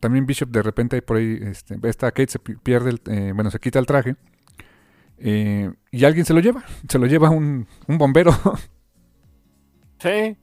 también 0.00 0.26
Bishop 0.26 0.50
de 0.50 0.62
repente 0.62 1.00
por 1.02 1.18
ahí, 1.18 1.38
este, 1.42 1.78
esta 1.84 2.10
Kate 2.10 2.32
se 2.32 2.38
pierde, 2.38 2.90
el, 2.90 3.00
eh, 3.06 3.32
bueno, 3.34 3.50
se 3.50 3.58
quita 3.58 3.78
el 3.78 3.86
traje 3.86 4.16
eh, 5.18 5.70
y 5.90 6.04
alguien 6.04 6.24
se 6.24 6.34
lo 6.34 6.40
lleva, 6.40 6.64
se 6.88 6.98
lo 6.98 7.06
lleva 7.06 7.30
un, 7.30 7.68
un 7.86 7.98
bombero. 7.98 8.32
Sí. 10.00 10.34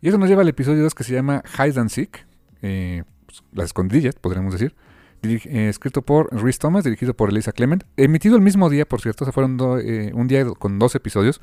Y 0.00 0.08
eso 0.08 0.18
nos 0.18 0.28
lleva 0.28 0.42
al 0.42 0.48
episodio 0.48 0.82
2 0.82 0.94
que 0.94 1.04
se 1.04 1.12
llama 1.12 1.42
Hide 1.56 1.78
and 1.80 1.88
Seek, 1.88 2.26
eh, 2.62 3.04
pues, 3.26 3.42
las 3.52 3.66
escondillas, 3.66 4.16
podríamos 4.16 4.52
decir. 4.52 4.74
Eh, 5.22 5.68
escrito 5.68 6.02
por 6.02 6.34
Rhys 6.34 6.58
Thomas, 6.58 6.82
dirigido 6.82 7.14
por 7.14 7.30
Elisa 7.30 7.52
Clement. 7.52 7.84
Emitido 7.96 8.36
el 8.36 8.42
mismo 8.42 8.70
día, 8.70 8.86
por 8.86 9.00
cierto, 9.00 9.24
se 9.24 9.32
fueron 9.32 9.58
eh, 9.84 10.10
un 10.14 10.26
día 10.26 10.44
con 10.58 10.78
dos 10.78 10.94
episodios. 10.94 11.40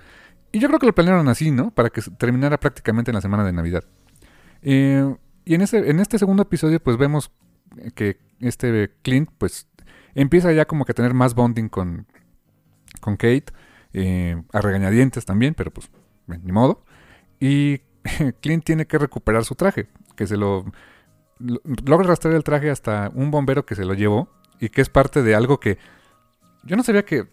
Y 0.51 0.60
yo 0.60 0.68
creo 0.68 0.80
que 0.80 0.88
lo 0.88 0.95
planearon 0.95 1.28
así, 1.30 1.51
¿no? 1.51 1.72
Para 1.72 1.89
que 1.89 2.01
terminara 2.01 2.60
prácticamente 2.60 3.12
en 3.12 3.16
la 3.16 3.22
semana 3.22 3.43
de 3.43 3.53
Navidad. 3.53 3.84
Y 5.48 5.56
en, 5.56 5.62
ese, 5.62 5.89
en 5.89 6.00
este 6.00 6.20
segundo 6.20 6.43
episodio, 6.43 6.82
pues 6.82 6.98
vemos 6.98 7.32
que 7.95 8.20
este 8.41 8.91
Clint, 9.02 9.30
pues 9.38 9.68
empieza 10.14 10.52
ya 10.52 10.66
como 10.66 10.84
que 10.84 10.91
a 10.91 10.95
tener 10.95 11.14
más 11.14 11.36
bonding 11.36 11.70
con, 11.70 12.06
con 13.00 13.16
Kate. 13.16 13.45
a 14.52 14.62
regañadientes 14.62 15.24
también, 15.24 15.54
pero 15.54 15.72
pues 15.72 15.89
ni 16.28 16.52
modo. 16.52 16.84
Y 17.39 17.80
Clint 18.41 18.66
tiene 18.66 18.88
que 18.88 18.98
recuperar 18.98 19.45
su 19.45 19.56
traje, 19.56 19.88
que 20.18 20.28
se 20.28 20.36
lo, 20.36 20.66
logra 21.39 22.10
rastrear 22.10 22.36
el 22.36 22.43
traje 22.43 22.70
hasta 22.70 23.10
un 23.16 23.32
bombero 23.32 23.66
que 23.66 23.76
se 23.76 23.86
lo 23.86 23.93
llevó 23.93 24.30
y 24.60 24.68
que 24.68 24.82
es 24.82 24.89
parte 24.89 25.24
de 25.24 25.34
algo 25.34 25.62
que 25.62 25.78
yo 26.64 26.76
no 26.76 26.84
sabía 26.84 27.06
que 27.06 27.26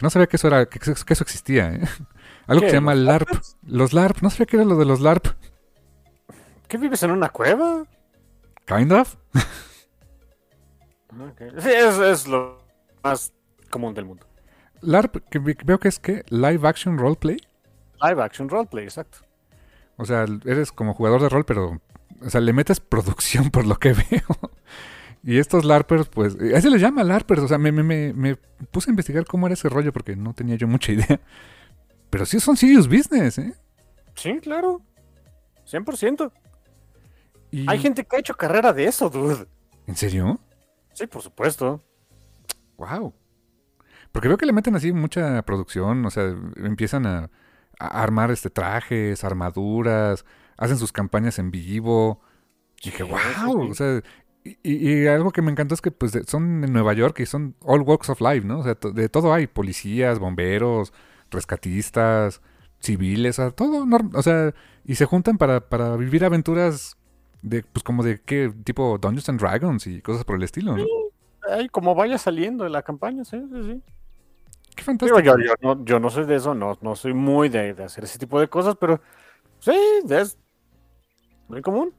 no 0.00 0.10
sabía 0.10 0.28
que 0.28 0.36
eso 0.36 0.46
era 0.46 0.66
que, 0.66 0.78
eso 0.90 1.24
existía, 1.24 1.72
¿eh? 1.74 1.80
algo 2.46 2.62
que 2.62 2.70
se 2.70 2.76
llama 2.76 2.94
LARP, 2.94 3.28
los 3.66 3.92
LARP, 3.92 4.22
no 4.22 4.30
sabía 4.30 4.46
que 4.46 4.56
era 4.56 4.64
lo 4.64 4.76
de 4.76 4.84
los 4.84 5.00
LARP. 5.00 5.26
¿Qué 6.70 6.78
vives 6.78 7.02
en 7.02 7.10
una 7.10 7.30
cueva? 7.30 7.84
Kind 8.64 8.92
of. 8.92 9.16
Sí, 11.58 11.68
es, 11.68 11.98
es 11.98 12.28
lo 12.28 12.62
más 13.02 13.32
común 13.70 13.92
del 13.92 14.04
mundo. 14.04 14.24
LARP, 14.80 15.16
que 15.28 15.40
veo 15.40 15.80
que 15.80 15.88
es 15.88 15.98
que 15.98 16.24
Live 16.28 16.66
Action 16.66 16.96
Roleplay. 16.96 17.38
Live 18.00 18.22
action 18.22 18.48
roleplay, 18.48 18.84
exacto. 18.84 19.18
O 19.96 20.04
sea, 20.04 20.24
eres 20.44 20.70
como 20.70 20.94
jugador 20.94 21.20
de 21.20 21.28
rol, 21.28 21.44
pero. 21.44 21.80
O 22.22 22.30
sea, 22.30 22.40
le 22.40 22.52
metes 22.52 22.78
producción 22.78 23.50
por 23.50 23.66
lo 23.66 23.76
que 23.76 23.92
veo. 24.10 24.52
y 25.24 25.38
estos 25.38 25.64
LARPers, 25.64 26.08
pues. 26.08 26.36
A 26.54 26.60
se 26.60 26.70
les 26.70 26.80
llama 26.80 27.02
LARPers. 27.02 27.42
O 27.42 27.48
sea, 27.48 27.58
me, 27.58 27.72
me, 27.72 27.82
me, 28.14 28.36
puse 28.70 28.90
a 28.90 28.92
investigar 28.92 29.26
cómo 29.26 29.48
era 29.48 29.54
ese 29.54 29.68
rollo 29.68 29.92
porque 29.92 30.14
no 30.14 30.34
tenía 30.34 30.54
yo 30.54 30.68
mucha 30.68 30.92
idea. 30.92 31.20
Pero 32.10 32.24
sí 32.26 32.38
son 32.38 32.56
serious 32.56 32.86
business, 32.86 33.38
¿eh? 33.38 33.54
Sí, 34.14 34.38
claro. 34.40 34.80
100%. 35.68 36.32
Y... 37.50 37.68
Hay 37.68 37.78
gente 37.78 38.04
que 38.04 38.16
ha 38.16 38.18
hecho 38.20 38.34
carrera 38.34 38.72
de 38.72 38.84
eso, 38.84 39.10
dude. 39.10 39.46
¿En 39.86 39.96
serio? 39.96 40.38
Sí, 40.92 41.06
por 41.06 41.22
supuesto. 41.22 41.82
Wow. 42.76 43.14
Porque 44.12 44.28
veo 44.28 44.36
que 44.36 44.46
le 44.46 44.52
meten 44.52 44.74
así 44.74 44.92
mucha 44.92 45.42
producción, 45.42 46.04
o 46.04 46.10
sea, 46.10 46.34
empiezan 46.56 47.06
a, 47.06 47.30
armar 47.78 48.30
este 48.30 48.50
trajes, 48.50 49.24
armaduras, 49.24 50.26
hacen 50.58 50.76
sus 50.76 50.92
campañas 50.92 51.38
en 51.38 51.50
vivo. 51.50 52.20
Y 52.82 52.90
dije, 52.90 53.04
wow, 53.04 53.70
o 53.70 53.74
sea, 53.74 54.02
y, 54.44 55.06
algo 55.06 55.30
que 55.30 55.42
me 55.42 55.50
encantó 55.50 55.74
es 55.74 55.80
que 55.80 55.90
pues 55.90 56.12
son 56.26 56.64
en 56.64 56.72
Nueva 56.72 56.92
York 56.92 57.20
y 57.20 57.26
son 57.26 57.54
all 57.60 57.82
walks 57.82 58.10
of 58.10 58.20
life, 58.20 58.46
¿no? 58.46 58.60
O 58.60 58.62
sea, 58.64 58.76
de 58.92 59.08
todo 59.08 59.32
hay, 59.32 59.46
policías, 59.46 60.18
bomberos, 60.18 60.92
rescatistas, 61.30 62.42
civiles, 62.80 63.38
o 63.38 63.42
sea, 63.42 63.50
todo, 63.50 63.86
o 64.14 64.22
sea, 64.22 64.54
y 64.84 64.96
se 64.96 65.04
juntan 65.04 65.38
para, 65.38 65.68
para 65.68 65.96
vivir 65.96 66.24
aventuras 66.24 66.96
de, 67.42 67.62
pues 67.62 67.82
como 67.82 68.02
de 68.02 68.20
qué, 68.20 68.52
tipo 68.64 68.98
Dungeons 68.98 69.28
and 69.28 69.40
Dragons 69.40 69.86
y 69.86 70.02
cosas 70.02 70.24
por 70.24 70.36
el 70.36 70.42
estilo, 70.42 70.76
¿no? 70.76 70.84
Sí, 70.84 71.68
como 71.70 71.94
vaya 71.94 72.18
saliendo 72.18 72.64
de 72.64 72.70
la 72.70 72.82
campaña, 72.82 73.24
sí, 73.24 73.38
sí, 73.50 73.62
sí. 73.62 73.82
Qué 74.76 74.84
fantástico. 74.84 75.20
yo, 75.20 75.34
no, 75.60 75.84
yo, 75.84 75.98
no, 75.98 76.10
soy 76.10 76.26
de 76.26 76.36
eso, 76.36 76.54
no, 76.54 76.78
no 76.80 76.94
soy 76.96 77.14
muy 77.14 77.48
de, 77.48 77.70
hacer 77.82 78.04
ese 78.04 78.18
tipo 78.18 78.38
de 78.38 78.48
cosas, 78.48 78.76
pero 78.78 79.00
sí, 79.58 79.74
es 80.08 80.38
muy 81.48 81.62
común. 81.62 81.92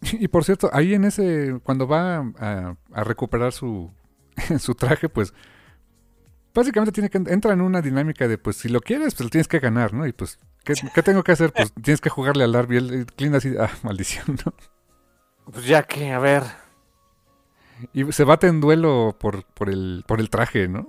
Y 0.20 0.28
por 0.28 0.44
cierto, 0.44 0.68
ahí 0.72 0.92
en 0.92 1.04
ese, 1.04 1.58
cuando 1.62 1.88
va 1.88 2.18
a, 2.38 2.76
recuperar 3.04 3.52
su, 3.52 3.90
su 4.58 4.74
traje, 4.74 5.08
pues 5.08 5.32
básicamente 6.52 6.92
tiene 6.92 7.08
que 7.08 7.18
entra 7.32 7.54
en 7.54 7.62
una 7.62 7.80
dinámica 7.80 8.28
de 8.28 8.36
pues 8.36 8.56
si 8.56 8.68
lo 8.68 8.80
quieres, 8.80 9.14
pues 9.14 9.24
lo 9.24 9.30
tienes 9.30 9.48
que 9.48 9.60
ganar, 9.60 9.94
¿no? 9.94 10.06
Y 10.06 10.12
pues, 10.12 10.38
¿qué, 10.64 11.02
tengo 11.02 11.22
que 11.22 11.32
hacer? 11.32 11.52
Pues 11.52 11.72
tienes 11.74 12.00
que 12.00 12.10
jugarle 12.10 12.44
al 12.44 12.52
Darby. 12.52 12.76
El 12.76 13.06
Clint 13.06 13.34
así, 13.34 13.54
ah, 13.58 13.70
maldición, 13.82 14.38
¿no? 14.44 14.52
Pues 15.52 15.66
ya 15.66 15.82
que, 15.82 16.12
a 16.12 16.18
ver. 16.18 16.42
Y 17.92 18.10
se 18.12 18.24
bate 18.24 18.46
en 18.46 18.60
duelo 18.60 19.16
por, 19.18 19.44
por, 19.44 19.68
el, 19.68 20.04
por 20.06 20.20
el 20.20 20.30
traje, 20.30 20.68
¿no? 20.68 20.86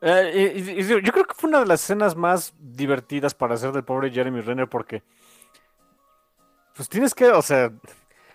Eh, 0.00 0.86
yo 0.86 1.12
creo 1.12 1.24
que 1.24 1.34
fue 1.34 1.48
una 1.48 1.60
de 1.60 1.66
las 1.66 1.82
escenas 1.82 2.14
más 2.14 2.54
divertidas 2.60 3.34
para 3.34 3.54
hacer 3.54 3.72
del 3.72 3.82
pobre 3.82 4.12
Jeremy 4.12 4.40
Renner 4.40 4.68
porque 4.68 5.02
pues 6.76 6.88
tienes 6.88 7.14
que, 7.14 7.26
o 7.30 7.42
sea, 7.42 7.72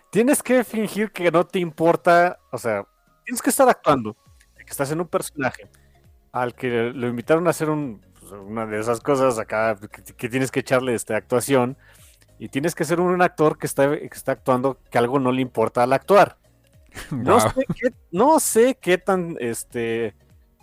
tienes 0.10 0.44
que 0.44 0.66
fingir 0.66 1.12
que 1.12 1.32
no 1.32 1.46
te 1.46 1.60
importa, 1.60 2.38
o 2.52 2.58
sea, 2.58 2.86
tienes 3.24 3.42
que 3.42 3.50
estar 3.50 3.70
actuando, 3.70 4.18
que 4.58 4.70
estás 4.70 4.92
en 4.92 5.00
un 5.00 5.08
personaje 5.08 5.70
al 6.34 6.54
que 6.54 6.92
lo 6.94 7.08
invitaron 7.08 7.48
a 7.48 7.52
hacer 7.52 7.70
pues, 7.70 8.13
una 8.48 8.66
de 8.66 8.80
esas 8.80 9.00
cosas 9.00 9.40
acá 9.40 9.78
que, 10.18 10.30
tienes 10.30 10.52
que 10.52 10.62
echarle 10.62 10.94
esta 10.94 11.16
actuación 11.16 11.78
y 12.40 12.50
tienes 12.50 12.76
que 12.76 12.86
ser 12.86 13.00
un, 13.00 13.22
actor 13.22 13.58
que 13.58 13.68
está, 13.68 13.98
que 13.98 14.10
está 14.12 14.34
actuando 14.34 14.80
que 14.90 14.98
algo 14.98 15.20
no 15.20 15.32
le 15.32 15.42
importa 15.42 15.84
al 15.84 15.94
actuar. 15.94 16.38
No, 17.12 17.40
sé 17.40 17.66
qué, 17.76 17.94
no 18.12 18.40
sé 18.40 18.78
qué 18.80 19.00
tan 19.00 19.36
este 19.40 20.14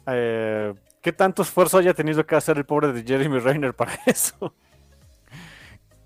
eh, 0.07 0.75
qué 1.03 1.13
tanto 1.13 1.43
esfuerzo 1.43 1.79
haya 1.79 1.95
tenido 1.95 2.25
que 2.27 2.37
hacer 2.37 2.57
el 2.57 2.65
pobre 2.65 2.93
de 2.93 3.03
Jeremy 3.03 3.39
Renner 3.39 3.75
para 3.75 3.99
eso. 4.07 4.55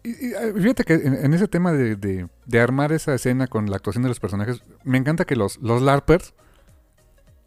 Y, 0.02 0.34
ah, 0.34 0.52
fíjate 0.54 0.84
que 0.84 0.94
en, 0.94 1.32
ese 1.32 1.48
tema 1.48 1.72
de, 1.72 2.28
armar 2.60 2.92
esa 2.92 3.14
escena 3.14 3.46
con 3.46 3.70
la 3.70 3.76
actuación 3.76 4.02
de 4.02 4.10
los 4.10 4.20
personajes, 4.20 4.62
me 4.82 4.98
encanta 4.98 5.24
que 5.24 5.34
los, 5.34 5.56
los 5.58 5.80
LARPers 5.80 6.34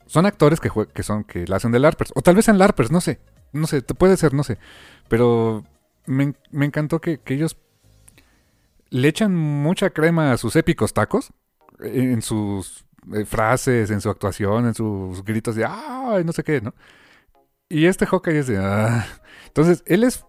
son 0.07 0.26
actores 0.26 0.60
que, 0.60 0.72
que 0.91 1.03
son 1.03 1.23
que 1.23 1.45
la 1.45 1.57
hacen 1.57 1.72
de 1.72 1.80
LARPers. 1.80 2.11
O 2.15 2.22
tal 2.22 2.35
vez 2.35 2.45
sean 2.45 2.57
LARPers, 2.57 2.91
no 2.91 2.99
sé. 2.99 3.19
No 3.53 3.68
sé, 3.68 3.82
puede 3.82 4.18
ser, 4.18 4.34
no 4.34 4.44
sé. 4.44 4.57
Pero 5.07 5.64
me, 6.06 6.34
encantó 6.52 6.99
que, 6.99 7.19
ellos 7.28 7.57
le 8.90 9.07
echan 9.07 9.36
mucha 9.36 9.90
crema 9.90 10.32
a 10.32 10.38
sus 10.38 10.56
épicos 10.56 10.94
tacos. 10.94 11.32
En 11.80 12.22
sus 12.22 12.86
eh, 13.14 13.26
frases, 13.26 13.91
en 13.91 14.02
su 14.02 14.10
actuación, 14.10 14.65
en 14.65 14.74
sus 14.74 15.24
gritos 15.24 15.56
de 15.56 15.65
¡ay! 15.65 16.24
no 16.24 16.34
sé 16.34 16.44
qué, 16.44 16.60
¿no? 16.60 16.74
Y 17.69 17.86
este 17.86 18.06
Hawkeye 18.06 18.40
es 18.40 18.48
de... 18.48 18.57
Ah". 18.57 19.06
Entonces, 19.48 19.84
él 19.86 20.03
es... 20.03 20.26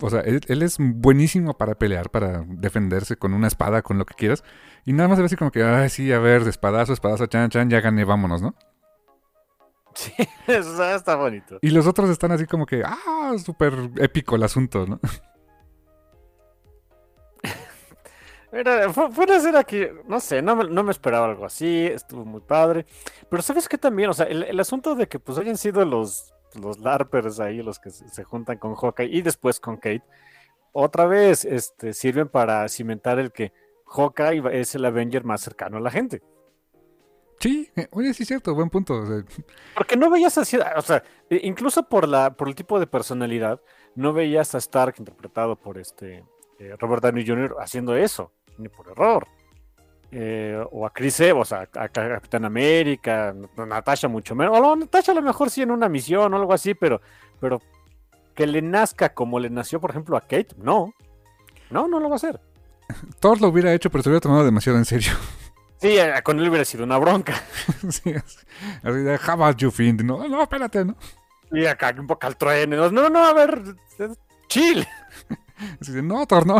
O 0.00 0.10
sea, 0.10 0.20
él, 0.20 0.62
es 0.62 0.76
buenísimo 0.78 1.58
para 1.58 1.74
pelear, 1.74 2.10
para 2.10 2.44
defenderse 2.46 3.16
con 3.16 3.34
una 3.34 3.48
espada, 3.48 3.82
con 3.82 3.98
lo 3.98 4.06
que 4.06 4.14
quieras. 4.14 4.44
Y 4.84 4.92
nada 4.92 5.08
más 5.08 5.16
se 5.16 5.22
ve 5.22 5.26
así 5.26 5.36
como 5.36 5.50
que, 5.50 5.64
ay, 5.64 5.88
sí, 5.88 6.12
a 6.12 6.20
ver, 6.20 6.42
espadazo, 6.42 6.92
espadazo, 6.92 7.26
chan, 7.26 7.50
chan, 7.50 7.68
ya 7.68 7.80
gané, 7.80 8.04
vámonos, 8.04 8.40
¿no? 8.40 8.54
Sí, 9.98 10.12
eso 10.46 10.94
está 10.94 11.16
bonito. 11.16 11.58
Y 11.60 11.70
los 11.70 11.88
otros 11.88 12.08
están 12.08 12.30
así 12.30 12.46
como 12.46 12.66
que, 12.66 12.84
ah, 12.84 13.34
súper 13.44 13.74
épico 13.96 14.36
el 14.36 14.44
asunto, 14.44 14.86
¿no? 14.86 15.00
Mira, 18.52 18.92
fue, 18.92 19.08
una 19.08 19.36
escena 19.36 19.64
que, 19.64 19.92
no 20.06 20.20
sé, 20.20 20.40
no 20.40 20.54
me, 20.54 20.68
no 20.70 20.84
me, 20.84 20.92
esperaba 20.92 21.26
algo 21.26 21.44
así, 21.44 21.86
estuvo 21.86 22.24
muy 22.24 22.40
padre. 22.40 22.86
Pero 23.28 23.42
sabes 23.42 23.68
que 23.68 23.76
también, 23.76 24.10
o 24.10 24.14
sea, 24.14 24.26
el, 24.26 24.44
el, 24.44 24.60
asunto 24.60 24.94
de 24.94 25.08
que 25.08 25.18
pues 25.18 25.36
hayan 25.36 25.56
sido 25.56 25.84
los 25.84 26.32
los 26.54 26.78
LARPers 26.78 27.40
ahí, 27.40 27.62
los 27.62 27.78
que 27.78 27.90
se 27.90 28.24
juntan 28.24 28.58
con 28.58 28.74
Hawkeye 28.74 29.10
y 29.10 29.22
después 29.22 29.60
con 29.60 29.76
Kate, 29.76 30.04
otra 30.72 31.06
vez 31.06 31.44
este, 31.44 31.92
sirven 31.92 32.28
para 32.28 32.68
cimentar 32.68 33.18
el 33.18 33.32
que 33.32 33.52
Hawkeye 33.86 34.60
es 34.60 34.74
el 34.74 34.84
Avenger 34.84 35.24
más 35.24 35.40
cercano 35.40 35.78
a 35.78 35.80
la 35.80 35.90
gente. 35.90 36.22
Sí, 37.40 37.70
oye, 37.92 38.12
sí 38.14 38.24
es 38.24 38.28
cierto, 38.28 38.54
buen 38.54 38.68
punto. 38.70 39.04
Porque 39.74 39.96
no 39.96 40.10
veías 40.10 40.36
así, 40.38 40.56
o 40.76 40.82
sea, 40.82 41.02
incluso 41.30 41.84
por 41.88 42.08
la, 42.08 42.34
por 42.34 42.48
el 42.48 42.54
tipo 42.54 42.80
de 42.80 42.86
personalidad, 42.86 43.60
no 43.94 44.12
veías 44.12 44.54
a 44.54 44.58
Stark 44.58 44.96
interpretado 44.98 45.56
por 45.56 45.78
este 45.78 46.24
eh, 46.58 46.74
Robert 46.78 47.02
Downey 47.02 47.26
Jr. 47.26 47.56
haciendo 47.60 47.96
eso, 47.96 48.32
ni 48.58 48.68
por 48.68 48.88
error. 48.88 49.26
eh, 50.10 50.58
o 50.72 50.86
a 50.86 50.90
Chris 50.92 51.20
Evans, 51.20 51.52
a, 51.52 51.60
a 51.74 51.88
Capitán 51.88 52.44
América, 52.44 53.34
a 53.56 53.64
Natasha 53.66 54.08
mucho 54.08 54.34
menos. 54.34 54.58
O 54.58 54.74
Natasha 54.76 55.12
a 55.12 55.14
lo 55.14 55.22
mejor 55.22 55.50
sí 55.50 55.62
en 55.62 55.70
una 55.70 55.88
misión 55.88 56.32
o 56.32 56.36
algo 56.36 56.52
así, 56.52 56.74
pero, 56.74 57.00
pero 57.40 57.60
que 58.34 58.46
le 58.46 58.62
nazca 58.62 59.12
como 59.14 59.38
le 59.38 59.50
nació, 59.50 59.80
por 59.80 59.90
ejemplo, 59.90 60.16
a 60.16 60.22
Kate, 60.22 60.48
no. 60.56 60.92
No, 61.70 61.86
no 61.86 62.00
lo 62.00 62.08
va 62.08 62.14
a 62.14 62.16
hacer. 62.16 62.40
Thor 63.20 63.40
lo 63.40 63.48
hubiera 63.48 63.72
hecho, 63.74 63.90
pero 63.90 64.02
se 64.02 64.08
hubiera 64.08 64.20
tomado 64.22 64.44
demasiado 64.44 64.78
en 64.78 64.84
serio. 64.86 65.12
Sí, 65.80 65.96
eh, 65.96 66.12
con 66.24 66.38
él 66.38 66.48
hubiera 66.48 66.64
sido 66.64 66.84
una 66.84 66.98
bronca. 66.98 67.34
sí, 67.88 68.12
así, 68.14 68.98
de, 68.98 69.16
how 69.16 69.32
about 69.34 69.56
you 69.58 69.70
fiend? 69.70 70.02
No, 70.02 70.26
no, 70.28 70.42
espérate, 70.42 70.84
¿no? 70.84 70.96
Y 71.52 71.66
acá 71.66 71.94
un 71.98 72.06
poco 72.06 72.26
al 72.26 72.36
trueno. 72.36 72.90
No, 72.90 73.08
no, 73.08 73.24
a 73.24 73.32
ver, 73.32 73.62
chill. 74.48 74.86
Así 75.80 75.92
de, 75.92 76.02
no, 76.02 76.24
Thor, 76.26 76.46
no. 76.46 76.58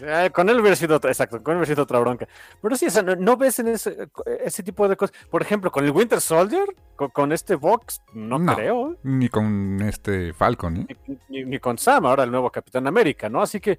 Eh, 0.00 0.30
con 0.32 0.48
él 0.48 0.60
hubiera 0.60 0.76
sido 0.76 0.96
otra, 0.96 1.10
exacto, 1.10 1.42
con 1.42 1.52
él 1.52 1.58
hubiera 1.58 1.74
sido 1.74 1.82
otra 1.82 1.98
bronca. 1.98 2.28
Pero 2.62 2.76
sí, 2.76 2.86
o 2.86 2.90
sea, 2.90 3.02
no, 3.02 3.16
no 3.16 3.36
ves 3.36 3.58
en 3.58 3.68
ese, 3.68 4.08
ese, 4.44 4.62
tipo 4.62 4.88
de 4.88 4.96
cosas. 4.96 5.16
Por 5.30 5.42
ejemplo, 5.42 5.72
con 5.72 5.84
el 5.84 5.90
Winter 5.90 6.20
Soldier, 6.20 6.66
con, 6.96 7.08
con 7.10 7.32
este 7.32 7.56
Vox, 7.56 8.02
no, 8.12 8.38
no, 8.38 8.54
creo. 8.54 8.96
Ni 9.02 9.28
con 9.28 9.80
este 9.82 10.32
Falcon, 10.34 10.76
¿eh? 10.76 10.96
Ni, 11.06 11.18
ni, 11.28 11.44
ni, 11.44 11.58
con 11.58 11.78
Sam, 11.78 12.06
ahora 12.06 12.24
el 12.24 12.30
nuevo 12.30 12.50
Capitán 12.50 12.86
América, 12.86 13.28
¿no? 13.28 13.42
Así 13.42 13.58
que 13.58 13.78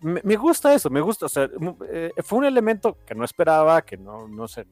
me, 0.00 0.20
me 0.22 0.36
gusta 0.36 0.74
eso, 0.74 0.90
me 0.90 1.00
gusta. 1.00 1.26
O 1.26 1.28
sea, 1.28 1.48
eh, 1.90 2.10
fue 2.22 2.38
un 2.38 2.44
elemento 2.44 2.98
que 3.06 3.14
no 3.14 3.24
esperaba, 3.24 3.82
que 3.82 3.96
no, 3.96 4.28
no 4.28 4.48
sé, 4.48 4.66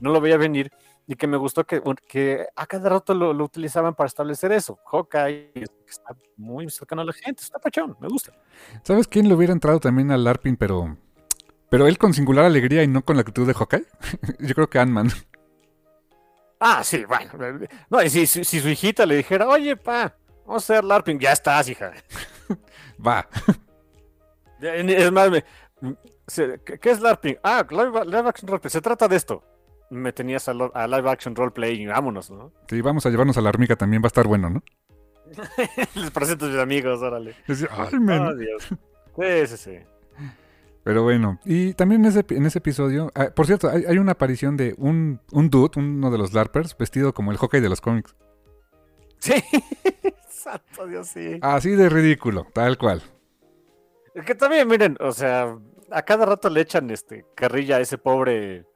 no 0.00 0.10
lo 0.10 0.20
veía 0.20 0.36
venir 0.36 0.70
y 1.06 1.16
que 1.16 1.26
me 1.26 1.36
gustó 1.36 1.66
que, 1.66 1.82
que 2.08 2.46
a 2.54 2.66
cada 2.66 2.88
rato 2.88 3.14
lo, 3.14 3.32
lo, 3.32 3.44
utilizaban 3.44 3.96
para 3.96 4.06
establecer 4.06 4.52
eso. 4.52 4.78
Hawkeye 4.86 5.50
está 5.88 6.16
muy 6.36 6.70
cercano 6.70 7.02
a 7.02 7.04
la 7.04 7.12
gente, 7.12 7.42
está 7.42 7.58
pachón, 7.58 7.96
me 8.00 8.06
gusta. 8.06 8.32
¿Sabes 8.84 9.08
quién 9.08 9.26
le 9.26 9.34
hubiera 9.34 9.52
entrado 9.52 9.80
también 9.80 10.12
al 10.12 10.22
LARPing, 10.22 10.56
pero, 10.56 10.96
pero 11.68 11.88
él 11.88 11.98
con 11.98 12.14
singular 12.14 12.44
alegría 12.44 12.84
y 12.84 12.86
no 12.86 13.04
con 13.04 13.16
la 13.16 13.22
actitud 13.22 13.44
de 13.44 13.54
Hawkeye? 13.54 13.86
Yo 14.38 14.54
creo 14.54 14.70
que 14.70 14.78
Ant-Man. 14.78 15.10
Ah, 16.60 16.84
sí, 16.84 17.04
bueno. 17.06 17.32
No, 17.88 18.02
y 18.02 18.10
si, 18.10 18.26
si, 18.26 18.44
si, 18.44 18.60
su 18.60 18.68
hijita 18.68 19.04
le 19.04 19.16
dijera, 19.16 19.48
oye, 19.48 19.76
pa, 19.76 20.14
vamos 20.46 20.70
a 20.70 20.74
hacer 20.74 20.84
LARPing, 20.84 21.18
ya 21.18 21.32
estás, 21.32 21.68
hija. 21.68 21.92
Va. 23.04 23.26
Es 24.62 25.12
más, 25.12 25.30
me, 25.30 25.44
¿qué 26.64 26.90
es 26.90 27.00
LARPing? 27.00 27.38
Ah, 27.42 27.66
live, 27.70 28.04
live 28.04 28.28
action 28.28 28.48
roleplay, 28.48 28.70
se 28.70 28.80
trata 28.80 29.08
de 29.08 29.16
esto 29.16 29.42
me 29.90 30.12
tenías 30.12 30.48
a, 30.48 30.52
a, 30.52 30.86
live 30.86 31.10
action 31.10 31.34
roleplay 31.34 31.82
y 31.82 31.86
vámonos, 31.86 32.30
¿no? 32.30 32.52
Sí, 32.68 32.80
vamos 32.80 33.04
a 33.04 33.10
llevarnos 33.10 33.36
a 33.36 33.40
la 33.40 33.48
hormiga 33.48 33.76
también, 33.76 34.00
va 34.02 34.06
a 34.06 34.08
estar 34.08 34.26
bueno, 34.26 34.48
¿no? 34.48 34.62
Les 35.94 36.10
presento 36.10 36.46
a 36.46 36.48
mis 36.48 36.58
amigos, 36.58 37.02
órale. 37.02 37.34
Ay, 37.48 37.98
man. 37.98 38.28
Oh, 38.28 38.34
Dios. 38.34 38.68
Sí, 38.68 39.46
sí, 39.46 39.56
sí. 39.56 39.78
Pero 40.82 41.02
bueno, 41.02 41.38
y 41.44 41.74
también 41.74 42.04
en 42.04 42.10
ese, 42.10 42.24
en 42.30 42.46
ese 42.46 42.58
episodio, 42.58 43.12
ah, 43.14 43.28
por 43.34 43.46
cierto, 43.46 43.68
hay, 43.68 43.84
hay, 43.86 43.98
una 43.98 44.12
aparición 44.12 44.56
de 44.56 44.74
un, 44.78 45.20
un 45.30 45.50
dude, 45.50 45.72
uno 45.76 46.10
de 46.10 46.16
los 46.16 46.32
LARPers, 46.32 46.76
vestido 46.76 47.12
como 47.12 47.32
el 47.32 47.36
hockey 47.36 47.60
de 47.60 47.68
los 47.68 47.82
cómics. 47.82 48.14
Sí, 49.18 49.34
santo 50.28 50.86
Dios, 50.86 51.08
sí. 51.08 51.38
Así 51.42 51.70
de 51.70 51.90
ridículo, 51.90 52.46
tal 52.54 52.78
cual. 52.78 53.02
Que 54.26 54.34
también, 54.34 54.66
miren, 54.66 54.96
o 55.00 55.12
sea, 55.12 55.56
a 55.90 56.02
cada 56.02 56.26
rato 56.26 56.50
le 56.50 56.60
echan 56.60 56.90
este 56.90 57.24
carrilla 57.34 57.76
a 57.76 57.80
ese 57.80 57.98
pobre 57.98 58.66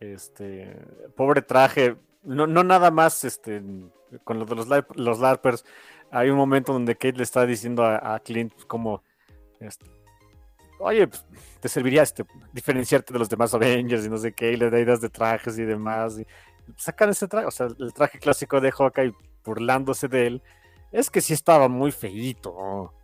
este 0.00 0.76
pobre 1.16 1.42
traje, 1.42 1.96
no, 2.22 2.46
no 2.46 2.62
nada 2.62 2.90
más 2.90 3.24
este, 3.24 3.62
con 4.24 4.38
lo 4.38 4.44
de 4.44 4.54
los, 4.54 4.68
los 4.94 5.18
LARPers, 5.18 5.64
hay 6.10 6.30
un 6.30 6.36
momento 6.36 6.72
donde 6.72 6.94
Kate 6.94 7.16
le 7.16 7.22
está 7.22 7.44
diciendo 7.44 7.84
a, 7.84 8.18
Clint 8.20 8.52
como, 8.66 9.02
este, 9.60 9.86
oye, 10.78 11.08
pues, 11.08 11.26
te 11.60 11.68
serviría 11.68 12.02
este, 12.02 12.24
diferenciarte 12.52 13.12
de 13.12 13.18
los 13.18 13.28
demás 13.28 13.52
Avengers 13.54 14.06
y 14.06 14.08
no 14.08 14.18
sé 14.18 14.32
qué, 14.32 14.52
y 14.52 14.56
le 14.56 14.70
da 14.70 14.78
ideas 14.78 15.00
de 15.00 15.08
trajes 15.08 15.58
y 15.58 15.64
demás, 15.64 16.18
y 16.18 16.26
sacan 16.76 17.10
ese 17.10 17.26
traje, 17.26 17.46
o 17.46 17.50
sea, 17.50 17.66
el 17.78 17.92
traje 17.92 18.18
clásico 18.18 18.60
de 18.60 18.70
Hawkeye 18.70 19.14
burlándose 19.44 20.08
de 20.08 20.26
él, 20.26 20.42
es 20.92 21.10
que 21.10 21.20
sí 21.20 21.34
estaba 21.34 21.68
muy 21.68 21.92
feíto. 21.92 22.94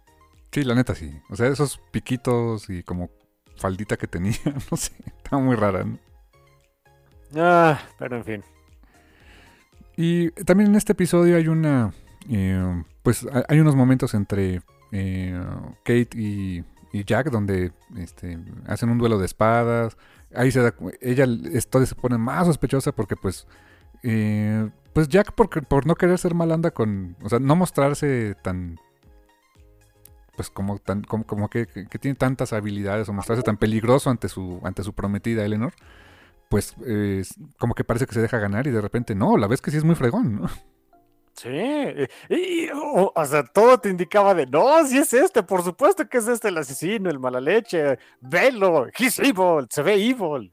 Sí, 0.54 0.62
la 0.62 0.76
neta 0.76 0.94
sí, 0.94 1.12
o 1.30 1.34
sea, 1.34 1.48
esos 1.48 1.78
piquitos 1.90 2.70
y 2.70 2.84
como 2.84 3.10
faldita 3.56 3.96
que 3.96 4.06
tenía, 4.06 4.36
no 4.70 4.76
sé, 4.76 4.92
estaba 5.16 5.42
muy 5.42 5.56
rara, 5.56 5.82
¿no? 5.82 5.98
Ah, 7.34 7.82
pero 7.98 8.18
en 8.18 8.24
fin. 8.24 8.44
Y 9.96 10.30
también 10.30 10.70
en 10.70 10.76
este 10.76 10.92
episodio 10.92 11.36
hay 11.36 11.48
una. 11.48 11.92
Eh, 12.30 12.84
pues 13.02 13.26
hay 13.48 13.58
unos 13.58 13.74
momentos 13.74 14.14
entre 14.14 14.62
eh, 14.92 15.42
Kate 15.78 16.10
y, 16.14 16.62
y, 16.92 17.04
Jack 17.04 17.32
donde 17.32 17.72
este, 17.96 18.38
hacen 18.68 18.90
un 18.90 18.98
duelo 18.98 19.18
de 19.18 19.26
espadas. 19.26 19.96
Ahí 20.36 20.52
se 20.52 20.60
da. 20.60 20.72
Ella 21.00 21.26
esto 21.52 21.84
se 21.84 21.96
pone 21.96 22.16
más 22.16 22.46
sospechosa 22.46 22.92
porque, 22.92 23.16
pues. 23.16 23.48
Eh, 24.04 24.70
pues 24.92 25.08
Jack, 25.08 25.32
por, 25.32 25.48
por 25.66 25.84
no 25.84 25.96
querer 25.96 26.16
ser 26.16 26.34
mal, 26.34 26.52
anda 26.52 26.70
con. 26.70 27.16
O 27.24 27.28
sea, 27.28 27.40
no 27.40 27.56
mostrarse 27.56 28.36
tan 28.40 28.78
pues 30.36 30.50
como 30.50 30.78
tan, 30.78 31.02
como, 31.02 31.24
como 31.24 31.48
que, 31.48 31.66
que, 31.66 31.98
tiene 31.98 32.16
tantas 32.16 32.52
habilidades 32.52 33.08
o 33.08 33.12
mostrarse 33.12 33.42
tan 33.42 33.56
peligroso 33.56 34.10
ante 34.10 34.28
su, 34.28 34.60
ante 34.64 34.82
su 34.82 34.92
prometida 34.92 35.44
Eleanor, 35.44 35.72
pues 36.48 36.74
eh, 36.86 37.22
como 37.58 37.74
que 37.74 37.84
parece 37.84 38.06
que 38.06 38.14
se 38.14 38.22
deja 38.22 38.38
ganar 38.38 38.66
y 38.66 38.70
de 38.70 38.80
repente 38.80 39.14
no, 39.14 39.36
la 39.36 39.46
ves 39.46 39.60
que 39.60 39.70
sí 39.70 39.76
es 39.76 39.84
muy 39.84 39.94
fregón, 39.94 40.40
¿no? 40.40 40.48
Sí, 41.34 41.50
y, 42.28 42.68
o, 42.70 43.12
o, 43.12 43.24
sea, 43.24 43.42
todo 43.42 43.78
te 43.78 43.88
indicaba 43.88 44.34
de, 44.34 44.46
no, 44.46 44.86
si 44.86 44.98
es 44.98 45.12
este, 45.12 45.42
por 45.42 45.64
supuesto 45.64 46.08
que 46.08 46.18
es 46.18 46.28
este 46.28 46.48
el 46.48 46.58
asesino, 46.58 47.10
el 47.10 47.18
mala 47.18 47.40
leche, 47.40 47.98
velo, 48.20 48.86
he's 48.96 49.18
evil, 49.18 49.66
se 49.68 49.82
ve 49.82 49.94
evil. 49.94 50.52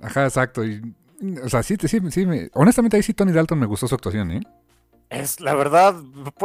Ajá, 0.00 0.24
exacto, 0.24 0.64
y, 0.64 0.80
o 1.42 1.48
sea, 1.48 1.64
sí, 1.64 1.76
sí, 1.80 2.00
sí, 2.10 2.26
me, 2.26 2.48
honestamente 2.54 2.96
ahí 2.96 3.02
sí 3.02 3.12
Tony 3.12 3.32
Dalton 3.32 3.58
me 3.58 3.66
gustó 3.66 3.88
su 3.88 3.94
actuación, 3.96 4.30
¿eh? 4.30 4.40
Es 5.10 5.40
la 5.40 5.54
verdad, 5.54 5.94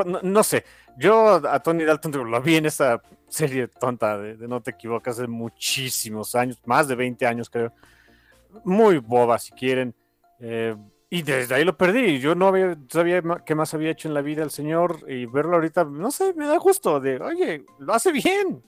no, 0.05 0.19
no, 0.21 0.43
sé, 0.43 0.65
yo 0.97 1.35
a 1.47 1.59
Tony 1.61 1.83
Dalton 1.83 2.29
lo 2.29 2.41
vi 2.41 2.55
en 2.55 2.65
esa 2.65 3.01
serie 3.29 3.67
tonta 3.67 4.17
de, 4.17 4.35
de 4.35 4.47
No 4.47 4.61
te 4.61 4.71
equivocas 4.71 5.19
hace 5.19 5.27
muchísimos 5.27 6.33
años, 6.35 6.59
más 6.65 6.87
de 6.87 6.95
20 6.95 7.25
años 7.27 7.49
creo 7.49 7.71
muy 8.63 8.99
boba 8.99 9.37
si 9.39 9.51
quieren. 9.51 9.93
Eh, 10.39 10.75
y 11.09 11.21
desde 11.21 11.55
ahí 11.55 11.63
lo 11.63 11.77
perdí. 11.77 12.19
Yo 12.19 12.35
no 12.35 12.47
había, 12.47 12.77
sabía 12.89 13.21
qué 13.45 13.55
más 13.55 13.73
había 13.73 13.91
hecho 13.91 14.07
en 14.07 14.13
la 14.13 14.21
vida 14.21 14.43
el 14.43 14.51
señor 14.51 14.99
y 15.07 15.25
verlo 15.25 15.55
ahorita, 15.55 15.83
no 15.85 16.11
sé, 16.11 16.33
me 16.33 16.47
da 16.47 16.57
gusto 16.57 16.99
de, 16.99 17.19
oye, 17.19 17.65
lo 17.79 17.93
hace 17.93 18.11
bien. 18.11 18.63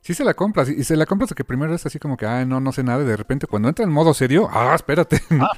Sí 0.00 0.14
se 0.14 0.24
la 0.24 0.34
compras 0.34 0.68
y 0.68 0.84
se 0.84 0.96
la 0.96 1.06
compras 1.06 1.34
que 1.34 1.44
primero 1.44 1.74
es 1.74 1.84
así 1.84 1.98
como 1.98 2.16
que, 2.16 2.24
ah, 2.24 2.44
no, 2.44 2.60
no 2.60 2.72
sé 2.72 2.84
nada 2.84 3.02
y 3.02 3.06
de 3.06 3.16
repente 3.16 3.46
cuando 3.46 3.68
entra 3.68 3.84
en 3.84 3.90
modo 3.90 4.14
serio, 4.14 4.48
ah, 4.50 4.72
espérate. 4.74 5.20
Ah, 5.40 5.56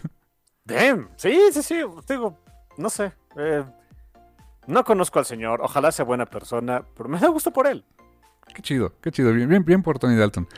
damn. 0.65 1.11
Sí, 1.17 1.39
sí, 1.53 1.63
sí, 1.63 1.77
digo, 2.09 2.39
no 2.77 2.89
sé. 2.89 3.13
Eh, 3.37 3.65
no 4.67 4.85
conozco 4.85 5.19
al 5.19 5.25
señor, 5.25 5.61
ojalá 5.63 5.93
sea 5.93 6.05
buena 6.05 6.27
persona, 6.27 6.85
pero 6.97 7.09
me 7.09 7.19
da 7.19 7.29
gusto 7.29 7.51
por 7.51 7.67
él. 7.67 7.85
Qué 8.55 8.63
chido, 8.63 8.93
qué 9.01 9.11
chido, 9.11 9.33
bien, 9.33 9.49
bien, 9.49 9.65
bien 9.65 9.83
por 9.83 9.99
Tony 9.99 10.17
Dalton. 10.17 10.49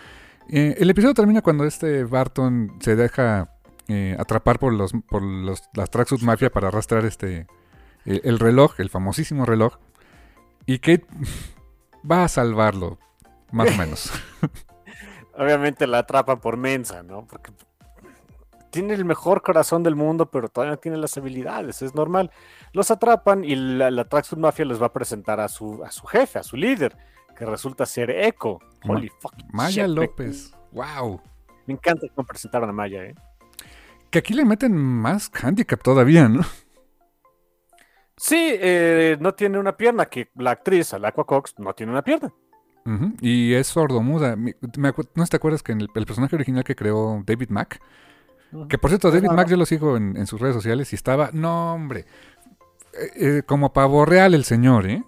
Eh, 0.49 0.77
el 0.79 0.91
episodio 0.91 1.15
termina 1.15 1.43
cuando 1.43 1.65
este 1.65 2.05
Barton 2.05 2.77
se 2.81 2.97
deja 2.97 3.55
eh, 3.89 4.17
atrapar 4.19 4.59
por 4.59 4.73
los 4.73 4.93
por 5.09 5.23
los, 5.23 5.63
las 5.75 5.91
Tracksuit 5.91 6.23
Mafia 6.23 6.51
para 6.51 6.69
arrastrar 6.69 7.05
este 7.05 7.47
el, 8.05 8.21
el, 8.25 8.39
reloj, 8.39 8.81
el 8.81 8.91
famosísimo 8.91 9.45
reloj. 9.45 9.77
Y 10.67 10.79
Kate 10.79 11.07
va 12.11 12.25
a 12.25 12.29
salvarlo, 12.29 12.99
más 13.51 13.71
o 13.71 13.79
menos. 13.79 14.13
Obviamente 15.35 15.87
la 15.87 15.99
atrapan 15.99 16.41
por 16.41 16.57
mensa, 16.57 17.03
¿no? 17.03 17.27
Porque 17.27 17.53
tiene 18.73 18.95
el 18.95 19.05
mejor 19.05 19.43
corazón 19.43 19.83
del 19.83 19.95
mundo, 19.95 20.31
pero 20.31 20.49
todavía 20.49 20.73
no 20.73 20.79
tiene 20.79 20.97
las 20.97 21.17
habilidades, 21.17 21.83
es 21.83 21.95
normal. 21.95 22.33
Los 22.73 22.91
atrapan 22.91 23.45
y 23.45 23.55
la, 23.55 23.91
la 23.91 24.05
Tracksuit 24.09 24.41
Mafia 24.41 24.65
les 24.65 24.81
va 24.81 24.87
a 24.87 24.93
presentar 24.93 25.39
a 25.41 25.49
su, 25.49 25.85
a 25.85 25.91
su 25.93 26.07
jefe, 26.07 26.39
a 26.39 26.43
su 26.43 26.57
líder 26.57 26.97
que 27.37 27.45
resulta 27.45 27.85
ser 27.87 28.11
Echo. 28.11 28.59
Holy 28.89 29.09
Ma 29.09 29.17
fucking 29.21 29.49
Maya 29.53 29.87
shit, 29.87 29.95
López. 29.95 30.55
Wow. 30.73 31.21
Me 31.67 31.75
encanta 31.75 32.07
cómo 32.15 32.27
presentaron 32.27 32.71
a 32.71 32.73
Maya, 32.73 33.05
¿eh? 33.05 33.15
Que 34.11 34.19
aquí 34.21 34.33
le 34.33 34.45
meten 34.45 34.75
más 34.75 35.31
handicap 35.35 35.83
todavía, 35.83 36.29
¿no? 36.29 36.43
Sí, 38.17 38.55
eh, 38.55 39.17
no 39.21 39.35
tiene 39.35 39.59
una 39.59 39.77
pierna, 39.77 40.07
que 40.07 40.31
la 40.37 40.53
actriz, 40.53 40.95
Alacua 40.95 41.27
Cox, 41.27 41.59
no 41.59 41.75
tiene 41.75 41.93
una 41.93 42.03
pierna. 42.03 42.33
Uh 42.85 42.91
-huh. 42.91 43.17
Y 43.21 43.55
es 43.55 43.67
sordomuda. 43.67 44.37
¿No 44.37 45.27
te 45.27 45.37
acuerdas 45.37 45.63
que 45.63 45.73
en 45.73 45.83
el, 45.83 45.89
el, 45.95 46.07
personaje 46.07 46.37
original 46.37 46.65
que 46.65 46.75
creó 46.75 47.23
David 47.25 47.51
Mack? 47.51 47.81
Que 48.69 48.79
por 48.79 48.91
cierto, 48.91 49.11
David 49.11 49.31
Mack 49.31 49.49
yo 49.49 49.57
lo 49.57 49.67
sigo 49.67 49.97
en, 49.97 50.17
en, 50.17 50.27
sus 50.27 50.41
redes 50.41 50.55
sociales 50.55 50.93
y 50.93 50.97
estaba, 50.97 51.31
no 51.33 51.75
hombre, 51.75 52.05
eh, 52.93 53.11
eh, 53.17 53.43
como 53.47 53.73
pavo 53.73 54.05
real 54.05 54.35
el 54.35 54.45
señor, 54.45 54.87
¿eh? 54.87 55.03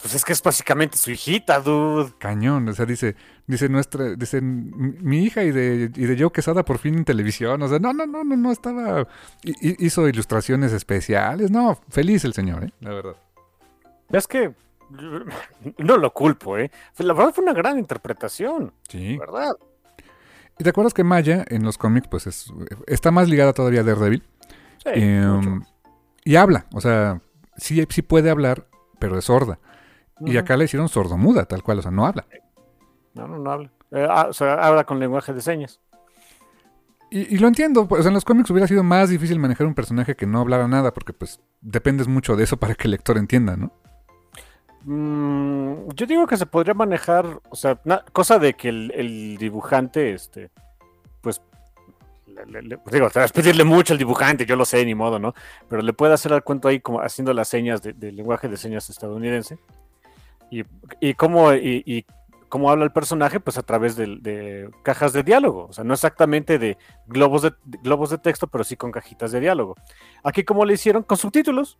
Pues 0.00 0.14
es 0.14 0.24
que 0.24 0.32
es 0.32 0.42
básicamente 0.42 0.96
su 0.98 1.10
hijita, 1.10 1.60
dude. 1.60 2.12
Cañón, 2.18 2.68
o 2.68 2.72
sea, 2.72 2.84
dice, 2.84 3.16
dice 3.46 3.68
nuestra, 3.68 4.14
dice 4.14 4.40
mi 4.40 5.24
hija 5.24 5.42
y 5.42 5.50
de, 5.50 5.90
y 5.94 6.04
de 6.04 6.18
Joe 6.18 6.30
Quesada 6.30 6.64
por 6.64 6.78
fin 6.78 6.96
en 6.96 7.04
televisión. 7.04 7.62
O 7.62 7.68
sea, 7.68 7.78
no, 7.78 7.92
no, 7.92 8.06
no, 8.06 8.22
no, 8.22 8.36
no 8.36 8.52
estaba. 8.52 9.08
Hizo 9.42 10.06
ilustraciones 10.08 10.72
especiales. 10.72 11.50
No, 11.50 11.78
feliz 11.88 12.24
el 12.24 12.34
señor, 12.34 12.64
¿eh? 12.64 12.72
La 12.80 12.90
verdad. 12.90 13.16
Es 14.10 14.26
que 14.26 14.54
no 15.78 15.96
lo 15.96 16.12
culpo, 16.12 16.58
¿eh? 16.58 16.70
La 16.98 17.14
verdad 17.14 17.32
fue 17.34 17.44
una 17.44 17.54
gran 17.54 17.78
interpretación. 17.78 18.72
Sí. 18.88 19.16
¿Verdad? 19.16 19.56
Y 20.58 20.64
te 20.64 20.70
acuerdas 20.70 20.94
que 20.94 21.04
Maya 21.04 21.44
en 21.48 21.64
los 21.64 21.76
cómics, 21.76 22.08
pues 22.08 22.26
es, 22.26 22.52
está 22.86 23.10
más 23.10 23.28
ligada 23.28 23.52
todavía 23.52 23.80
a 23.80 23.84
Daredevil. 23.84 24.22
Sí, 24.78 24.90
Em, 24.94 25.62
y 26.24 26.36
habla, 26.36 26.66
o 26.72 26.80
sea, 26.80 27.20
sí, 27.56 27.84
sí 27.88 28.02
puede 28.02 28.30
hablar, 28.30 28.66
pero 28.98 29.18
es 29.18 29.26
sorda. 29.26 29.58
Y 30.20 30.38
acá 30.38 30.56
le 30.56 30.64
hicieron 30.64 30.88
sordomuda, 30.88 31.44
tal 31.44 31.62
cual, 31.62 31.80
o 31.80 31.82
sea, 31.82 31.90
no 31.90 32.06
habla. 32.06 32.26
No, 33.14 33.28
no, 33.28 33.38
no 33.38 33.50
habla. 33.50 33.70
Eh, 33.90 34.06
ah, 34.08 34.26
o 34.30 34.32
sea, 34.32 34.54
habla 34.54 34.84
con 34.84 34.98
lenguaje 34.98 35.32
de 35.34 35.42
señas. 35.42 35.80
Y, 37.10 37.34
y 37.34 37.38
lo 37.38 37.48
entiendo, 37.48 37.86
pues 37.86 38.06
en 38.06 38.14
los 38.14 38.24
cómics 38.24 38.50
hubiera 38.50 38.66
sido 38.66 38.82
más 38.82 39.10
difícil 39.10 39.38
manejar 39.38 39.66
un 39.66 39.74
personaje 39.74 40.16
que 40.16 40.26
no 40.26 40.40
hablara 40.40 40.66
nada, 40.68 40.94
porque 40.94 41.12
pues 41.12 41.40
dependes 41.60 42.08
mucho 42.08 42.34
de 42.34 42.44
eso 42.44 42.56
para 42.56 42.74
que 42.74 42.84
el 42.84 42.92
lector 42.92 43.18
entienda, 43.18 43.56
¿no? 43.56 43.72
Mm, 44.88 45.88
yo 45.96 46.06
digo 46.06 46.28
que 46.28 46.36
se 46.36 46.46
podría 46.46 46.72
manejar, 46.72 47.40
o 47.50 47.56
sea, 47.56 47.76
cosa 48.12 48.38
de 48.38 48.54
que 48.54 48.68
el, 48.68 49.36
dibujante, 49.36 50.12
este, 50.12 50.50
pues, 51.20 51.42
digo, 52.92 53.10
te 53.10 53.18
vas 53.18 53.30
a 53.32 53.34
pedirle 53.34 53.64
mucho 53.64 53.94
al 53.94 53.98
dibujante, 53.98 54.46
yo 54.46 54.54
lo 54.54 54.64
sé, 54.64 54.84
ni 54.84 54.94
modo, 54.94 55.18
¿no? 55.18 55.34
Pero 55.68 55.82
le 55.82 55.92
puede 55.92 56.14
hacer 56.14 56.32
al 56.32 56.44
cuento 56.44 56.68
ahí 56.68 56.78
como 56.78 57.00
haciendo 57.00 57.32
las 57.34 57.48
señas 57.48 57.82
de- 57.82 57.94
del 57.94 58.14
lenguaje 58.14 58.48
de 58.48 58.56
señas 58.56 58.88
estadounidense. 58.88 59.58
Y, 61.00 61.14
cómo, 61.14 61.52
y, 61.52 62.06
cómo 62.48 62.70
habla 62.70 62.84
el 62.84 62.92
personaje, 62.92 63.40
pues 63.40 63.58
a 63.58 63.62
través 63.62 63.96
de, 63.96 64.70
cajas 64.84 65.12
de 65.12 65.24
diálogo. 65.24 65.66
O 65.68 65.72
sea, 65.72 65.82
no 65.82 65.94
exactamente 65.94 66.60
de 66.60 66.78
globos 67.08 67.42
de, 67.42 67.54
de 67.64 67.78
globos 67.82 68.10
de 68.10 68.18
texto, 68.18 68.46
pero 68.46 68.62
sí 68.62 68.76
con 68.76 68.92
cajitas 68.92 69.32
de 69.32 69.40
diálogo. 69.40 69.74
Aquí, 70.22 70.44
como 70.44 70.64
le 70.64 70.74
hicieron, 70.74 71.02
con 71.02 71.16
subtítulos. 71.16 71.76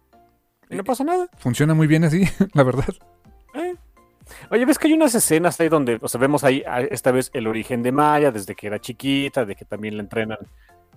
Y 0.71 0.77
no 0.77 0.85
pasa 0.85 1.05
nada. 1.05 1.29
Funciona 1.39 1.75
muy 1.75 1.87
bien 1.87 2.05
así, 2.05 2.25
la 2.55 2.63
verdad. 2.63 2.95
Eh. 3.55 3.75
Oye, 4.51 4.65
ves 4.65 4.79
que 4.79 4.89
hay 4.89 4.95
unas 4.95 5.15
escenas 5.15 5.61
ahí 5.61 5.69
donde, 5.69 5.99
o 6.01 6.09
sea, 6.09 6.21
vemos 6.21 6.43
ahí 6.43 6.63
esta 6.91 7.13
vez 7.13 7.31
el 7.33 7.47
origen 7.47 7.83
de 7.83 7.93
Maya, 7.93 8.33
desde 8.33 8.55
que 8.55 8.67
era 8.67 8.81
chiquita, 8.81 9.45
de 9.45 9.55
que 9.55 9.65
también 9.65 9.97
la 9.97 10.03
entrenan, 10.03 10.39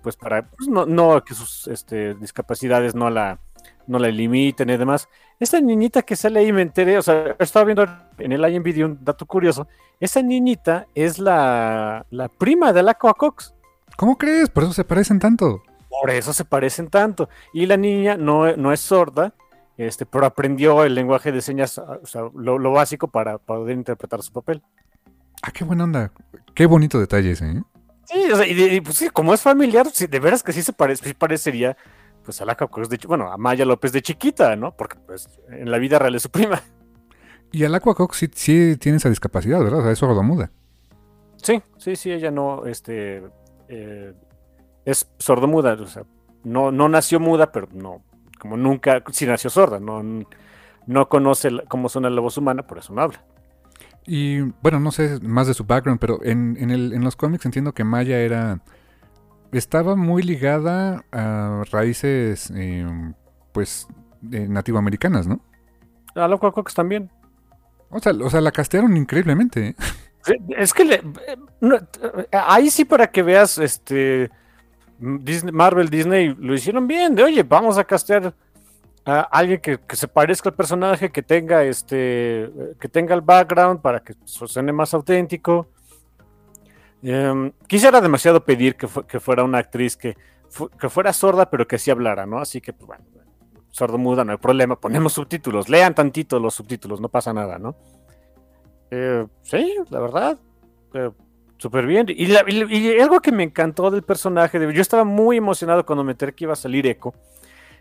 pues 0.01 0.15
para, 0.15 0.47
pues, 0.49 0.67
no, 0.67 0.85
no 0.85 1.23
que 1.23 1.35
sus 1.35 1.67
este, 1.67 2.15
discapacidades 2.15 2.95
no 2.95 3.09
la, 3.09 3.39
no 3.85 3.99
la 3.99 4.09
limiten 4.09 4.69
y 4.69 4.77
demás. 4.77 5.09
Esta 5.39 5.61
niñita 5.61 6.01
que 6.01 6.15
sale 6.15 6.39
ahí, 6.39 6.51
me 6.51 6.63
enteré, 6.63 6.97
o 6.97 7.01
sea, 7.01 7.35
estaba 7.37 7.65
viendo 7.65 7.85
en 8.17 8.31
el 8.31 8.53
IMVD 8.53 8.83
un 8.83 9.03
dato 9.03 9.25
curioso, 9.25 9.67
esa 9.99 10.21
niñita 10.21 10.87
es 10.95 11.19
la, 11.19 12.05
la 12.09 12.29
prima 12.29 12.73
de 12.73 12.83
la 12.83 12.95
Cox. 12.95 13.53
¿Cómo 13.95 14.17
crees? 14.17 14.49
Por 14.49 14.63
eso 14.63 14.73
se 14.73 14.85
parecen 14.85 15.19
tanto. 15.19 15.61
Por 15.89 16.09
eso 16.09 16.33
se 16.33 16.45
parecen 16.45 16.89
tanto. 16.89 17.29
Y 17.53 17.65
la 17.65 17.77
niña 17.77 18.15
no, 18.15 18.55
no 18.55 18.71
es 18.71 18.79
sorda, 18.79 19.33
este, 19.79 20.05
pero 20.05 20.25
aprendió 20.25 20.83
el 20.83 20.93
lenguaje 20.93 21.31
de 21.31 21.41
señas, 21.41 21.77
o 21.77 22.05
sea, 22.05 22.23
lo, 22.35 22.59
lo 22.59 22.71
básico 22.71 23.07
para 23.07 23.37
poder 23.37 23.77
interpretar 23.77 24.21
su 24.21 24.33
papel. 24.33 24.61
Ah, 25.41 25.51
qué 25.51 25.63
buena 25.63 25.85
onda. 25.85 26.11
Qué 26.53 26.65
bonito 26.65 26.99
detalle 26.99 27.31
ese, 27.31 27.49
¿eh? 27.49 27.63
Sí, 28.03 28.29
o 28.29 28.35
sea, 28.35 28.45
y, 28.45 28.81
pues 28.81 28.97
sí, 28.97 29.09
como 29.09 29.33
es 29.33 29.41
familiar, 29.41 29.87
sí, 29.93 30.07
de 30.07 30.19
veras 30.19 30.43
que 30.43 30.51
sí 30.51 30.63
se 30.63 30.73
parece, 30.73 31.07
sí 31.07 31.13
parecería, 31.13 31.77
pues 32.25 32.41
a 32.41 32.45
la 32.45 32.55
Cox 32.55 32.89
de, 32.89 32.99
bueno, 33.07 33.31
a 33.31 33.37
Maya 33.37 33.63
López 33.63 33.93
de 33.93 34.01
chiquita, 34.01 34.53
¿no? 34.57 34.75
Porque 34.75 34.97
pues 35.07 35.29
en 35.49 35.71
la 35.71 35.77
vida 35.77 35.97
real 35.97 36.15
es 36.15 36.23
su 36.23 36.29
prima. 36.29 36.61
Y 37.51 37.63
Aquacox 37.63 38.15
sí, 38.15 38.29
sí 38.31 38.77
tiene 38.77 38.97
esa 38.97 39.09
discapacidad, 39.09 39.59
¿verdad? 39.59 39.79
O 39.79 39.81
sea, 39.81 39.91
es 39.91 39.97
sordomuda. 39.97 40.51
Sí, 41.37 41.63
sí, 41.77 41.95
sí, 41.95 42.11
ella 42.11 42.29
no, 42.29 42.67
este, 42.67 43.23
eh, 43.69 44.13
es 44.85 45.09
sordomuda, 45.17 45.73
o 45.73 45.87
sea, 45.87 46.03
no, 46.43 46.71
no 46.71 46.89
nació 46.89 47.19
muda, 47.19 47.51
pero 47.51 47.67
no, 47.71 48.03
como 48.39 48.57
nunca, 48.57 49.03
sí 49.11 49.25
nació 49.25 49.49
sorda, 49.49 49.79
no, 49.79 50.01
no 50.87 51.09
conoce 51.09 51.49
cómo 51.67 51.89
suena 51.89 52.09
la 52.09 52.21
voz 52.21 52.37
humana, 52.37 52.65
por 52.65 52.79
eso 52.79 52.93
no 52.93 53.01
habla. 53.01 53.23
Y 54.05 54.39
bueno, 54.61 54.79
no 54.79 54.91
sé 54.91 55.19
más 55.21 55.45
de 55.47 55.53
su 55.53 55.65
background, 55.65 55.99
pero 55.99 56.19
en, 56.23 56.57
en, 56.59 56.71
el, 56.71 56.93
en 56.93 57.03
los 57.03 57.15
cómics 57.15 57.45
entiendo 57.45 57.73
que 57.73 57.83
Maya 57.83 58.19
era. 58.19 58.61
Estaba 59.51 59.95
muy 59.95 60.21
ligada 60.21 61.05
a 61.11 61.63
raíces, 61.71 62.51
eh, 62.55 62.87
pues, 63.51 63.87
eh, 64.31 64.47
nativoamericanas, 64.47 65.27
¿no? 65.27 65.41
A 66.15 66.27
la 66.27 66.37
Cox 66.37 66.73
también. 66.73 67.09
O 67.89 67.99
sea, 67.99 68.13
o 68.13 68.29
sea, 68.29 68.41
la 68.41 68.51
castearon 68.51 68.95
increíblemente. 68.95 69.69
¿eh? 69.69 69.75
Es 70.57 70.73
que 70.73 70.85
le- 70.85 71.03
no, 71.61 71.75
eh, 71.77 72.27
ahí 72.31 72.69
sí 72.69 72.85
para 72.85 73.07
que 73.11 73.23
veas, 73.23 73.57
este 73.57 74.29
Disney- 74.99 75.53
Marvel, 75.53 75.89
Disney 75.89 76.35
lo 76.37 76.53
hicieron 76.53 76.87
bien, 76.87 77.15
de 77.15 77.23
oye, 77.23 77.43
vamos 77.43 77.77
a 77.77 77.83
castear 77.83 78.33
a 79.05 79.21
alguien 79.21 79.59
que, 79.61 79.79
se 79.95 80.07
parezca 80.07 80.49
al 80.49 80.55
personaje, 80.55 81.09
que 81.11 81.23
tenga 81.23 81.63
este, 81.63 82.49
que 82.79 82.89
tenga 82.89 83.15
el 83.15 83.21
background 83.21 83.81
para 83.81 84.01
que 84.01 84.13
su- 84.25 84.47
suene 84.47 84.71
más 84.73 84.93
auténtico. 84.93 85.67
Em, 87.01 87.51
quisiera 87.67 88.01
demasiado 88.01 88.43
pedir 88.43 88.75
que, 88.75 88.87
fu- 88.87 89.03
que 89.03 89.19
fuera 89.19 89.43
una 89.43 89.59
actriz 89.59 89.95
que 89.95 90.15
fuera 90.89 91.13
sorda, 91.13 91.49
pero 91.49 91.65
que 91.67 91.77
sí 91.77 91.91
hablara, 91.91 92.25
¿no? 92.25 92.39
Así 92.39 92.59
que, 92.59 92.73
pues 92.73 92.87
bueno, 92.87 93.05
sordo 93.69 93.97
muda, 93.97 94.25
no 94.25 94.31
hay 94.33 94.37
problema, 94.37 94.75
ponemos 94.75 95.13
subtítulos, 95.13 95.69
lean 95.69 95.93
tantito 95.95 96.39
los 96.39 96.55
subtítulos, 96.55 96.99
no 96.99 97.07
pasa 97.07 97.31
nada, 97.33 97.57
¿no? 97.59 97.75
Eh, 98.91 99.25
sí, 99.43 99.75
la 99.91 99.99
verdad. 99.99 100.37
eh, 100.95 101.11
Súper 101.59 101.85
bien. 101.85 102.07
Y, 102.09 102.25
la- 102.25 102.43
y- 102.47 102.63
y 102.77 102.99
algo 102.99 103.19
que 103.19 103.31
me 103.31 103.43
encantó 103.43 103.91
del 103.91 104.01
personaje, 104.01 104.57
de- 104.57 104.73
yo 104.73 104.81
estaba 104.81 105.03
muy 105.03 105.37
emocionado 105.37 105.85
cuando 105.85 106.03
me 106.03 106.13
enteré 106.13 106.33
que 106.33 106.45
iba 106.45 106.53
a 106.53 106.55
salir 106.55 106.87
Echo. 106.87 107.13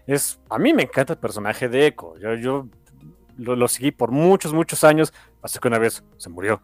Es, 0.07 0.39
a 0.51 0.59
mí 0.59 0.75
me 0.75 0.83
encanta 0.83 1.15
el 1.15 1.19
personaje 1.19 1.69
de 1.69 1.87
Echo. 1.87 2.17
Yo, 2.19 2.35
yo 2.35 2.67
lo, 3.39 3.57
lo 3.57 3.69
seguí 3.69 3.91
por 3.93 4.11
muchos, 4.11 4.53
muchos 4.53 4.85
años, 4.85 5.15
hasta 5.43 5.59
que 5.61 5.69
una 5.69 5.79
vez 5.79 6.03
se 6.19 6.29
murió. 6.29 6.61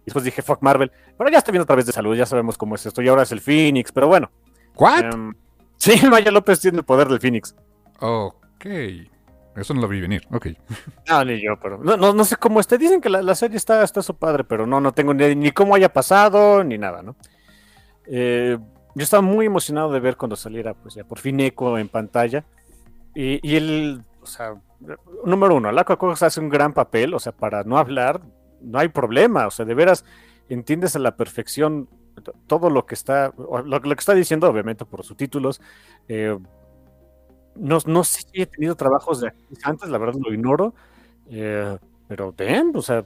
Y 0.00 0.04
después 0.06 0.24
dije, 0.24 0.42
fuck 0.42 0.60
Marvel. 0.62 0.90
Pero 1.16 1.30
ya 1.30 1.38
está 1.38 1.52
viendo 1.52 1.62
otra 1.64 1.76
vez 1.76 1.86
de 1.86 1.92
salud, 1.92 2.16
ya 2.16 2.26
sabemos 2.26 2.58
cómo 2.58 2.74
es 2.74 2.84
esto. 2.84 3.00
Y 3.00 3.08
ahora 3.08 3.22
es 3.22 3.32
el 3.32 3.40
Phoenix, 3.40 3.92
pero 3.92 4.08
bueno. 4.08 4.30
¿What? 4.74 5.04
em, 5.14 5.34
sí, 5.76 6.04
Maya 6.08 6.30
López 6.32 6.58
tiene 6.60 6.78
el 6.78 6.84
poder 6.84 7.08
del 7.08 7.20
Phoenix. 7.20 7.54
ok. 8.00 8.66
Eso 9.58 9.74
no 9.74 9.80
lo 9.80 9.88
vi 9.88 10.00
venir. 10.00 10.26
Ok. 10.30 10.48
No, 11.08 11.24
ni 11.24 11.42
yo, 11.42 11.58
pero 11.60 11.78
no, 11.78 11.96
no, 11.96 12.12
no 12.12 12.24
sé 12.24 12.36
cómo 12.36 12.60
esté. 12.60 12.78
Dicen 12.78 13.00
que 13.00 13.08
la, 13.08 13.22
la 13.22 13.34
serie 13.34 13.56
está, 13.56 13.82
está 13.82 14.02
su 14.02 14.14
padre, 14.14 14.44
pero 14.44 14.66
no, 14.66 14.80
no 14.80 14.92
tengo 14.92 15.14
ni, 15.14 15.34
ni 15.34 15.50
cómo 15.50 15.74
haya 15.74 15.92
pasado, 15.92 16.62
ni 16.64 16.78
nada, 16.78 17.02
¿no? 17.02 17.16
Eh, 18.06 18.58
yo 18.94 19.02
estaba 19.02 19.20
muy 19.20 19.46
emocionado 19.46 19.92
de 19.92 20.00
ver 20.00 20.16
cuando 20.16 20.36
saliera, 20.36 20.74
pues 20.74 20.94
ya 20.94 21.04
por 21.04 21.18
fin 21.18 21.40
Echo 21.40 21.78
en 21.78 21.88
pantalla. 21.88 22.44
Y, 23.14 23.40
y 23.48 23.56
el, 23.56 24.02
o 24.22 24.26
sea, 24.26 24.54
número 25.24 25.56
uno, 25.56 25.72
la 25.72 25.84
Cox 25.84 26.22
hace 26.22 26.40
un 26.40 26.48
gran 26.48 26.72
papel, 26.72 27.14
o 27.14 27.18
sea, 27.18 27.32
para 27.32 27.64
no 27.64 27.78
hablar, 27.78 28.20
no 28.60 28.78
hay 28.78 28.88
problema, 28.88 29.46
o 29.46 29.50
sea, 29.50 29.64
de 29.64 29.74
veras 29.74 30.04
entiendes 30.48 30.96
a 30.96 30.98
la 30.98 31.16
perfección 31.16 31.88
todo 32.46 32.70
lo 32.70 32.86
que 32.86 32.94
está, 32.94 33.32
lo, 33.36 33.62
lo 33.62 33.80
que 33.80 33.92
está 33.92 34.14
diciendo, 34.14 34.48
obviamente 34.48 34.84
por 34.84 35.04
subtítulos. 35.04 35.60
Eh, 36.08 36.36
no, 37.58 37.78
no 37.86 38.04
sé 38.04 38.22
si 38.22 38.42
he 38.42 38.46
tenido 38.46 38.74
trabajos 38.74 39.20
de 39.20 39.28
actriz 39.28 39.58
antes, 39.64 39.88
la 39.88 39.98
verdad 39.98 40.20
lo 40.24 40.32
ignoro. 40.32 40.74
eh, 41.30 41.76
pero 42.08 42.32
damn, 42.36 42.74
o 42.74 42.80
sea, 42.82 43.04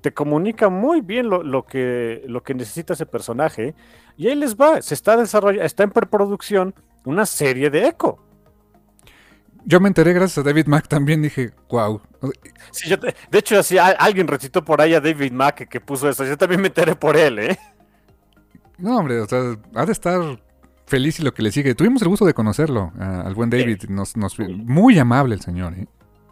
te 0.00 0.14
comunica 0.14 0.68
muy 0.68 1.00
bien 1.02 1.28
lo, 1.28 1.42
lo 1.42 1.66
que, 1.66 2.22
lo 2.26 2.42
que 2.42 2.54
necesita 2.54 2.94
ese 2.94 3.04
personaje. 3.04 3.74
Y 4.16 4.28
ahí 4.28 4.34
les 4.36 4.56
va, 4.56 4.80
se 4.80 4.94
está 4.94 5.16
desarrollando, 5.16 5.64
está 5.64 5.82
en 5.82 5.90
preproducción 5.90 6.74
una 7.04 7.26
serie 7.26 7.68
de 7.68 7.88
Echo. 7.88 8.18
Yo 9.64 9.80
me 9.80 9.88
enteré 9.88 10.12
gracias 10.14 10.38
a 10.38 10.42
David 10.48 10.66
Mack 10.66 10.88
también. 10.88 11.20
Dije, 11.20 11.50
wow. 11.68 12.00
Sí, 12.70 12.88
yo 12.88 12.98
te- 12.98 13.14
de 13.30 13.38
hecho, 13.38 13.58
así, 13.58 13.76
a- 13.76 13.88
alguien 13.88 14.26
recitó 14.28 14.64
por 14.64 14.80
ahí 14.80 14.94
a 14.94 15.00
David 15.00 15.32
Mack 15.32 15.56
que, 15.56 15.66
que 15.66 15.80
puso 15.80 16.08
eso. 16.08 16.24
Yo 16.24 16.38
también 16.38 16.60
me 16.62 16.68
enteré 16.68 16.94
por 16.96 17.16
él, 17.16 17.38
¿eh? 17.40 17.58
No, 18.78 18.98
hombre, 18.98 19.20
o 19.20 19.26
sea, 19.26 19.56
ha 19.74 19.84
de 19.84 19.92
estar 19.92 20.20
feliz 20.88 21.20
y 21.20 21.22
lo 21.22 21.32
que 21.32 21.42
le 21.42 21.52
sigue. 21.52 21.74
Tuvimos 21.74 22.02
el 22.02 22.08
gusto 22.08 22.24
de 22.24 22.34
conocerlo, 22.34 22.92
al 22.98 23.34
buen 23.34 23.50
David. 23.50 23.84
Nos, 23.88 24.16
nos, 24.16 24.38
muy 24.38 24.98
amable 24.98 25.34
el 25.34 25.40
señor, 25.40 25.74
¿eh? 25.74 25.86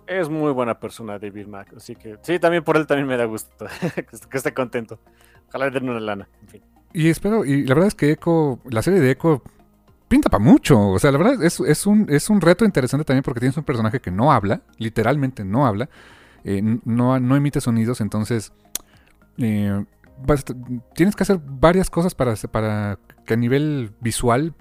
Es 0.07 0.29
muy 0.29 0.53
buena 0.53 0.79
persona 0.79 1.19
David 1.19 1.47
Mack, 1.49 1.75
así 1.77 1.97
que 1.97 2.17
sí, 2.23 2.39
también 2.39 2.63
por 2.63 2.77
él 2.77 2.87
también 2.87 3.09
me 3.09 3.17
da 3.17 3.25
gusto 3.25 3.67
que, 3.95 4.07
esté- 4.37 4.55
contento. 4.55 5.01
Ojalá 5.49 5.67
le 5.67 5.73
den 5.73 5.89
una 5.89 6.01
lana. 6.01 6.29
En 6.43 6.49
fin. 6.49 6.63
Y 6.93 7.09
espero, 7.09 7.45
y 7.45 7.65
la 7.65 7.75
verdad 7.75 7.89
es 7.89 7.95
que 7.95 8.13
Echo, 8.13 8.61
la 8.71 8.83
serie 8.83 9.01
de 9.01 9.11
Echo 9.11 9.43
pinta 10.09 10.31
para 10.31 10.43
mucho. 10.43 10.81
O 10.91 10.99
sea, 11.01 11.11
la 11.11 11.19
verdad 11.19 11.43
es, 11.43 11.59
es, 11.61 11.87
un, 11.87 12.07
es 12.09 12.31
un 12.31 12.41
reto 12.41 12.65
interesante 12.65 13.05
también 13.05 13.25
porque 13.25 13.41
tienes 13.41 13.57
un 13.57 13.65
personaje 13.65 14.01
que 14.01 14.13
no 14.13 14.31
habla, 14.33 14.63
literalmente 14.79 15.45
no 15.45 15.67
habla, 15.67 15.89
eh, 16.45 16.63
no 16.85 17.37
emite 17.37 17.61
sonidos, 17.61 18.01
entonces 18.01 18.53
eh, 19.39 19.85
vas- 20.19 20.45
tienes 20.95 21.17
que 21.17 21.23
hacer 21.23 21.39
varias 21.43 21.91
cosas 21.91 22.15
para, 22.15 22.35
para 22.51 22.99
que 23.25 23.35
a 23.35 23.37
nivel 23.37 23.93
visual 24.01 24.55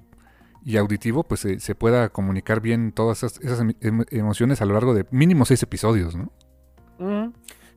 y 0.64 0.78
auditivo 0.78 1.24
pues 1.24 1.42
se, 1.42 1.60
se 1.60 1.76
pueda 1.76 2.10
comunicar 2.10 2.60
bien 2.62 2.92
todas 2.92 3.24
esas, 3.24 3.40
esas 3.42 3.60
em- 3.62 3.74
em- 3.82 4.06
emociones 4.12 4.62
a 4.62 4.66
lo 4.66 4.74
largo 4.74 4.94
de 4.94 5.06
mínimo 5.12 5.46
seis 5.46 5.62
episodios, 5.64 6.16
¿no? 6.16 6.32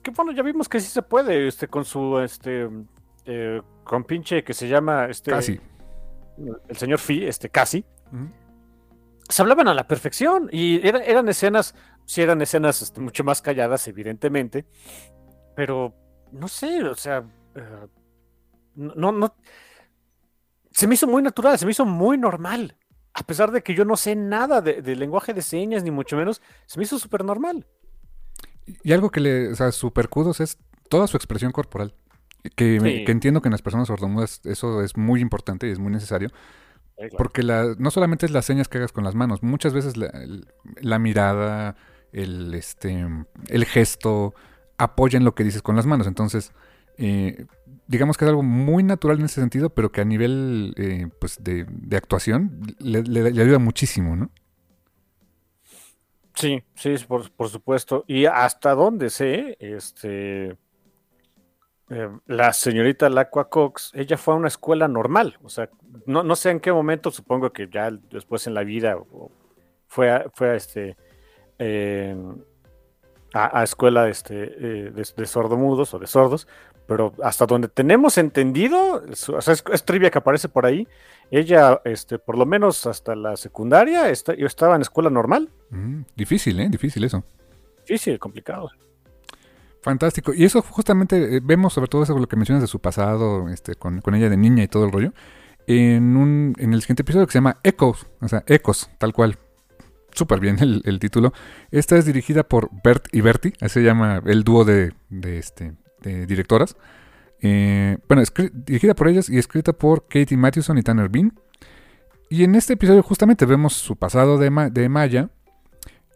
Que 0.03 0.11
bueno, 0.13 0.33
ya 0.33 0.43
vimos 0.43 0.69
que 0.69 0.81
sí 0.81 0.87
se 0.89 1.03
puede, 1.03 1.49
este, 1.49 1.69
con 1.69 1.85
su 1.85 2.19
este 2.21 2.69
eh, 3.27 3.61
con 3.85 4.05
pinche 4.05 4.43
que 4.45 4.55
se 4.55 4.69
llama 4.69 5.07
este 5.07 5.31
Casi. 5.33 5.61
el 6.69 6.77
señor 6.77 6.99
Fi, 6.99 7.27
este 7.27 7.51
casi. 7.51 7.85
Se 9.29 9.43
hablaban 9.43 9.69
a 9.69 9.75
la 9.75 9.87
perfección 9.87 10.49
y 10.51 10.87
era- 10.87 11.03
eran 11.05 11.29
escenas, 11.29 11.75
sí 12.07 12.23
eran 12.23 12.41
escenas 12.41 12.81
este, 12.81 13.01
mucho 13.03 13.25
más 13.25 13.43
calladas, 13.43 13.87
evidentemente, 13.89 14.65
pero 15.55 15.95
no 16.33 16.49
sé, 16.49 16.83
o 16.85 16.95
sea, 16.95 17.25
eh, 17.59 17.89
no, 18.75 19.13
no. 19.13 19.35
Se 20.71 20.87
me 20.87 20.95
hizo 20.95 21.07
muy 21.07 21.23
natural, 21.23 21.59
se 21.59 21.65
me 21.65 21.73
hizo 21.73 21.85
muy 21.85 22.17
normal. 22.17 22.77
A 23.15 23.25
pesar 23.25 23.51
de 23.51 23.63
que 23.63 23.75
yo 23.75 23.85
no 23.85 23.97
sé 23.97 24.15
nada 24.15 24.61
de, 24.61 24.95
lenguaje 24.95 25.35
de 25.35 25.43
señas, 25.43 25.83
ni 25.83 25.91
mucho 25.91 26.17
menos, 26.17 26.41
se 26.67 26.79
me 26.79 26.85
hizo 26.85 26.99
súper 26.99 27.25
normal. 27.25 27.67
Y 28.85 28.93
algo 28.93 29.11
que 29.11 29.21
le, 29.21 29.49
o 29.49 29.57
sea, 29.57 29.73
super 29.73 30.09
kudos 30.09 30.41
es 30.41 30.59
toda 30.89 31.09
su 31.09 31.17
expresión 31.17 31.51
corporal. 31.51 31.95
Que, 32.55 32.77
entiendo 33.09 33.43
que 33.43 33.49
en 33.49 33.53
las 33.53 33.63
personas 33.63 33.89
sordomudas 33.89 34.41
eso 34.45 34.83
es 34.83 34.97
muy 34.97 35.21
importante 35.21 35.67
y 35.67 35.73
es 35.73 35.81
muy 35.81 35.91
necesario. 35.91 36.31
Porque 37.17 37.43
la, 37.43 37.75
no 37.79 37.91
solamente 37.91 38.27
es 38.27 38.33
las 38.33 38.45
señas 38.45 38.69
que 38.69 38.79
hagas 38.79 38.93
con 38.93 39.05
las 39.05 39.15
manos, 39.15 39.43
muchas 39.43 39.73
veces 39.73 39.95
la, 39.97 40.99
mirada, 40.99 41.77
el, 42.13 42.55
este, 42.55 43.07
el 43.49 43.65
gesto, 43.65 44.35
apoyan 44.79 45.25
lo 45.25 45.35
que 45.35 45.45
dices 45.45 45.63
con 45.63 45.75
las 45.75 45.87
manos. 45.87 46.07
Entonces, 46.07 46.53
eh, 46.99 47.47
digamos 47.87 48.17
que 48.17 48.25
es 48.25 48.29
algo 48.29 48.43
muy 48.43 48.83
natural 48.83 49.19
en 49.19 49.25
ese 49.25 49.41
sentido, 49.41 49.71
pero 49.71 49.91
que 49.91 50.01
a 50.01 50.05
nivel 50.05 50.75
eh, 50.77 51.09
pues 51.21 51.43
de, 51.43 51.67
actuación 51.97 52.61
le, 52.81 53.27
ayuda 53.27 53.59
muchísimo, 53.59 54.17
¿no? 54.17 54.31
Sí, 56.35 56.63
sí, 56.75 56.95
por, 57.07 57.31
por 57.33 57.49
supuesto. 57.49 58.05
Y 58.07 58.27
hasta 58.27 58.75
donde 58.75 59.11
sé, 59.11 59.57
este 59.61 60.57
eh, 61.91 62.11
la 62.27 62.53
señorita 62.53 63.09
Lacua 63.09 63.49
Cox, 63.49 63.93
ella 63.95 64.17
fue 64.19 64.35
a 64.35 64.37
una 64.37 64.49
escuela 64.49 64.89
normal, 64.89 65.39
o 65.43 65.49
sea, 65.49 65.71
no, 66.05 66.23
no, 66.23 66.37
sé 66.37 66.51
en 66.51 66.61
qué 66.61 66.71
momento, 66.71 67.11
supongo 67.11 67.51
que 67.51 67.69
ya 67.69 67.91
después 67.91 68.47
en 68.47 68.55
la 68.55 68.63
vida 68.63 68.99
fue 69.87 70.11
a, 70.11 70.27
fue 70.35 70.51
a 70.51 70.55
este 70.55 70.97
a, 73.33 73.63
escuela 73.63 74.09
este, 74.09 74.35
de, 74.35 75.27
sordomudos 75.27 75.95
o 75.95 75.99
de 75.99 76.07
sordos, 76.07 76.49
pero 76.89 77.13
hasta 77.23 77.45
donde 77.45 77.69
tenemos 77.69 78.17
entendido, 78.17 79.03
o 79.05 79.43
sea, 79.43 79.53
es, 79.53 79.85
trivia 79.85 80.11
que 80.11 80.19
aparece 80.19 80.49
por 80.49 80.65
ahí, 80.65 80.89
ella, 81.31 81.83
este, 81.85 82.19
por 82.19 82.39
lo 82.39 82.47
menos 82.47 82.87
hasta 82.87 83.15
la 83.15 83.37
secundaria, 83.37 84.09
está, 84.09 84.35
yo 84.35 84.47
estaba 84.47 84.75
en 84.75 84.81
escuela 84.81 85.11
normal. 85.11 85.51
Mm, 85.69 86.01
difícil, 86.17 86.59
¿eh? 86.59 86.69
Difícil 86.71 87.05
eso. 87.05 87.23
Difícil, 87.87 88.19
complicado. 88.19 88.71
Fantástico. 89.83 90.33
Y 90.33 90.45
eso 90.45 90.63
justamente 90.63 91.37
eh, 91.37 91.41
vemos 91.45 91.75
sobre 91.75 91.89
todo 91.89 92.05
eso 92.05 92.19
lo 92.19 92.27
que 92.27 92.37
mencionas 92.37 92.63
de 92.63 92.69
su 92.69 92.81
pasado, 92.81 93.51
este, 93.51 93.75
con, 93.75 94.03
ella 94.15 94.31
de 94.31 94.39
niña 94.39 94.65
y 94.65 94.69
todo 94.69 94.87
el 94.87 94.93
rollo, 94.93 95.13
en, 95.67 96.17
un, 96.17 96.55
en 96.57 96.73
el 96.73 96.81
siguiente 96.81 97.03
episodio 97.03 97.27
que 97.27 97.33
se 97.33 97.39
llama 97.39 97.59
Ecos, 97.63 98.07
o 98.23 98.29
sea, 98.29 98.45
Ecos, 98.47 98.89
tal 98.97 99.13
cual. 99.13 99.37
Súper 100.13 100.41
bien 100.41 100.59
el, 100.59 100.99
título. 100.99 101.35
Esta 101.71 101.99
es 101.99 102.07
dirigida 102.07 102.43
por 102.43 102.71
Bert 102.83 103.09
y 103.13 103.21
Bertie, 103.21 103.53
así 103.61 103.75
se 103.75 103.83
llama 103.83 104.23
el 104.25 104.43
dúo 104.43 104.65
de, 104.65 104.95
este, 105.23 105.75
directoras. 106.03 106.77
Eh, 107.41 107.99
bueno, 108.09 108.23
dirigida 108.53 108.95
por 108.95 109.09
ellas 109.09 109.29
y 109.29 109.39
escrita 109.39 109.73
por 109.73 110.07
Katie 110.09 110.37
Mathewson 110.37 110.79
y 110.79 110.83
Tanner 110.83 111.09
Bean. 111.09 111.33
Y 112.31 112.45
en 112.45 112.55
este 112.55 112.75
episodio 112.75 113.03
justamente 113.03 113.47
vemos 113.47 113.75
su 113.75 113.97
pasado 113.97 114.39
de, 114.39 114.51
de 114.71 114.89
Maya 114.89 115.31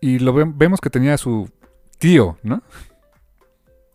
y 0.01 0.19
lo 0.19 0.33
vemos 0.33 0.81
que 0.81 0.91
tenía 0.91 1.17
su 1.17 1.49
tío, 1.99 2.37
¿no? 2.43 2.63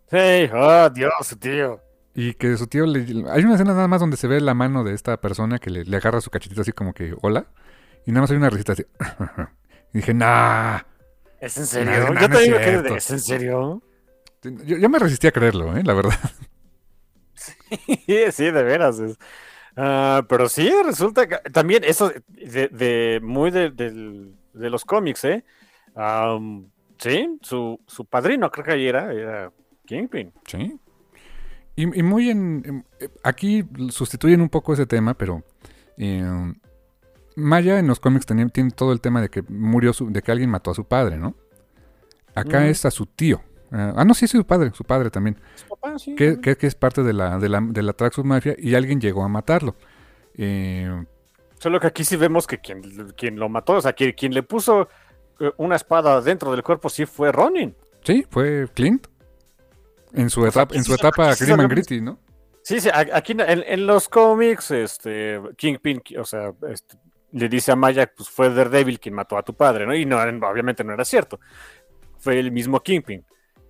Sí, 0.10 0.50
oh 0.54 0.90
Dios, 0.90 1.38
tío. 1.40 1.82
Y 2.16 2.34
que 2.34 2.58
su 2.58 2.66
tío 2.66 2.86
le... 2.86 3.02
Hay 3.30 3.44
una 3.44 3.54
escena 3.54 3.74
nada 3.74 3.88
más 3.88 4.00
donde 4.00 4.18
se 4.18 4.28
ve 4.28 4.42
la 4.42 4.54
mano 4.54 4.84
de 4.84 4.94
esta 4.94 5.18
persona 5.18 5.60
que 5.60 5.70
le, 5.70 5.98
agarra 5.98 6.22
su 6.22 6.32
cachetito 6.32 6.62
así 6.62 6.72
como 6.72 6.94
que, 6.94 7.14
hola. 7.22 7.46
Y 8.06 8.12
nada 8.12 8.22
más 8.22 8.32
hay 8.32 8.38
una 8.38 8.50
risita 8.50 8.72
así. 8.72 8.86
y 9.94 9.98
dije, 9.98 10.14
nah. 10.14 10.80
¿Es 11.40 11.58
en 11.58 11.68
serio? 11.68 12.14
yo 12.16 12.96
es 12.96 13.12
en 13.12 13.20
serio. 13.20 13.84
Yo, 14.66 14.90
me 14.90 15.00
resistí 15.00 15.28
a 15.28 15.32
creerlo, 15.32 15.76
¿eh? 15.78 15.84
la 15.84 15.94
verdad. 15.94 16.14
Sí, 17.70 18.32
sí, 18.32 18.46
de 18.46 18.64
veras. 18.64 19.00
Uh, 19.00 20.26
pero 20.28 20.48
sí, 20.48 20.72
resulta 20.84 21.28
que 21.28 21.38
también 21.52 21.84
eso 21.84 22.12
de, 22.30 22.70
de 22.70 23.20
muy 23.22 23.52
de, 23.52 23.70
de, 23.70 24.70
los 24.70 24.86
cómics, 24.86 25.26
¿eh? 25.26 25.44
Um, 25.94 26.70
sí, 26.98 27.38
su, 27.42 27.80
su 27.86 28.06
padrino 28.06 28.50
creo 28.50 28.66
que 28.66 28.72
ahí 28.72 28.88
era, 28.88 29.12
era 29.14 29.52
Kingpin. 29.86 30.32
Sí. 30.48 30.80
Y, 31.76 31.86
muy 31.86 32.32
en, 32.32 32.86
Aquí 33.22 33.64
sustituyen 33.90 34.42
un 34.42 34.50
poco 34.50 34.74
ese 34.74 34.88
tema, 34.88 35.14
pero. 35.14 35.44
Eh, 35.98 36.54
Maya 37.36 37.78
en 37.78 37.86
los 37.86 38.00
cómics 38.00 38.26
tiene, 38.26 38.50
todo 38.76 38.92
el 38.92 39.00
tema 39.00 39.22
de 39.22 39.30
que 39.30 39.44
murió 39.44 39.92
de 40.00 40.24
que 40.24 40.32
alguien 40.32 40.50
mató 40.50 40.72
a 40.72 40.74
su 40.74 40.86
padre, 40.86 41.18
¿no? 41.18 41.36
Acá 42.34 42.68
es 42.68 42.84
a 42.86 42.90
su 42.90 43.06
tío. 43.06 43.44
Ah, 43.72 43.94
ah 43.96 44.06
no, 44.06 44.14
sí, 44.14 44.28
su 44.28 44.46
padre, 44.46 44.72
su 44.74 44.84
padre 44.84 45.10
también. 45.10 45.38
Su 45.56 45.68
papá, 45.68 46.00
sí. 46.00 46.16
Que, 46.16 46.58
es 46.60 46.76
parte 46.76 47.04
de 47.04 47.14
la, 47.14 47.38
de 47.38 47.50
la, 47.50 47.62
de 47.62 47.84
la 47.84 47.94
Traxxas 47.94 48.26
Mafia 48.26 48.56
y 48.58 48.76
alguien 48.76 49.00
llegó 49.00 49.24
a 49.24 49.28
matarlo. 49.28 49.76
Eh, 50.36 51.06
Solo 51.60 51.80
que 51.80 51.88
aquí 51.88 52.04
sí 52.04 52.16
vemos 52.16 52.46
que 52.46 52.60
quien, 52.60 52.82
quien 53.16 53.40
lo 53.40 53.50
mató, 53.50 53.74
o 53.74 53.82
sea, 53.82 53.94
quien, 53.94 54.14
quien 54.14 54.34
le 54.34 54.44
puso 54.44 54.88
eh, 55.40 55.52
una 55.58 55.76
espada 55.76 56.22
dentro 56.22 56.52
del 56.52 56.64
cuerpo 56.64 56.90
sí 56.90 57.06
fue 57.06 57.32
Ronin. 57.32 57.76
Sí, 58.04 58.26
fue 58.30 58.68
Clint. 58.74 59.08
En 60.14 60.30
su 60.30 60.46
etapa, 60.46 60.74
en 60.74 60.84
su 60.84 60.94
etapa 60.94 61.36
Grim 61.36 61.60
and 61.60 61.70
Gritty, 61.70 62.02
¿no? 62.02 62.18
Sí, 62.64 62.82
sí, 62.82 62.90
aquí 62.92 63.34
en, 63.38 63.88
los 63.88 64.10
cómics, 64.10 64.72
este, 64.72 65.40
Kingpin, 65.56 66.02
o 66.20 66.26
sea, 66.26 66.52
este, 66.70 66.98
le 67.32 67.48
dice 67.48 67.72
a 67.72 67.76
Maya, 67.76 68.12
pues 68.14 68.30
fue 68.30 68.50
Daredevil 68.50 69.00
quien 69.00 69.16
mató 69.16 69.38
a 69.38 69.44
tu 69.44 69.54
padre, 69.54 69.86
¿no? 69.86 69.96
Y 69.96 70.06
no, 70.06 70.18
obviamente 70.20 70.84
no 70.84 70.94
era 70.94 71.06
cierto. 71.06 71.40
Fue 72.18 72.40
el 72.40 72.52
mismo 72.52 72.82
Kingpin. 72.82 73.24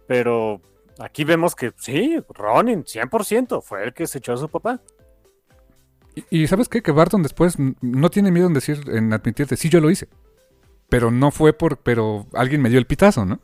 Pero 0.07 0.61
aquí 0.99 1.23
vemos 1.23 1.55
que 1.55 1.73
sí, 1.77 2.17
Ronin, 2.29 2.83
100%, 2.83 3.61
fue 3.61 3.83
el 3.83 3.93
que 3.93 4.07
se 4.07 4.19
echó 4.19 4.33
a 4.33 4.37
su 4.37 4.49
papá. 4.49 4.81
Y, 6.31 6.47
¿sabes 6.47 6.67
qué? 6.67 6.81
Que 6.81 6.91
Barton 6.91 7.21
después 7.21 7.57
no 7.59 8.09
tiene 8.09 8.31
miedo 8.31 8.47
en 8.47 8.53
decir, 8.53 8.81
en 8.87 9.13
admitirte, 9.13 9.55
sí, 9.55 9.69
yo 9.69 9.79
lo 9.79 9.91
hice. 9.91 10.07
Pero 10.89 11.11
no 11.11 11.31
fue 11.31 11.53
por, 11.53 11.77
pero 11.77 12.25
alguien 12.33 12.61
me 12.61 12.69
dio 12.69 12.79
el 12.79 12.87
pitazo, 12.87 13.25
¿no? 13.25 13.39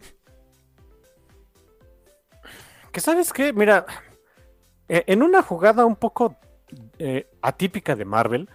Que 2.91 2.99
sabes 2.99 3.31
qué, 3.33 3.53
mira, 3.53 3.85
e, 4.87 5.03
en 5.07 5.21
una 5.21 5.43
jugada 5.43 5.85
un 5.85 5.95
poco 5.95 6.37
eh, 6.97 7.27
atípica 7.41 7.95
de 7.95 8.05
Marvel, 8.05 8.49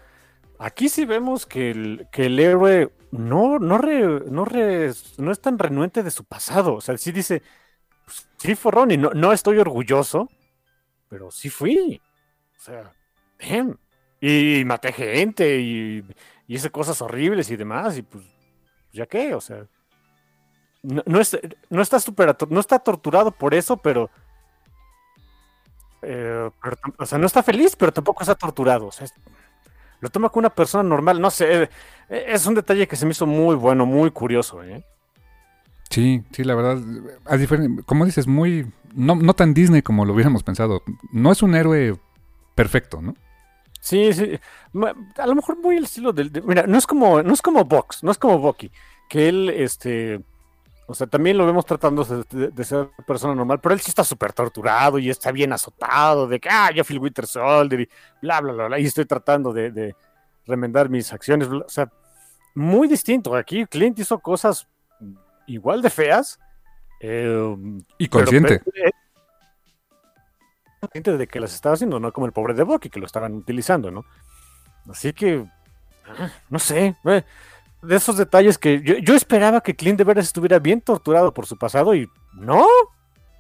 aquí 0.59 0.89
sí 0.89 1.05
vemos 1.05 1.47
que 1.47 1.71
el, 1.71 2.09
que 2.11 2.27
el 2.27 2.39
héroe 2.41 2.93
no, 3.13 3.59
no, 3.59 3.79
no, 3.79 4.45
no 4.45 5.33
es 5.33 5.41
tan 5.41 5.59
renuente 5.59 6.03
de 6.03 6.11
su 6.11 6.25
pasado. 6.25 6.75
O 6.75 6.81
sea, 6.81 6.97
sí 6.97 7.13
dice, 7.13 7.43
sí 8.37 8.55
fue 8.55 8.73
Ronnie, 8.73 8.99
no, 8.99 9.11
no 9.11 9.33
estoy 9.33 9.59
orgulloso, 9.59 10.29
pero 11.09 11.31
sí 11.31 11.51
fui. 11.51 12.01
O 12.57 12.61
sea. 12.61 12.93
Y 14.21 14.65
maté 14.65 14.93
gente 14.93 15.61
y, 15.61 16.05
hice 16.49 16.71
cosas 16.71 17.01
horribles 17.01 17.51
y 17.51 17.57
demás, 17.57 17.97
y 17.99 18.03
pues, 18.03 18.25
ya 18.93 19.07
qué, 19.07 19.35
o 19.35 19.41
sea. 19.41 19.67
No, 20.83 21.03
no, 21.07 21.21
no 21.71 21.83
está 21.83 21.99
no 22.49 22.61
está 22.61 22.79
torturado 22.79 23.33
por 23.33 23.55
eso, 23.55 23.77
pero 23.77 24.11
eh, 26.03 26.51
o 26.99 27.07
sea, 27.07 27.19
no 27.19 27.27
está 27.27 27.43
feliz, 27.43 27.75
pero 27.77 27.93
tampoco 27.93 28.23
está 28.23 28.35
torturado. 28.35 28.87
O 28.87 28.93
sea, 28.93 29.07
lo 30.01 30.09
toma 30.09 30.29
como 30.29 30.41
una 30.41 30.55
persona 30.55 30.89
normal. 30.89 31.21
No 31.21 31.31
sé, 31.31 31.71
es 32.09 32.47
un 32.47 32.55
detalle 32.55 32.87
que 32.87 32.97
se 32.97 33.05
me 33.05 33.13
hizo 33.13 33.27
muy 33.27 33.57
bueno, 33.57 33.87
muy 33.87 34.11
curioso. 34.11 34.63
¿eh? 34.63 34.85
Sí, 35.91 36.23
sí, 36.33 36.45
la 36.45 36.55
verdad. 36.55 36.79
como 37.87 38.05
dices, 38.05 38.27
muy. 38.27 38.67
No, 38.95 39.15
no 39.17 39.35
tan 39.35 39.55
Disney 39.55 39.83
como 39.83 40.05
lo 40.05 40.15
hubiéramos 40.15 40.43
pensado. 40.43 40.83
No 41.13 41.33
es 41.33 41.43
un 41.43 41.55
héroe 41.55 41.97
perfecto, 42.55 43.01
¿no? 43.01 43.15
Sí, 43.81 44.13
sí. 44.13 44.39
A 45.17 45.27
lo 45.27 45.35
mejor 45.35 45.59
muy 45.59 45.77
el 45.77 45.85
estilo 45.85 46.13
del. 46.13 46.31
mira, 46.45 46.67
no 46.67 46.77
es 46.79 46.87
como, 46.87 47.23
no 47.23 47.33
es 47.33 47.43
como 47.43 47.65
Vox, 47.65 48.03
no 48.03 48.11
es 48.11 48.19
como 48.19 48.39
Bucky, 48.39 48.71
que 49.09 49.29
él, 49.29 49.49
este 49.51 50.21
o 50.91 50.95
sea, 50.95 51.07
también 51.07 51.37
lo 51.37 51.45
vemos 51.45 51.67
tratando 51.67 52.03
de, 52.03 52.65
ser 52.65 52.89
persona 53.07 53.35
normal, 53.35 53.61
pero 53.61 53.75
él 53.75 53.81
sí 53.81 53.91
está 53.91 54.03
súper 54.03 54.33
torturado 54.33 54.99
y 54.99 55.11
está 55.11 55.31
bien 55.31 55.53
azotado 55.53 56.27
de 56.27 56.41
que, 56.41 56.49
ah, 56.51 56.71
yo 56.75 56.83
fui 56.83 56.97
Winter 56.97 57.27
Soldier 57.27 57.83
y 57.83 57.89
bla, 58.23 58.41
bla, 58.41 58.55
bla, 58.55 58.67
bla, 58.69 58.79
y 58.79 58.87
estoy 58.87 59.05
tratando 59.05 59.53
de, 59.53 59.95
remendar 60.47 60.89
mis 60.89 61.13
acciones. 61.13 61.47
O 61.49 61.69
sea, 61.69 61.93
muy 62.55 62.89
distinto. 62.89 63.37
Aquí 63.37 63.67
Clint 63.67 63.99
hizo 63.99 64.19
cosas 64.19 64.67
igual 65.49 65.83
de 65.83 65.91
feas. 65.91 66.39
Eh, 67.01 67.57
y 67.99 68.09
consciente. 68.09 68.63
consciente 70.81 71.17
de 71.17 71.27
que 71.27 71.41
las 71.41 71.55
estaba 71.55 71.75
haciendo, 71.75 71.99
no 71.99 72.13
como 72.13 72.27
el 72.27 72.33
pobre 72.33 72.55
de 72.55 72.63
Bucky, 72.63 72.91
que 72.91 73.01
lo 73.01 73.07
estaban 73.07 73.35
utilizando, 73.35 73.91
¿no? 73.91 74.05
Así 74.89 75.13
que, 75.13 75.45
ah, 76.07 76.31
no 76.49 76.59
sé. 76.59 76.97
De 77.83 77.97
esos 77.97 78.17
detalles 78.17 78.59
que 78.59 78.83
yo, 78.83 79.15
esperaba 79.15 79.61
que 79.61 79.77
Clint 79.77 79.99
de 79.99 80.05
veras 80.05 80.27
estuviera 80.27 80.59
bien 80.59 80.81
torturado 80.81 81.33
por 81.33 81.47
su 81.47 81.57
pasado 81.57 81.95
y 81.95 82.09
no. 82.35 82.67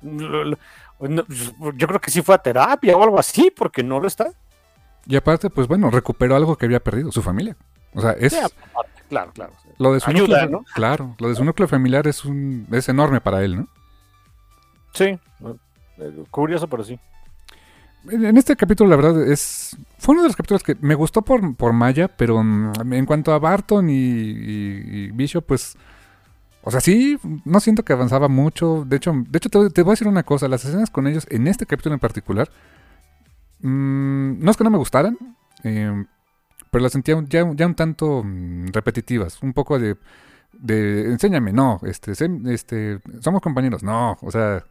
Yo 0.01 0.57
creo 1.87 2.01
que 2.01 2.11
sí 2.11 2.23
fue 2.23 2.35
a 2.35 2.39
terapia 2.39 2.97
o 2.97 3.03
algo 3.03 3.19
así, 3.19 3.51
porque 3.51 3.83
no 3.83 3.99
lo 4.01 4.07
está. 4.07 4.31
Y 5.07 5.17
aparte, 5.17 5.51
pues 5.51 5.67
bueno, 5.67 5.91
recuperó 5.91 6.37
algo 6.37 6.57
que 6.57 6.67
había 6.67 6.81
perdido, 6.81 7.11
su 7.11 7.23
familia. 7.23 7.57
O 7.95 8.01
sea, 8.01 8.13
es. 8.13 8.37
Claro, 9.09 9.33
claro. 9.33 9.53
Lo 9.79 9.93
de 9.93 10.01
su 10.01 10.13
núcleo, 10.13 10.65
Claro, 10.75 11.15
lo 11.19 11.29
de 11.29 11.35
su 11.35 11.45
núcleo 11.45 11.69
familiar 11.69 12.07
es 12.07 12.25
un 12.25 12.67
es 12.71 12.89
enorme 12.89 13.21
para 13.21 13.45
él, 13.45 13.57
¿no? 13.57 13.69
Sí, 14.93 15.19
eh, 15.99 16.25
curioso, 16.31 16.69
pero 16.69 16.85
sí. 16.85 16.99
en 18.11 18.37
este 18.37 18.57
capítulo, 18.57 18.91
la 18.91 18.97
verdad, 18.97 19.31
es. 19.31 19.77
Fue 19.99 20.13
uno 20.13 20.23
de 20.23 20.29
los 20.29 20.37
capítulos 20.37 20.63
que 20.63 20.77
me 20.81 20.95
gustó 20.95 21.23
por, 21.23 21.57
por 21.57 21.73
Maya, 21.73 22.09
pero 22.09 22.43
mm, 22.43 22.93
en 22.93 23.07
cuanto 23.07 23.33
a 23.33 23.39
Barton 23.39 23.91
y, 23.91 23.95
y, 23.95 25.11
Bishop, 25.13 25.45
pues. 25.45 25.77
O 26.63 26.71
sea, 26.71 26.81
sí, 26.81 27.19
no 27.45 27.61
siento 27.61 27.85
que 27.85 27.93
avanzaba 27.93 28.29
mucho. 28.29 28.85
De 28.87 28.97
hecho, 28.97 29.13
de 29.13 29.37
hecho 29.39 29.49
te, 29.49 29.83
voy 29.83 29.91
a 29.91 29.95
decir 29.95 30.09
una 30.09 30.23
cosa. 30.23 30.49
Las 30.49 30.65
escenas 30.65 30.91
con 30.91 31.07
ellos, 31.07 31.27
en 31.31 31.47
este 31.47 31.67
capítulo 31.67 31.95
en 31.95 32.01
particular, 32.01 32.51
mmm, 33.61 34.39
no 34.39 34.51
es 34.51 34.57
que 34.57 34.65
no 34.65 34.71
me 34.71 34.79
gustaran, 34.79 35.17
eh, 35.65 36.05
pero 36.70 36.82
las 36.82 36.93
sentía 36.93 37.16
ya, 37.28 37.45
un 37.45 37.74
tanto 37.74 38.23
mm, 38.24 38.69
repetitivas. 38.73 39.43
Un 39.43 39.53
poco 39.53 39.78
de, 39.78 39.97
de 40.53 41.07
enséñame, 41.07 41.53
no, 41.53 41.81
este, 41.85 42.12
este, 42.12 43.01
somos 43.20 43.40
compañeros, 43.40 43.82
no, 43.82 44.16
o 44.20 44.31
sea, 44.31 44.65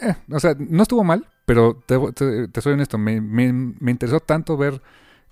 eh, 0.00 0.14
o 0.30 0.40
sea, 0.40 0.54
no 0.58 0.82
estuvo 0.82 1.04
mal, 1.04 1.26
pero 1.44 1.82
te, 1.86 2.60
soy 2.60 2.72
honesto, 2.72 2.98
me, 2.98 3.20
me, 3.20 3.90
interesó 3.90 4.20
tanto 4.20 4.56
ver 4.56 4.80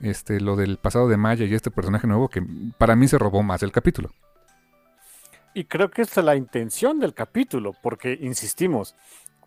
este, 0.00 0.40
lo 0.40 0.56
del 0.56 0.78
pasado 0.78 1.08
de 1.08 1.16
Maya 1.16 1.44
y 1.44 1.54
este 1.54 1.70
personaje 1.70 2.06
nuevo 2.06 2.28
que 2.28 2.42
para 2.78 2.96
mí 2.96 3.08
se 3.08 3.18
robó 3.18 3.42
más 3.42 3.62
el 3.62 3.72
capítulo. 3.72 4.10
Y 5.54 5.64
creo 5.64 5.90
que 5.90 6.02
esta 6.02 6.20
es 6.20 6.26
la 6.26 6.36
intención 6.36 7.00
del 7.00 7.14
capítulo, 7.14 7.74
porque 7.82 8.16
insistimos, 8.20 8.94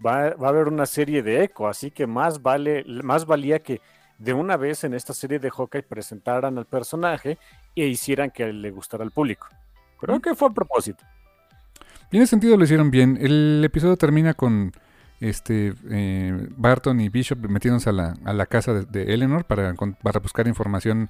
va, 0.06 0.32
va, 0.32 0.48
a 0.48 0.49
haber 0.49 0.68
una 0.68 0.86
serie 0.86 1.24
de 1.24 1.44
eco, 1.44 1.68
así 1.68 1.91
que 1.91 2.07
más 2.07 2.41
vale, 2.41 2.84
más 3.03 3.26
valía 3.26 3.60
que 3.60 3.80
de 4.24 4.34
una 4.34 4.56
vez 4.56 4.86
en 4.86 4.94
esta 4.94 5.14
serie 5.14 5.40
de 5.40 5.50
Hawkeye 5.50 5.84
presentaran 5.84 6.58
al 6.58 6.66
personaje 6.66 7.38
e 7.76 7.88
hicieran 7.88 8.32
que 8.32 8.45
le 8.54 8.72
gustara 8.72 9.04
al 9.04 9.12
público. 9.12 9.48
Creo 10.00 10.20
que 10.22 10.34
fue 10.34 10.48
a 10.48 10.52
propósito. 10.52 11.04
En 12.12 12.22
ese 12.22 12.32
sentido 12.32 12.56
lo 12.56 12.64
hicieron 12.64 12.90
bien. 12.90 13.18
El 13.20 13.62
episodio 13.66 13.98
termina 13.98 14.34
con 14.34 14.72
este 15.20 15.74
eh, 15.90 16.48
Barton 16.56 17.02
y 17.02 17.10
Bishop 17.10 17.40
metiéndose 17.50 17.90
a 17.90 17.94
la, 17.94 18.14
a 18.24 18.34
la 18.34 18.45
casa 18.45 18.74
de, 18.74 19.14
Eleanor 19.14 19.45
para, 19.45 19.74
para, 20.02 20.20
buscar 20.20 20.48
información 20.48 21.10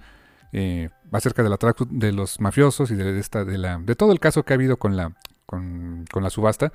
eh, 0.52 0.90
acerca 1.12 1.44
de 1.44 1.50
la 1.50 1.58
de 1.90 2.12
los 2.14 2.40
mafiosos 2.40 2.92
y 2.92 2.96
de 2.96 3.20
esta 3.20 3.44
de 3.44 3.58
la 3.58 3.78
de 3.78 3.96
todo 3.96 4.12
el 4.12 4.20
caso 4.20 4.44
que 4.44 4.54
ha 4.54 4.56
habido 4.56 4.78
con 4.78 4.96
la 4.96 5.14
con, 5.46 6.06
la 6.14 6.30
subasta 6.30 6.72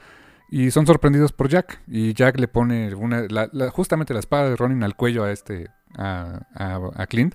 y 0.51 0.73
son 0.73 0.87
sorprendidos 0.87 1.33
por 1.33 1.49
Jack 1.49 1.81
y 1.87 2.13
Jack 2.13 2.41
le 2.41 2.49
pone 2.49 2.93
una 2.95 3.27
justamente 3.71 4.15
la 4.15 4.21
espada 4.21 4.51
de 4.51 4.57
Ronin 4.57 4.83
al 4.83 4.97
cuello 4.97 5.23
a 5.23 5.31
este 5.31 5.69
a, 5.97 6.41
a, 6.55 7.07
Clint 7.07 7.35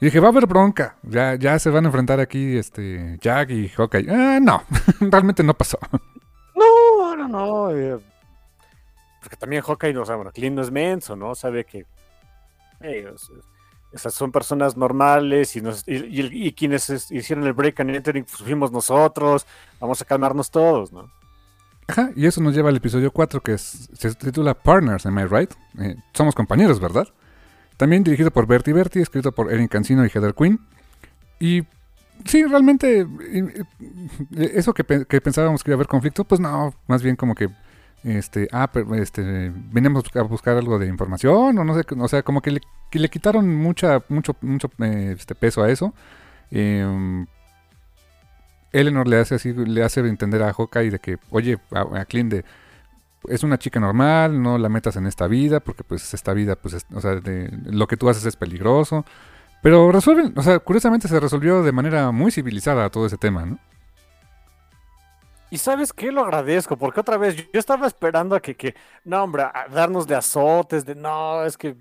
y 0.00 0.06
dije 0.06 0.20
va 0.20 0.28
a 0.28 0.30
haber 0.30 0.46
bronca 0.46 0.96
ya 1.02 1.34
ya 1.34 1.58
se 1.58 1.70
van 1.70 1.84
a 1.84 1.88
enfrentar 1.88 2.20
aquí 2.20 2.56
este 2.56 3.18
Jack 3.20 3.50
y 3.50 3.68
Hawkeye 3.68 4.06
ah, 4.10 4.38
no 4.40 4.62
realmente 5.00 5.42
no 5.42 5.54
pasó 5.54 5.78
no 6.54 7.16
no 7.16 7.28
no 7.28 7.70
eh, 7.70 7.98
porque 9.24 9.38
también 9.38 9.62
Hawkeye, 9.62 9.94
no, 9.94 10.02
o 10.02 10.16
bueno, 10.16 10.30
Clint 10.32 10.54
no 10.54 10.60
es 10.60 10.70
menso, 10.70 11.16
¿no? 11.16 11.34
Sabe 11.34 11.64
que 11.64 11.86
esas 13.90 14.12
son 14.12 14.30
personas 14.30 14.76
normales 14.76 15.56
y, 15.56 15.62
y, 15.86 16.52
quienes 16.52 17.10
hicieron 17.10 17.46
el 17.46 17.54
break 17.54 17.80
and 17.80 17.96
entering 17.96 18.26
pues, 18.26 18.42
fuimos 18.42 18.70
nosotros, 18.70 19.46
vamos 19.80 20.02
a 20.02 20.04
calmarnos 20.04 20.50
todos, 20.50 20.92
¿no? 20.92 21.10
Ajá, 21.88 22.10
y 22.14 22.26
eso 22.26 22.42
nos 22.42 22.54
lleva 22.54 22.68
al 22.68 22.76
episodio 22.76 23.10
4 23.10 23.40
que 23.40 23.56
se 23.56 24.14
titula 24.14 24.52
Partners, 24.52 25.06
am 25.06 25.18
I 25.18 25.24
right? 25.24 25.54
Eh, 25.78 25.96
somos 26.12 26.34
compañeros, 26.34 26.78
¿verdad? 26.78 27.08
También 27.76 28.04
dirigido 28.04 28.30
por 28.30 28.46
Bertie 28.46 28.72
Bertie, 28.72 29.02
escrito 29.02 29.32
por 29.32 29.52
Erin 29.52 29.68
Cancino 29.68 30.04
y 30.04 30.08
Heather 30.08 30.34
Quinn. 30.34 30.60
Y 31.40 31.62
sí, 32.24 32.44
realmente 32.44 33.06
eso 34.38 34.72
que, 34.72 34.84
que 35.06 35.20
pensábamos 35.20 35.64
que 35.64 35.70
iba 35.70 35.74
a 35.74 35.78
haber 35.78 35.88
conflicto, 35.88 36.24
pues 36.24 36.40
no, 36.40 36.74
más 36.86 37.02
bien 37.02 37.16
como 37.16 37.34
que 37.34 37.48
este, 38.04 38.48
ah, 38.52 38.70
pero 38.70 38.94
este, 38.96 39.50
venimos 39.72 40.04
a 40.14 40.22
buscar 40.22 40.58
algo 40.58 40.78
de 40.78 40.86
información, 40.86 41.58
o 41.58 41.64
no 41.64 41.74
sé, 41.74 41.86
o 41.98 42.08
sea, 42.08 42.22
como 42.22 42.42
que 42.42 42.50
le, 42.50 43.08
quitaron 43.08 43.54
mucha, 43.56 44.02
mucho, 44.10 44.36
mucho 44.42 44.70
este 44.78 45.34
peso 45.34 45.62
a 45.62 45.70
eso. 45.70 45.94
Eh, 46.50 47.24
Eleanor 48.72 49.08
le 49.08 49.18
hace 49.18 49.36
así, 49.36 49.54
le 49.54 49.82
hace 49.82 50.00
entender 50.00 50.42
a 50.42 50.52
Hawkeye 50.52 50.90
de 50.90 50.98
que, 50.98 51.16
oye, 51.30 51.58
a, 51.72 52.04
Clint 52.04 52.30
de, 52.30 52.44
es 53.28 53.42
una 53.42 53.58
chica 53.58 53.80
normal, 53.80 54.40
no 54.40 54.58
la 54.58 54.68
metas 54.68 54.96
en 54.96 55.06
esta 55.06 55.26
vida, 55.26 55.60
porque 55.60 55.84
pues 55.84 56.14
esta 56.14 56.32
vida, 56.32 56.56
pues, 56.56 56.86
o 56.92 57.00
sea, 57.00 57.16
de, 57.16 57.50
lo 57.66 57.86
que 57.86 57.96
tú 57.96 58.08
haces 58.08 58.24
es 58.24 58.36
peligroso. 58.36 59.04
Pero 59.62 59.90
resuelven, 59.90 60.34
o 60.36 60.42
sea, 60.42 60.58
curiosamente 60.58 61.08
se 61.08 61.18
resolvió 61.18 61.62
de 61.62 61.72
manera 61.72 62.10
muy 62.10 62.30
civilizada 62.30 62.90
todo 62.90 63.06
ese 63.06 63.16
tema, 63.16 63.46
¿no? 63.46 63.58
Y 65.50 65.58
sabes 65.58 65.92
qué, 65.92 66.10
lo 66.10 66.22
agradezco, 66.22 66.76
porque 66.76 67.00
otra 67.00 67.16
vez 67.16 67.36
yo, 67.36 67.44
estaba 67.52 67.86
esperando 67.86 68.34
a 68.34 68.40
que, 68.40 68.56
que, 68.56 68.74
no, 69.04 69.22
hombre, 69.22 69.44
darnos 69.70 70.06
de 70.06 70.16
azotes, 70.16 70.84
de 70.84 70.94
no, 70.94 71.44
es 71.44 71.56
que 71.56 71.76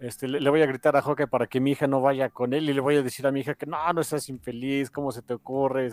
este, 0.00 0.28
le, 0.28 0.48
voy 0.48 0.62
a 0.62 0.66
gritar 0.66 0.94
a 0.96 1.02
Joque 1.02 1.26
para 1.26 1.46
que 1.46 1.58
mi 1.58 1.72
hija 1.72 1.86
no 1.86 2.00
vaya 2.00 2.28
con 2.28 2.52
él 2.52 2.70
y 2.70 2.72
le 2.72 2.80
voy 2.80 2.96
a 2.96 3.02
decir 3.02 3.26
a 3.26 3.32
mi 3.32 3.40
hija 3.40 3.54
que 3.54 3.66
no, 3.66 3.92
no 3.92 4.00
estás 4.00 4.28
infeliz, 4.28 4.90
¿cómo 4.90 5.10
se 5.10 5.22
te 5.22 5.34
ocurre? 5.34 5.90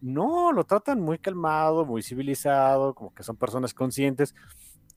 No, 0.00 0.52
lo 0.52 0.64
tratan 0.64 1.00
muy 1.00 1.18
calmado, 1.18 1.84
muy 1.84 2.02
civilizado, 2.02 2.94
como 2.94 3.14
que 3.14 3.22
son 3.22 3.36
personas 3.36 3.72
conscientes. 3.72 4.34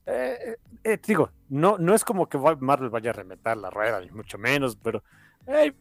Eh, 0.06 0.38
eh, 0.46 0.58
eh 0.84 1.00
digo, 1.06 1.32
no, 1.50 1.78
no 1.78 1.94
es 1.94 2.04
como 2.04 2.28
que 2.28 2.38
Marvel 2.38 2.90
vaya 2.90 3.12
a 3.12 3.14
reventar 3.14 3.58
la 3.58 3.70
rueda, 3.70 4.02
ni 4.02 4.10
mucho 4.12 4.38
menos, 4.38 4.76
pero 4.76 5.04
eh, 5.48 5.74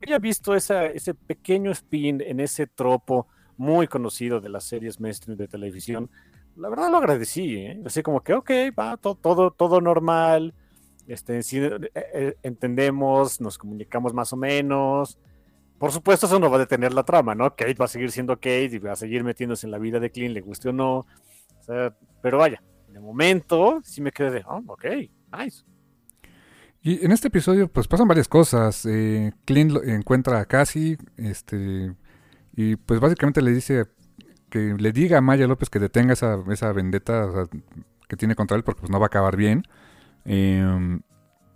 he 0.00 0.18
visto 0.18 0.54
esa, 0.54 0.86
ese 0.86 1.14
pequeño 1.14 1.70
spin 1.72 2.20
en 2.20 2.40
ese 2.40 2.66
tropo 2.66 3.26
muy 3.56 3.88
conocido 3.88 4.40
de 4.40 4.48
las 4.48 4.64
series 4.64 5.00
mainstream 5.00 5.36
de 5.36 5.48
televisión. 5.48 6.10
La 6.56 6.68
verdad 6.68 6.90
lo 6.90 6.98
agradecí, 6.98 7.56
¿eh? 7.56 7.82
así 7.84 8.02
como 8.02 8.22
que, 8.22 8.34
ok, 8.34 8.50
va, 8.78 8.96
todo, 8.96 9.50
todo, 9.50 9.80
normal, 9.80 10.54
este, 11.06 11.40
eh, 11.42 12.36
entendemos, 12.42 13.40
nos 13.40 13.58
comunicamos 13.58 14.14
más 14.14 14.32
o 14.32 14.36
menos. 14.36 15.18
Por 15.78 15.92
supuesto, 15.92 16.26
eso 16.26 16.38
no 16.38 16.50
va 16.50 16.56
a 16.56 16.60
detener 16.60 16.92
la 16.92 17.04
trama, 17.04 17.34
¿no? 17.34 17.50
Kate 17.50 17.74
va 17.74 17.84
a 17.84 17.88
seguir 17.88 18.10
siendo 18.10 18.36
Kate 18.36 18.70
y 18.72 18.78
va 18.78 18.92
a 18.92 18.96
seguir 18.96 19.22
metiéndose 19.22 19.66
en 19.66 19.70
la 19.70 19.78
vida 19.78 20.00
de 20.00 20.10
Clint, 20.10 20.34
le 20.34 20.40
guste 20.40 20.70
o 20.70 20.72
no. 20.72 21.06
pero 22.20 22.38
vaya, 22.38 22.62
de 22.88 23.00
momento 23.00 23.80
sí 23.84 24.00
me 24.00 24.10
quedé 24.10 24.30
de, 24.30 24.44
oh, 24.46 24.62
ok, 24.66 24.84
nice. 25.38 25.64
Y 26.80 27.04
en 27.04 27.12
este 27.12 27.28
episodio, 27.28 27.68
pues 27.68 27.86
pasan 27.86 28.08
varias 28.08 28.28
cosas. 28.28 28.82
Clint 29.44 29.72
encuentra 29.84 30.40
a 30.40 30.44
Cassie, 30.46 30.98
este, 31.16 31.94
y 32.54 32.76
pues 32.76 32.98
básicamente 32.98 33.42
le 33.42 33.52
dice 33.52 33.86
que 34.50 34.74
le 34.78 34.92
diga 34.92 35.18
a 35.18 35.20
Maya 35.20 35.46
López 35.46 35.70
que 35.70 35.78
detenga 35.78 36.14
esa, 36.14 36.42
esa 36.50 36.72
vendetta 36.72 37.48
que 38.08 38.16
tiene 38.16 38.34
contra 38.34 38.56
él 38.56 38.64
porque 38.64 38.80
pues 38.80 38.90
no 38.90 38.98
va 38.98 39.06
a 39.06 39.08
acabar 39.08 39.36
bien. 39.36 39.62
Em, 40.24 41.00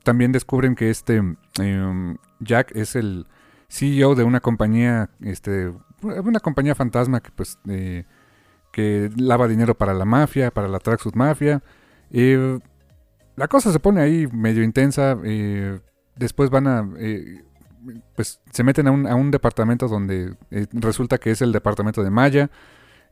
también 0.05 0.33
descubren 0.33 0.75
que 0.75 0.91
este 0.91 1.23
em, 1.59 2.17
Jack 2.41 2.77
es 2.77 2.97
el 2.97 3.27
CEO 3.73 4.15
de 4.15 4.25
una 4.25 4.41
compañía, 4.41 5.09
este, 5.21 5.73
una 6.03 6.41
compañía 6.41 6.75
fantasma 6.75 7.21
que 7.21 7.31
pues 7.31 7.59
eh, 7.69 8.05
que 8.71 9.11
lava 9.17 9.49
dinero 9.49 9.75
para 9.75 9.95
la 9.95 10.05
mafia, 10.05 10.51
para 10.51 10.69
la 10.69 10.79
Traxxas 10.79 11.15
Mafia. 11.15 11.63
la 12.11 13.49
cosa 13.49 13.73
se 13.73 13.81
pone 13.81 14.03
ahí 14.03 14.27
medio 14.27 14.63
intensa. 14.63 15.17
Eh, 15.25 15.81
después 16.17 16.51
van 16.51 16.67
a 16.67 16.87
eh, 16.99 17.43
pues 18.15 18.41
se 18.51 18.63
meten 18.63 18.87
a 18.89 18.91
un, 18.91 19.07
a 19.07 19.15
un 19.15 19.31
departamento 19.31 19.89
donde 19.89 20.35
eh, 20.51 20.67
resulta 20.73 21.19
que 21.19 21.31
es 21.31 21.43
el 21.43 21.53
departamento 21.53 22.03
de 22.03 22.11
Maya. 22.11 22.51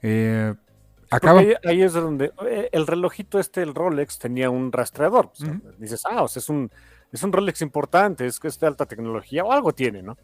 Eh, 0.03 0.55
acaba... 1.11 1.41
Ahí, 1.65 1.82
es 1.82 1.93
donde 1.93 2.32
eh, 2.47 2.69
el 2.73 2.87
relojito 2.87 3.39
este, 3.39 3.62
el 3.62 3.74
Rolex, 3.74 4.19
tenía 4.19 4.51
un 4.51 4.73
rastreador. 4.73 5.31
Dices, 5.78 6.03
ah, 6.05 6.23
o 6.23 6.28
sea, 6.28 6.41
es 6.41 6.49
un, 6.49 6.70
es 7.12 7.23
un 7.23 7.32
Rolex 7.32 7.62
importante, 7.62 8.27
es 8.27 8.39
que 8.39 8.49
es 8.49 8.59
de 8.61 8.66
alta 8.66 8.87
tecnología 8.87 9.45
o 9.45 9.53
algo 9.53 9.73
tiene, 9.73 10.03
¿no? 10.03 10.16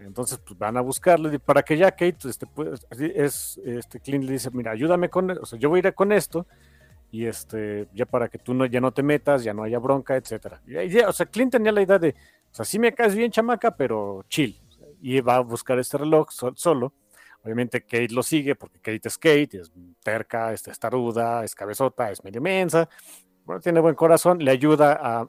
Entonces, 0.00 0.38
pues 0.38 0.58
van 0.58 0.76
a 0.76 0.80
buscarlo 0.80 1.32
y 1.32 1.38
para 1.38 1.62
que 1.62 1.76
ya 1.76 1.90
Kate, 1.90 2.16
este, 2.24 2.46
pues, 2.46 2.86
es, 2.90 3.60
este, 3.64 4.00
Clint 4.00 4.24
le 4.24 4.32
dice, 4.32 4.50
mira, 4.52 4.72
ayúdame 4.72 5.10
con, 5.10 5.30
o 5.30 5.44
sea, 5.44 5.58
yo 5.58 5.68
voy 5.68 5.80
a 5.84 5.88
ir 5.88 5.94
con 5.94 6.12
esto 6.12 6.46
y 7.10 7.26
este, 7.26 7.88
ya 7.92 8.06
para 8.06 8.28
que 8.28 8.38
tú 8.38 8.54
no, 8.54 8.66
ya 8.66 8.80
no 8.80 8.92
te 8.92 9.02
metas, 9.02 9.44
ya 9.44 9.52
no 9.52 9.62
haya 9.62 9.78
bronca, 9.78 10.16
etcétera. 10.16 10.62
o 11.06 11.12
sea, 11.12 11.26
Clint 11.26 11.52
tenía 11.52 11.72
la 11.72 11.82
idea 11.82 11.98
de, 11.98 12.10
o 12.10 12.54
sea, 12.54 12.64
sí 12.64 12.78
me 12.78 12.94
caes 12.94 13.14
bien, 13.14 13.30
chamaca, 13.30 13.76
pero 13.76 14.24
chill. 14.28 14.58
Y 15.02 15.20
va 15.20 15.36
a 15.36 15.40
buscar 15.40 15.78
este 15.78 15.98
reloj 15.98 16.28
solo. 16.54 16.92
Obviamente 17.42 17.80
Kate 17.80 18.08
lo 18.10 18.22
sigue 18.22 18.54
porque 18.54 18.78
Kate 18.78 19.08
es 19.08 19.16
Kate, 19.16 19.60
es 19.60 19.72
terca, 20.02 20.52
es 20.52 20.62
testaruda, 20.62 21.42
es 21.42 21.54
cabezota, 21.54 22.10
es 22.10 22.22
medio 22.22 22.40
mensa, 22.40 22.88
bueno, 23.44 23.60
tiene 23.60 23.80
buen 23.80 23.94
corazón, 23.94 24.38
le 24.38 24.50
ayuda 24.50 24.98
a... 25.00 25.28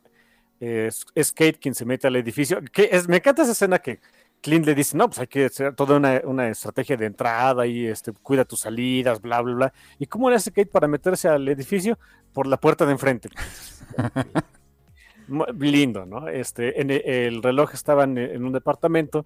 Es, 0.59 1.05
Kate 1.31 1.57
quien 1.59 1.73
se 1.73 1.85
mete 1.85 2.05
al 2.05 2.15
edificio. 2.15 2.61
Que 2.71 2.89
es, 2.91 3.07
me 3.07 3.17
encanta 3.17 3.41
esa 3.41 3.53
escena 3.53 3.79
que 3.79 3.99
Clint 4.41 4.65
le 4.65 4.75
dice, 4.75 4.97
no, 4.97 5.07
pues 5.07 5.19
hay 5.19 5.27
que 5.27 5.45
hacer 5.45 5.75
toda 5.75 5.97
una, 5.97 6.21
una, 6.25 6.49
estrategia 6.49 6.97
de 6.97 7.05
entrada 7.05 7.65
y 7.67 7.85
este, 7.85 8.11
cuida 8.11 8.45
tus 8.45 8.61
salidas, 8.61 9.21
bla, 9.21 9.41
bla, 9.41 9.53
bla. 9.53 9.73
¿Y 9.99 10.07
cómo 10.07 10.29
le 10.29 10.35
hace 10.35 10.51
Kate 10.51 10.67
para 10.67 10.87
meterse 10.87 11.27
al 11.27 11.47
edificio? 11.47 11.97
Por 12.33 12.47
la 12.47 12.57
puerta 12.57 12.85
de 12.85 12.91
enfrente. 12.93 13.29
lindo, 15.59 16.05
¿no? 16.05 16.27
Este, 16.27 16.81
en 16.81 16.91
e, 16.91 17.27
el, 17.27 17.41
reloj 17.43 17.73
estaba 17.73 18.03
en, 18.03 18.43
un 18.43 18.51
departamento, 18.51 19.25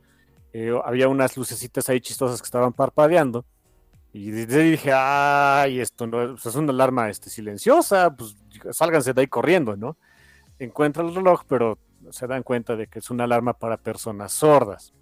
eh, 0.54 0.72
había 0.84 1.08
unas 1.08 1.38
lucecitas 1.38 1.90
ahí 1.90 2.02
chistosas 2.02 2.42
que 2.42 2.46
estaban 2.46 2.74
parpadeando. 2.74 3.46
Y 4.14 4.32
dije, 4.32 4.92
ay, 4.94 5.82
esto 5.82 6.08
no 6.08 6.36
es 6.36 6.56
una 6.56 6.72
alarma 6.72 7.10
este, 7.10 7.30
silenciosa, 7.30 8.16
pues 8.16 8.36
sálganse 8.72 9.14
de 9.14 9.22
ahí 9.22 9.28
corriendo, 9.28 9.76
¿no? 9.76 9.98
encuentra 10.60 11.04
el 11.04 11.14
reloj, 11.14 11.44
pero 11.48 11.78
se 12.12 12.28
dan 12.28 12.44
cuenta 12.44 12.76
de 12.76 12.88
que 12.88 13.00
es 13.00 13.10
una 13.10 13.26
alarma 13.26 13.54
para 13.54 13.78
personas 13.78 14.32
sordas. 14.32 14.94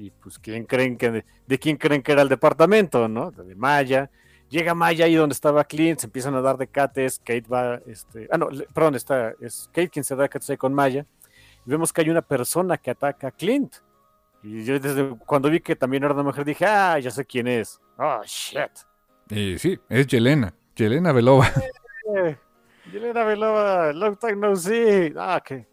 Y 0.00 0.10
pues, 0.10 0.38
¿quién 0.38 0.64
creen 0.64 0.96
que, 0.96 1.24
de, 1.46 1.58
quién 1.58 1.76
creen 1.76 2.02
que 2.02 2.12
era 2.12 2.22
el 2.22 2.28
departamento, 2.30 3.06
no? 3.06 3.30
De 3.30 3.54
Maya. 3.54 4.10
Llega 4.48 4.74
Maya 4.74 5.04
ahí 5.04 5.14
donde 5.14 5.34
estaba 5.34 5.62
Clint, 5.64 6.00
se 6.00 6.06
empiezan 6.06 6.34
a 6.34 6.40
dar 6.40 6.56
decates, 6.56 7.18
Kate 7.18 7.44
va, 7.52 7.80
este, 7.86 8.26
ah, 8.32 8.38
no, 8.38 8.48
perdón, 8.72 8.94
está, 8.94 9.34
es 9.40 9.68
Kate 9.72 9.90
quien 9.90 10.02
se 10.02 10.16
da 10.16 10.22
decates 10.22 10.56
con 10.56 10.72
Maya. 10.72 11.04
Y 11.66 11.70
vemos 11.70 11.92
que 11.92 12.00
hay 12.00 12.08
una 12.08 12.22
persona 12.22 12.78
que 12.78 12.90
ataca 12.90 13.28
a 13.28 13.30
Clint. 13.30 13.74
Y 14.42 14.64
yo 14.64 14.80
desde 14.80 15.16
cuando 15.26 15.50
vi 15.50 15.60
que 15.60 15.76
también 15.76 16.02
era 16.02 16.14
una 16.14 16.22
mujer 16.22 16.46
dije, 16.46 16.64
ah, 16.64 16.98
ya 16.98 17.10
sé 17.10 17.26
quién 17.26 17.46
es. 17.46 17.78
Oh, 17.98 18.22
shit. 18.24 18.70
Y 19.28 19.58
sí, 19.58 19.78
es 19.90 20.06
Yelena, 20.06 20.54
Yelena 20.74 21.12
Belova. 21.12 21.52
Eh, 22.16 22.36
Yelena 22.92 23.22
Belova, 23.24 23.92
long 23.92 24.16
time 24.16 24.36
no 24.36 24.56
see. 24.56 25.12
Ah, 25.14 25.42
que 25.44 25.66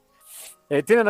eh, 0.69 0.83
tienen 0.83 1.07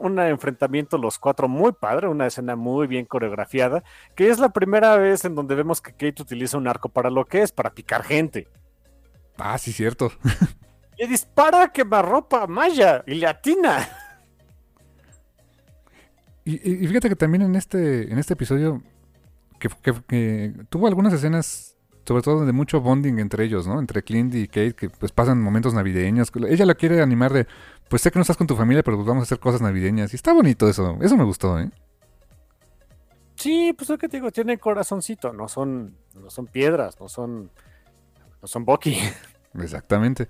un 0.00 0.18
enfrentamiento 0.20 0.98
los 0.98 1.18
cuatro 1.18 1.48
muy 1.48 1.72
padre, 1.72 2.08
una 2.08 2.26
escena 2.26 2.54
muy 2.54 2.86
bien 2.86 3.06
coreografiada, 3.06 3.82
que 4.14 4.30
es 4.30 4.38
la 4.38 4.50
primera 4.50 4.96
vez 4.96 5.24
en 5.24 5.34
donde 5.34 5.54
vemos 5.54 5.80
que 5.80 5.92
Kate 5.92 6.22
utiliza 6.22 6.56
un 6.56 6.68
arco 6.68 6.88
para 6.88 7.10
lo 7.10 7.24
que 7.24 7.42
es, 7.42 7.50
para 7.50 7.70
picar 7.70 8.04
gente. 8.04 8.48
Ah, 9.36 9.58
sí, 9.58 9.72
cierto. 9.72 10.12
Le 10.98 11.08
dispara 11.08 11.72
quemarropa 11.72 12.44
a 12.44 12.46
Maya 12.46 13.02
y 13.06 13.14
le 13.14 13.26
atina. 13.26 13.88
Y, 16.44 16.86
fíjate 16.86 17.08
que 17.08 17.16
también 17.16 17.42
en 17.42 17.56
este, 17.56 18.12
en 18.12 18.18
este 18.18 18.34
episodio 18.34 18.82
que, 19.58 20.52
tuvo 20.68 20.86
algunas 20.86 21.12
escenas, 21.12 21.73
sobre 22.06 22.22
todo 22.22 22.44
de 22.44 22.52
mucho 22.52 22.80
bonding 22.80 23.18
entre 23.18 23.44
ellos, 23.44 23.66
¿no? 23.66 23.78
Entre 23.78 24.02
Clint 24.02 24.34
y 24.34 24.46
Kate, 24.46 24.74
que 24.74 24.90
pues 24.90 25.12
pasan 25.12 25.40
momentos 25.40 25.74
navideños. 25.74 26.30
Ella 26.48 26.66
la 26.66 26.74
quiere 26.74 27.00
animar 27.00 27.32
de, 27.32 27.46
pues 27.88 28.02
sé 28.02 28.10
que 28.10 28.18
no 28.18 28.22
estás 28.22 28.36
con 28.36 28.46
tu 28.46 28.56
familia, 28.56 28.82
pero 28.82 28.96
pues 28.96 29.06
vamos 29.06 29.22
a 29.22 29.24
hacer 29.24 29.38
cosas 29.38 29.60
navideñas. 29.60 30.12
Y 30.12 30.16
está 30.16 30.32
bonito 30.32 30.68
eso, 30.68 30.98
eso 31.00 31.16
me 31.16 31.24
gustó, 31.24 31.58
¿eh? 31.58 31.70
Sí, 33.36 33.74
pues 33.76 33.90
lo 33.90 33.98
que 33.98 34.08
te 34.08 34.18
digo, 34.18 34.30
tiene 34.30 34.58
corazoncito, 34.58 35.32
no 35.32 35.48
son, 35.48 35.96
no 36.14 36.30
son 36.30 36.46
piedras, 36.46 37.00
no 37.00 37.08
son, 37.08 37.50
no 38.40 38.48
son 38.48 38.64
Bucky. 38.64 38.96
Exactamente. 39.54 40.28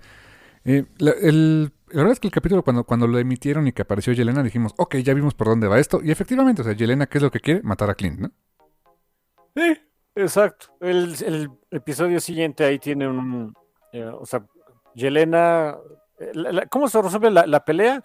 Eh, 0.63 0.85
la, 0.97 1.11
el, 1.11 1.71
la, 1.89 1.97
verdad 1.97 2.13
es 2.13 2.19
que 2.19 2.27
el 2.27 2.33
capítulo 2.33 2.63
cuando, 2.63 2.83
cuando 2.83 3.07
lo 3.07 3.19
emitieron 3.19 3.67
y 3.67 3.71
que 3.71 3.83
apareció 3.83 4.13
Yelena 4.13 4.41
dijimos, 4.41 4.73
ok, 4.77 4.95
ya 4.97 5.13
vimos 5.13 5.35
por 5.35 5.47
dónde 5.47 5.67
va 5.67 5.79
esto. 5.79 6.01
Y 6.03 6.11
efectivamente, 6.11 6.61
o 6.61 6.65
sea, 6.65 6.73
Yelena, 6.73 7.05
¿qué 7.05 7.19
es 7.19 7.21
lo 7.21 7.31
que 7.31 7.39
quiere? 7.39 7.61
Matar 7.61 7.91
a 7.91 7.95
Clint, 7.95 8.19
¿no? 8.19 8.31
Sí, 9.55 9.77
exacto. 10.15 10.67
El, 10.79 11.49
episodio 11.71 12.19
siguiente 12.19 12.63
ahí 12.63 12.79
tiene 12.79 13.07
un, 13.07 13.53
eh, 13.91 14.03
o 14.05 14.25
sea, 14.25 14.45
Yelena 14.93 15.77
¿Cómo 16.69 16.87
se 16.87 17.01
resuelve 17.01 17.29
la, 17.29 17.65
pelea? 17.65 18.01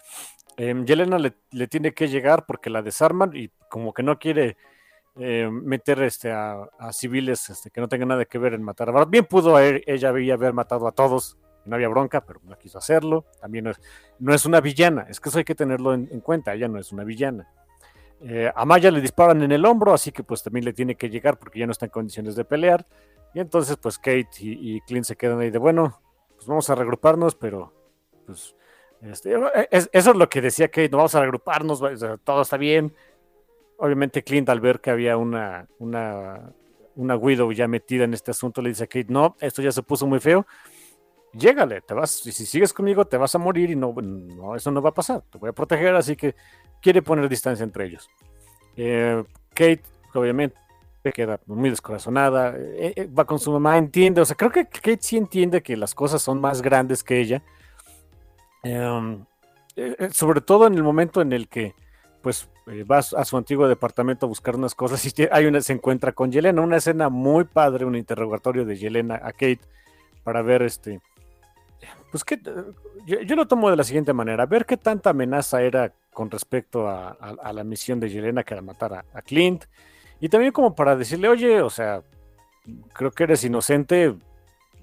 Eh, 0.57 0.75
Yelena 0.85 1.17
le, 1.17 1.67
tiene 1.67 1.93
que 1.93 2.09
llegar 2.09 2.45
porque 2.45 2.69
la 2.69 2.81
desarman 2.81 3.31
y 3.33 3.49
como 3.69 3.93
que 3.93 4.03
no 4.03 4.19
quiere 4.19 4.57
eh, 5.15 5.49
meter 5.49 6.01
este, 6.03 6.31
a, 6.31 6.67
civiles 6.91 7.49
este, 7.49 7.71
que 7.71 7.79
no 7.79 7.87
tengan 7.87 8.09
nada 8.09 8.25
que 8.25 8.37
ver 8.37 8.53
en 8.53 8.63
matar 8.63 8.89
a 8.89 9.05
Bien 9.05 9.25
pudo 9.25 9.57
ella 9.59 10.09
haber 10.09 10.53
matado 10.53 10.87
a 10.87 10.91
todos, 10.91 11.37
no 11.65 11.75
había 11.75 11.87
bronca, 11.87 12.25
pero 12.25 12.41
no 12.43 12.57
quiso 12.57 12.77
hacerlo. 12.77 13.25
También 13.39 13.65
no 13.65 13.71
es, 13.71 13.79
no 14.19 14.33
es 14.33 14.45
una 14.45 14.59
villana, 14.59 15.05
es 15.09 15.21
que 15.21 15.29
eso 15.29 15.37
hay 15.37 15.45
que 15.45 15.55
tenerlo 15.55 15.93
en, 15.93 16.19
cuenta, 16.19 16.53
ella 16.53 16.67
no 16.67 16.79
es 16.79 16.91
una 16.91 17.05
villana. 17.05 17.47
Eh, 18.23 18.51
a 18.53 18.65
Maya 18.65 18.91
le 18.91 19.01
disparan 19.01 19.41
en 19.41 19.51
el 19.51 19.65
hombro, 19.65 19.93
así 19.93 20.11
que 20.11 20.23
pues 20.23 20.43
también 20.43 20.65
le 20.65 20.73
tiene 20.73 20.95
que 20.95 21.09
llegar 21.09 21.39
porque 21.39 21.59
ya 21.59 21.65
no 21.65 21.71
está 21.71 21.85
en 21.85 21.91
condiciones 21.91 22.35
de 22.35 22.45
pelear. 22.45 22.85
Y 23.33 23.39
entonces 23.39 23.77
pues 23.77 23.97
Kate 23.97 24.29
y, 24.39 24.79
Clint 24.81 25.05
se 25.05 25.15
quedan 25.15 25.39
ahí 25.39 25.49
de 25.49 25.57
bueno, 25.57 26.01
pues 26.35 26.45
vamos 26.47 26.69
a 26.69 26.75
regruparnos, 26.75 27.35
pero 27.35 27.73
pues, 28.25 28.55
este, 29.01 29.33
eso 29.63 29.89
es 29.91 30.15
lo 30.15 30.29
que 30.29 30.41
decía 30.41 30.67
Kate, 30.67 30.89
no 30.89 30.97
vamos 30.97 31.15
a 31.15 31.21
agruparnos, 31.21 31.81
todo 32.23 32.41
está 32.41 32.57
bien. 32.57 32.93
Obviamente 33.77 34.23
Clint 34.23 34.49
al 34.49 34.59
ver 34.59 34.79
que 34.79 34.91
había 34.91 35.17
una, 35.17 35.67
una, 35.79 36.53
una 36.95 37.15
Widow 37.15 37.51
ya 37.51 37.67
metida 37.67 38.03
en 38.03 38.13
este 38.13 38.31
asunto, 38.31 38.61
le 38.61 38.69
dice 38.69 38.83
a 38.83 38.87
Kate, 38.87 39.07
no, 39.09 39.35
esto 39.39 39.63
ya 39.63 39.71
se 39.71 39.81
puso 39.81 40.05
muy 40.05 40.19
feo, 40.19 40.45
llégale, 41.33 41.81
te 41.81 41.95
vas, 41.95 42.11
si 42.11 42.31
sigues 42.45 42.73
conmigo 42.73 43.05
te 43.05 43.17
vas 43.17 43.33
a 43.33 43.39
morir 43.39 43.71
y 43.71 43.75
no, 43.75 43.93
no, 43.93 44.55
eso 44.55 44.69
no 44.69 44.81
va 44.81 44.89
a 44.89 44.93
pasar, 44.93 45.23
te 45.31 45.39
voy 45.39 45.49
a 45.49 45.53
proteger, 45.53 45.95
así 45.95 46.15
que 46.15 46.35
quiere 46.81 47.01
poner 47.01 47.29
distancia 47.29 47.63
entre 47.63 47.85
ellos. 47.85 48.09
Eh, 48.75 49.23
Kate, 49.49 49.83
obviamente, 50.13 50.57
queda 51.13 51.39
muy 51.45 51.69
descorazonada, 51.69 52.55
eh, 52.57 52.93
eh, 52.95 53.07
va 53.07 53.25
con 53.25 53.39
su 53.39 53.51
mamá, 53.51 53.77
entiende, 53.77 54.21
o 54.21 54.25
sea, 54.25 54.35
creo 54.35 54.51
que 54.51 54.65
Kate 54.65 54.99
sí 55.01 55.17
entiende 55.17 55.61
que 55.61 55.75
las 55.75 55.95
cosas 55.95 56.21
son 56.21 56.39
más 56.39 56.61
grandes 56.61 57.03
que 57.03 57.19
ella, 57.19 57.41
Em, 58.63 59.25
sobre 60.11 60.41
todo 60.41 60.67
en 60.67 60.75
el 60.75 60.83
momento 60.83 61.21
en 61.21 61.33
el 61.33 61.47
que 61.47 61.73
pues 62.21 62.47
vas 62.85 63.13
a 63.13 63.25
su 63.25 63.35
antiguo 63.35 63.67
departamento 63.67 64.25
a 64.25 64.29
buscar 64.29 64.55
unas 64.55 64.75
cosas 64.75 65.03
y 65.05 65.27
hay 65.31 65.47
una, 65.47 65.61
se 65.61 65.73
encuentra 65.73 66.11
con 66.11 66.31
Yelena, 66.31 66.61
una 66.61 66.77
escena 66.77 67.09
muy 67.09 67.45
padre, 67.45 67.85
un 67.85 67.95
interrogatorio 67.95 68.63
de 68.63 68.77
Yelena 68.77 69.15
a 69.15 69.31
Kate 69.31 69.61
para 70.23 70.43
ver 70.43 70.61
este, 70.61 71.01
pues 72.11 72.23
que 72.23 72.39
yo, 73.07 73.35
lo 73.35 73.47
tomo 73.47 73.71
de 73.71 73.77
la 73.77 73.83
siguiente 73.83 74.13
manera, 74.13 74.45
ver 74.45 74.67
qué 74.67 74.77
tanta 74.77 75.09
amenaza 75.09 75.63
era 75.63 75.93
con 76.13 76.29
respecto 76.29 76.87
a, 76.87 77.15
la 77.53 77.63
misión 77.63 77.99
de 77.99 78.09
Yelena 78.09 78.43
que 78.43 78.53
era 78.53 78.61
matar 78.61 79.05
a, 79.13 79.21
Clint 79.21 79.65
y 80.19 80.29
también 80.29 80.51
como 80.51 80.75
para 80.75 80.95
decirle, 80.95 81.27
oye, 81.27 81.61
o 81.61 81.69
sea, 81.69 82.03
creo 82.93 83.11
que 83.11 83.23
eres 83.23 83.43
inocente, 83.43 84.15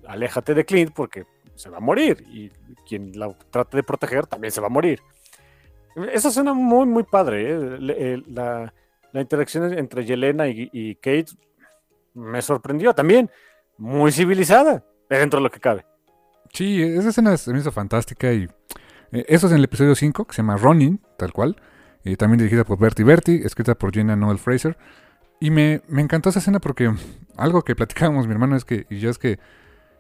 aléjate 0.07 0.55
de 0.55 0.65
Clint 0.65 0.93
porque 0.93 1.27
se 1.55 1.69
va 1.71 1.79
a 1.79 1.81
morir 1.81 2.25
y 2.29 2.51
quien 2.89 3.19
la 3.19 3.33
trate 3.51 3.77
de 3.77 3.83
proteger 3.83 4.27
también 4.27 4.51
se 4.51 4.61
va 4.61 4.67
a 4.67 4.71
morir. 4.71 5.01
Esa 6.13 6.29
escena 6.29 6.55
muy, 6.55 6.87
muy 6.87 7.03
padre. 7.03 7.51
¿eh? 7.51 7.79
Eh, 7.81 8.23
la, 8.29 8.73
interacción 9.15 9.77
entre 9.77 10.05
Yelena 10.05 10.47
y, 10.47 10.95
Kate 10.97 11.33
me 12.15 12.41
sorprendió 12.41 12.95
también. 12.95 13.31
Muy 13.77 14.13
civilizada, 14.13 14.85
dentro 15.09 15.39
de 15.39 15.45
lo 15.45 15.51
que 15.51 15.61
cabe. 15.61 15.85
Sí, 16.53 16.83
esa 16.83 17.09
escena 17.11 17.37
se 17.37 17.53
me 17.53 17.59
hizo 17.59 17.71
fantástica 17.73 18.33
y 18.33 18.49
eh, 19.13 19.25
eso 19.29 19.47
es 19.47 19.53
en 19.53 19.59
el 19.59 19.65
episodio 19.65 19.95
5, 19.95 20.27
que 20.27 20.35
se 20.35 20.43
llama 20.43 20.57
Running, 20.57 21.01
tal 21.17 21.33
cual. 21.33 21.57
y 22.05 22.17
también 22.17 22.39
dirigida 22.39 22.65
por 22.65 22.79
Bertie 22.79 23.05
Bertie, 23.05 23.45
escrita 23.45 23.75
por 23.75 23.93
Jenna 23.93 24.17
Noel 24.17 24.39
Fraser. 24.39 24.79
Y 25.41 25.51
me, 25.51 25.83
me, 25.89 26.03
encantó 26.03 26.31
esa 26.31 26.39
escena 26.41 26.59
porque 26.59 26.93
algo 27.37 27.63
que 27.63 27.77
platicábamos 27.77 28.27
mi 28.27 28.33
hermano 28.33 28.57
es 28.57 28.65
que, 28.65 28.87
y 28.91 28.99
yo 28.99 29.11
es 29.11 29.19
que, 29.19 29.39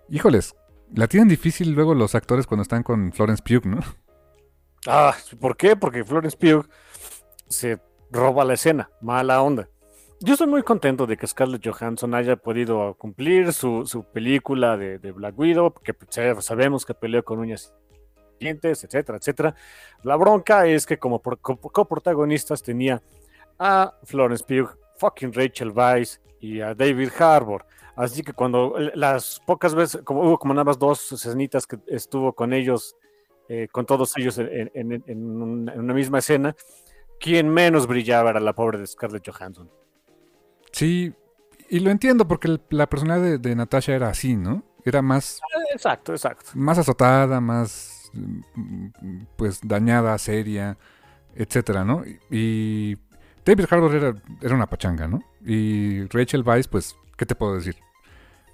híjoles, 0.08 0.54
la 0.94 1.06
tienen 1.06 1.28
difícil 1.28 1.72
luego 1.72 1.94
los 1.94 2.14
actores 2.14 2.46
cuando 2.46 2.62
están 2.62 2.82
con 2.82 3.12
Florence 3.12 3.42
Pugh, 3.42 3.66
¿no? 3.66 3.80
Ah, 4.86 5.14
¿por 5.40 5.56
qué? 5.56 5.76
Porque 5.76 6.04
Florence 6.04 6.36
Pugh 6.36 6.66
se 7.48 7.78
roba 8.10 8.44
la 8.44 8.54
escena, 8.54 8.90
mala 9.00 9.42
onda. 9.42 9.68
Yo 10.20 10.32
estoy 10.32 10.48
muy 10.48 10.62
contento 10.62 11.06
de 11.06 11.16
que 11.16 11.26
Scarlett 11.26 11.64
Johansson 11.64 12.14
haya 12.14 12.36
podido 12.36 12.94
cumplir 12.94 13.52
su, 13.52 14.04
película 14.12 14.76
de, 14.76 15.12
Black 15.12 15.38
Widow, 15.38 15.74
que 15.74 15.94
sabemos 16.40 16.84
que 16.84 16.94
peleó 16.94 17.24
con 17.24 17.38
uñas 17.38 17.72
etcétera, 18.40 19.18
etcétera. 19.18 19.54
La 20.02 20.16
bronca 20.16 20.66
es 20.66 20.86
que 20.86 20.98
como 20.98 21.20
coprotagonistas 21.20 22.62
tenía 22.62 23.02
a 23.58 23.94
Florence 24.04 24.44
Pugh, 24.44 24.70
fucking 24.98 25.32
Rachel 25.32 25.70
Weisz 25.70 26.20
y 26.40 26.60
a 26.60 26.74
David 26.74 27.10
Harbour. 27.18 27.64
Así 27.96 28.22
que 28.22 28.32
cuando 28.32 28.76
las 28.94 29.40
pocas 29.44 29.74
veces, 29.74 30.02
como 30.02 30.22
hubo 30.22 30.38
como 30.38 30.54
nada 30.54 30.64
más 30.64 30.78
dos 30.78 31.10
escenitas 31.10 31.66
que 31.66 31.78
estuvo 31.88 32.32
con 32.32 32.52
ellos, 32.52 32.96
eh, 33.48 33.66
con 33.72 33.86
todos 33.86 34.16
ellos 34.16 34.38
en, 34.38 35.02
una 35.08 35.94
misma 35.94 36.18
escena, 36.20 36.54
quien 37.18 37.48
menos 37.48 37.88
brillaba 37.88 38.30
era 38.30 38.38
la 38.38 38.54
pobre 38.54 38.78
de 38.78 38.86
Scarlett 38.86 39.28
Johansson. 39.28 39.68
Sí, 40.70 41.12
y 41.68 41.80
lo 41.80 41.90
entiendo 41.90 42.28
porque 42.28 42.60
la 42.70 42.88
personalidad 42.88 43.40
de, 43.40 43.56
Natasha 43.56 43.94
era 43.94 44.10
así, 44.10 44.36
¿no? 44.36 44.62
Era 44.84 45.02
más... 45.02 45.40
Exacto, 45.72 46.12
exacto. 46.12 46.50
Más 46.54 46.78
azotada, 46.78 47.40
más 47.40 47.97
pues 49.36 49.60
dañada, 49.62 50.16
seria, 50.18 50.76
etcétera, 51.34 51.84
¿no? 51.84 52.04
Y 52.30 52.96
David 53.44 53.66
Harbour 53.70 53.94
era, 53.94 54.14
era 54.42 54.54
una 54.54 54.66
pachanga, 54.66 55.06
¿no? 55.08 55.22
Y 55.44 56.04
Rachel 56.06 56.42
Weisz, 56.42 56.68
pues, 56.68 56.96
¿qué 57.16 57.26
te 57.26 57.34
puedo 57.34 57.54
decir? 57.54 57.76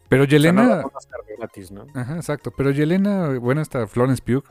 Pero 0.09 0.25
Yelena. 0.25 0.85
Ajá, 1.95 2.17
exacto. 2.17 2.51
Pero 2.51 2.71
Yelena, 2.71 3.39
bueno, 3.39 3.61
está 3.61 3.87
Florence 3.87 4.23
Pugh. 4.23 4.45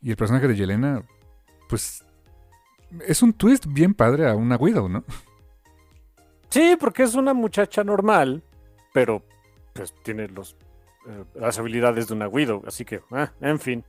Y 0.00 0.10
el 0.10 0.16
personaje 0.16 0.48
de 0.48 0.56
Yelena, 0.56 1.02
pues. 1.68 2.04
Es 3.06 3.22
un 3.22 3.32
twist 3.32 3.66
bien 3.66 3.92
padre 3.92 4.28
a 4.28 4.34
una 4.34 4.56
Widow, 4.56 4.88
¿no? 4.88 5.04
Sí, 6.48 6.76
porque 6.78 7.02
es 7.02 7.16
una 7.16 7.34
muchacha 7.34 7.82
normal, 7.82 8.44
pero 8.92 9.24
pues 9.72 9.92
tiene 10.04 10.28
los, 10.28 10.56
eh, 11.08 11.24
las 11.34 11.58
habilidades 11.58 12.06
de 12.06 12.14
una 12.14 12.28
Widow, 12.28 12.62
así 12.66 12.84
que, 12.84 13.02
ah, 13.10 13.32
en 13.40 13.58
fin. 13.58 13.84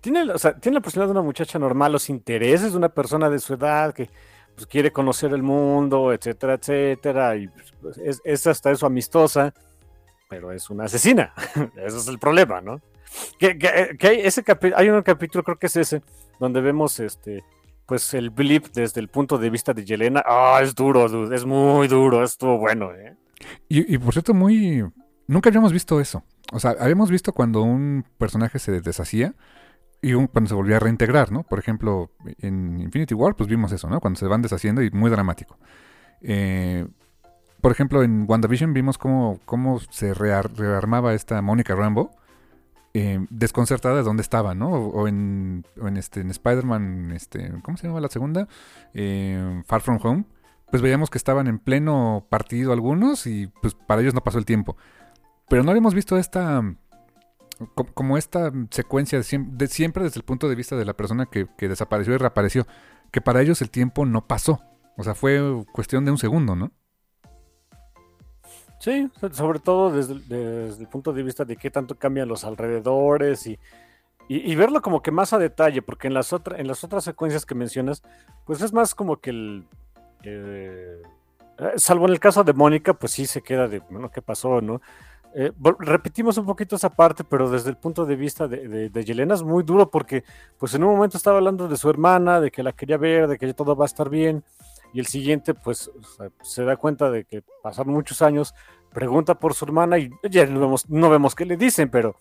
Tiene, 0.00 0.30
o 0.30 0.38
sea, 0.38 0.54
tiene 0.58 0.76
la 0.76 0.80
personalidad 0.80 1.14
de 1.14 1.20
una 1.20 1.26
muchacha 1.26 1.58
normal, 1.58 1.92
los 1.92 2.08
intereses 2.08 2.72
de 2.72 2.78
una 2.78 2.88
persona 2.88 3.28
de 3.28 3.38
su 3.38 3.54
edad 3.54 3.92
que 3.92 4.08
pues, 4.54 4.66
quiere 4.66 4.92
conocer 4.92 5.32
el 5.32 5.42
mundo, 5.42 6.12
etcétera, 6.12 6.54
etcétera, 6.54 7.36
y 7.36 7.48
pues, 7.80 7.98
es, 7.98 8.20
es 8.24 8.46
hasta 8.46 8.70
eso 8.70 8.86
amistosa 8.86 9.52
pero 10.28 10.52
es 10.52 10.70
una 10.70 10.84
asesina. 10.84 11.32
Ese 11.76 11.96
es 11.96 12.08
el 12.08 12.18
problema, 12.18 12.60
¿no? 12.60 12.80
Que, 13.38 13.56
hay, 14.02 14.20
ese 14.20 14.44
hay 14.76 14.90
un 14.90 15.02
capítulo, 15.02 15.42
creo 15.42 15.58
que 15.58 15.66
es 15.66 15.76
ese, 15.76 16.02
donde 16.38 16.60
vemos 16.60 17.00
este 17.00 17.42
pues 17.86 18.12
el 18.12 18.28
blip 18.28 18.66
desde 18.74 19.00
el 19.00 19.08
punto 19.08 19.38
de 19.38 19.48
vista 19.48 19.72
de 19.72 19.82
Yelena. 19.82 20.22
Ah, 20.26 20.60
es 20.62 20.74
duro, 20.74 21.06
es 21.32 21.46
muy 21.46 21.88
duro, 21.88 22.22
estuvo 22.22 22.58
bueno, 22.58 22.92
¿eh? 22.92 23.16
Y, 23.66 23.94
y 23.94 23.96
por 23.96 24.12
cierto, 24.12 24.34
muy. 24.34 24.84
Nunca 25.26 25.48
habíamos 25.48 25.72
visto 25.72 25.98
eso. 25.98 26.22
O 26.52 26.60
sea, 26.60 26.76
habíamos 26.78 27.10
visto 27.10 27.32
cuando 27.32 27.62
un 27.62 28.04
personaje 28.18 28.58
se 28.58 28.82
deshacía 28.82 29.34
y 30.00 30.12
cuando 30.12 30.48
se 30.48 30.54
volvía 30.54 30.76
a 30.76 30.80
reintegrar, 30.80 31.32
¿no? 31.32 31.42
Por 31.42 31.58
ejemplo, 31.58 32.10
en 32.38 32.80
Infinity 32.80 33.14
War, 33.14 33.34
pues 33.34 33.48
vimos 33.48 33.72
eso, 33.72 33.88
¿no? 33.88 34.00
Cuando 34.00 34.18
se 34.18 34.26
van 34.26 34.42
deshaciendo 34.42 34.82
y 34.82 34.90
muy 34.90 35.10
dramático. 35.10 35.58
Eh, 36.20 36.86
por 37.60 37.72
ejemplo, 37.72 38.02
en 38.02 38.24
WandaVision 38.28 38.72
vimos 38.72 38.98
cómo, 38.98 39.40
cómo 39.44 39.80
se 39.80 40.14
rearmaba 40.14 41.14
esta 41.14 41.42
Mónica 41.42 41.74
Rambo, 41.74 42.12
eh, 42.94 43.26
desconcertada 43.30 43.96
de 43.96 44.02
dónde 44.02 44.22
estaba, 44.22 44.54
¿no? 44.54 44.70
O, 44.70 45.08
en, 45.08 45.64
este, 45.96 46.20
en 46.20 46.30
Spider-Man, 46.30 47.12
este, 47.12 47.52
¿cómo 47.62 47.76
se 47.76 47.88
llama 47.88 48.00
la 48.00 48.08
segunda? 48.08 48.46
Eh, 48.94 49.62
Far 49.66 49.80
From 49.80 49.98
Home. 50.02 50.24
Pues 50.70 50.82
veíamos 50.82 51.10
que 51.10 51.18
estaban 51.18 51.46
en 51.46 51.58
pleno 51.58 52.26
partido 52.28 52.72
algunos 52.72 53.26
y 53.26 53.46
pues 53.62 53.74
para 53.74 54.02
ellos 54.02 54.14
no 54.14 54.22
pasó 54.22 54.38
el 54.38 54.44
tiempo. 54.44 54.76
Pero 55.48 55.62
no 55.62 55.70
habíamos 55.70 55.94
visto 55.94 56.18
esta 56.18 56.62
como 57.94 58.16
esta 58.16 58.52
secuencia 58.70 59.20
de 59.20 59.66
siempre, 59.66 60.04
desde 60.04 60.20
el 60.20 60.24
punto 60.24 60.48
de 60.48 60.54
vista 60.54 60.76
de 60.76 60.84
la 60.84 60.94
persona 60.94 61.26
que, 61.26 61.48
desapareció 61.58 62.14
y 62.14 62.18
reapareció, 62.18 62.66
que 63.10 63.20
para 63.20 63.42
ellos 63.42 63.60
el 63.62 63.70
tiempo 63.70 64.06
no 64.06 64.26
pasó. 64.26 64.60
O 64.96 65.02
sea, 65.02 65.14
fue 65.14 65.40
cuestión 65.72 66.04
de 66.04 66.10
un 66.10 66.18
segundo, 66.18 66.54
¿no? 66.54 66.70
Sí, 68.80 69.10
sobre 69.32 69.58
todo 69.58 69.90
desde, 69.90 70.80
el 70.80 70.88
punto 70.88 71.12
de 71.12 71.24
vista 71.24 71.44
de 71.44 71.56
qué 71.56 71.70
tanto 71.70 71.96
cambian 71.96 72.28
los 72.28 72.44
alrededores 72.44 73.46
y, 73.48 73.58
y, 74.28 74.54
verlo 74.54 74.80
como 74.82 75.02
que 75.02 75.10
más 75.10 75.32
a 75.32 75.38
detalle, 75.38 75.82
porque 75.82 76.06
en 76.06 76.14
las, 76.14 76.32
otras 76.32 76.60
en 76.60 76.68
las 76.68 76.84
otras 76.84 77.02
secuencias 77.02 77.44
que 77.44 77.56
mencionas, 77.56 78.02
pues 78.44 78.60
es 78.60 78.72
más 78.72 78.94
como 78.94 79.20
que 79.20 79.30
el... 79.30 79.66
Eh, 80.22 81.02
salvo 81.76 82.06
en 82.06 82.12
el 82.12 82.20
caso 82.20 82.44
de 82.44 82.52
Mónica, 82.52 82.94
pues 82.94 83.12
sí 83.12 83.26
se 83.26 83.42
queda 83.42 83.66
de, 83.66 83.80
bueno, 83.90 84.10
¿qué 84.10 84.22
pasó, 84.22 84.60
no? 84.60 84.80
Eh, 85.34 85.52
repetimos 85.78 86.38
un 86.38 86.46
poquito 86.46 86.76
esa 86.76 86.90
parte, 86.90 87.22
pero 87.22 87.50
desde 87.50 87.70
el 87.70 87.76
punto 87.76 88.06
de 88.06 88.16
vista 88.16 88.48
de, 88.48 88.88
de, 88.88 89.04
Yelena 89.04 89.34
es 89.34 89.42
muy 89.42 89.62
duro 89.62 89.90
porque 89.90 90.24
pues 90.58 90.74
en 90.74 90.84
un 90.84 90.94
momento 90.94 91.16
estaba 91.16 91.36
hablando 91.36 91.68
de 91.68 91.76
su 91.76 91.90
hermana, 91.90 92.40
de 92.40 92.50
que 92.50 92.62
la 92.62 92.72
quería 92.72 92.96
ver, 92.96 93.28
de 93.28 93.38
que 93.38 93.52
todo 93.52 93.76
va 93.76 93.84
a 93.84 93.86
estar 93.86 94.08
bien, 94.08 94.42
y 94.92 95.00
el 95.00 95.06
siguiente 95.06 95.54
pues 95.54 95.90
se 96.42 96.64
da 96.64 96.76
cuenta 96.76 97.10
de 97.10 97.24
que 97.24 97.42
pasaron 97.62 97.92
muchos 97.92 98.22
años, 98.22 98.54
pregunta 98.92 99.38
por 99.38 99.54
su 99.54 99.66
hermana 99.66 99.98
y 99.98 100.10
ya 100.30 100.46
no 100.46 100.60
vemos, 100.60 100.88
no 100.88 101.10
vemos 101.10 101.34
qué 101.34 101.44
le 101.44 101.56
dicen, 101.56 101.90
pero 101.90 102.16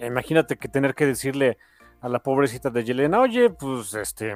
imagínate 0.00 0.56
que 0.56 0.68
tener 0.68 0.94
que 0.94 1.06
decirle 1.06 1.58
a 2.00 2.08
la 2.08 2.22
pobrecita 2.22 2.70
de 2.70 2.84
Yelena, 2.84 3.20
oye, 3.20 3.50
pues 3.50 3.92
este, 3.94 4.34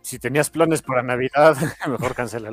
si 0.00 0.18
tenías 0.18 0.50
planes 0.50 0.82
para 0.82 1.02
Navidad, 1.02 1.56
mejor 1.86 2.14
cancela 2.14 2.50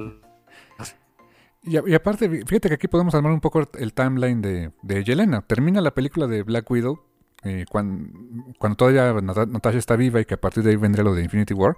y, 1.65 1.93
aparte, 1.93 2.29
fíjate 2.29 2.69
que 2.69 2.75
aquí 2.75 2.87
podemos 2.87 3.15
armar 3.15 3.31
un 3.31 3.41
poco 3.41 3.67
el 3.77 3.93
timeline 3.93 4.41
de, 4.41 4.71
de 4.81 5.03
Yelena. 5.03 5.41
Termina 5.41 5.81
la 5.81 5.93
película 5.93 6.27
de 6.27 6.43
Black 6.43 6.69
Widow 6.69 7.01
eh, 7.43 7.65
cuando, 7.69 8.53
cuando, 8.57 8.75
todavía 8.75 9.13
Natasha 9.21 9.77
está 9.77 9.95
viva 9.95 10.19
y 10.19 10.25
que 10.25 10.33
a 10.33 10.41
partir 10.41 10.63
de 10.63 10.71
ahí 10.71 10.75
vendría 10.75 11.03
lo 11.03 11.13
de 11.13 11.23
Infinity 11.23 11.53
War. 11.53 11.77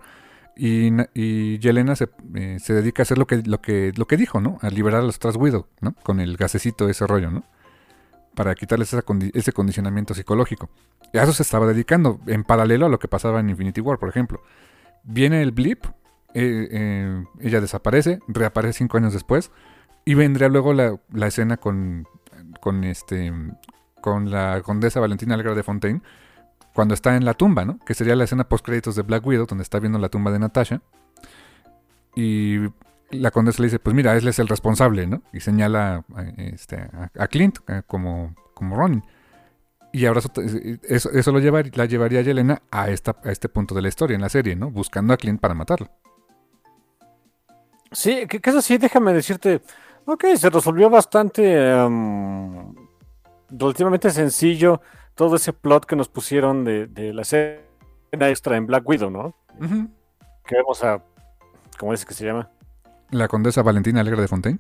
Y, 0.56 1.60
Yelena 1.60 1.96
se, 1.96 2.10
eh, 2.36 2.58
se, 2.60 2.74
dedica 2.74 3.02
a 3.02 3.04
hacer 3.04 3.18
lo 3.18 3.28
que, 3.28 3.44
lo, 3.44 3.62
que, 3.62 3.92
lo 3.96 4.08
que 4.08 4.18
dijo, 4.18 4.42
¿no? 4.42 4.58
A 4.62 4.70
liberar 4.70 5.02
a 5.02 5.06
los 5.06 5.20
Trans 5.20 5.38
Widow, 5.38 5.68
¿no? 5.82 5.94
Con 6.04 6.20
el 6.20 6.36
gasecito, 6.36 6.90
ese 6.90 7.06
rollo, 7.06 7.30
¿no? 7.30 7.44
Para 8.34 8.56
quitarles 8.56 8.94
ese 9.34 9.52
condicionamiento 9.52 10.14
psicológico. 10.14 10.70
Y 11.14 11.18
a 11.18 11.24
eso 11.24 11.34
se 11.34 11.44
estaba 11.44 11.68
dedicando, 11.68 12.20
en 12.28 12.44
paralelo 12.44 12.88
a 12.88 12.90
lo 12.90 12.98
que 12.98 13.08
pasaba 13.08 13.40
en 13.40 13.50
Infinity 13.50 13.82
War, 13.82 14.00
por 14.00 14.10
ejemplo. 14.10 14.42
Viene 15.04 15.42
el 15.42 15.52
blip, 15.52 15.86
eh, 16.34 17.24
ella 17.40 17.62
desaparece, 17.62 18.20
reaparece 18.28 18.80
cinco 18.80 18.98
años 18.98 19.14
después 19.14 19.52
y 20.08 20.14
vendría 20.14 20.48
luego 20.48 20.72
la, 20.72 20.98
escena 21.28 21.58
con, 21.58 22.08
con, 22.62 22.86
este, 22.86 23.30
con 24.00 24.32
la 24.32 24.62
condesa 24.62 25.02
Valentina 25.02 25.36
Algar 25.36 25.54
de 25.54 25.64
Fontaine, 25.64 26.02
cuando 26.74 26.94
está 26.94 27.18
en 27.18 27.26
la 27.26 27.34
tumba, 27.34 27.66
¿no? 27.66 27.78
Que 27.80 27.94
sería 27.94 28.16
la 28.16 28.24
escena 28.24 28.48
post 28.48 28.66
créditos 28.66 28.96
de 28.96 29.02
Black 29.02 29.26
Widow, 29.28 29.48
donde 29.48 29.64
está 29.64 29.80
viendo 29.80 30.00
la 30.00 30.08
tumba 30.08 30.32
de 30.32 30.40
Natasha. 30.40 30.82
Y 32.16 32.60
la 33.12 33.32
condesa 33.32 33.62
le 33.62 33.66
dice, 33.66 33.80
pues 33.80 33.94
mira, 33.94 34.16
él 34.16 34.26
es 34.26 34.40
el 34.40 34.48
responsable, 34.48 35.08
¿no? 35.08 35.24
Y 35.34 35.42
señala 35.42 36.06
este, 36.38 36.88
a, 37.20 37.28
Clint 37.28 37.58
como, 37.86 38.34
como 38.54 38.78
Ronin. 38.78 39.04
Y 39.92 40.06
ahora 40.06 40.22
eso, 40.22 41.12
eso, 41.12 41.32
lo 41.34 41.40
llevar, 41.40 41.70
la 41.76 41.84
llevaría 41.84 42.20
a 42.20 42.24
Yelena 42.24 42.62
a, 42.72 42.90
esta, 42.90 43.18
a 43.26 43.32
este 43.34 43.50
punto 43.50 43.76
de 43.76 43.82
la 43.82 43.90
historia, 43.90 44.16
en 44.16 44.22
la 44.22 44.30
serie, 44.30 44.56
¿no? 44.56 44.72
Buscando 44.72 45.14
a 45.14 45.18
Clint 45.18 45.42
para 45.42 45.54
matarlo. 45.54 45.90
Sí, 47.92 48.26
que, 48.28 48.40
que 48.40 48.50
eso 48.50 48.62
sí, 48.62 48.78
déjame 48.78 49.12
decirte, 49.12 49.62
Ok, 50.10 50.24
se 50.38 50.50
resolvió 50.50 50.90
bastante 50.90 51.74
um, 51.84 52.74
relativamente 53.50 54.10
sencillo 54.10 54.82
todo 55.16 55.36
ese 55.36 55.52
plot 55.52 55.86
que 55.86 55.98
nos 55.98 56.08
pusieron 56.08 56.64
de, 56.64 56.88
la 57.14 57.24
escena 57.24 58.30
extra 58.30 58.56
en 58.56 58.68
Black 58.68 58.88
Widow, 58.88 59.10
¿no? 59.10 59.36
Que 60.46 60.56
vemos 60.56 60.82
a. 60.86 61.04
¿Cómo 61.78 61.94
es 61.94 62.06
que 62.06 62.14
se 62.14 62.26
llama? 62.26 62.50
La 63.12 63.28
condesa 63.28 63.62
Valentina 63.64 64.00
Alegre 64.00 64.22
de 64.22 64.28
Fontaine. 64.30 64.60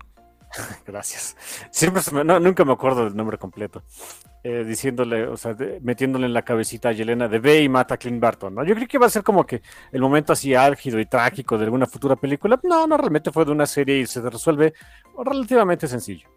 Gracias. 0.85 1.35
Siempre 1.71 2.01
nunca 2.39 2.65
me 2.65 2.73
acuerdo 2.73 3.05
del 3.05 3.15
nombre 3.15 3.37
completo. 3.37 3.83
Eh, 4.43 4.63
diciéndole, 4.63 5.27
o 5.27 5.35
sea, 5.35 5.55
metiéndole 5.81 6.25
en 6.25 6.33
la 6.33 6.43
cabecita 6.43 6.89
a 6.89 6.91
Yelena 6.93 7.27
de 7.27 7.39
ve 7.39 7.63
y 7.63 7.69
mata 7.69 7.95
a 7.95 7.97
Clint 7.97 8.21
Barton, 8.21 8.55
¿no? 8.55 8.63
Yo 8.63 8.75
creí 8.75 8.87
que 8.87 8.97
iba 8.97 9.05
a 9.05 9.09
ser 9.09 9.23
como 9.23 9.45
que 9.45 9.61
el 9.91 10.01
momento 10.01 10.31
así 10.31 10.55
álgido 10.55 10.99
y 10.99 11.05
trágico 11.05 11.57
de 11.57 11.65
alguna 11.65 11.85
futura 11.85 12.15
película. 12.15 12.59
No, 12.63 12.87
no, 12.87 12.97
realmente 12.97 13.31
fue 13.31 13.45
de 13.45 13.51
una 13.51 13.65
serie 13.65 13.97
y 13.99 14.05
se 14.05 14.21
resuelve 14.21 14.73
relativamente 15.17 15.87
sencillo. 15.87 16.29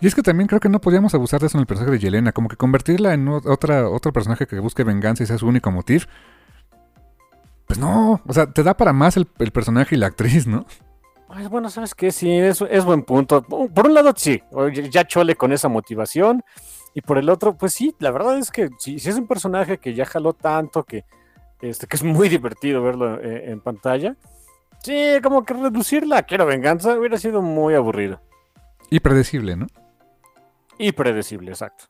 Y 0.00 0.06
es 0.06 0.14
que 0.14 0.22
también 0.22 0.46
creo 0.46 0.60
que 0.60 0.68
no 0.68 0.80
podíamos 0.80 1.14
abusar 1.14 1.40
de 1.40 1.46
eso 1.46 1.58
en 1.58 1.62
el 1.62 1.66
personaje 1.66 1.92
de 1.92 1.98
Yelena, 1.98 2.32
como 2.32 2.48
que 2.48 2.56
convertirla 2.56 3.14
en 3.14 3.28
otra, 3.28 3.88
otro 3.88 4.12
personaje 4.12 4.46
que 4.46 4.58
busque 4.58 4.84
venganza 4.84 5.22
y 5.22 5.26
sea 5.26 5.38
su 5.38 5.46
único 5.46 5.70
motivo. 5.70 6.04
Pues 7.66 7.78
no, 7.78 8.20
o 8.26 8.32
sea, 8.32 8.46
te 8.52 8.62
da 8.62 8.76
para 8.76 8.92
más 8.92 9.16
el, 9.16 9.26
personaje 9.26 9.94
y 9.94 9.98
la 9.98 10.08
actriz, 10.08 10.46
¿no? 10.46 10.66
Bueno, 11.48 11.70
¿sabes 11.70 11.94
qué? 11.94 12.10
Sí, 12.10 12.30
es 12.30 12.84
buen 12.84 13.02
punto. 13.02 13.42
Por 13.42 13.86
un 13.86 13.94
lado, 13.94 14.12
sí, 14.16 14.42
ya 14.90 15.06
chole 15.06 15.36
con 15.36 15.52
esa 15.52 15.68
motivación. 15.68 16.42
Y 16.94 17.02
por 17.02 17.18
el 17.18 17.28
otro, 17.28 17.56
pues 17.56 17.72
sí, 17.72 17.94
la 18.00 18.10
verdad 18.10 18.38
es 18.38 18.50
que 18.50 18.68
si, 18.78 18.96
es 18.96 19.14
un 19.14 19.28
personaje 19.28 19.78
que 19.78 19.94
ya 19.94 20.04
jaló 20.04 20.32
tanto, 20.32 20.82
que, 20.82 21.04
este, 21.60 21.86
que 21.86 21.96
es 21.96 22.02
muy 22.02 22.28
divertido 22.28 22.82
verlo 22.82 23.20
eh, 23.20 23.50
en, 23.50 23.60
pantalla, 23.60 24.16
sí, 24.82 25.18
como 25.22 25.44
que 25.44 25.54
reducirla 25.54 26.24
quiero 26.24 26.46
venganza 26.46 26.98
hubiera 26.98 27.16
sido 27.16 27.42
muy 27.42 27.74
aburrido. 27.74 28.20
Y 28.90 28.98
predecible, 28.98 29.54
¿no? 29.54 29.68
Y 30.78 30.90
predecible, 30.92 31.52
exacto. 31.52 31.84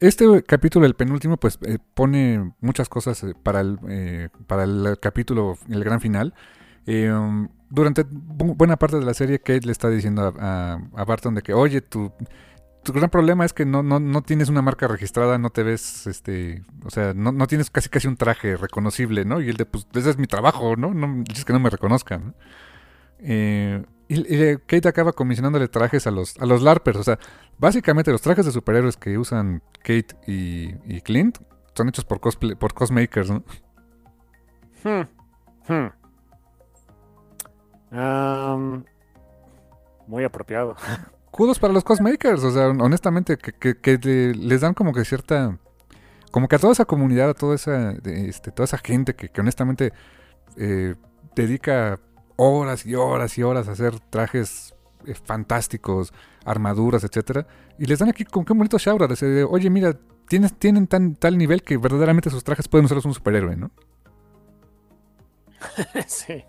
Este 0.00 0.42
capítulo, 0.42 0.86
el 0.86 0.94
penúltimo, 0.94 1.36
pues 1.36 1.58
eh, 1.66 1.78
pone 1.94 2.54
muchas 2.60 2.88
cosas 2.88 3.22
eh, 3.24 3.34
para 3.40 3.60
el, 3.60 4.30
para 4.46 4.64
el 4.64 4.98
capítulo, 5.00 5.58
el 5.68 5.84
gran 5.84 6.00
final. 6.00 6.34
Um, 6.86 7.48
durante 7.72 8.04
buena 8.06 8.76
parte 8.76 8.98
de 8.98 9.04
la 9.04 9.14
serie, 9.14 9.38
Kate 9.38 9.66
le 9.66 9.72
está 9.72 9.88
diciendo 9.88 10.34
a, 10.38 10.78
Barton 11.06 11.34
de 11.34 11.42
que, 11.42 11.54
oye, 11.54 11.80
tu 11.80 12.12
gran 12.92 13.08
problema 13.08 13.44
es 13.44 13.52
que 13.52 13.64
no, 13.64 13.82
no, 13.82 13.98
no, 13.98 14.22
tienes 14.22 14.48
una 14.48 14.60
marca 14.60 14.88
registrada, 14.88 15.38
no 15.38 15.50
te 15.50 15.62
ves, 15.62 16.06
este, 16.06 16.64
o 16.84 16.90
sea, 16.90 17.14
no, 17.14 17.32
no, 17.32 17.46
tienes 17.46 17.70
casi 17.70 17.88
casi 17.88 18.08
un 18.08 18.16
traje 18.16 18.56
reconocible, 18.56 19.24
¿no? 19.24 19.40
Y 19.40 19.48
el 19.48 19.56
de, 19.56 19.64
pues, 19.64 19.86
ese 19.94 20.10
es 20.10 20.18
mi 20.18 20.26
trabajo, 20.26 20.76
¿no? 20.76 20.92
No 20.92 21.24
dices 21.26 21.44
que 21.44 21.52
no 21.54 21.60
me 21.60 21.70
reconozcan. 21.70 22.34
Eh, 23.20 23.82
y, 24.08 24.56
Kate 24.66 24.88
acaba 24.88 25.12
comisionándole 25.12 25.68
trajes 25.68 26.06
a 26.06 26.10
los, 26.10 26.36
a 26.38 26.44
los 26.44 26.60
LARPers, 26.60 26.98
o 26.98 27.04
sea, 27.04 27.18
básicamente 27.58 28.10
los 28.10 28.20
trajes 28.20 28.44
de 28.44 28.52
superhéroes 28.52 28.98
que 28.98 29.16
usan 29.16 29.62
Kate 29.78 30.08
y, 30.26 30.74
y 30.84 31.00
Clint 31.00 31.38
son 31.74 31.88
hechos 31.88 32.04
por, 32.04 32.20
cosplay, 32.20 32.54
por 32.54 32.74
cosmakers, 32.74 33.30
¿no? 33.30 33.44
Hmm. 34.84 35.06
Hmm. 35.68 36.01
Muy 40.06 40.24
apropiado. 40.24 40.76
kudos 41.32 41.58
para 41.58 41.72
los 41.72 41.82
cosmakers. 41.82 42.44
O 42.44 42.52
sea, 42.52 42.68
honestamente, 42.68 43.36
que, 43.36 43.98
les 44.36 44.60
dan 44.60 44.74
como 44.74 44.92
que 44.92 45.04
cierta. 45.04 45.58
Como 46.30 46.46
que 46.48 46.56
a 46.56 46.58
toda 46.58 46.72
esa 46.72 46.84
comunidad, 46.84 47.30
a 47.30 47.34
toda 47.34 47.56
esa, 47.56 47.90
este, 48.04 48.52
toda 48.52 48.64
esa 48.64 48.78
gente 48.78 49.14
que, 49.14 49.28
honestamente 49.38 49.92
eh, 50.56 50.94
dedica 51.34 52.00
horas 52.36 52.86
y 52.86 52.94
horas 52.94 53.36
y 53.36 53.42
horas 53.42 53.68
a 53.68 53.72
hacer 53.72 54.00
trajes 54.00 54.74
eh, 55.04 55.14
fantásticos, 55.14 56.14
armaduras, 56.46 57.04
etcétera, 57.04 57.46
y 57.78 57.84
les 57.84 57.98
dan 57.98 58.08
aquí 58.08 58.24
con 58.24 58.46
qué 58.46 58.54
bonito 58.54 58.78
shout 58.78 59.02
oye, 59.50 59.68
mira, 59.68 59.94
tienes, 60.26 60.54
tienen 60.54 60.86
tan, 60.86 61.16
tal 61.16 61.36
nivel 61.36 61.62
que 61.62 61.76
verdaderamente 61.76 62.30
sus 62.30 62.44
trajes 62.44 62.66
pueden 62.66 62.86
usarlos 62.86 63.04
un 63.04 63.12
superhéroe, 63.14 63.56
¿no? 63.56 63.70
sí, 66.06 66.44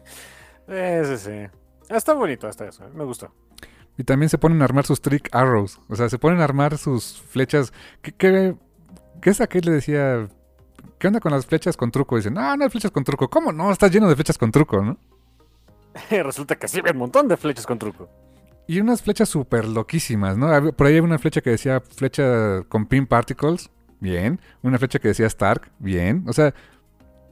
sí, 0.68 1.18
sí. 1.18 1.48
Está 1.90 2.14
bonito 2.14 2.48
hasta 2.48 2.68
eso, 2.68 2.84
me 2.94 3.04
gustó. 3.04 3.34
Y 3.98 4.04
también 4.04 4.30
se 4.30 4.38
ponen 4.38 4.62
a 4.62 4.66
armar 4.66 4.86
sus 4.86 5.02
trick 5.02 5.30
arrows. 5.32 5.80
O 5.88 5.96
sea, 5.96 6.10
se 6.10 6.18
ponen 6.18 6.42
a 6.42 6.44
armar 6.44 6.78
sus 6.78 7.22
flechas. 7.22 7.72
Que, 8.02 8.14
que 8.14 9.30
esa 9.30 9.46
Kate 9.48 9.68
le 9.68 9.74
decía, 9.74 10.28
¿qué 10.98 11.08
onda 11.08 11.20
con 11.20 11.32
las 11.32 11.46
flechas 11.46 11.78
con 11.78 11.92
truco? 11.92 12.16
Dicen, 12.16 12.34
no, 12.34 12.58
no 12.58 12.64
hay 12.64 12.70
flechas 12.70 12.92
con 12.92 13.04
truco. 13.04 13.30
¿Cómo 13.30 13.52
no? 13.52 13.72
Está 13.72 13.88
lleno 13.88 14.10
de 14.10 14.16
flechas 14.16 14.38
con 14.38 14.52
truco, 14.52 14.82
¿no? 14.82 14.98
Resulta 16.10 16.56
que 16.56 16.68
sí, 16.68 16.82
hay 16.84 16.92
un 16.92 16.98
montón 16.98 17.28
de 17.28 17.38
flechas 17.38 17.68
con 17.68 17.78
truco. 17.78 18.10
Y 18.66 18.80
unas 18.80 19.02
flechas 19.02 19.30
súper 19.30 19.66
loquísimas, 19.66 20.38
¿no? 20.38 20.72
Por 20.72 20.88
ahí 20.88 20.94
había 20.94 21.04
una 21.04 21.20
flecha 21.20 21.42
que 21.42 21.52
decía 21.52 21.82
flecha 21.82 22.64
con 22.70 22.86
pin 22.86 23.06
particles, 23.06 23.70
bien. 24.00 24.40
Una 24.62 24.80
flecha 24.80 25.00
que 25.00 25.10
decía 25.10 25.28
Stark, 25.28 25.72
bien. 25.80 26.24
O 26.28 26.34
sea, 26.34 26.54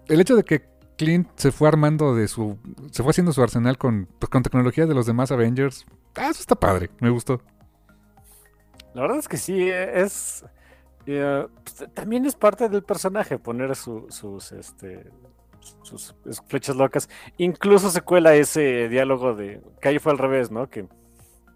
el 0.07 0.19
hecho 0.19 0.35
de 0.35 0.43
que 0.43 0.70
Clint 1.03 1.27
se 1.35 1.51
fue 1.51 1.67
armando 1.67 2.13
de 2.13 2.27
su... 2.27 2.59
Se 2.91 3.01
fue 3.01 3.09
haciendo 3.09 3.33
su 3.33 3.41
arsenal 3.41 3.77
con, 3.79 4.07
pues, 4.19 4.29
con 4.29 4.43
tecnología 4.43 4.85
de 4.85 4.93
los 4.93 5.07
demás 5.07 5.31
Avengers. 5.31 5.85
Ah, 6.15 6.29
eso 6.29 6.41
está 6.41 6.53
padre, 6.53 6.91
me 6.99 7.09
gustó. 7.09 7.41
La 8.93 9.01
verdad 9.01 9.17
es 9.17 9.27
que 9.27 9.37
sí, 9.37 9.69
eh, 9.69 10.01
es. 10.01 10.45
eh, 11.07 11.47
pues, 11.63 11.89
también 11.95 12.25
es 12.27 12.35
parte 12.35 12.69
del 12.69 12.83
personaje 12.83 13.39
poner 13.39 13.75
su- 13.75 14.05
sus, 14.09 14.51
este, 14.51 15.09
sus 15.81 16.13
flechas 16.47 16.75
locas. 16.75 17.09
Incluso 17.37 17.89
se 17.89 18.01
cuela 18.01 18.35
ese 18.35 18.87
diálogo 18.87 19.33
de. 19.33 19.59
Que 19.81 19.89
ahí 19.89 19.97
fue 19.99 20.11
al 20.11 20.19
revés, 20.19 20.51
¿no? 20.51 20.69
Que 20.69 20.85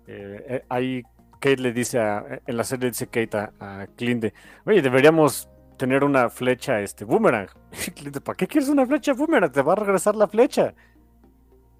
eh, 0.08 0.64
ahí 0.70 1.04
Kate 1.40 1.58
le 1.58 1.72
dice 1.72 2.00
a. 2.00 2.42
En 2.48 2.58
la 2.58 2.64
serie 2.64 2.90
dice 2.90 3.06
Kate 3.08 3.38
a 3.60 3.88
Clint 3.96 4.24
de, 4.24 4.34
Oye, 4.66 4.82
deberíamos 4.82 5.50
tener 5.78 6.04
una 6.04 6.30
flecha 6.30 6.82
este, 6.82 7.06
boomerang. 7.06 7.50
¿para 8.24 8.36
qué 8.36 8.48
quieres 8.48 8.70
una 8.70 8.86
flecha 8.86 9.14
boomerang? 9.14 9.52
Te 9.52 9.62
va 9.62 9.74
a 9.74 9.76
regresar 9.76 10.16
la 10.16 10.28
flecha. 10.28 10.74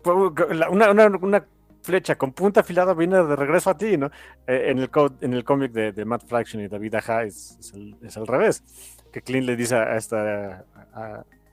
Una, 0.06 0.92
una, 0.92 1.08
una 1.08 1.46
flecha 1.82 2.16
con 2.16 2.34
punta 2.34 2.62
afilada 2.62 2.94
viene 2.94 3.24
de 3.24 3.36
regreso 3.36 3.70
a 3.70 3.78
ti, 3.78 3.98
¿no? 3.98 4.08
Eh, 4.48 4.72
en 4.72 4.80
el 4.80 4.90
en 5.22 5.34
el 5.34 5.44
cómic 5.44 5.72
de, 5.72 6.06
Matt 6.06 6.26
Fraction 6.28 6.62
y 6.62 6.68
David 6.68 6.96
Aja 6.96 7.24
es, 7.24 7.58
es, 7.60 7.74
el- 7.74 7.98
al 8.16 8.28
revés. 8.28 8.64
Que 9.12 9.22
Clint 9.22 9.46
le 9.46 9.56
dice 9.56 9.76
a 9.76 9.96
esta 9.96 10.66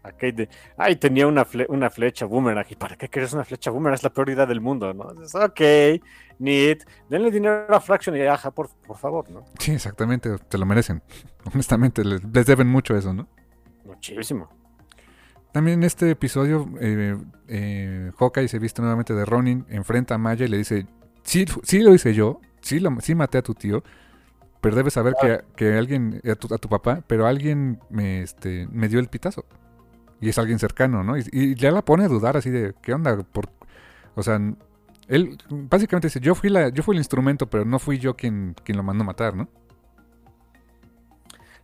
a 0.04 0.12
Kate 0.12 0.32
de, 0.32 0.48
ay, 0.76 0.96
tenía 0.96 1.26
una, 1.26 1.44
fle- 1.44 1.66
una 1.68 1.90
flecha 1.90 2.26
boomerang. 2.26 2.66
¿Y 2.70 2.76
para 2.76 2.96
qué 2.96 3.08
quieres 3.08 3.32
una 3.32 3.44
flecha 3.44 3.70
boomerang? 3.70 3.94
Es 3.94 4.02
la 4.02 4.10
peor 4.10 4.30
idea 4.30 4.46
del 4.46 4.60
mundo, 4.60 4.92
¿no? 4.94 5.12
Dices, 5.14 5.34
ok, 5.34 5.60
neat. 6.38 6.80
Denle 7.08 7.30
dinero 7.30 7.66
a 7.74 7.80
Fraction 7.80 8.16
y 8.16 8.20
a 8.22 8.34
Aja, 8.34 8.50
por, 8.50 8.68
por 8.86 8.96
favor, 8.98 9.30
¿no? 9.30 9.44
Sí, 9.58 9.72
exactamente, 9.72 10.36
te 10.48 10.58
lo 10.58 10.66
merecen. 10.66 11.02
Honestamente, 11.52 12.04
les, 12.04 12.22
les 12.24 12.46
deben 12.46 12.68
mucho 12.68 12.96
eso, 12.96 13.12
¿no? 13.12 13.28
Muchísimo. 13.84 14.48
También 15.52 15.80
en 15.80 15.84
este 15.84 16.10
episodio, 16.10 16.66
eh, 16.80 17.16
eh, 17.48 18.10
Hawkeye 18.18 18.48
se 18.48 18.58
viste 18.58 18.80
nuevamente 18.80 19.12
de 19.14 19.24
Ronin, 19.26 19.66
enfrenta 19.68 20.14
a 20.14 20.18
Maya 20.18 20.46
y 20.46 20.48
le 20.48 20.56
dice, 20.56 20.86
sí, 21.22 21.44
sí 21.62 21.80
lo 21.80 21.92
hice 21.94 22.14
yo, 22.14 22.40
sí, 22.62 22.80
lo, 22.80 22.90
sí 23.00 23.14
maté 23.14 23.36
a 23.36 23.42
tu 23.42 23.52
tío, 23.52 23.82
pero 24.62 24.76
debes 24.76 24.94
saber 24.94 25.14
que, 25.20 25.42
que 25.54 25.76
alguien, 25.76 26.22
a 26.24 26.34
tu, 26.36 26.54
a 26.54 26.56
tu 26.56 26.70
papá, 26.70 27.02
pero 27.06 27.26
alguien 27.26 27.80
me, 27.90 28.22
este, 28.22 28.66
me 28.70 28.88
dio 28.88 28.98
el 28.98 29.08
pitazo. 29.08 29.44
Y 30.22 30.28
es 30.28 30.38
alguien 30.38 30.60
cercano, 30.60 31.02
¿no? 31.02 31.18
Y, 31.18 31.56
ya 31.56 31.72
la 31.72 31.84
pone 31.84 32.04
a 32.04 32.08
dudar 32.08 32.36
así 32.36 32.48
de, 32.48 32.74
¿qué 32.80 32.94
onda? 32.94 33.26
O 34.14 34.22
sea, 34.22 34.40
él 35.08 35.36
básicamente 35.50 36.06
dice, 36.06 36.20
yo 36.20 36.36
fui, 36.36 36.48
la, 36.48 36.68
yo 36.68 36.84
fui 36.84 36.94
el 36.94 37.00
instrumento, 37.00 37.50
pero 37.50 37.64
no 37.64 37.80
fui 37.80 37.98
yo 37.98 38.14
quien, 38.14 38.54
quien 38.62 38.76
lo 38.76 38.84
mandó 38.84 39.02
matar, 39.02 39.34
¿no? 39.34 39.48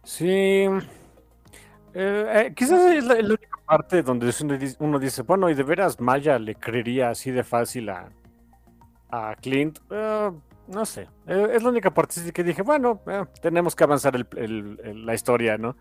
Sí. 0.02 0.24
Eh, 0.24 0.66
eh, 1.94 2.52
quizás 2.56 2.80
es 2.96 3.04
la, 3.04 3.14
única 3.14 3.58
parte 3.64 4.02
donde 4.02 4.34
uno 4.80 4.98
dice, 4.98 5.22
bueno, 5.22 5.48
y 5.50 5.54
de 5.54 5.62
veras 5.62 6.00
Maya 6.00 6.36
le 6.40 6.56
creería 6.56 7.10
así 7.10 7.30
de 7.30 7.44
fácil 7.44 7.90
a, 7.90 8.08
a 9.08 9.36
Clint. 9.40 9.78
Eh, 9.88 10.32
no 10.66 10.84
sé. 10.84 11.06
Es 11.26 11.62
la 11.62 11.68
única 11.68 11.94
parte 11.94 12.32
que 12.32 12.42
dije, 12.42 12.62
bueno, 12.62 13.02
tenemos 13.40 13.76
que 13.76 13.84
avanzar 13.84 14.14
la 14.34 15.14
historia, 15.14 15.56
¿no? 15.58 15.76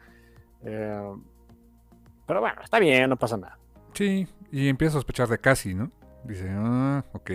Pero 2.28 2.42
bueno, 2.42 2.62
está 2.62 2.80
bien, 2.80 3.10
no 3.10 3.18
pasa 3.18 3.38
nada. 3.38 3.58
Sí, 3.94 4.28
y 4.52 4.68
empieza 4.68 4.92
a 4.92 5.00
sospechar 5.00 5.28
de 5.30 5.40
Cassie, 5.40 5.74
¿no? 5.74 5.92
Dice, 6.26 6.48
ah, 6.52 7.04
ok. 7.14 7.32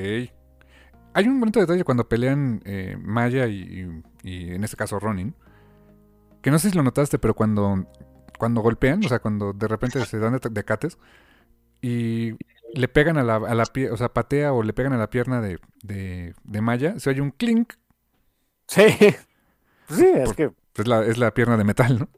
Hay 1.15 1.29
un 1.29 1.41
bonito 1.41 1.61
detalle 1.61 1.85
cuando 1.85 2.09
pelean 2.09 2.63
eh, 2.65 2.97
Maya 3.01 3.47
y, 3.47 3.63
y- 3.63 4.03
y 4.31 4.55
en 4.55 4.65
este 4.65 4.77
caso 4.77 4.99
Ronin. 4.99 5.35
Que 6.41 6.51
no 6.51 6.59
sé 6.59 6.71
si 6.71 6.77
lo 6.77 6.83
notaste, 6.83 7.19
pero 7.19 7.35
cuando, 7.35 7.87
cuando 8.39 8.61
golpean, 8.63 9.05
o 9.05 9.09
sea, 9.09 9.19
cuando 9.21 9.53
de 9.53 9.69
repente 9.69 10.05
se 10.05 10.19
dan 10.19 10.39
de, 10.39 10.49
de 10.51 10.65
cates 10.65 10.99
y 11.81 12.33
le 12.75 12.89
pegan 12.89 13.17
a 13.19 13.23
la, 13.23 13.37
a 13.37 13.55
la 13.55 13.65
pie, 13.67 13.91
o 13.91 13.97
sea, 13.97 14.13
patea 14.13 14.53
o 14.53 14.63
le 14.63 14.73
pegan 14.73 14.93
a 14.93 14.99
la 14.99 15.11
pierna 15.11 15.41
de, 15.41 15.59
de, 15.83 16.35
de 16.43 16.61
Maya, 16.61 16.99
se 16.99 17.11
oye 17.11 17.21
un 17.21 17.31
clink. 17.31 17.75
Sí. 18.67 18.83
Pues 19.87 19.99
sí, 20.01 20.07
es 20.07 20.25
Por- 20.25 20.37
que 20.37 20.53
Es 20.77 20.87
la, 20.89 21.05
es 21.05 21.19
la 21.19 21.33
pierna 21.35 21.57
de 21.57 21.65
metal, 21.65 21.99
¿no? 21.99 22.09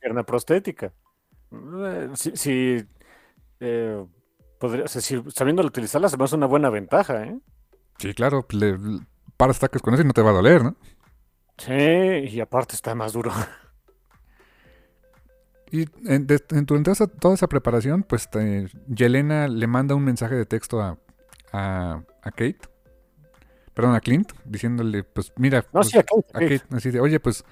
pierna 0.00 0.24
prostética. 0.24 0.92
Eh, 1.52 2.08
Si, 2.14 2.36
si, 2.36 2.84
eh, 3.60 4.04
podría, 4.58 4.84
o 4.84 4.88
sea, 4.88 5.00
si 5.02 5.22
sabiendo 5.34 5.62
utilizarla 5.62 6.08
se 6.08 6.16
me 6.16 6.24
hace 6.24 6.36
una 6.36 6.46
buena 6.46 6.70
ventaja, 6.70 7.24
¿eh? 7.24 7.38
Sí, 7.98 8.14
claro, 8.14 8.46
le, 8.50 8.78
le 8.78 9.00
paras 9.36 9.56
ataques 9.58 9.82
con 9.82 9.94
eso 9.94 10.02
y 10.02 10.06
no 10.06 10.12
te 10.12 10.22
va 10.22 10.30
a 10.30 10.34
doler, 10.34 10.62
¿no? 10.62 10.76
Sí, 11.58 11.72
y 11.72 12.40
aparte 12.40 12.74
está 12.74 12.94
más 12.94 13.12
duro. 13.12 13.32
Y 15.70 15.86
en, 16.04 16.26
de- 16.26 16.42
en- 16.50 16.90
esa- 16.90 17.06
toda 17.06 17.34
esa 17.34 17.46
preparación, 17.48 18.02
pues 18.02 18.28
te- 18.28 18.68
Yelena 18.88 19.46
le 19.46 19.66
manda 19.66 19.94
un 19.94 20.04
mensaje 20.04 20.34
de 20.34 20.44
texto 20.46 20.80
a, 20.82 20.98
a, 21.52 22.02
a 22.22 22.30
Kate, 22.32 22.58
perdón, 23.72 23.94
a 23.94 24.00
Clint, 24.00 24.32
diciéndole, 24.44 25.04
pues 25.04 25.32
mira, 25.36 25.60
No, 25.72 25.80
pues, 25.80 25.88
sí, 25.90 25.98
a 25.98 26.02
Kate, 26.02 26.62
así 26.72 26.90
de, 26.90 27.00
oye, 27.00 27.20
pues 27.20 27.44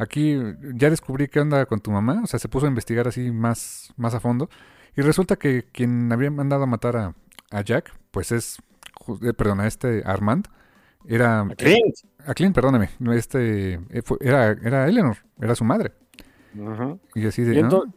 aquí 0.00 0.38
ya 0.74 0.90
descubrí 0.90 1.28
qué 1.28 1.40
onda 1.40 1.66
con 1.66 1.80
tu 1.80 1.90
mamá, 1.90 2.20
o 2.24 2.26
sea, 2.26 2.38
se 2.38 2.48
puso 2.48 2.66
a 2.66 2.68
investigar 2.68 3.06
así 3.06 3.30
más, 3.30 3.92
más 3.96 4.14
a 4.14 4.20
fondo, 4.20 4.48
y 4.96 5.02
resulta 5.02 5.36
que 5.36 5.64
quien 5.72 6.10
había 6.12 6.30
mandado 6.30 6.62
a 6.64 6.66
matar 6.66 6.96
a, 6.96 7.14
a 7.50 7.60
Jack, 7.62 7.92
pues 8.10 8.32
es, 8.32 8.58
eh, 9.22 9.32
perdón, 9.34 9.60
a 9.60 9.66
este 9.66 10.02
Armand, 10.04 10.46
era... 11.06 11.46
Clint. 11.56 11.94
A 12.26 12.34
Clint, 12.34 12.54
perdóname, 12.54 12.90
no, 12.98 13.12
este, 13.12 13.74
eh, 13.74 14.02
fue- 14.04 14.18
era, 14.20 14.50
era 14.50 14.88
Eleanor, 14.88 15.16
era 15.40 15.54
su 15.54 15.64
madre. 15.64 15.92
Y 17.14 17.26
así 17.26 17.42
de... 17.42 17.54
Y 17.54 17.58
entonces, 17.58 17.94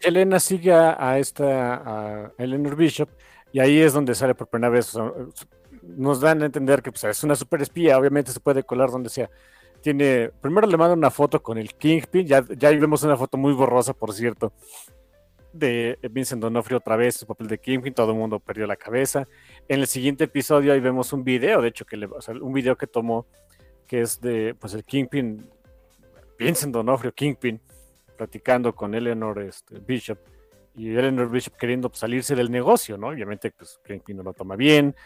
Yelena 0.00 0.40
sigue 0.40 0.72
a, 0.72 0.96
a 0.98 1.18
esta, 1.18 1.74
a 1.74 2.32
Eleanor 2.38 2.76
Bishop, 2.76 3.08
y 3.52 3.60
ahí 3.60 3.80
es 3.80 3.92
donde 3.92 4.14
sale 4.14 4.34
por 4.34 4.48
primera 4.48 4.70
vez. 4.70 4.96
nos 5.82 6.20
dan 6.20 6.42
a 6.42 6.46
entender 6.46 6.82
que 6.82 6.90
pues, 6.92 7.04
es 7.04 7.24
una 7.24 7.36
super 7.36 7.62
espía, 7.62 7.98
obviamente 7.98 8.32
se 8.32 8.40
puede 8.40 8.62
colar 8.64 8.90
donde 8.90 9.08
sea. 9.08 9.30
Tiene, 9.86 10.32
primero 10.40 10.66
le 10.66 10.76
manda 10.76 10.94
una 10.94 11.12
foto 11.12 11.40
con 11.40 11.58
el 11.58 11.72
Kingpin, 11.74 12.26
ya, 12.26 12.44
ya 12.58 12.70
vemos 12.70 13.04
una 13.04 13.16
foto 13.16 13.38
muy 13.38 13.52
borrosa, 13.52 13.94
por 13.94 14.12
cierto, 14.12 14.52
de 15.52 15.96
Vincent 16.10 16.42
D'Onofrio 16.42 16.78
otra 16.78 16.96
vez, 16.96 17.14
su 17.14 17.24
papel 17.24 17.46
de 17.46 17.58
Kingpin, 17.58 17.94
todo 17.94 18.10
el 18.10 18.18
mundo 18.18 18.40
perdió 18.40 18.66
la 18.66 18.74
cabeza. 18.74 19.28
En 19.68 19.78
el 19.78 19.86
siguiente 19.86 20.24
episodio 20.24 20.72
ahí 20.72 20.80
vemos 20.80 21.12
un 21.12 21.22
video, 21.22 21.62
de 21.62 21.68
hecho, 21.68 21.84
que 21.84 21.96
le, 21.96 22.06
o 22.06 22.20
sea, 22.20 22.34
un 22.34 22.52
video 22.52 22.76
que 22.76 22.88
tomó, 22.88 23.26
que 23.86 24.00
es 24.00 24.20
de, 24.20 24.56
pues 24.58 24.74
el 24.74 24.82
Kingpin, 24.82 25.48
Vincent 26.36 26.74
D'Onofrio, 26.74 27.12
Kingpin, 27.12 27.60
platicando 28.16 28.74
con 28.74 28.92
Eleanor 28.92 29.40
este, 29.40 29.78
Bishop 29.78 30.18
y 30.74 30.96
Eleanor 30.96 31.30
Bishop 31.30 31.54
queriendo 31.54 31.90
pues, 31.90 32.00
salirse 32.00 32.34
del 32.34 32.50
negocio, 32.50 32.98
¿no? 32.98 33.10
Obviamente, 33.10 33.52
pues 33.52 33.78
Kingpin 33.86 34.16
no 34.16 34.24
lo 34.24 34.32
toma 34.32 34.56
bien. 34.56 34.96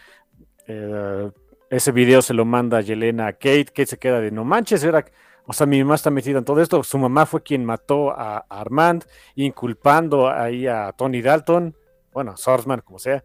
Eh, 0.66 1.30
ese 1.70 1.92
video 1.92 2.20
se 2.20 2.34
lo 2.34 2.44
manda 2.44 2.80
Yelena 2.80 3.28
a 3.28 3.32
Kate. 3.32 3.66
Kate 3.66 3.86
se 3.86 3.98
queda 3.98 4.20
de 4.20 4.32
no 4.32 4.44
manches, 4.44 4.82
era. 4.82 5.04
O 5.46 5.52
sea, 5.52 5.66
mi 5.66 5.82
mamá 5.82 5.94
está 5.94 6.10
metida 6.10 6.38
en 6.38 6.44
todo 6.44 6.60
esto. 6.60 6.82
Su 6.82 6.98
mamá 6.98 7.26
fue 7.26 7.42
quien 7.42 7.64
mató 7.64 8.10
a, 8.10 8.38
Armand, 8.48 9.04
inculpando 9.36 10.28
ahí 10.28 10.66
a 10.66 10.92
Tony 10.92 11.22
Dalton, 11.22 11.74
bueno, 12.12 12.32
a 12.32 12.36
Swordsman, 12.36 12.80
como 12.82 12.98
sea. 12.98 13.24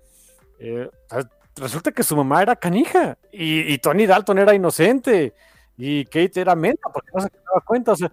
Eh, 0.59 0.89
resulta 1.57 1.91
que 1.91 2.03
su 2.03 2.15
mamá 2.15 2.41
era 2.41 2.55
canija 2.55 3.17
y, 3.31 3.77
Tony 3.80 4.05
Dalton 4.05 4.39
era 4.39 4.53
inocente 4.53 5.34
y 5.77 6.05
Kate 6.05 6.41
era 6.41 6.55
menta 6.55 6.89
porque 6.93 7.09
no 7.13 7.22
se 7.22 7.30
daba 7.30 7.61
cuenta. 7.65 7.95
Sea, 7.95 8.11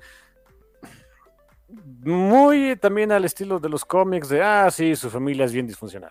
muy 2.01 2.77
también 2.77 3.13
al 3.13 3.25
estilo 3.25 3.61
de 3.61 3.69
los 3.69 3.85
cómics 3.85 4.29
de, 4.29 4.43
ah, 4.43 4.71
sí, 4.71 4.97
su 4.97 5.11
familia 5.11 5.45
es 5.45 5.53
bien 5.53 5.67
disfuncional. 5.67 6.11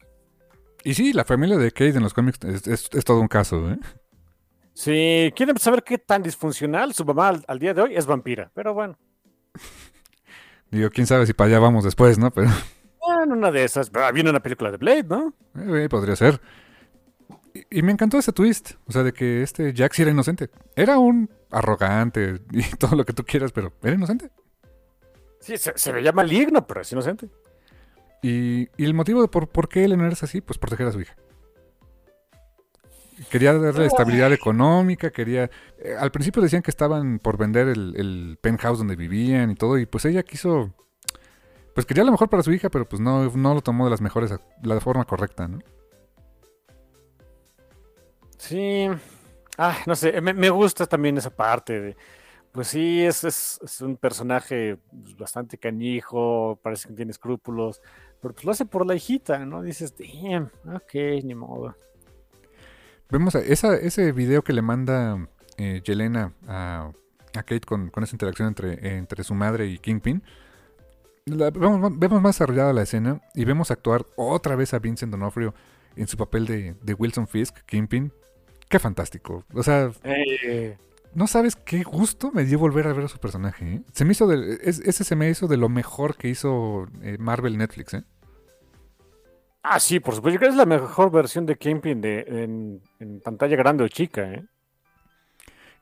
Y 0.84 0.94
sí, 0.94 1.14
la 1.14 1.26
familia 1.26 1.58
de 1.58 1.72
Kate 1.72 1.98
en 1.98 2.04
los 2.04 2.14
cómics 2.14 2.40
es, 2.44 2.68
es- 2.68 2.90
es 2.92 3.06
todo 3.06 3.20
un 3.20 3.28
caso, 3.28 3.70
¿eh? 3.70 3.78
Si 4.82 5.32
quieren 5.36 5.60
saber 5.60 5.84
qué 5.84 6.00
tan 6.00 6.24
disfuncional, 6.24 6.96
su 6.96 7.06
mamá 7.06 7.28
al, 7.28 7.46
al 7.48 7.60
día 7.60 7.72
de 7.76 7.84
hoy 7.84 7.96
es 7.96 8.08
vampira, 8.08 8.50
pero 8.56 8.74
bueno, 8.74 8.98
Digo, 10.72 10.90
quién 10.90 11.06
sabe 11.06 11.28
si 11.28 11.34
para 11.34 11.50
allá 11.50 11.60
vamos 11.60 11.84
después, 11.84 12.18
¿no? 12.18 12.32
Pero 12.32 12.50
en 13.22 13.32
una 13.32 13.52
de 13.52 13.64
esas, 13.64 13.92
ah, 13.94 14.12
viene 14.12 14.32
una 14.32 14.40
película 14.40 14.72
de 14.72 14.78
Blade, 14.78 15.04
¿no? 15.04 15.36
eh, 15.56 15.88
podría 15.88 16.16
ser. 16.16 16.42
Y, 17.54 17.78
y 17.78 17.82
me 17.84 17.92
encantó 17.92 18.18
ese 18.18 18.34
twist, 18.34 18.72
o 18.88 18.92
sea, 18.92 19.04
de 19.04 19.14
que 19.14 19.44
este 19.44 19.72
Jack 19.72 19.94
sí 19.94 20.02
era 20.02 20.10
inocente. 20.10 20.50
Era 20.76 20.98
un 20.98 21.30
arrogante 21.52 22.42
y 22.52 22.64
todo 22.78 22.96
lo 22.96 23.06
que 23.06 23.14
tú 23.14 23.24
quieras, 23.24 23.52
pero 23.52 23.74
era 23.84 23.94
inocente. 23.94 24.32
Sí, 25.42 25.58
se, 25.58 25.74
se 25.76 25.92
veía 25.92 26.12
maligno, 26.12 26.66
pero 26.66 26.82
es 26.82 26.92
inocente. 26.92 27.30
Y, 28.24 28.68
y 28.78 28.86
el 28.86 28.96
motivo 28.96 29.22
de 29.22 29.28
por, 29.28 29.48
por 29.48 29.70
qué 29.70 29.84
Eleanor 29.84 30.14
es 30.14 30.24
así, 30.24 30.42
pues 30.42 30.58
proteger 30.58 30.88
a 30.88 30.92
su 30.92 31.02
hija. 31.02 31.16
Quería 33.30 33.54
darle 33.54 33.86
estabilidad 33.86 34.34
económica, 34.34 35.12
quería... 35.12 35.50
eh, 35.80 35.96
al 36.00 36.12
principio 36.12 36.42
decían 36.42 36.62
que 36.62 36.72
estaban 36.72 37.20
por 37.20 37.38
vender 37.38 37.68
el, 37.68 37.94
el 37.96 38.38
penthouse 38.42 38.80
donde 38.80 38.96
vivían 38.96 39.52
y 39.52 39.56
todo, 39.56 39.78
y 39.78 39.86
pues 39.86 40.06
ella 40.06 40.24
quiso... 40.24 40.74
Pues 41.74 41.86
quería 41.86 42.04
lo 42.04 42.12
mejor 42.12 42.30
para 42.30 42.44
su 42.44 42.52
hija, 42.52 42.70
pero 42.70 42.88
pues 42.88 43.00
no, 43.00 43.30
no 43.30 43.54
lo 43.54 43.62
tomó 43.62 43.86
de 43.86 43.92
las 43.92 44.02
mejores, 44.02 44.34
la 44.62 44.80
forma 44.82 45.06
correcta, 45.06 45.48
¿no? 45.48 45.60
Sí. 48.38 48.88
Ah, 49.58 49.78
no 49.86 49.96
sé, 49.96 50.20
me, 50.20 50.34
me 50.34 50.50
gusta 50.50 50.86
también 50.86 51.18
esa 51.18 51.30
parte 51.30 51.80
de. 51.80 51.98
Pues 52.52 52.68
sí, 52.68 53.02
es, 53.02 53.24
es, 53.24 53.60
es 53.64 53.80
un 53.80 53.96
personaje 53.96 54.78
pues, 55.02 55.16
bastante 55.16 55.58
canijo, 55.58 56.60
parece 56.62 56.90
que 56.90 56.96
tiene 56.96 57.12
escrúpulos, 57.12 57.82
pero 58.22 58.34
pues 58.34 58.44
lo 58.44 58.52
hace 58.52 58.66
por 58.66 58.86
la 58.86 58.96
hijita, 58.96 59.46
¿no? 59.46 59.62
Dices, 59.62 59.96
damn, 59.96 60.52
ok, 60.66 60.94
ni 61.24 61.36
modo. 61.36 61.76
Vemos 63.12 63.36
a- 63.36 63.40
esa, 63.40 63.76
ese 63.76 64.12
video 64.12 64.44
que 64.44 64.54
le 64.54 64.62
manda 64.62 65.28
eh, 65.58 65.82
Yelena 65.84 66.34
a, 66.48 66.92
a 67.36 67.44
Kate 67.44 67.62
con, 67.62 67.90
con 67.90 68.04
esa 68.04 68.16
interacción 68.16 68.48
entre, 68.48 68.98
entre 68.98 69.24
su 69.24 69.34
madre 69.36 69.68
y 69.68 69.78
Kingpin. 69.80 70.24
La- 71.26 71.52
vemos, 71.52 71.98
vemos 72.00 72.22
más 72.22 72.36
desarrollada 72.36 72.74
la 72.74 72.84
escena 72.84 73.22
y 73.36 73.46
vemos 73.46 73.70
actuar 73.72 74.06
otra 74.16 74.56
vez 74.56 74.74
a 74.74 74.80
Vincent 74.80 75.12
D'Onofrio 75.12 75.54
en 75.96 76.08
su 76.08 76.18
papel 76.18 76.46
de, 76.48 76.76
de 76.82 76.94
Wilson 76.94 77.28
Fisk, 77.28 77.58
Kingpin. 77.66 78.12
Qué 78.70 78.80
fantástico. 78.80 79.44
O 79.54 79.62
sea, 79.64 79.92
Eh, 80.04 80.78
no 81.14 81.28
sabes 81.28 81.58
qué 81.58 81.84
gusto 81.84 82.32
me 82.34 82.46
dio 82.46 82.58
volver 82.58 82.88
a 82.88 82.94
ver 82.94 83.06
a 83.06 83.10
su 83.10 83.18
personaje. 83.20 83.66
¿eh? 83.76 83.82
Se 83.92 84.06
me 84.06 84.14
hizo 84.14 84.26
de, 84.28 84.58
es- 84.64 84.80
ese 84.80 85.04
se 85.04 85.16
me 85.18 85.30
hizo 85.30 85.48
de 85.48 85.58
lo 85.58 85.68
mejor 85.68 86.16
que 86.16 86.30
hizo 86.30 86.88
Marvel 87.20 87.58
Netflix. 87.58 87.94
¿eh? 87.96 88.04
Ah, 89.64 89.80
sí, 89.80 90.00
por 90.00 90.16
supuesto, 90.16 90.36
yo 90.36 90.40
creo 90.40 90.50
que 90.52 90.54
es 90.54 90.58
la 90.58 90.66
mejor 90.66 91.12
versión 91.12 91.46
de 91.46 91.58
Kingpin 91.58 92.02
de, 92.02 92.20
en, 92.28 92.82
en 93.00 93.22
pantalla 93.22 93.56
grande 93.56 93.84
o 93.84 93.88
chica, 93.88 94.32
¿eh? 94.34 94.46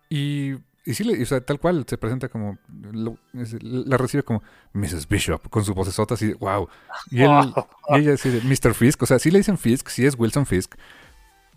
Y, 0.10 0.54
y 0.86 0.94
sí, 0.94 1.22
o 1.22 1.26
sea, 1.26 1.42
tal 1.42 1.60
cual 1.60 1.86
se 1.88 1.98
presenta 1.98 2.30
como. 2.30 2.58
lo- 2.68 3.18
es- 3.34 3.62
la 3.64 3.98
recibe 3.98 4.24
como 4.24 4.42
Mrs. 4.74 5.08
Bishop 5.08 5.50
con 5.50 5.64
su 5.64 5.74
vocesota 5.74 6.16
así, 6.16 6.34
wow. 6.34 6.68
Y, 7.10 7.22
él, 7.24 7.56
y 7.88 7.98
ella 8.00 8.12
de 8.16 8.42
Mr. 8.42 8.74
Fisk. 8.74 9.04
O 9.04 9.06
sea, 9.06 9.20
sí 9.20 9.32
le 9.32 9.40
dicen 9.40 9.58
Fisk, 9.58 9.90
sí 9.90 10.06
es 10.06 10.16
Wilson 10.18 10.46
Fisk. 10.46 10.76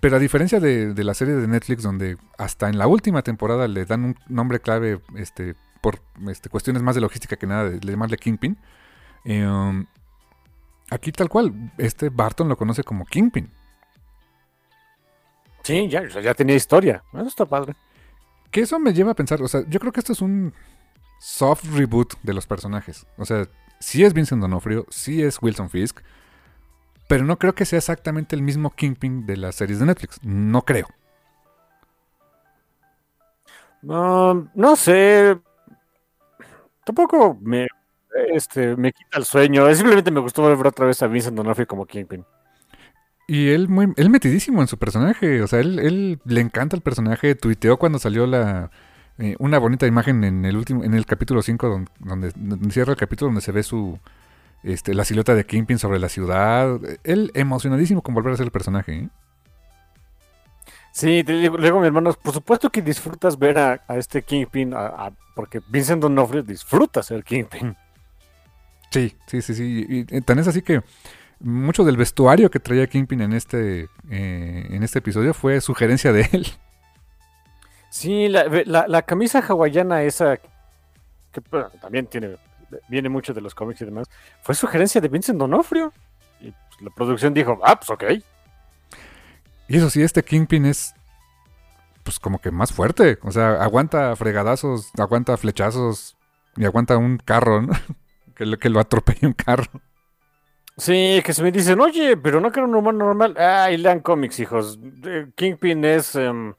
Pero 0.01 0.17
a 0.17 0.21
diferencia 0.21 0.61
de, 0.61 0.95
de 0.95 1.05
la 1.05 1.15
serie 1.15 1.35
de 1.35 1.49
Netflix, 1.49 1.83
donde 1.83 2.19
hasta 2.39 2.69
en 2.69 2.79
la 2.79 2.89
última 2.89 3.23
temporada 3.23 3.69
le 3.69 3.87
dan 3.87 4.05
un 4.05 4.17
nombre 4.29 4.61
clave 4.61 5.01
este, 5.17 5.57
por 5.81 6.01
este, 6.29 6.51
cuestiones 6.51 6.83
más 6.83 6.95
de 6.97 7.03
logística 7.03 7.37
que 7.37 7.47
nada, 7.47 7.71
de, 7.71 7.81
de 7.81 7.93
llamarle 7.93 8.19
Kingpin. 8.19 8.59
eh, 9.25 9.47
um, 9.47 9.87
aquí 10.93 11.13
tal 11.13 11.29
cual, 11.29 11.73
este 11.79 12.09
Barton 12.09 12.49
lo 12.49 12.57
conoce 12.57 12.85
como 12.85 13.05
Kingpin. 13.05 13.51
Sí, 15.63 15.89
ya, 15.89 16.07
ya 16.09 16.35
tenía 16.35 16.57
historia. 16.57 17.03
Eso 17.13 17.27
está 17.27 17.47
padre. 17.47 17.75
Que 18.51 18.61
eso 18.61 18.79
me 18.79 18.93
lleva 18.93 19.13
a 19.13 19.15
pensar, 19.15 19.41
o 19.43 19.49
sea, 19.49 19.63
yo 19.69 19.81
creo 19.81 19.93
que 19.93 20.01
esto 20.01 20.13
es 20.13 20.21
un 20.21 20.53
soft 21.21 21.65
reboot 21.73 22.15
de 22.23 22.35
los 22.35 22.47
personajes. 22.47 23.07
O 23.17 23.25
sea, 23.25 23.47
sí 23.79 24.05
es 24.05 24.13
Vincent 24.13 24.43
D'Onofrio, 24.43 24.87
sí 24.91 25.23
es 25.23 25.41
Wilson 25.41 25.71
Fisk, 25.71 26.01
pero 27.09 27.25
no 27.25 27.39
creo 27.39 27.55
que 27.55 27.65
sea 27.65 27.79
exactamente 27.79 28.37
el 28.37 28.43
mismo 28.43 28.71
Kingpin 28.71 29.25
de 29.25 29.37
las 29.37 29.55
series 29.55 29.79
de 29.79 29.87
Netflix. 29.87 30.19
No 30.23 30.63
creo. 30.63 30.89
No, 33.83 34.49
no 34.55 34.77
sé. 34.77 35.39
Tampoco 36.85 37.39
me, 37.41 37.67
este, 38.33 38.77
me 38.77 38.93
quita 38.93 39.19
el 39.19 39.25
sueño. 39.25 39.73
Simplemente 39.75 40.11
me 40.11 40.21
gustó 40.21 40.43
ver 40.45 40.67
otra 40.67 40.87
vez 40.87 41.03
a 41.03 41.07
Vincent 41.07 41.37
D'Onofrio 41.37 41.67
como 41.67 41.87
Kingpin. 41.87 42.25
Y 43.27 43.51
él 43.51 43.69
muy, 43.69 43.93
él 43.97 44.11
metidísimo 44.11 44.61
en 44.61 44.69
su 44.69 44.79
personaje, 44.79 45.43
o 45.43 45.47
sea, 45.47 45.61
él, 45.61 45.79
él 45.79 46.21
le 46.25 46.41
encanta 46.41 46.77
el 46.77 46.83
personaje, 46.83 47.35
tuiteó 47.35 47.79
cuando 47.79 47.99
salió 47.99 48.27
la 48.27 48.71
eh, 49.19 49.37
una 49.39 49.59
bonita 49.59 49.87
imagen 49.87 50.25
en 50.25 50.45
el 50.45 50.57
último, 50.57 50.85
en 50.85 50.95
el 50.95 51.07
capítulo 51.07 51.41
5, 51.43 51.69
donde, 51.69 51.91
donde, 52.01 52.33
donde 52.37 52.71
cierra 52.73 52.93
el 52.93 52.99
capítulo 52.99 53.29
donde 53.29 53.41
se 53.41 53.53
ve 53.53 53.63
su 53.63 53.99
este, 54.65 54.95
la 54.95 55.05
silueta 55.05 55.35
de 55.35 55.47
Kingpin 55.47 55.79
sobre 55.79 55.99
la 56.01 56.09
ciudad. 56.09 56.79
Él 57.05 57.31
emocionadísimo 57.35 58.03
con 58.03 58.15
volver 58.15 58.35
a 58.35 58.37
ser 58.37 58.47
el 58.47 58.53
personaje, 58.53 58.93
¿eh? 58.95 59.09
Sí, 60.93 61.25
te 61.25 61.33
digo, 61.35 61.57
luego 61.57 61.81
mi 61.81 61.87
hermano, 61.87 62.13
por 62.13 62.35
supuesto 62.35 62.71
que 62.71 62.83
disfrutas 62.83 63.39
ver 63.39 63.59
a, 63.59 63.83
a 63.89 63.97
este 63.97 64.23
Kingpin, 64.23 64.75
a- 64.75 64.87
a- 65.07 65.13
porque 65.35 65.61
Vincent 65.69 66.03
D'Onofrio 66.03 66.43
disfruta 66.43 67.03
ser 67.03 67.25
Kingpin. 67.25 67.75
Sí, 68.93 69.17
sí, 69.27 69.43
sí, 69.43 69.55
sí. 69.55 69.87
Y, 69.89 70.17
y 70.17 70.21
tan 70.21 70.39
es 70.39 70.47
así 70.49 70.63
que 70.63 70.83
mucho 71.41 71.83
del 71.85 71.97
vestuario 71.97 72.51
que 72.51 72.61
traía 72.61 72.87
Kingpin 72.87 73.23
en 73.23 73.33
este, 73.33 73.89
eh, 74.11 74.67
en 74.71 74.83
este 74.83 75.01
episodio 75.01 75.35
fue 75.35 75.61
sugerencia 75.61 76.13
de 76.13 76.29
él. 76.33 76.47
Sí, 77.91 78.29
la, 78.29 78.45
la- 78.65 78.87
la 78.89 79.03
camisa 79.03 79.41
hawaiana 79.47 80.03
esa, 80.03 80.39
que 80.39 81.43
bueno, 81.51 81.69
también 81.79 82.07
tiene, 82.07 82.37
viene 82.89 83.11
mucho 83.11 83.35
de 83.35 83.43
los 83.43 83.55
cómics 83.55 83.83
y 83.83 83.85
demás, 83.85 84.09
fue 84.41 84.55
sugerencia 84.55 84.99
de 84.99 85.09
Vincent 85.09 85.39
D'Onofrio. 85.39 85.93
Y 86.41 86.53
pues, 86.53 86.81
la 86.81 86.89
producción 86.89 87.35
dijo, 87.35 87.61
ah, 87.63 87.79
pues 87.79 87.91
ok. 87.91 88.05
Y 89.69 89.77
eso 89.77 89.91
sí, 89.91 90.01
este 90.03 90.23
Kingpin 90.25 90.65
es 90.65 90.95
pues 92.03 92.19
como 92.19 92.41
que 92.41 92.51
más 92.51 92.73
fuerte. 92.73 93.19
O 93.25 93.31
sea, 93.31 93.63
aguanta 93.63 94.17
fregadazos, 94.17 94.91
aguanta 94.99 95.37
flechazos 95.37 96.17
y 96.57 96.65
aguanta 96.65 96.97
un 96.97 97.19
carro, 97.19 97.61
¿no? 97.61 97.75
que, 98.33 98.47
lo, 98.47 98.59
que 98.59 98.69
lo 98.69 98.81
atropelle 98.81 99.27
un 99.27 99.33
carro. 99.33 99.71
Sí, 100.77 101.21
que 101.25 101.33
se 101.35 101.43
me 101.43 101.53
dicen, 101.53 101.81
oye, 101.81 102.17
pero 102.17 102.41
no 102.41 102.51
que 102.51 102.61
era 102.61 102.67
un 102.67 102.75
humano 102.75 103.05
normal. 103.05 103.35
Ah, 103.39 103.71
y 103.71 103.77
lean 103.77 104.01
cómics, 104.01 104.41
hijos. 104.41 104.79
Eh, 105.05 105.27
Kingpin 105.35 105.85
es 105.85 106.15
em, 106.15 106.55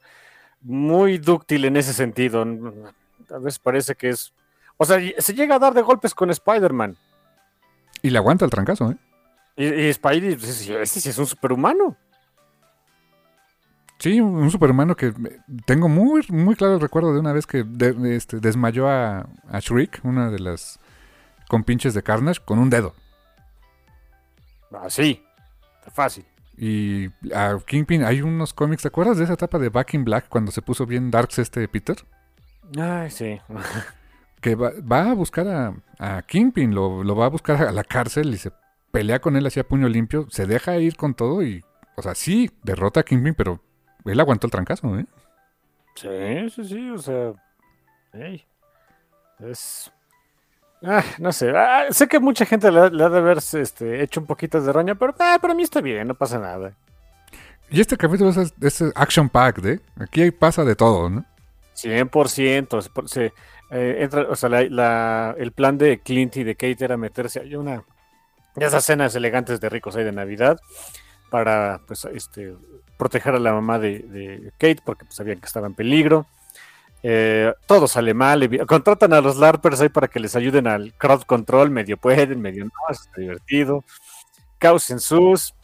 muy 0.62 1.18
dúctil 1.18 1.64
en 1.64 1.76
ese 1.76 1.92
sentido. 1.92 2.42
A 3.30 3.38
veces 3.38 3.58
parece 3.58 3.94
que 3.94 4.10
es. 4.10 4.32
O 4.76 4.84
sea, 4.84 4.98
se 5.18 5.34
llega 5.34 5.56
a 5.56 5.58
dar 5.58 5.74
de 5.74 5.82
golpes 5.82 6.14
con 6.14 6.30
Spider-Man. 6.30 6.96
Y 8.02 8.10
le 8.10 8.18
aguanta 8.18 8.44
el 8.44 8.50
trancazo, 8.50 8.90
¿eh? 8.92 8.96
Y, 9.56 9.66
y 9.66 9.92
Spidey, 9.92 10.36
pues, 10.36 10.60
ese, 10.68 11.00
sí 11.00 11.08
es 11.08 11.18
un 11.18 11.26
superhumano. 11.26 11.96
Sí, 13.98 14.20
un, 14.20 14.50
superhumano 14.50 14.96
que 14.96 15.12
me- 15.12 15.38
tengo 15.64 15.88
muy, 15.88 16.22
muy 16.28 16.56
claro 16.56 16.74
el 16.74 16.80
recuerdo 16.80 17.14
de 17.14 17.20
una 17.20 17.32
vez 17.32 17.46
que 17.46 17.62
de- 17.64 18.16
este, 18.16 18.38
desmayó 18.40 18.88
a, 18.88 19.20
a 19.48 19.60
Shriek, 19.60 20.00
una 20.02 20.30
de 20.30 20.40
las 20.40 20.78
compinches 21.48 21.94
de 21.94 22.02
Carnage, 22.02 22.40
con 22.44 22.58
un 22.58 22.70
dedo. 22.70 22.94
Así. 24.72 25.22
Fácil. 25.92 26.24
Y 26.56 27.08
a 27.34 27.58
Kingpin 27.66 28.04
hay 28.04 28.22
unos 28.22 28.54
cómics, 28.54 28.82
¿te 28.82 28.88
acuerdas 28.88 29.18
de 29.18 29.24
esa 29.24 29.34
etapa 29.34 29.58
de 29.58 29.68
Back 29.68 29.94
in 29.94 30.04
Black 30.04 30.28
cuando 30.28 30.52
se 30.52 30.62
puso 30.62 30.86
bien 30.86 31.10
Darks 31.10 31.38
este 31.38 31.66
Peter? 31.68 31.96
Ay, 32.78 33.10
sí. 33.10 33.40
Que 34.40 34.54
va, 34.54 34.72
va 34.80 35.10
a 35.10 35.14
buscar 35.14 35.48
a, 35.48 35.74
a 35.98 36.22
Kingpin, 36.22 36.74
lo, 36.74 37.02
lo 37.02 37.16
va 37.16 37.26
a 37.26 37.30
buscar 37.30 37.62
a 37.62 37.72
la 37.72 37.84
cárcel 37.84 38.32
y 38.34 38.38
se 38.38 38.52
pelea 38.90 39.20
con 39.20 39.36
él 39.36 39.46
hacia 39.46 39.66
puño 39.66 39.88
limpio, 39.88 40.26
se 40.30 40.46
deja 40.46 40.76
ir 40.78 40.96
con 40.96 41.14
todo 41.14 41.42
y, 41.42 41.64
o 41.96 42.02
sea, 42.02 42.14
sí, 42.14 42.50
derrota 42.62 43.00
a 43.00 43.02
Kingpin, 43.02 43.34
pero 43.34 43.60
él 44.04 44.20
aguantó 44.20 44.46
el 44.46 44.52
trancazo, 44.52 44.98
¿eh? 44.98 45.06
Sí, 45.94 46.50
sí, 46.50 46.64
sí. 46.64 46.90
O 46.90 46.98
sea. 46.98 47.32
ey, 48.12 48.44
Es. 49.38 49.90
Ah, 50.86 51.02
no 51.18 51.32
sé. 51.32 51.50
ah, 51.56 51.86
sé 51.90 52.06
que 52.08 52.18
mucha 52.20 52.44
gente 52.44 52.70
le, 52.70 52.80
ha- 52.80 52.90
le 52.90 53.04
ha 53.04 53.08
de 53.08 53.18
haber 53.18 53.38
este, 53.38 54.02
hecho 54.02 54.20
un 54.20 54.26
poquito 54.26 54.60
de 54.60 54.72
roña, 54.72 54.94
pero 54.94 55.14
ah, 55.18 55.38
para 55.40 55.54
mí 55.54 55.62
está 55.62 55.80
bien, 55.80 56.06
no 56.08 56.14
pasa 56.14 56.38
nada. 56.38 56.72
Y 57.70 57.80
este 57.80 57.96
capítulo 57.96 58.30
es, 58.30 58.52
es 58.60 58.92
action 58.94 59.28
packed, 59.28 59.64
¿eh? 59.66 59.80
Aquí 59.98 60.30
pasa 60.30 60.62
de 60.64 60.76
todo, 60.76 61.08
¿no? 61.08 61.24
100%. 61.76 63.06
se 63.08 63.32
eh, 63.70 63.96
entra, 64.00 64.22
o 64.28 64.36
sea, 64.36 64.48
la- 64.48 64.62
la- 64.68 65.34
el 65.38 65.52
plan 65.52 65.78
de 65.78 65.98
Clint 66.00 66.36
y 66.36 66.44
de 66.44 66.54
Kate 66.54 66.84
era 66.84 66.96
meterse. 66.96 67.40
Hay 67.40 67.54
una 67.56 67.82
de 68.54 68.66
esas 68.66 68.84
cenas 68.84 69.14
elegantes 69.14 69.60
de 69.60 69.68
ricos 69.68 69.96
ahí 69.96 70.04
de 70.04 70.12
Navidad 70.12 70.58
para 71.30 71.80
pues, 71.86 72.04
este, 72.04 72.54
proteger 72.98 73.34
a 73.34 73.38
la 73.40 73.52
mamá 73.52 73.78
de, 73.78 74.00
de 74.00 74.52
Kate 74.58 74.78
porque 74.84 75.04
pues, 75.06 75.16
sabían 75.16 75.40
que 75.40 75.46
estaba 75.46 75.66
en 75.66 75.74
peligro. 75.74 76.26
Eh, 77.06 77.52
todo 77.66 77.86
sale 77.86 78.14
mal. 78.14 78.48
Contratan 78.66 79.12
a 79.12 79.20
los 79.20 79.36
LARPers 79.36 79.82
ahí 79.82 79.90
para 79.90 80.08
que 80.08 80.18
les 80.18 80.34
ayuden 80.36 80.66
al 80.66 80.94
crowd 80.94 81.24
control. 81.24 81.68
Medio 81.68 81.98
pueden, 81.98 82.40
medio 82.40 82.64
no. 82.64 82.70
Está 82.88 83.20
divertido. 83.20 83.84
Caos 84.58 84.88
en 84.88 85.00
sus. 85.00 85.54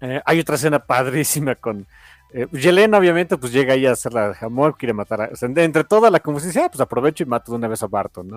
Eh, 0.00 0.22
hay 0.24 0.38
otra 0.38 0.54
escena 0.54 0.78
padrísima 0.78 1.56
con 1.56 1.86
eh, 2.32 2.46
Yelena, 2.52 2.98
obviamente, 2.98 3.36
pues 3.36 3.52
llega 3.52 3.74
ahí 3.74 3.86
a 3.86 3.92
hacer 3.92 4.12
la 4.12 4.34
jamón, 4.34 4.72
quiere 4.72 4.92
matar 4.92 5.20
a. 5.22 5.24
o 5.32 5.36
sea, 5.36 5.48
entre 5.48 5.82
toda 5.82 6.10
la 6.10 6.20
confusión, 6.20 6.50
dice, 6.50 6.62
ah, 6.62 6.68
pues 6.68 6.80
aprovecho 6.80 7.24
y 7.24 7.26
mato 7.26 7.50
de 7.50 7.58
una 7.58 7.66
vez 7.66 7.82
a 7.82 7.88
Barton, 7.88 8.28
¿no? 8.28 8.36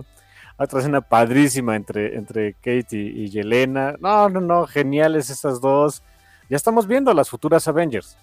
Hay 0.58 0.66
Otra 0.66 0.80
escena 0.80 1.02
padrísima 1.02 1.76
entre, 1.76 2.16
entre 2.16 2.54
Kate 2.54 2.88
y, 2.92 3.24
y 3.24 3.30
Yelena. 3.30 3.96
No, 4.00 4.30
no, 4.30 4.42
no, 4.42 4.66
geniales 4.66 5.30
esas 5.30 5.62
dos. 5.62 6.02
Ya 6.50 6.56
estamos 6.58 6.88
viendo 6.88 7.12
a 7.12 7.14
las 7.14 7.30
futuras 7.30 7.68
Avengers. 7.68 8.18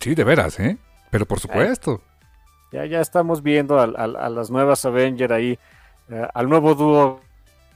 Sí, 0.00 0.14
de 0.14 0.24
veras, 0.24 0.58
¿eh? 0.58 0.78
Pero 1.10 1.26
por 1.26 1.38
supuesto. 1.38 2.00
Ya, 2.72 2.84
ya 2.86 3.00
estamos 3.00 3.42
viendo 3.42 3.78
a, 3.80 3.86
las 4.28 4.50
nuevas 4.50 4.84
Avengers 4.84 5.32
ahí, 5.32 5.58
eh, 6.10 6.28
al 6.34 6.48
nuevo 6.48 6.74
dúo 6.74 7.20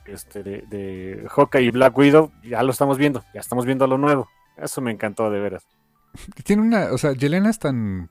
este, 0.05 0.43
de, 0.43 0.62
de 0.69 1.27
Hawkeye 1.31 1.64
y 1.64 1.70
Black 1.70 1.97
Widow. 1.97 2.31
Ya 2.43 2.62
lo 2.62 2.73
estamos 2.73 2.98
viendo, 2.98 3.24
ya 3.35 3.40
estamos 3.40 3.64
viendo 3.64 3.85
a 3.85 3.89
lo 3.89 3.98
nuevo. 3.98 4.28
Eso 4.56 4.81
me 4.81 4.90
encantó 4.90 5.31
de 5.31 5.40
veras. 5.40 5.66
Tiene 6.44 6.62
una, 6.62 6.93
o 6.93 6.98
sea, 6.98 7.12
Yelena 7.12 7.48
es 7.51 7.59
tan, 7.59 8.10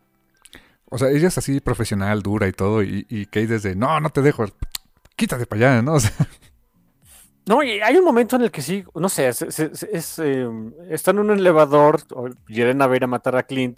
o 0.89 0.97
sea, 0.97 1.09
ella 1.09 1.27
es 1.27 1.37
así 1.37 1.59
profesional, 1.59 2.21
dura 2.23 2.47
y 2.47 2.51
todo, 2.51 2.81
y, 2.81 3.05
y 3.09 3.25
Kate 3.27 3.47
desde, 3.47 3.75
no, 3.75 3.99
no 3.99 4.09
te 4.09 4.21
dejo, 4.23 4.45
quítate 5.15 5.45
para 5.45 5.73
allá, 5.73 5.81
¿no? 5.83 5.93
O 5.95 5.99
sea, 5.99 6.11
No, 7.47 7.61
y 7.63 7.79
hay 7.79 7.95
un 7.95 8.05
momento 8.05 8.35
en 8.37 8.43
el 8.43 8.51
que 8.51 8.61
sí, 8.61 8.83
no 8.95 9.07
sé, 9.09 9.27
es, 9.27 9.41
es- 9.41 9.83
es, 9.83 10.19
eh, 10.19 10.47
está 10.89 11.11
en 11.11 11.19
un 11.19 11.31
elevador, 11.31 12.01
Yelena 12.47 12.87
va 12.87 12.93
a 12.93 12.95
ir 12.97 13.03
a 13.03 13.07
matar 13.07 13.35
a 13.35 13.43
Clint, 13.43 13.77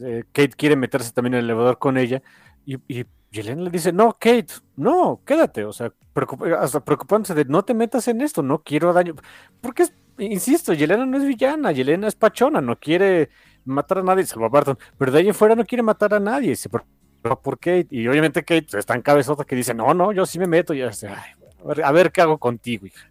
eh, 0.00 0.24
Kate 0.32 0.50
quiere 0.56 0.76
meterse 0.76 1.12
también 1.12 1.34
en 1.34 1.38
el 1.40 1.44
elevador 1.46 1.78
con 1.78 1.96
ella, 1.98 2.22
y, 2.66 2.76
y 2.88 3.04
Yelena 3.30 3.62
le 3.62 3.70
dice, 3.70 3.92
no, 3.92 4.12
Kate, 4.12 4.46
no, 4.76 5.20
quédate, 5.24 5.64
o 5.64 5.72
sea, 5.72 5.92
preocup- 6.14 6.56
hasta 6.58 6.84
preocupándose 6.84 7.34
de 7.34 7.44
no 7.46 7.64
te 7.64 7.74
metas 7.74 8.06
en 8.08 8.20
esto, 8.20 8.42
no 8.42 8.62
quiero 8.62 8.92
daño, 8.92 9.14
porque, 9.60 9.84
es- 9.84 9.92
insisto, 10.18 10.72
Yelena 10.72 11.04
no 11.06 11.16
es 11.18 11.24
villana, 11.24 11.72
Yelena 11.72 12.06
es 12.08 12.14
pachona, 12.14 12.60
no 12.60 12.78
quiere 12.78 13.30
matar 13.64 13.98
a 13.98 14.02
nadie, 14.02 14.24
salvo 14.26 14.46
a 14.46 14.48
Barton, 14.50 14.78
pero 14.98 15.10
de 15.10 15.18
ahí 15.18 15.28
en 15.28 15.34
fuera 15.34 15.54
no 15.54 15.64
quiere 15.64 15.82
matar 15.82 16.14
a 16.14 16.20
nadie, 16.20 16.54
se 16.56 16.68
preocupa 16.68 17.40
por 17.42 17.58
Kate, 17.58 17.88
y 17.90 18.06
obviamente 18.06 18.42
Kate 18.44 18.62
pues, 18.70 18.74
es 18.74 18.86
tan 18.86 19.02
cabezota 19.02 19.44
que 19.44 19.56
dice, 19.56 19.74
no, 19.74 19.92
no, 19.94 20.12
yo 20.12 20.26
sí 20.26 20.38
me 20.38 20.46
meto, 20.46 20.74
y 20.74 20.78
ya, 20.78 20.88
dice, 20.88 21.08
"Ay, 21.08 21.32
a 21.62 21.66
ver, 21.66 21.84
a 21.84 21.90
ver 21.92 22.12
qué 22.12 22.20
hago 22.20 22.38
contigo, 22.38 22.86
hija. 22.86 23.10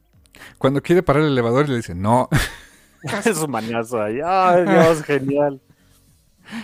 cuando 0.57 0.81
quiere 0.81 1.03
parar 1.03 1.23
el 1.23 1.29
elevador 1.33 1.67
le 1.69 1.75
dice, 1.77 1.95
no, 1.95 2.29
Es 3.25 3.37
un 3.37 3.51
mañazo 3.51 4.01
ahí. 4.01 4.19
Ay, 4.23 4.63
Dios, 4.65 5.03
genial. 5.05 5.59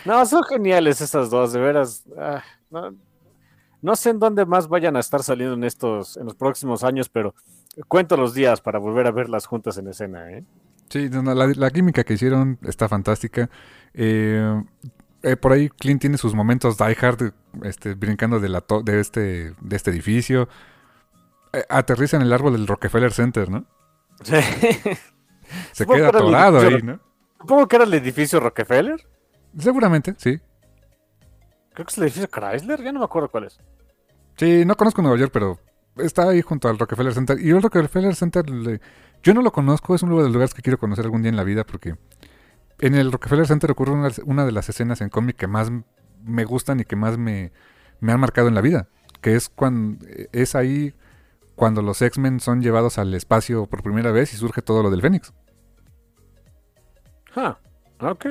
No, 0.06 0.26
son 0.26 0.44
geniales 0.44 1.02
esas 1.02 1.30
dos, 1.30 1.54
de 1.54 1.60
veras. 1.60 2.04
Ah, 2.18 2.44
no, 2.70 2.94
no 3.82 3.96
sé 3.96 4.10
en 4.10 4.20
dónde 4.20 4.46
más 4.46 4.68
vayan 4.68 4.96
a 4.98 5.00
estar 5.00 5.24
saliendo 5.24 5.56
en 5.56 5.64
estos, 5.64 6.18
en 6.18 6.26
los 6.26 6.36
próximos 6.36 6.84
años, 6.84 7.10
pero 7.10 7.34
cuento 7.88 8.18
los 8.18 8.34
días 8.34 8.60
para 8.62 8.78
volver 8.80 9.08
a 9.08 9.12
verlas 9.12 9.46
juntas 9.46 9.78
en 9.78 9.88
escena, 9.88 10.30
¿eh? 10.32 10.44
Sí, 10.90 11.08
no, 11.10 11.22
no, 11.22 11.34
la, 11.36 11.48
la 11.48 11.70
química 11.70 12.04
que 12.04 12.16
hicieron 12.16 12.58
está 12.64 12.90
fantástica. 12.90 13.50
Eh, 13.94 14.64
eh, 15.22 15.36
por 15.36 15.52
ahí 15.52 15.70
Clint 15.70 16.02
tiene 16.02 16.18
sus 16.18 16.34
momentos 16.34 16.78
Die 16.78 16.98
Hard 17.00 17.32
este, 17.64 17.94
brincando 17.94 18.40
de, 18.40 18.50
la 18.50 18.62
to- 18.62 18.82
de, 18.82 19.00
este, 19.00 19.54
de 19.62 19.76
este 19.76 19.92
edificio. 19.92 20.50
Eh, 21.54 21.64
aterriza 21.70 22.18
en 22.18 22.24
el 22.24 22.34
árbol 22.34 22.54
del 22.54 22.66
Rockefeller 22.68 23.12
Center, 23.14 23.50
¿no? 23.50 23.66
Sí. 24.24 24.36
Se 25.72 25.86
queda 25.86 26.10
atorado 26.10 26.60
ahí, 26.60 26.82
¿no? 26.82 27.00
Supongo 27.40 27.68
que 27.68 27.76
era 27.78 27.86
el 27.86 27.94
edificio 27.94 28.40
Rockefeller. 28.40 29.08
Seguramente, 29.58 30.16
sí. 30.18 30.40
Creo 31.74 31.86
que 31.86 31.92
es 31.92 31.98
el 31.98 32.04
edificio 32.06 32.30
Chrysler, 32.30 32.84
ya 32.84 32.92
no 32.92 33.00
me 33.00 33.06
acuerdo 33.06 33.30
cuál 33.30 33.46
es. 33.46 33.60
Sí, 34.38 34.64
no 34.66 34.76
conozco 34.76 35.02
Nueva 35.02 35.18
York, 35.18 35.32
pero 35.34 35.60
está 35.98 36.30
ahí 36.30 36.42
junto 36.42 36.68
al 36.70 36.78
Rockefeller 36.80 37.14
Center. 37.14 37.40
Y 37.40 37.50
el 37.50 37.62
Rockefeller 37.62 38.16
Center, 38.16 38.50
le- 38.50 38.82
yo 39.24 39.34
no 39.34 39.42
lo 39.42 39.52
conozco, 39.52 39.96
es 39.96 40.04
uno 40.04 40.18
de 40.18 40.24
los 40.24 40.32
lugares 40.32 40.54
que 40.54 40.62
quiero 40.62 40.78
conocer 40.78 41.06
algún 41.06 41.22
día 41.22 41.30
en 41.30 41.36
la 41.36 41.44
vida 41.44 41.66
porque 41.66 41.96
en 42.80 42.96
el 42.96 43.12
Rockefeller 43.12 43.48
Center 43.48 43.72
ocurre 43.72 43.92
una, 43.92 44.10
una 44.26 44.46
de 44.46 44.52
las 44.54 44.70
escenas 44.70 45.02
en 45.02 45.10
cómic 45.10 45.36
que 45.36 45.48
más 45.48 45.70
me 46.24 46.46
gustan 46.46 46.80
y 46.80 46.86
que 46.86 46.96
más 46.96 47.18
me, 47.18 47.52
me 48.00 48.14
han 48.14 48.20
marcado 48.20 48.48
en 48.48 48.56
la 48.56 48.62
vida, 48.62 48.88
que 49.22 49.36
es 49.36 49.50
cuando 49.50 50.06
es 50.32 50.56
ahí 50.56 50.94
cuando 51.56 51.82
los 51.82 52.02
X-Men 52.02 52.40
son 52.40 52.62
llevados 52.62 52.98
al 52.98 53.14
espacio 53.14 53.66
por 53.66 53.84
primera 53.84 54.12
vez 54.12 54.34
y 54.34 54.38
surge 54.38 54.62
todo 54.62 54.82
lo 54.84 54.90
del 54.90 55.02
Fénix. 55.02 55.34
Ah, 57.36 57.58
ok. 58.00 58.26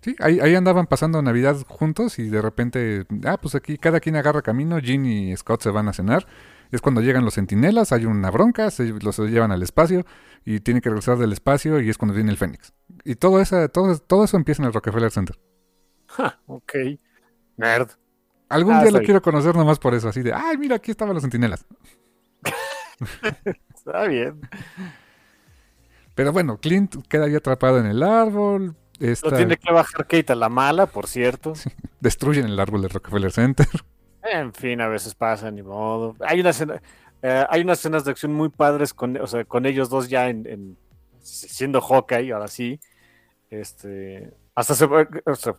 Sí, 0.00 0.14
ahí, 0.20 0.38
ahí 0.40 0.54
andaban 0.54 0.86
pasando 0.86 1.20
Navidad 1.22 1.56
juntos 1.66 2.18
y 2.18 2.28
de 2.28 2.40
repente, 2.40 3.04
ah, 3.24 3.36
pues 3.40 3.54
aquí 3.54 3.78
cada 3.78 4.00
quien 4.00 4.16
agarra 4.16 4.42
camino, 4.42 4.78
Jean 4.78 5.04
y 5.06 5.36
Scott 5.36 5.62
se 5.62 5.70
van 5.70 5.88
a 5.88 5.92
cenar. 5.92 6.26
Es 6.70 6.80
cuando 6.82 7.00
llegan 7.00 7.24
los 7.24 7.34
centinelas, 7.34 7.92
hay 7.92 8.04
una 8.04 8.30
bronca, 8.30 8.70
se 8.70 8.84
los 8.92 9.18
llevan 9.18 9.52
al 9.52 9.62
espacio 9.62 10.04
y 10.44 10.60
tienen 10.60 10.82
que 10.82 10.90
regresar 10.90 11.16
del 11.16 11.32
espacio 11.32 11.80
y 11.80 11.88
es 11.88 11.96
cuando 11.98 12.14
viene 12.14 12.30
el 12.30 12.36
Fénix. 12.36 12.72
Y 13.04 13.14
todo, 13.16 13.40
esa, 13.40 13.68
todo, 13.68 13.96
todo 13.98 14.24
eso 14.24 14.36
empieza 14.36 14.62
en 14.62 14.66
el 14.68 14.74
Rockefeller 14.74 15.10
Center. 15.10 15.38
Ja, 16.08 16.38
ok. 16.46 16.72
Nerd. 17.56 17.90
Algún 18.50 18.74
Ah, 18.74 18.82
día 18.82 18.90
lo 18.92 19.00
quiero 19.00 19.20
conocer 19.22 19.54
nomás 19.56 19.78
por 19.78 19.94
eso, 19.94 20.08
así 20.08 20.22
de, 20.22 20.32
ay, 20.32 20.56
mira, 20.58 20.76
aquí 20.76 20.90
estaban 20.90 21.14
los 21.14 21.22
centinelas. 21.22 21.66
Está 23.74 24.06
bien. 24.06 24.40
Pero 26.14 26.32
bueno, 26.32 26.58
Clint 26.58 26.96
queda 27.08 27.26
ahí 27.26 27.34
atrapado 27.34 27.78
en 27.78 27.86
el 27.86 28.02
árbol, 28.02 28.74
Lo 28.98 29.08
está- 29.12 29.36
tiene 29.36 29.56
que 29.56 29.72
bajar 29.72 30.06
Kate 30.06 30.32
a 30.32 30.36
la 30.36 30.48
mala, 30.48 30.86
por 30.86 31.06
cierto. 31.06 31.52
destruyen 32.00 32.46
el 32.46 32.58
árbol 32.60 32.82
del 32.82 32.90
Rockefeller 32.90 33.30
Center. 33.32 33.66
En 34.22 34.52
fin, 34.52 34.80
a 34.80 34.88
veces 34.88 35.14
pasa, 35.14 35.50
ni 35.50 35.62
modo. 35.62 36.16
Hay 36.26 36.40
una 36.40 36.50
escena, 36.50 36.82
eh, 37.22 37.44
hay 37.48 37.62
unas 37.62 37.78
escenas 37.78 38.04
de 38.04 38.10
acción 38.10 38.32
muy 38.34 38.48
padres 38.48 38.92
con, 38.92 39.16
o 39.16 39.26
sea, 39.26 39.44
con 39.44 39.64
ellos 39.64 39.88
dos 39.88 40.08
ya 40.08 40.28
en, 40.28 40.46
en- 40.46 40.76
siendo 41.20 41.80
Hawkeye, 41.80 42.32
ahora 42.32 42.48
sí. 42.48 42.80
Este, 43.50 44.30
hasta 44.54 44.74
se, 44.74 44.84
o 44.84 45.34
sea, 45.34 45.54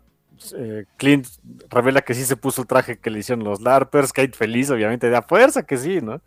eh, 0.58 0.86
Clint 0.98 1.28
revela 1.70 2.02
que 2.02 2.14
sí 2.14 2.24
se 2.26 2.36
puso 2.38 2.62
el 2.62 2.68
traje 2.68 3.00
que 3.00 3.10
le 3.10 3.20
hicieron 3.20 3.44
los 3.44 3.62
LARPers, 3.62 4.14
Kate 4.14 4.34
feliz, 4.34 4.70
obviamente, 4.70 5.10
de 5.10 5.16
a 5.18 5.22
fuerza 5.24 5.64
que 5.64 5.78
sí, 5.78 6.02
¿no? 6.02 6.22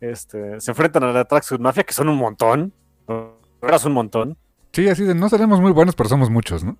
Este, 0.00 0.60
se 0.60 0.70
enfrentan 0.70 1.04
a 1.04 1.12
la 1.12 1.24
Tracksuit 1.26 1.60
Mafia, 1.60 1.84
que 1.84 1.92
son 1.92 2.08
un 2.08 2.16
montón. 2.16 2.72
¿no? 3.06 3.36
Eras 3.62 3.84
un 3.84 3.92
montón. 3.92 4.38
Sí, 4.80 4.88
así 4.88 5.04
de, 5.04 5.14
no 5.14 5.28
seremos 5.28 5.60
muy 5.60 5.72
buenos, 5.72 5.94
pero 5.94 6.08
somos 6.08 6.30
muchos, 6.30 6.64
¿no? 6.64 6.78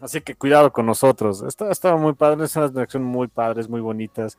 Así 0.00 0.20
que 0.20 0.34
cuidado 0.34 0.72
con 0.72 0.84
nosotros. 0.84 1.44
Está, 1.46 1.70
estaba 1.70 1.96
muy 1.96 2.14
padre, 2.14 2.44
escenas 2.44 2.74
de 2.74 2.82
acción 2.82 3.04
muy 3.04 3.28
padres, 3.28 3.68
muy 3.68 3.80
bonitas. 3.80 4.36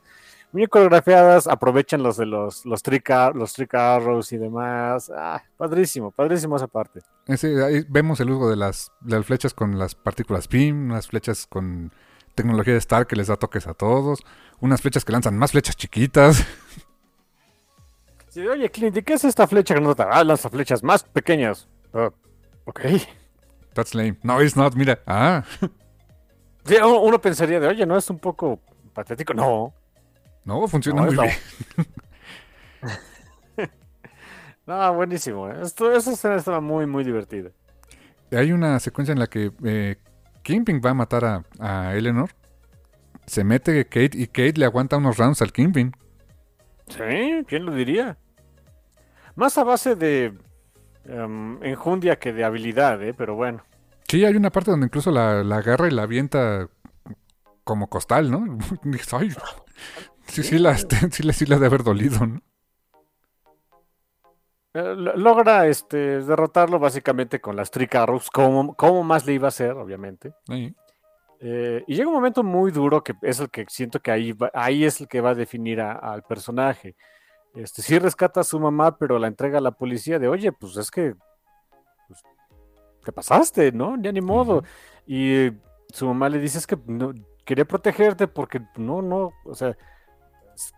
Muy 0.52 0.66
coreografiadas, 0.66 1.46
aprovechan 1.46 2.02
los 2.02 2.18
de 2.18 2.26
los, 2.26 2.66
los, 2.66 2.82
trick, 2.82 3.08
los 3.32 3.54
trick 3.54 3.72
arrows 3.72 4.30
y 4.32 4.36
demás. 4.36 5.10
Ah, 5.16 5.42
padrísimo, 5.56 6.10
padrísimo 6.10 6.56
esa 6.56 6.66
parte. 6.66 7.00
Ese, 7.26 7.64
ahí 7.64 7.82
vemos 7.88 8.20
el 8.20 8.28
uso 8.28 8.50
de 8.50 8.56
las, 8.56 8.92
de 9.00 9.16
las 9.16 9.24
flechas 9.24 9.54
con 9.54 9.78
las 9.78 9.94
partículas 9.94 10.46
PIM, 10.46 10.90
unas 10.90 11.06
flechas 11.06 11.46
con 11.46 11.94
tecnología 12.34 12.74
de 12.74 12.78
Star 12.80 13.06
que 13.06 13.16
les 13.16 13.28
da 13.28 13.36
toques 13.36 13.66
a 13.66 13.72
todos, 13.72 14.22
unas 14.60 14.82
flechas 14.82 15.02
que 15.06 15.12
lanzan 15.12 15.38
más 15.38 15.52
flechas 15.52 15.76
chiquitas. 15.76 16.46
Sí, 18.28 18.46
Oye, 18.46 18.70
Clint, 18.70 18.94
¿y 18.98 19.02
qué 19.02 19.14
es 19.14 19.24
esta 19.24 19.46
flecha 19.46 19.72
grandota? 19.72 20.10
Ah, 20.12 20.22
lanza 20.22 20.50
flechas 20.50 20.82
más 20.82 21.02
pequeñas. 21.04 21.66
Ah, 21.94 22.10
ok. 22.66 22.80
That's 23.74 23.94
lame. 23.94 24.16
No, 24.22 24.40
it's 24.40 24.56
not, 24.56 24.74
mira. 24.74 24.98
Ah, 25.06 25.42
Sí, 26.66 26.74
uno, 26.76 27.20
pensaría 27.20 27.60
de, 27.60 27.68
oye, 27.68 27.86
¿no 27.86 27.96
es 27.96 28.10
un 28.10 28.18
poco 28.18 28.60
patético? 28.92 29.32
No. 29.34 29.72
no, 30.44 30.66
funciona 30.66 31.02
No, 31.02 31.12
muy 31.12 31.16
bien. 31.16 31.30
No, 34.66 34.94
buenísimo. 34.94 35.48
¿eh? 35.48 35.60
Esto, 35.62 35.92
esa 35.92 36.12
escena 36.12 36.34
estaba 36.34 36.60
muy, 36.60 36.86
muy 36.86 37.04
divertida. 37.04 37.50
Hay 38.32 38.50
una 38.50 38.80
secuencia 38.80 39.12
en 39.12 39.20
la 39.20 39.28
que 39.28 39.52
eh, 39.64 39.94
Kingpin 40.42 40.80
va 40.84 40.90
a 40.90 40.94
matar 40.94 41.24
a, 41.24 41.44
a 41.60 41.94
Eleanor. 41.94 42.30
Se 43.26 43.44
mete 43.44 43.84
Kate 43.84 44.10
y 44.14 44.26
Kate 44.26 44.54
le 44.56 44.64
aguanta 44.64 44.96
unos 44.96 45.18
rounds 45.18 45.40
al 45.40 45.52
Kingpin. 45.52 45.92
Sí, 46.88 47.44
¿quién 47.46 47.64
lo 47.64 47.72
diría? 47.72 48.18
Más 49.36 49.56
a 49.56 49.62
base 49.62 49.94
de 49.94 50.36
em, 51.08 51.62
enjundia 51.62 52.18
que 52.18 52.32
de 52.32 52.44
habilidad, 52.44 53.02
¿eh? 53.02 53.14
Pero 53.14 53.34
bueno. 53.34 53.62
Sí, 54.08 54.24
hay 54.24 54.36
una 54.36 54.50
parte 54.50 54.70
donde 54.70 54.86
incluso 54.86 55.10
la, 55.10 55.42
la 55.42 55.56
agarra 55.56 55.88
y 55.88 55.90
la 55.90 56.02
avienta 56.02 56.68
como 57.64 57.88
costal, 57.88 58.30
¿no? 58.30 58.58
"Ay". 59.12 59.30
sí, 60.26 60.42
sí, 60.42 60.58
la, 60.58 60.76
sí, 60.76 61.22
le, 61.22 61.32
sí 61.32 61.52
ha 61.52 61.58
de 61.58 61.66
haber 61.66 61.82
dolido, 61.82 62.26
¿no? 62.26 62.40
Eh, 64.74 64.94
lo- 64.94 65.16
logra 65.16 65.66
este, 65.66 66.20
derrotarlo 66.22 66.78
básicamente 66.78 67.40
con 67.40 67.56
las 67.56 67.70
Trick 67.70 67.94
Arrows, 67.94 68.30
como, 68.30 68.74
como 68.74 69.02
más 69.02 69.24
le 69.26 69.32
iba 69.32 69.46
a 69.46 69.48
hacer, 69.48 69.72
obviamente. 69.72 70.32
Eh, 71.40 71.82
y 71.86 71.94
llega 71.94 72.08
un 72.08 72.14
momento 72.14 72.42
muy 72.42 72.70
duro 72.70 73.02
que 73.02 73.14
es 73.22 73.40
el 73.40 73.50
que 73.50 73.64
siento 73.68 74.00
que 74.00 74.10
ahí, 74.10 74.32
va- 74.32 74.50
ahí 74.54 74.84
es 74.84 75.00
el 75.00 75.08
que 75.08 75.20
va 75.20 75.30
a 75.30 75.34
definir 75.34 75.80
a- 75.80 75.92
al 75.92 76.22
personaje. 76.22 76.94
Este, 77.56 77.80
sí 77.80 77.98
rescata 77.98 78.40
a 78.40 78.44
su 78.44 78.60
mamá, 78.60 78.98
pero 78.98 79.18
la 79.18 79.28
entrega 79.28 79.58
a 79.58 79.62
la 79.62 79.70
policía 79.70 80.18
de, 80.18 80.28
oye, 80.28 80.52
pues 80.52 80.76
es 80.76 80.90
que 80.90 81.14
pues, 82.06 82.22
te 83.02 83.12
pasaste, 83.12 83.72
¿no? 83.72 83.96
Ya 84.00 84.12
ni 84.12 84.20
modo. 84.20 84.58
Ujú. 84.58 84.66
Y 85.06 85.52
su 85.92 86.06
mamá 86.06 86.28
le 86.28 86.38
dice, 86.38 86.58
es 86.58 86.66
que 86.66 86.76
no, 86.86 87.14
quería 87.46 87.64
protegerte 87.64 88.28
porque 88.28 88.60
no, 88.76 89.00
no, 89.00 89.32
o 89.44 89.54
sea, 89.54 89.76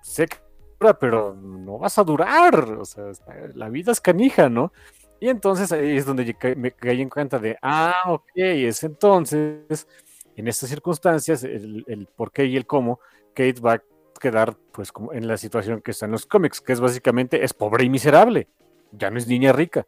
sé 0.03 0.29
que 0.29 0.37
dura, 0.79 0.97
pero 0.97 1.35
no 1.35 1.79
vas 1.79 1.99
a 1.99 2.05
durar, 2.05 2.73
o 2.73 2.85
sea, 2.85 3.11
la 3.55 3.69
vida 3.69 3.91
es 3.91 4.01
canija, 4.01 4.49
¿no? 4.49 4.73
Y 5.19 5.29
entonces 5.29 5.73
ahí 5.73 5.97
es 5.97 6.07
donde 6.07 6.37
me 6.57 6.71
caí 6.71 7.03
en 7.03 7.09
cuenta 7.09 7.41
de, 7.41 7.59
ah, 7.61 8.05
ok, 8.07 8.31
es 8.37 8.85
entonces, 8.85 9.89
en 10.37 10.47
estas 10.47 10.69
circunstancias, 10.69 11.43
el, 11.43 11.85
el 11.89 12.07
por 12.07 12.31
qué 12.31 12.45
y 12.45 12.57
el 12.57 12.67
cómo, 12.67 13.01
Kate 13.35 13.61
va 13.61 13.83
quedar 14.19 14.57
pues 14.73 14.93
como 14.93 15.13
en 15.13 15.27
la 15.27 15.37
situación 15.37 15.81
que 15.81 15.93
está 15.93 16.07
en 16.07 16.13
los 16.13 16.27
cómics, 16.27 16.61
que 16.61 16.73
es 16.73 16.81
básicamente, 16.81 17.45
es 17.45 17.55
pobre 17.55 17.85
y 17.85 17.91
miserable, 17.91 18.49
ya 18.93 19.11
no 19.11 19.19
es 19.19 19.27
niña 19.27 19.53
rica. 19.53 19.87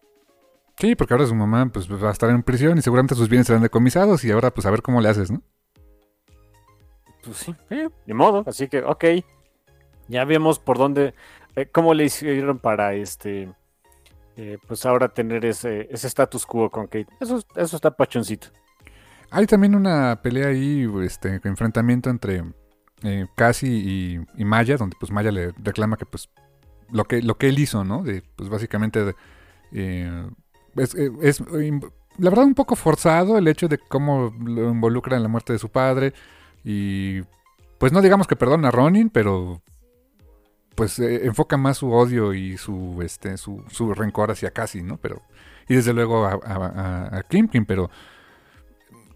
Sí, 0.76 0.96
porque 0.96 1.12
ahora 1.12 1.26
su 1.26 1.34
mamá 1.34 1.70
pues, 1.72 1.90
va 1.90 2.08
a 2.08 2.12
estar 2.12 2.30
en 2.30 2.42
prisión 2.42 2.78
y 2.78 2.82
seguramente 2.82 3.14
sus 3.14 3.28
bienes 3.28 3.46
serán 3.46 3.62
decomisados 3.62 4.24
y 4.24 4.30
ahora 4.30 4.50
pues 4.50 4.66
a 4.66 4.70
ver 4.70 4.80
cómo 4.80 5.00
le 5.00 5.10
haces, 5.10 5.30
¿no? 5.30 5.42
Pues 7.22 7.36
sí, 7.36 7.54
eh, 7.68 7.88
de 8.06 8.14
modo. 8.14 8.44
Así 8.46 8.66
que, 8.66 8.82
ok. 8.82 9.04
Ya 10.08 10.24
vemos 10.24 10.58
por 10.58 10.78
dónde, 10.78 11.14
eh, 11.54 11.66
cómo 11.66 11.92
le 11.92 12.04
hicieron 12.04 12.58
para 12.58 12.94
este 12.94 13.52
eh, 14.36 14.58
pues 14.66 14.86
ahora 14.86 15.08
tener 15.08 15.44
ese 15.44 15.86
ese 15.90 16.06
status 16.06 16.46
quo 16.46 16.70
con 16.70 16.86
Kate. 16.86 17.08
Eso, 17.20 17.42
eso 17.54 17.76
está 17.76 17.90
pachoncito. 17.90 18.48
Hay 19.30 19.46
también 19.46 19.74
una 19.74 20.20
pelea 20.22 20.48
ahí, 20.48 20.90
este, 21.04 21.40
enfrentamiento 21.44 22.10
entre 22.10 22.42
eh, 23.02 23.26
Cassie 23.34 24.24
y, 24.36 24.44
Maya, 24.44 24.76
donde 24.76 24.96
pues 24.98 25.10
Maya 25.10 25.30
le 25.30 25.52
reclama 25.62 25.96
que 25.96 26.06
pues 26.06 26.28
lo 26.90 27.04
que, 27.04 27.22
lo 27.22 27.36
que 27.36 27.48
él 27.48 27.58
hizo, 27.58 27.84
¿no? 27.84 28.02
Pues 28.36 28.48
básicamente 28.48 29.14
eh, 29.72 30.28
es, 30.76 30.94
es, 30.94 31.42
la 32.18 32.30
verdad 32.30 32.44
un 32.44 32.54
poco 32.54 32.76
forzado 32.76 33.38
el 33.38 33.48
hecho 33.48 33.68
de 33.68 33.78
cómo 33.78 34.34
lo 34.44 34.70
involucra 34.70 35.16
en 35.16 35.22
la 35.22 35.28
muerte 35.28 35.52
de 35.52 35.58
su 35.58 35.70
padre 35.70 36.12
y 36.64 37.22
pues 37.78 37.92
no 37.92 38.02
digamos 38.02 38.26
que 38.26 38.36
perdona 38.36 38.68
a 38.68 38.70
Ronin, 38.70 39.08
pero 39.08 39.62
pues 40.74 40.98
eh, 40.98 41.26
enfoca 41.26 41.56
más 41.56 41.78
su 41.78 41.92
odio 41.92 42.34
y 42.34 42.58
su 42.58 43.00
este 43.02 43.36
su, 43.36 43.64
su 43.70 43.94
rencor 43.94 44.30
hacia 44.30 44.50
Cassie, 44.50 44.82
¿no? 44.82 44.98
Pero 44.98 45.22
y 45.68 45.76
desde 45.76 45.92
luego 45.92 46.26
a, 46.26 46.32
a, 46.32 47.18
a 47.18 47.24
pero 47.66 47.90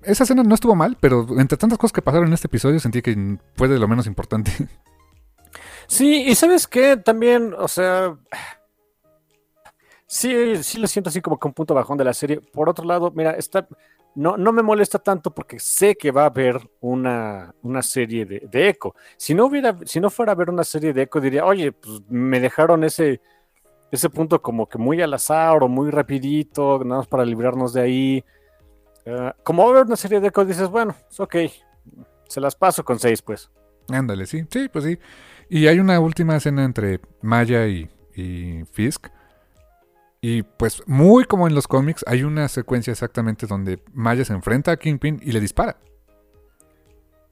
esa 0.05 0.24
escena 0.24 0.43
no 0.43 0.55
estuvo 0.55 0.74
mal, 0.74 0.97
pero 1.01 1.26
entre 1.39 1.59
tantas 1.59 1.78
cosas 1.78 1.93
que 1.93 2.02
pasaron 2.02 2.28
en 2.28 2.35
este 2.35 2.47
episodio 2.47 2.81
sentí 2.81 3.02
que 3.02 3.39
fue 3.56 3.68
de 3.68 3.78
lo 3.78 3.89
menos 3.89 4.06
importante. 4.06 4.52
Sí, 5.86 6.24
y 6.26 6.35
sabes 6.35 6.66
qué, 6.66 6.97
también, 6.97 7.55
o 7.59 7.68
sea, 7.68 8.16
sí, 10.06 10.62
sí 10.62 10.78
lo 10.78 10.86
siento 10.86 11.10
así 11.10 11.20
como 11.20 11.39
que 11.39 11.47
un 11.47 11.52
punto 11.52 11.74
bajón 11.74 11.98
de 11.98 12.05
la 12.05 12.14
serie. 12.14 12.40
Por 12.40 12.70
otro 12.70 12.86
lado, 12.86 13.12
mira, 13.14 13.32
está, 13.32 13.68
no, 14.14 14.36
no 14.36 14.52
me 14.52 14.62
molesta 14.62 14.98
tanto 14.98 15.32
porque 15.32 15.59
sé 15.59 15.97
que 15.97 16.10
va 16.10 16.22
a 16.22 16.26
haber 16.26 16.59
una, 16.81 17.55
una 17.62 17.82
serie 17.82 18.24
de, 18.24 18.40
de, 18.51 18.68
Echo. 18.68 18.94
Si 19.16 19.35
no 19.35 19.47
hubiera, 19.47 19.76
si 19.85 20.01
no 20.01 20.10
fuera 20.10 20.32
a 20.32 20.35
haber 20.35 20.51
una 20.51 20.64
serie 20.64 20.93
de 20.93 21.02
Echo, 21.02 21.20
diría, 21.20 21.44
oye, 21.44 21.72
pues 21.72 22.01
me 22.09 22.40
dejaron 22.40 22.85
ese, 22.85 23.20
ese 23.90 24.10
punto 24.10 24.40
como 24.40 24.68
que 24.68 24.78
muy 24.78 25.02
al 25.02 25.14
azar 25.14 25.62
o 25.62 25.68
muy 25.68 25.90
rapidito, 25.90 26.82
nada 26.85 27.01
más 27.01 27.09
para 27.09 27.24
librarnos 27.24 27.72
de 27.72 27.81
ahí. 27.82 28.24
Uh, 29.06 29.31
como 29.43 29.62
va 29.62 29.68
a 29.68 29.72
haber 29.72 29.86
una 29.86 29.97
serie 29.97 30.20
de 30.20 30.28
Echo, 30.28 30.44
dices, 30.44 30.68
bueno, 30.68 30.94
es 31.10 31.20
ok, 31.20 31.36
se 32.28 32.40
las 32.40 32.56
paso 32.56 32.85
con 32.85 32.98
seis, 32.98 33.22
pues. 33.22 33.51
Ándale, 33.89 34.26
sí, 34.26 34.47
sí, 34.51 34.68
pues 34.68 34.85
sí. 34.85 34.98
Y 35.48 35.66
hay 35.66 35.78
una 35.78 36.01
última 36.01 36.36
escena 36.36 36.64
entre 36.64 37.01
Maya 37.20 37.66
y, 37.66 37.90
Fisk. 38.72 39.09
Y 40.20 40.43
pues 40.43 40.82
muy 40.86 41.24
como 41.24 41.47
en 41.47 41.55
los 41.55 41.68
cómics, 41.68 42.02
hay 42.06 42.22
una 42.22 42.48
secuencia 42.48 42.93
exactamente 42.93 43.47
donde 43.47 43.81
Maya 43.93 44.24
se 44.24 44.32
enfrenta 44.32 44.72
a 44.72 44.76
Kingpin 44.78 45.20
y 45.22 45.32
le 45.32 45.40
dispara. 45.40 45.76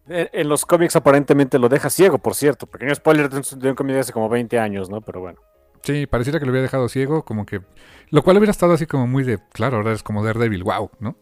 En, 0.09 0.49
los 0.49 0.67
cómics 0.67 0.97
aparentemente 0.97 1.59
lo 1.59 1.71
deja 1.71 1.89
ciego, 1.89 2.19
por 2.19 2.35
cierto. 2.35 2.67
Pequeño 2.67 2.95
spoiler 2.95 3.31
de 3.31 3.69
un, 3.71 3.75
cómic 3.75 3.95
de 3.95 4.01
hace 4.01 4.13
como 4.13 4.29
20 4.29 4.59
años, 4.59 4.91
¿no? 4.91 5.01
Pero 5.01 5.21
bueno. 5.21 5.41
Sí, 5.83 6.07
pareciera 6.07 6.39
que 6.39 6.45
lo 6.45 6.51
había 6.51 6.63
dejado 6.63 6.89
ciego, 6.89 7.25
como 7.25 7.47
que... 7.47 7.63
Lo 8.11 8.23
cual 8.23 8.37
hubiera 8.37 8.51
estado 8.51 8.75
así 8.75 8.87
como 8.87 9.07
muy 9.07 9.25
de... 9.25 9.39
Claro, 9.53 9.79
ahora 9.79 9.93
es 9.93 10.03
como 10.03 10.23
Daredevil, 10.23 10.65
wow, 10.65 10.91
¿no? 11.01 11.17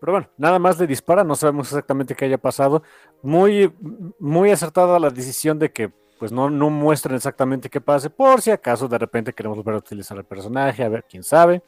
Pero 0.00 0.12
bueno, 0.12 0.30
nada 0.36 0.58
más 0.58 0.78
le 0.78 0.86
dispara, 0.86 1.24
no 1.24 1.34
sabemos 1.34 1.68
exactamente 1.68 2.14
qué 2.14 2.26
haya 2.26 2.38
pasado. 2.38 2.82
Muy, 3.22 3.72
muy 4.18 4.50
acertada 4.50 4.98
la 4.98 5.10
decisión 5.10 5.58
de 5.58 5.72
que 5.72 5.92
pues 6.18 6.32
no, 6.32 6.50
no 6.50 6.68
muestren 6.68 7.14
exactamente 7.14 7.70
qué 7.70 7.80
pase, 7.80 8.10
por 8.10 8.42
si 8.42 8.50
acaso 8.50 8.88
de 8.88 8.98
repente 8.98 9.32
queremos 9.32 9.56
volver 9.58 9.76
a 9.76 9.78
utilizar 9.78 10.18
el 10.18 10.24
personaje, 10.24 10.82
a 10.82 10.88
ver 10.88 11.04
quién 11.08 11.22
sabe. 11.22 11.62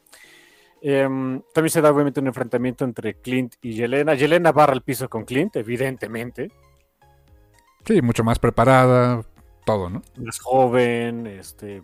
Em, 0.81 1.41
también 1.53 1.69
se 1.69 1.79
da 1.79 1.91
obviamente 1.91 2.19
un 2.19 2.27
enfrentamiento 2.27 2.83
entre 2.83 3.13
Clint 3.13 3.53
y 3.61 3.73
Yelena. 3.73 4.15
Yelena 4.15 4.51
barra 4.51 4.73
el 4.73 4.81
piso 4.81 5.09
con 5.09 5.25
Clint, 5.25 5.55
evidentemente. 5.55 6.51
Sí, 7.85 8.01
mucho 8.01 8.23
más 8.23 8.39
preparada, 8.39 9.23
todo, 9.63 9.89
¿no? 9.89 10.01
Más 10.17 10.39
joven, 10.39 11.27
este. 11.27 11.83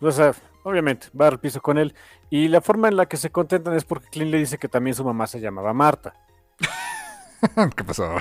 O 0.00 0.10
sea, 0.12 0.32
obviamente, 0.66 1.06
va 1.18 1.28
al 1.28 1.38
piso 1.38 1.60
con 1.62 1.78
él. 1.78 1.94
Y 2.28 2.48
la 2.48 2.60
forma 2.60 2.88
en 2.88 2.96
la 2.96 3.06
que 3.06 3.16
se 3.16 3.30
contentan 3.30 3.74
es 3.74 3.84
porque 3.84 4.08
Clint 4.08 4.32
le 4.32 4.38
dice 4.38 4.58
que 4.58 4.68
también 4.68 4.96
su 4.96 5.04
mamá 5.04 5.28
se 5.28 5.40
llamaba 5.40 5.72
Marta. 5.72 6.12
¿Qué 7.76 7.84
pasó? 7.84 8.16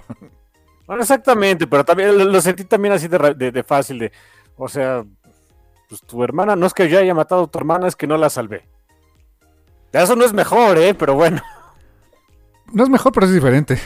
Bueno, 0.86 1.02
exactamente, 1.02 1.66
pero 1.66 1.84
también 1.84 2.32
lo, 2.32 2.42
sentí 2.42 2.64
también 2.64 2.94
así 2.94 3.08
de, 3.08 3.64
fácil, 3.64 3.98
de, 3.98 4.12
o 4.56 4.68
sea, 4.68 5.04
pues 5.90 6.02
tu 6.02 6.24
hermana, 6.24 6.56
no 6.56 6.68
es 6.68 6.76
que 6.76 6.88
yo 6.88 7.00
haya 7.00 7.16
matado 7.16 7.46
a 7.46 7.48
tu 7.48 7.58
hermana, 7.58 7.88
es 7.88 7.96
que 7.96 8.06
no 8.06 8.16
la 8.16 8.30
salvé. 8.30 8.68
Eso 9.92 10.16
no 10.16 10.24
es 10.24 10.34
mejor, 10.34 10.78
¿eh? 10.78 10.94
Pero 10.94 11.16
bueno. 11.16 11.42
No 12.72 12.84
es 12.84 12.90
mejor, 12.90 13.12
pero 13.12 13.26
es 13.26 13.34
diferente. 13.34 13.80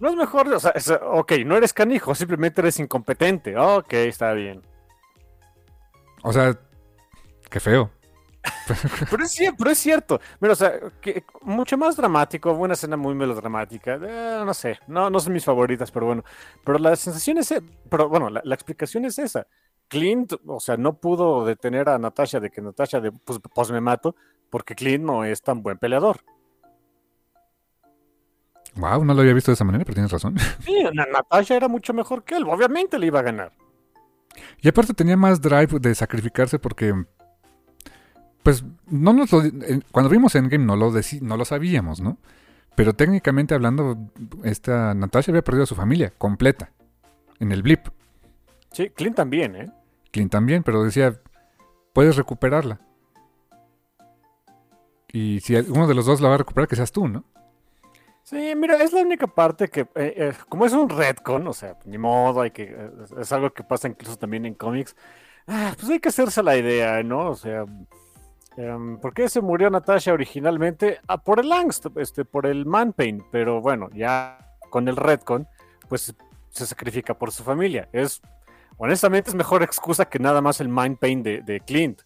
No 0.00 0.08
es 0.08 0.16
mejor, 0.16 0.48
o 0.48 0.58
sea, 0.58 0.72
ok, 1.12 1.32
no 1.46 1.56
eres 1.56 1.72
canijo, 1.72 2.16
simplemente 2.16 2.60
eres 2.60 2.80
incompetente. 2.80 3.56
Ok, 3.56 3.92
está 3.92 4.32
bien. 4.32 4.62
O 6.22 6.32
sea, 6.32 6.58
qué 7.52 7.60
feo. 7.60 7.90
pero, 9.10 9.22
es, 9.22 9.38
pero 9.56 9.70
es 9.70 9.78
cierto. 9.78 10.20
Mira, 10.40 10.54
o 10.54 10.56
sea, 10.56 10.72
que, 11.00 11.24
mucho 11.42 11.76
más 11.76 11.96
dramático, 11.96 12.50
una 12.52 12.72
escena 12.74 12.96
muy 12.96 13.14
melodramática. 13.14 14.00
Eh, 14.02 14.42
no 14.44 14.54
sé, 14.54 14.78
no, 14.88 15.10
no 15.10 15.20
son 15.20 15.32
mis 15.32 15.44
favoritas, 15.44 15.90
pero 15.92 16.06
bueno. 16.06 16.24
Pero 16.64 16.78
la 16.78 16.96
sensación 16.96 17.38
es, 17.38 17.54
pero 17.88 18.08
bueno, 18.08 18.30
la, 18.30 18.54
explicación 18.54 19.04
es 19.04 19.18
esa. 19.18 19.46
Clint, 19.86 20.32
o 20.46 20.58
sea, 20.58 20.76
no 20.76 20.94
pudo 20.94 21.44
detener 21.44 21.88
a 21.88 21.98
Natasha 21.98 22.40
de 22.40 22.50
que 22.50 22.62
Natasha 22.62 23.00
de, 23.00 23.12
pues, 23.12 23.38
pues, 23.54 23.70
me 23.70 23.80
mato, 23.80 24.16
porque 24.50 24.74
Clint 24.74 25.04
no 25.04 25.24
es 25.24 25.42
tan 25.42 25.62
buen 25.62 25.78
peleador. 25.78 26.24
Wow, 28.74 29.04
no 29.04 29.12
lo 29.12 29.20
había 29.20 29.34
visto 29.34 29.50
de 29.50 29.54
esa 29.54 29.64
manera, 29.64 29.84
pero 29.84 29.94
tienes 29.94 30.10
razón. 30.10 30.34
Sí, 30.64 30.82
Natasha 30.94 31.54
era 31.54 31.68
mucho 31.68 31.92
mejor 31.92 32.24
que 32.24 32.36
él, 32.36 32.44
obviamente 32.48 32.98
le 32.98 33.06
iba 33.06 33.20
a 33.20 33.22
ganar. 33.22 33.52
Y 34.60 34.68
aparte 34.68 34.94
tenía 34.94 35.16
más 35.16 35.40
drive 35.40 35.78
de 35.80 35.94
sacrificarse 35.94 36.58
porque 36.58 36.94
pues 38.42 38.64
no 38.86 39.12
nos 39.12 39.32
lo, 39.32 39.42
cuando 39.92 40.10
vimos 40.10 40.34
Endgame 40.34 40.64
no 40.64 40.76
lo, 40.76 40.92
no 41.20 41.36
lo 41.36 41.44
sabíamos, 41.44 42.00
¿no? 42.00 42.18
Pero 42.74 42.94
técnicamente 42.94 43.54
hablando, 43.54 43.96
esta 44.44 44.94
Natasha 44.94 45.30
había 45.30 45.42
perdido 45.42 45.64
a 45.64 45.66
su 45.66 45.74
familia 45.74 46.12
completa 46.16 46.70
en 47.38 47.52
el 47.52 47.62
blip. 47.62 47.88
Sí, 48.72 48.90
Clint 48.90 49.16
también, 49.16 49.56
¿eh? 49.56 49.70
Clint 50.10 50.32
también, 50.32 50.62
pero 50.62 50.82
decía, 50.82 51.20
puedes 51.92 52.16
recuperarla. 52.16 52.80
Y 55.12 55.40
si 55.40 55.54
uno 55.56 55.86
de 55.86 55.94
los 55.94 56.06
dos 56.06 56.20
la 56.22 56.28
va 56.28 56.36
a 56.36 56.38
recuperar, 56.38 56.68
que 56.68 56.76
seas 56.76 56.90
tú, 56.90 57.06
¿no? 57.06 57.24
Sí, 58.22 58.54
mira, 58.56 58.76
es 58.82 58.92
la 58.92 59.02
única 59.02 59.26
parte 59.26 59.68
que, 59.68 59.80
eh, 59.80 60.14
eh, 60.16 60.32
como 60.48 60.64
es 60.64 60.72
un 60.72 60.88
retcon, 60.88 61.46
o 61.46 61.52
sea, 61.52 61.76
ni 61.84 61.98
modo, 61.98 62.40
hay 62.40 62.52
que, 62.52 62.74
es 63.18 63.32
algo 63.32 63.52
que 63.52 63.64
pasa 63.64 63.88
incluso 63.88 64.16
también 64.16 64.46
en 64.46 64.54
cómics, 64.54 64.96
ah, 65.46 65.74
pues 65.76 65.90
hay 65.90 66.00
que 66.00 66.08
hacerse 66.08 66.42
la 66.42 66.56
idea, 66.56 67.02
¿no? 67.02 67.30
O 67.30 67.34
sea, 67.34 67.66
Um, 68.56 68.98
¿Por 68.98 69.14
qué 69.14 69.28
se 69.28 69.40
murió 69.40 69.70
Natasha 69.70 70.12
originalmente? 70.12 71.00
Ah, 71.08 71.18
por 71.18 71.40
el 71.40 71.50
angst, 71.50 71.86
este, 71.96 72.24
por 72.24 72.46
el 72.46 72.66
man 72.66 72.92
pain, 72.92 73.24
pero 73.30 73.60
bueno, 73.60 73.88
ya 73.94 74.38
con 74.70 74.88
el 74.88 74.96
retcon, 74.96 75.48
pues 75.88 76.14
se 76.50 76.66
sacrifica 76.66 77.14
por 77.14 77.32
su 77.32 77.42
familia. 77.42 77.88
Es, 77.92 78.20
honestamente, 78.76 79.30
es 79.30 79.34
mejor 79.34 79.62
excusa 79.62 80.04
que 80.04 80.18
nada 80.18 80.40
más 80.40 80.60
el 80.60 80.68
mind 80.68 80.98
pain 80.98 81.22
de, 81.22 81.62
Clint. 81.66 82.02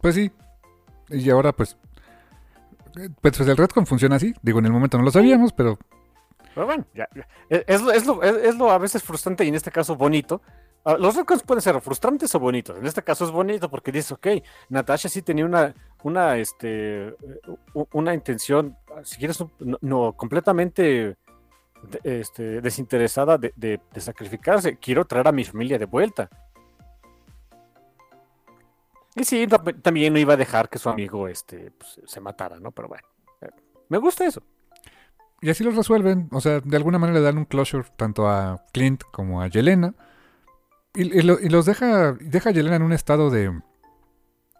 Pues 0.00 0.14
sí. 0.14 0.30
Y 1.08 1.30
ahora, 1.30 1.52
pues, 1.52 1.76
pues, 3.22 3.40
el 3.40 3.56
retcon 3.56 3.86
funciona 3.86 4.16
así. 4.16 4.34
Digo, 4.42 4.58
en 4.58 4.66
el 4.66 4.72
momento 4.72 4.98
no 4.98 5.04
lo 5.04 5.10
sabíamos, 5.10 5.52
pero... 5.52 5.78
Pero 6.54 6.66
bueno, 6.66 6.84
ya, 6.94 7.08
Es, 7.48 7.80
lo, 8.06 8.22
es, 8.22 8.56
lo, 8.56 8.70
a 8.70 8.78
veces 8.78 9.02
frustrante 9.02 9.44
y 9.44 9.48
en 9.48 9.54
este 9.54 9.70
caso 9.70 9.96
bonito, 9.96 10.42
los 10.98 11.16
récords 11.16 11.42
pueden 11.42 11.60
ser 11.60 11.80
frustrantes 11.80 12.34
o 12.34 12.40
bonitos. 12.40 12.78
En 12.78 12.86
este 12.86 13.02
caso 13.02 13.24
es 13.24 13.30
bonito 13.30 13.70
porque 13.70 13.92
dices, 13.92 14.12
ok, 14.12 14.26
Natasha 14.70 15.08
sí 15.08 15.22
tenía 15.22 15.44
una, 15.44 15.74
una, 16.02 16.36
este, 16.36 17.14
una 17.92 18.14
intención, 18.14 18.76
si 19.02 19.18
quieres, 19.18 19.42
no, 19.80 20.12
completamente 20.14 21.16
este, 22.02 22.60
desinteresada 22.60 23.38
de, 23.38 23.80
sacrificarse. 23.96 24.78
Quiero 24.78 25.04
traer 25.04 25.28
a 25.28 25.32
mi 25.32 25.44
familia 25.44 25.78
de 25.78 25.84
vuelta. 25.84 26.30
Y 29.14 29.24
sí, 29.24 29.46
también 29.82 30.12
no 30.12 30.18
iba 30.18 30.34
a 30.34 30.38
dejar 30.38 30.68
que 30.68 30.78
su 30.78 30.88
amigo 30.88 31.26
este, 31.28 31.72
pues, 31.72 32.00
se 32.06 32.20
matara, 32.20 32.60
¿no? 32.60 32.70
Pero 32.70 32.88
bueno, 32.88 33.06
eh, 33.40 33.50
me 33.88 33.98
gusta 33.98 34.24
eso. 34.24 34.42
Y 35.40 35.50
así 35.50 35.64
lo 35.64 35.70
resuelven, 35.70 36.28
o 36.32 36.40
sea, 36.40 36.60
de 36.60 36.76
alguna 36.76 36.98
manera 36.98 37.18
le 37.18 37.24
dan 37.24 37.38
un 37.38 37.44
closure 37.44 37.84
tanto 37.96 38.28
a 38.28 38.64
Clint 38.72 39.02
como 39.12 39.42
a 39.42 39.48
Yelena 39.48 39.94
y, 40.94 41.22
los 41.22 41.66
deja, 41.66 42.12
deja 42.20 42.50
a 42.50 42.52
Yelena 42.52 42.76
en 42.76 42.82
un 42.82 42.92
estado 42.92 43.30
de... 43.30 43.60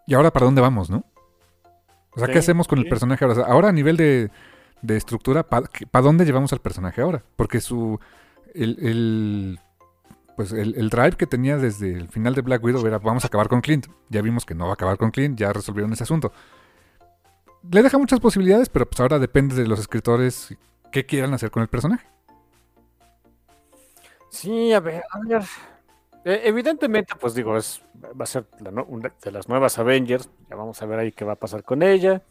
¿Y 0.07 0.13
ahora 0.13 0.31
para 0.31 0.45
dónde 0.45 0.61
vamos, 0.61 0.89
no? 0.89 1.05
O 2.15 2.19
sea, 2.19 2.27
¿qué 2.27 2.39
hacemos 2.39 2.67
con 2.67 2.79
el 2.79 2.87
personaje 2.87 3.23
ahora? 3.23 3.45
ahora 3.45 3.69
a 3.69 3.71
nivel 3.71 3.97
de, 3.97 4.31
estructura, 4.87 5.43
¿para 5.43 5.67
dónde 6.01 6.25
llevamos 6.25 6.53
al 6.53 6.59
personaje 6.59 7.01
ahora? 7.01 7.23
Porque 7.35 7.61
su... 7.61 7.99
El, 8.55 9.59
pues 10.35 10.53
el, 10.53 10.89
drive 10.89 11.17
que 11.17 11.27
tenía 11.27 11.57
desde 11.57 11.91
el 11.91 12.07
final 12.07 12.33
de 12.33 12.41
Black 12.41 12.63
Widow 12.63 12.87
era 12.87 12.97
vamos 12.97 13.25
a 13.25 13.27
acabar 13.27 13.49
con 13.49 13.61
Clint. 13.61 13.87
Ya 14.07 14.21
vimos 14.21 14.45
que 14.45 14.55
no 14.55 14.65
va 14.65 14.71
a 14.71 14.73
acabar 14.75 14.97
con 14.97 15.11
Clint, 15.11 15.37
ya 15.37 15.51
resolvieron 15.51 15.91
ese 15.91 16.03
asunto. 16.03 16.31
Le 17.69 17.83
deja 17.83 17.97
muchas 17.97 18.19
posibilidades, 18.19 18.69
pero 18.69 18.89
pues 18.89 18.99
ahora 19.01 19.19
depende 19.19 19.53
de 19.55 19.67
los 19.67 19.79
escritores 19.79 20.55
qué 20.91 21.05
quieran 21.05 21.33
hacer 21.33 21.51
con 21.51 21.61
el 21.61 21.67
personaje. 21.67 22.07
Sí, 24.29 24.71
a 24.71 24.79
ver, 24.79 25.03
a 25.11 25.19
ver. 25.27 25.43
Eh, 26.25 26.41
evidentemente, 26.43 27.13
pues 27.19 27.33
digo, 27.33 27.55
es, 27.55 27.81
va 28.03 28.23
a 28.23 28.25
ser 28.25 28.45
una 28.87 29.13
de 29.23 29.31
las 29.31 29.47
nuevas 29.47 29.79
Avengers. 29.79 30.29
Ya 30.49 30.55
vamos 30.55 30.81
a 30.81 30.85
ver 30.85 30.99
ahí 30.99 31.11
qué 31.11 31.25
va 31.25 31.33
a 31.33 31.39
pasar 31.39 31.63
con 31.63 31.81
ella. 31.81 32.21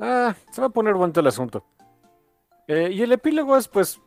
Ah, 0.00 0.34
se 0.50 0.60
va 0.60 0.68
a 0.68 0.70
poner 0.70 0.94
bonito 0.94 1.20
el 1.20 1.26
asunto. 1.26 1.64
Eh, 2.66 2.90
y 2.92 3.02
el 3.02 3.12
epílogo 3.12 3.56
es, 3.56 3.68
pues, 3.68 4.00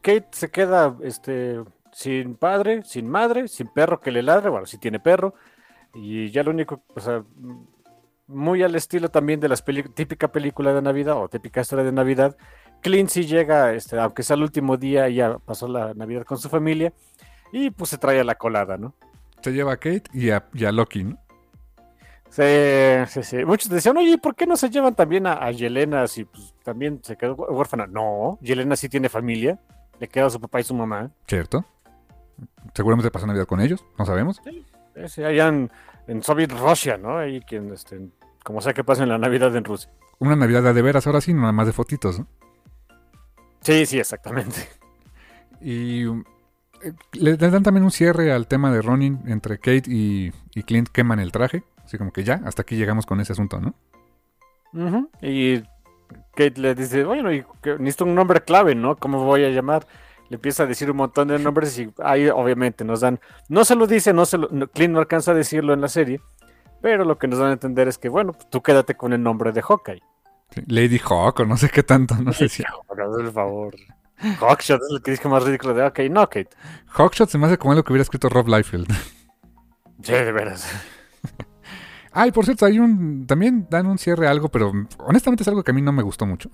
Kate 0.00 0.28
se 0.30 0.50
queda 0.50 0.96
este, 1.02 1.62
sin 1.92 2.36
padre, 2.36 2.82
sin 2.84 3.08
madre, 3.08 3.48
sin 3.48 3.68
perro 3.68 4.00
que 4.00 4.10
le 4.10 4.22
ladre, 4.22 4.48
bueno, 4.50 4.66
si 4.66 4.78
tiene 4.78 5.00
perro. 5.00 5.34
Y 5.94 6.30
ya 6.30 6.42
lo 6.42 6.50
único, 6.50 6.82
o 6.94 7.00
sea, 7.00 7.24
muy 8.26 8.62
al 8.62 8.74
estilo 8.74 9.10
también 9.10 9.40
de 9.40 9.48
la 9.48 9.56
típica 9.56 10.32
película 10.32 10.72
de 10.72 10.80
Navidad 10.80 11.16
o 11.16 11.28
típica 11.28 11.60
historia 11.60 11.84
de 11.84 11.92
Navidad. 11.92 12.36
Clint 12.80 13.10
sí 13.10 13.26
llega, 13.26 13.74
este, 13.74 13.98
aunque 13.98 14.22
sea 14.22 14.36
el 14.36 14.42
último 14.42 14.76
día, 14.78 15.08
ya 15.08 15.38
pasó 15.38 15.68
la 15.68 15.92
Navidad 15.94 16.24
con 16.24 16.38
su 16.38 16.48
familia 16.48 16.92
y 17.52 17.70
pues 17.70 17.90
se 17.90 17.98
trae 17.98 18.18
a 18.18 18.24
la 18.24 18.34
colada, 18.34 18.78
¿no? 18.78 18.94
Se 19.42 19.52
lleva 19.52 19.74
a 19.74 19.76
Kate 19.76 20.04
y 20.12 20.30
a, 20.30 20.72
Loki, 20.72 21.04
¿no? 21.04 21.18
Sí, 22.30 22.42
sí, 23.08 23.22
sí. 23.22 23.44
Muchos 23.44 23.68
decían, 23.68 23.96
oye, 23.98 24.16
¿por 24.16 24.34
qué 24.34 24.46
no 24.46 24.56
se 24.56 24.70
llevan 24.70 24.94
también 24.94 25.26
a, 25.26 25.50
Yelena 25.50 26.06
si 26.06 26.24
pues, 26.24 26.54
también 26.62 27.00
se 27.02 27.16
quedó 27.16 27.34
huérfana? 27.34 27.86
No, 27.86 28.38
Yelena 28.40 28.74
sí 28.74 28.88
tiene 28.88 29.10
familia, 29.10 29.60
le 30.00 30.08
queda 30.08 30.26
a 30.26 30.30
su 30.30 30.40
papá 30.40 30.60
y 30.60 30.64
su 30.64 30.74
mamá. 30.74 31.10
Cierto. 31.26 31.64
Seguramente 32.74 33.10
pasa 33.10 33.26
Navidad 33.26 33.46
con 33.46 33.60
ellos, 33.60 33.84
no 33.98 34.06
sabemos. 34.06 34.40
Sí, 34.44 34.64
sí 35.08 35.22
allá 35.22 35.48
en, 35.48 36.22
Soviet 36.22 36.52
Rusia, 36.52 36.96
¿no? 36.96 37.18
Ahí 37.18 37.42
quien, 37.42 37.70
este, 37.72 38.00
como 38.42 38.62
sea 38.62 38.72
que 38.72 38.82
pasa 38.82 39.02
en 39.02 39.10
la 39.10 39.18
Navidad 39.18 39.54
en 39.54 39.64
Rusia. 39.64 39.90
Una 40.18 40.34
Navidad 40.34 40.72
de 40.72 40.82
veras, 40.82 41.06
ahora 41.06 41.20
sí, 41.20 41.34
nada 41.34 41.52
más 41.52 41.66
de 41.66 41.72
fotitos, 41.72 42.20
¿no? 42.20 42.26
Sí, 43.60 43.84
sí, 43.86 43.98
exactamente. 43.98 44.68
Y 45.60 46.06
eh, 46.08 46.22
le, 47.12 47.36
dan 47.36 47.62
también 47.62 47.84
un 47.84 47.90
cierre 47.90 48.32
al 48.32 48.46
tema 48.46 48.72
de 48.72 48.82
Ronin 48.82 49.20
entre 49.26 49.58
Kate 49.58 49.84
y, 49.86 50.32
Clint 50.66 50.88
queman 50.88 51.20
el 51.20 51.32
traje. 51.32 51.64
Así 51.84 51.98
como 51.98 52.12
que 52.12 52.24
ya, 52.24 52.40
hasta 52.44 52.62
aquí 52.62 52.76
llegamos 52.76 53.06
con 53.06 53.20
ese 53.20 53.32
asunto, 53.32 53.60
¿no? 53.60 53.74
Y 55.20 55.60
Kate 56.34 56.60
le 56.60 56.74
dice, 56.74 57.04
bueno, 57.04 57.30
necesito 57.78 58.04
un 58.04 58.14
nombre 58.14 58.40
clave, 58.40 58.74
¿no? 58.74 58.96
¿Cómo 58.96 59.24
voy 59.24 59.44
a 59.44 59.50
llamar? 59.50 59.86
Le 60.30 60.36
empieza 60.36 60.62
a 60.62 60.66
decir 60.66 60.90
un 60.90 60.96
montón 60.96 61.28
de 61.28 61.38
nombres 61.38 61.78
y 61.78 61.92
ahí 62.02 62.28
obviamente 62.28 62.84
nos 62.84 63.00
dan, 63.00 63.20
no 63.48 63.64
se 63.66 63.74
lo 63.74 63.86
dice, 63.86 64.14
no 64.14 64.24
se 64.24 64.38
lo, 64.38 64.48
Clint 64.70 64.94
no 64.94 65.00
alcanza 65.00 65.32
a 65.32 65.34
decirlo 65.34 65.74
en 65.74 65.82
la 65.82 65.88
serie, 65.88 66.20
pero 66.80 67.04
lo 67.04 67.18
que 67.18 67.28
nos 67.28 67.38
dan 67.38 67.50
a 67.50 67.52
entender 67.52 67.88
es 67.88 67.98
que, 67.98 68.08
bueno, 68.08 68.34
tú 68.50 68.62
quédate 68.62 68.94
con 68.94 69.12
el 69.12 69.22
nombre 69.22 69.52
de 69.52 69.60
Hawkeye. 69.60 70.02
Lady 70.66 70.98
Hawk 70.98 71.40
o 71.40 71.44
no 71.44 71.56
sé 71.56 71.68
qué 71.68 71.82
tanto, 71.82 72.14
no 72.14 72.32
sé 72.32 72.48
si... 72.48 72.62
Por 72.86 73.32
favor. 73.32 73.74
Hawkshot 74.40 74.80
es 74.80 74.90
el 74.90 75.02
que 75.02 75.10
dice 75.12 75.28
más 75.28 75.42
ridículo 75.44 75.74
de, 75.74 75.84
ok, 75.84 75.98
no, 76.10 76.28
Kate. 76.28 76.50
Hawkshot 76.88 77.28
se 77.28 77.38
me 77.38 77.46
hace 77.46 77.58
como 77.58 77.72
algo 77.72 77.82
que 77.82 77.92
hubiera 77.92 78.02
escrito 78.02 78.28
Rob 78.28 78.48
Liefeld. 78.48 78.92
Sí, 80.02 80.12
de 80.12 80.32
veras. 80.32 80.68
Ay, 82.12 82.30
por 82.30 82.44
cierto, 82.44 82.66
hay 82.66 82.78
un. 82.78 83.26
También 83.26 83.66
dan 83.70 83.86
un 83.86 83.98
cierre 83.98 84.26
a 84.26 84.30
algo, 84.30 84.50
pero 84.50 84.72
honestamente 84.98 85.42
es 85.42 85.48
algo 85.48 85.62
que 85.62 85.70
a 85.70 85.74
mí 85.74 85.80
no 85.80 85.92
me 85.92 86.02
gustó 86.02 86.26
mucho. 86.26 86.50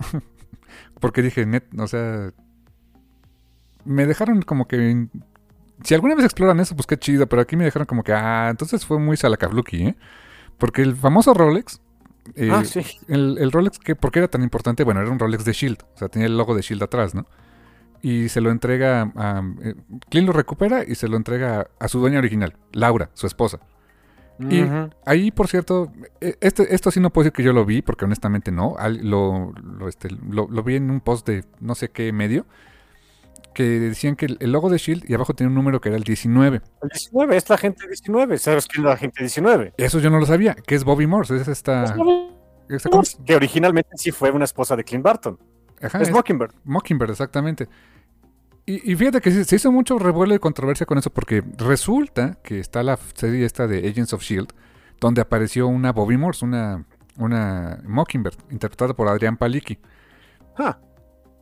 Porque 0.99 1.21
dije, 1.21 1.45
net, 1.45 1.65
o 1.77 1.87
sea. 1.87 2.31
Me 3.83 4.05
dejaron 4.05 4.41
como 4.41 4.67
que. 4.67 5.07
Si 5.83 5.93
alguna 5.93 6.15
vez 6.15 6.25
exploran 6.25 6.59
eso, 6.59 6.75
pues 6.75 6.87
qué 6.87 6.97
chido, 6.97 7.27
pero 7.27 7.41
aquí 7.41 7.55
me 7.55 7.63
dejaron 7.63 7.85
como 7.85 8.03
que, 8.03 8.11
ah, 8.11 8.49
entonces 8.49 8.85
fue 8.85 8.99
muy 8.99 9.15
salacabluki, 9.15 9.83
¿eh? 9.83 9.95
Porque 10.57 10.81
el 10.81 10.95
famoso 10.95 11.33
Rolex. 11.33 11.81
Eh, 12.35 12.49
ah, 12.51 12.63
sí. 12.65 12.81
El, 13.07 13.37
el 13.39 13.51
Rolex, 13.51 13.79
que, 13.79 13.95
¿por 13.95 14.11
qué 14.11 14.19
era 14.19 14.27
tan 14.27 14.43
importante? 14.43 14.83
Bueno, 14.83 14.99
era 15.01 15.09
un 15.09 15.19
Rolex 15.19 15.45
de 15.45 15.53
Shield, 15.53 15.83
o 15.95 15.97
sea, 15.97 16.09
tenía 16.09 16.27
el 16.27 16.37
logo 16.37 16.53
de 16.53 16.61
Shield 16.61 16.83
atrás, 16.83 17.15
¿no? 17.15 17.25
Y 18.01 18.29
se 18.29 18.41
lo 18.41 18.51
entrega 18.51 19.11
a... 19.15 19.43
Eh, 19.61 19.75
Clint 20.09 20.27
lo 20.27 20.33
recupera 20.33 20.83
y 20.85 20.95
se 20.95 21.07
lo 21.07 21.17
entrega 21.17 21.67
a 21.79 21.87
su 21.87 21.99
dueña 21.99 22.19
original, 22.19 22.55
Laura, 22.71 23.09
su 23.13 23.27
esposa. 23.27 23.59
Y 24.39 24.63
ahí, 25.05 25.31
por 25.31 25.49
cierto, 25.49 25.91
e, 26.21 26.37
este, 26.39 26.73
esto 26.73 26.91
sí 26.91 27.01
no 27.01 27.09
puedo 27.09 27.25
decir 27.25 27.33
que 27.33 27.43
yo 27.43 27.51
lo 27.51 27.65
vi, 27.65 27.81
porque 27.81 28.05
honestamente 28.05 28.51
no. 28.51 28.77
Lo, 29.01 29.53
este, 29.89 30.07
lo, 30.09 30.47
vi 30.63 30.75
en 30.75 30.89
un 30.89 31.01
post 31.01 31.27
de 31.27 31.43
no 31.59 31.75
sé 31.75 31.89
qué 31.89 32.13
medio, 32.13 32.45
que 33.53 33.63
decían 33.63 34.15
que 34.15 34.27
el, 34.39 34.51
logo 34.51 34.69
de 34.69 34.77
Shield 34.77 35.09
y 35.09 35.13
abajo 35.13 35.33
tenía 35.33 35.49
un 35.49 35.55
número 35.55 35.81
que 35.81 35.89
era 35.89 35.97
el 35.97 36.03
19. 36.03 36.61
El 36.81 36.89
19, 36.89 37.35
es 37.35 37.49
la 37.49 37.57
gente 37.57 37.85
19. 37.85 38.37
¿Sabes 38.37 38.67
quién 38.67 38.85
es 38.85 38.91
la 38.91 38.97
gente 38.97 39.19
19? 39.19 39.73
Eso 39.75 39.99
yo 39.99 40.09
no 40.09 40.19
lo 40.19 40.25
sabía, 40.25 40.55
que 40.55 40.75
es 40.75 40.85
Bobby 40.85 41.05
Morse, 41.05 41.35
es 41.35 41.49
esta... 41.49 41.93
que 43.25 43.35
originalmente 43.35 43.89
sí 43.97 44.11
fue 44.11 44.31
una 44.31 44.45
esposa 44.45 44.77
de 44.77 44.85
Clint 44.85 45.03
Barton 45.03 45.37
es, 45.81 46.11
Mockingbird. 46.11 46.53
Mockingbird, 46.63 47.11
exactamente. 47.11 47.67
Y, 48.65 48.95
fíjate 48.95 49.19
que 49.19 49.31
se 49.31 49.55
hizo 49.55 49.71
mucho 49.71 49.97
revuelo 49.97 50.35
y 50.35 50.39
controversia 50.39 50.85
con 50.85 50.99
eso 50.99 51.09
porque 51.09 51.43
resulta 51.57 52.37
que 52.43 52.59
está 52.59 52.83
la 52.83 52.99
serie 53.15 53.43
esta 53.43 53.65
de 53.65 53.79
Agents 53.79 54.13
of 54.13 54.21
S.H.I.E.L.D., 54.21 54.53
donde 54.99 55.21
apareció 55.21 55.67
una 55.67 55.91
Bobby 55.91 56.17
Morse, 56.17 56.45
una, 56.45 56.85
una 57.17 57.81
Mockingbird, 57.83 58.35
interpretada 58.51 58.93
por 58.93 59.07
Adrián 59.07 59.37
Palicki. 59.37 59.79
Ah. 60.55 60.77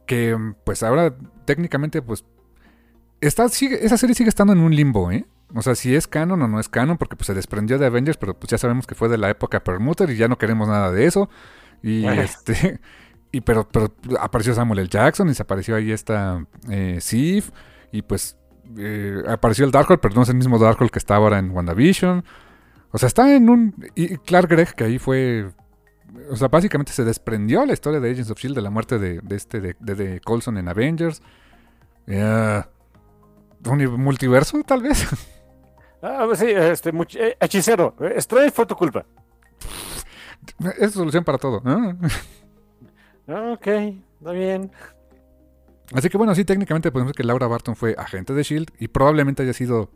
Que 0.06 0.38
pues 0.64 0.84
ahora 0.84 1.14
técnicamente 1.44 2.02
pues 2.02 2.24
está, 3.20 3.50
sigue, 3.50 3.86
esa 3.86 3.98
serie 3.98 4.16
sigue 4.16 4.30
estando 4.30 4.54
en 4.54 4.60
un 4.60 4.74
limbo, 4.74 5.12
¿eh? 5.12 5.26
O 5.54 5.62
sea, 5.62 5.76
si 5.76 5.96
es 5.96 6.08
canon 6.08 6.42
o 6.42 6.48
no 6.48 6.60
es 6.60 6.70
canon, 6.70 6.98
porque 6.98 7.16
pues 7.16 7.28
se 7.28 7.34
desprendió 7.34 7.78
de 7.78 7.86
Avengers, 7.86 8.18
pero 8.18 8.38
pues 8.38 8.52
ya 8.52 8.58
sabemos 8.58 8.86
que 8.86 8.96
fue 8.96 9.10
de 9.10 9.18
la 9.18 9.30
época 9.30 9.64
Permuter 9.64 10.10
y 10.10 10.18
ya 10.18 10.28
no 10.28 10.38
queremos 10.38 10.68
nada 10.68 10.92
de 10.92 11.06
eso. 11.06 11.30
Y 11.82 12.06
este 12.06 12.80
y 13.38 13.42
pero, 13.42 13.68
pero 13.70 13.94
apareció 14.20 14.56
Samuel 14.56 14.80
L. 14.80 14.90
Jackson 14.90 15.30
y 15.30 15.36
se 15.36 15.44
apareció 15.44 15.76
ahí 15.76 15.92
esta 15.92 16.44
eh, 16.72 16.98
Sif. 17.00 17.52
Y 17.92 18.02
pues 18.02 18.36
eh, 18.78 19.22
apareció 19.28 19.64
el 19.64 19.72
Darkhold, 19.72 20.00
pero 20.00 20.16
no 20.16 20.24
es 20.24 20.30
el 20.30 20.36
mismo 20.36 20.58
Darkhold 20.58 20.90
que 20.90 20.98
está 20.98 21.16
ahora 21.16 21.38
en 21.38 21.52
WandaVision. 21.52 22.26
O 22.92 22.98
sea, 22.98 23.06
está 23.06 23.36
en 23.36 23.48
un. 23.50 23.76
Y 23.94 24.18
Clark 24.18 24.50
Gregg, 24.50 24.74
que 24.74 24.86
ahí 24.86 24.98
fue. 24.98 25.52
O 26.32 26.36
sea, 26.36 26.48
básicamente 26.48 26.92
se 26.94 27.04
desprendió 27.04 27.64
la 27.64 27.74
historia 27.74 28.00
de 28.00 28.10
Agents 28.10 28.32
of 28.32 28.40
Shield 28.40 28.56
de 28.56 28.62
la 28.64 28.72
muerte 28.72 28.98
de, 28.98 29.22
este 29.30 29.62
de, 29.62 29.76
de, 29.80 30.20
Colson 30.22 30.58
en 30.58 30.68
Avengers. 30.68 31.22
un 32.08 34.02
multiverso, 34.04 34.64
tal 34.64 34.82
vez. 34.82 35.08
Ah, 36.00 36.26
pues 36.28 36.38
sí, 36.38 36.46
este, 36.46 36.92
eh, 37.16 37.38
hechicero. 37.42 37.96
Strange 38.18 38.52
fue 38.52 38.68
tu 38.68 38.76
culpa. 38.76 39.04
Es 40.78 40.92
solución 40.92 41.24
para 41.24 41.40
todo. 41.40 41.60
Ah, 41.66 41.96
ok, 43.28 43.68
está 43.68 44.32
bien. 44.32 44.72
Así 45.94 46.10
que 46.10 46.18
bueno, 46.18 46.36
sí, 46.36 46.44
técnicamente 46.44 46.92
podemos 46.92 47.12
decir 47.12 47.24
que 47.24 47.28
Laura 47.28 47.48
Barton 47.48 47.76
fue 47.76 47.96
agente 47.98 48.34
de 48.34 48.44
Shield 48.44 48.72
y 48.80 48.88
probablemente 48.90 49.44
haya 49.44 49.54
sido 49.54 49.90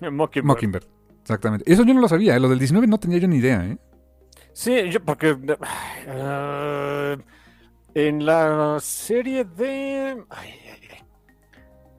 Mockingbird. 0.10 0.84
Exactamente. 1.22 1.70
Eso 1.70 1.84
yo 1.84 1.94
no 1.94 2.00
lo 2.00 2.08
sabía, 2.08 2.36
¿eh? 2.36 2.40
lo 2.40 2.48
del 2.48 2.58
19 2.58 2.86
no 2.86 2.98
tenía 2.98 3.18
yo 3.18 3.28
ni 3.28 3.36
idea, 3.36 3.64
¿eh? 3.64 3.78
Sí, 4.52 4.90
yo 4.90 5.00
porque 5.00 5.36
ah, 6.08 7.16
en 7.94 8.24
la 8.24 8.78
serie 8.80 9.44
de 9.44 10.24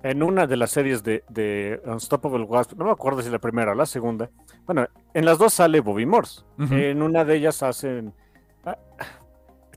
en 0.04 0.24
una 0.24 0.48
de 0.48 0.58
las 0.58 0.72
series 0.72 1.04
de, 1.04 1.24
de, 1.30 1.82
Unstoppable 1.86 2.44
Wasp, 2.44 2.74
no 2.74 2.86
me 2.86 2.92
acuerdo 2.92 3.22
si 3.22 3.30
la 3.30 3.40
primera 3.40 3.72
o 3.74 3.76
la 3.76 3.86
segunda. 3.86 4.30
Bueno, 4.66 4.88
en 5.14 5.26
las 5.26 5.38
dos 5.38 5.54
sale 5.54 5.82
Bobby 5.82 6.06
Morse. 6.06 6.42
En 6.58 7.02
una 7.02 7.26
de 7.26 7.36
ellas 7.36 7.62
hacen 7.64 8.14
ah, 8.18 8.27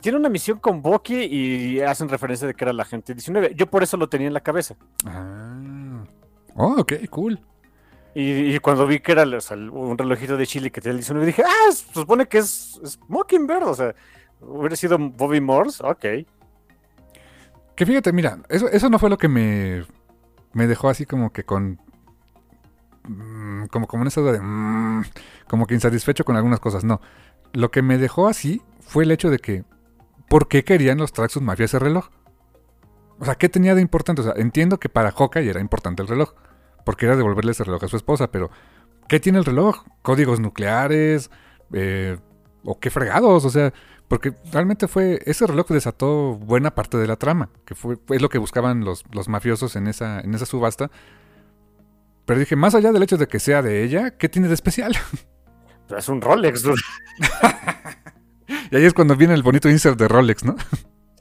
tiene 0.00 0.18
una 0.18 0.28
misión 0.28 0.58
con 0.58 0.82
Bucky 0.82 1.24
y 1.24 1.80
hacen 1.80 2.08
referencia 2.08 2.46
de 2.46 2.54
que 2.54 2.64
era 2.64 2.72
la 2.72 2.84
gente 2.84 3.14
19. 3.14 3.54
Yo 3.54 3.66
por 3.66 3.82
eso 3.82 3.96
lo 3.96 4.08
tenía 4.08 4.28
en 4.28 4.34
la 4.34 4.40
cabeza. 4.40 4.76
Ah. 5.04 6.04
Oh, 6.54 6.80
ok, 6.80 6.92
cool. 7.10 7.40
Y, 8.14 8.58
cuando 8.58 8.86
vi 8.86 8.98
que 8.98 9.12
era 9.12 9.22
un 9.22 9.96
relojito 9.96 10.36
de 10.36 10.46
Chile 10.46 10.72
que 10.72 10.80
tenía 10.80 10.92
el 10.92 10.98
19, 10.98 11.26
dije, 11.26 11.44
ah, 11.46 11.72
se 11.72 11.92
supone 11.92 12.26
que 12.26 12.38
es, 12.38 12.98
Mockingbird. 13.06 13.62
O 13.62 13.74
sea, 13.74 13.94
hubiera 14.40 14.74
sido 14.74 14.98
Bobby 14.98 15.40
Morse. 15.40 15.84
Ok. 15.84 16.26
Que 17.76 17.86
fíjate, 17.86 18.12
mira, 18.12 18.38
eso, 18.48 18.68
eso 18.68 18.90
no 18.90 18.98
fue 18.98 19.10
lo 19.10 19.16
que 19.16 19.28
me, 19.28 19.86
me 20.52 20.66
dejó 20.66 20.88
así 20.88 21.06
como 21.06 21.32
que 21.32 21.44
con 21.44 21.80
mm, 23.04 23.66
como, 23.66 23.86
como 23.86 24.02
en 24.02 24.08
eso 24.08 24.24
de. 24.24 24.40
Mm, 24.40 25.04
como 25.46 25.66
que 25.66 25.74
insatisfecho 25.74 26.24
con 26.24 26.36
algunas 26.36 26.58
cosas. 26.58 26.84
No. 26.84 27.00
Lo 27.52 27.70
que 27.70 27.82
me 27.82 27.96
dejó 27.96 28.26
así 28.26 28.60
fue 28.80 29.04
el 29.04 29.12
hecho 29.12 29.30
de 29.30 29.38
que 29.38 29.64
¿por 30.30 30.46
qué 30.46 30.62
querían 30.62 30.98
los 30.98 31.12
Traxxas 31.12 31.42
Mafia 31.42 31.64
ese 31.64 31.80
reloj? 31.80 32.08
O 33.18 33.24
sea, 33.24 33.34
¿qué 33.34 33.48
tenía 33.48 33.74
de 33.74 33.82
importante? 33.82 34.22
O 34.22 34.24
sea, 34.24 34.34
entiendo 34.36 34.78
que 34.78 34.88
para 34.88 35.10
Hawkeye 35.10 35.50
era 35.50 35.60
importante 35.60 36.02
el 36.02 36.08
reloj, 36.08 36.34
porque 36.86 37.06
era 37.06 37.16
devolverle 37.16 37.50
ese 37.50 37.64
reloj 37.64 37.82
a 37.82 37.88
su 37.88 37.96
esposa, 37.96 38.30
pero 38.30 38.48
¿qué 39.08 39.18
tiene 39.18 39.40
el 39.40 39.44
reloj? 39.44 39.84
¿Códigos 40.02 40.38
nucleares? 40.38 41.30
Eh, 41.72 42.16
¿O 42.64 42.78
qué 42.78 42.90
fregados? 42.90 43.44
O 43.44 43.50
sea, 43.50 43.74
porque 44.06 44.32
realmente 44.52 44.86
fue, 44.86 45.20
ese 45.26 45.48
reloj 45.48 45.66
desató 45.68 46.36
buena 46.36 46.76
parte 46.76 46.96
de 46.96 47.08
la 47.08 47.16
trama, 47.16 47.50
que 47.64 47.74
fue, 47.74 47.96
es 48.10 48.22
lo 48.22 48.28
que 48.28 48.38
buscaban 48.38 48.84
los, 48.84 49.04
los 49.10 49.28
mafiosos 49.28 49.74
en 49.74 49.88
esa, 49.88 50.20
en 50.20 50.32
esa 50.32 50.46
subasta. 50.46 50.92
Pero 52.24 52.38
dije, 52.38 52.54
más 52.54 52.76
allá 52.76 52.92
del 52.92 53.02
hecho 53.02 53.16
de 53.16 53.26
que 53.26 53.40
sea 53.40 53.62
de 53.62 53.82
ella, 53.82 54.16
¿qué 54.16 54.28
tiene 54.28 54.46
de 54.46 54.54
especial? 54.54 54.96
Es 55.96 56.08
un 56.08 56.20
Rolex, 56.20 56.62
dude. 56.62 56.80
Y 58.70 58.76
ahí 58.76 58.84
es 58.84 58.94
cuando 58.94 59.16
viene 59.16 59.34
el 59.34 59.42
bonito 59.42 59.68
insert 59.68 59.98
de 59.98 60.08
Rolex, 60.08 60.44
¿no? 60.44 60.56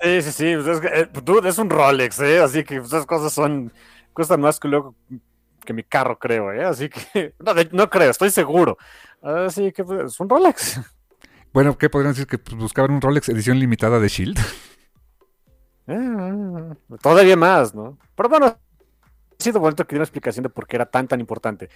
Sí, 0.02 0.22
sí, 0.22 0.32
sí. 0.32 0.56
Pues 0.56 0.68
es, 0.68 0.84
eh, 0.84 1.10
es 1.46 1.58
un 1.58 1.70
Rolex, 1.70 2.20
¿eh? 2.22 2.40
Así 2.40 2.64
que 2.64 2.78
esas 2.78 3.06
cosas 3.06 3.34
son. 3.34 3.72
cuestan 4.14 4.42
más 4.42 4.60
que 4.60 4.68
luego 4.68 4.96
que 5.66 5.74
mi 5.74 5.84
carro, 5.84 6.18
creo, 6.18 6.52
¿eh? 6.52 6.64
Así 6.64 6.90
que, 6.90 7.36
no, 7.40 7.54
no 7.72 7.90
creo, 7.90 8.10
estoy 8.10 8.30
seguro. 8.30 8.78
Así 9.22 9.72
que 9.72 9.84
pues, 9.84 10.14
es 10.14 10.20
un 10.20 10.30
Rolex. 10.30 10.80
Bueno, 11.54 11.78
¿qué 11.78 11.90
podrían 11.90 12.14
decir? 12.14 12.28
Que 12.28 12.38
pues, 12.38 12.56
buscaban 12.56 12.92
un 12.92 13.02
Rolex 13.02 13.30
edición 13.30 13.60
limitada 13.60 14.00
de 14.00 14.08
Shield. 14.08 14.40
Eh, 15.88 16.76
todavía 17.02 17.36
más, 17.36 17.74
¿no? 17.74 17.98
Pero 18.16 18.30
bueno, 18.30 18.46
ha 18.48 18.58
sido 19.38 19.60
bonito 19.60 19.86
que 19.86 19.96
diera 19.96 20.02
una 20.02 20.06
explicación 20.06 20.44
de 20.44 20.50
por 20.50 20.68
qué 20.68 20.78
era 20.78 20.86
tan, 20.86 21.08
tan 21.08 21.20
importante. 21.20 21.70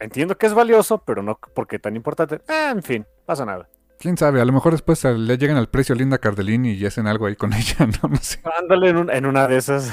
Entiendo 0.00 0.36
que 0.36 0.46
es 0.46 0.54
valioso, 0.54 0.98
pero 1.04 1.22
no 1.22 1.38
porque 1.54 1.78
tan 1.78 1.96
importante. 1.96 2.36
Eh, 2.48 2.70
en 2.70 2.82
fin, 2.82 3.06
pasa 3.26 3.44
nada. 3.44 3.68
Quién 3.98 4.16
sabe, 4.16 4.40
a 4.40 4.44
lo 4.44 4.52
mejor 4.52 4.72
después 4.72 5.02
le 5.04 5.38
llegan 5.38 5.56
al 5.56 5.68
precio 5.68 5.94
a 5.94 5.98
Linda 5.98 6.18
Cardellini 6.18 6.72
y 6.72 6.86
hacen 6.86 7.06
algo 7.06 7.26
ahí 7.26 7.34
con 7.34 7.52
ella, 7.54 7.86
no, 8.02 8.08
no 8.08 8.16
sé. 8.16 8.40
Ándale 8.58 8.90
en, 8.90 9.10
en, 9.10 9.26
una 9.26 9.48
de 9.48 9.56
esas. 9.56 9.92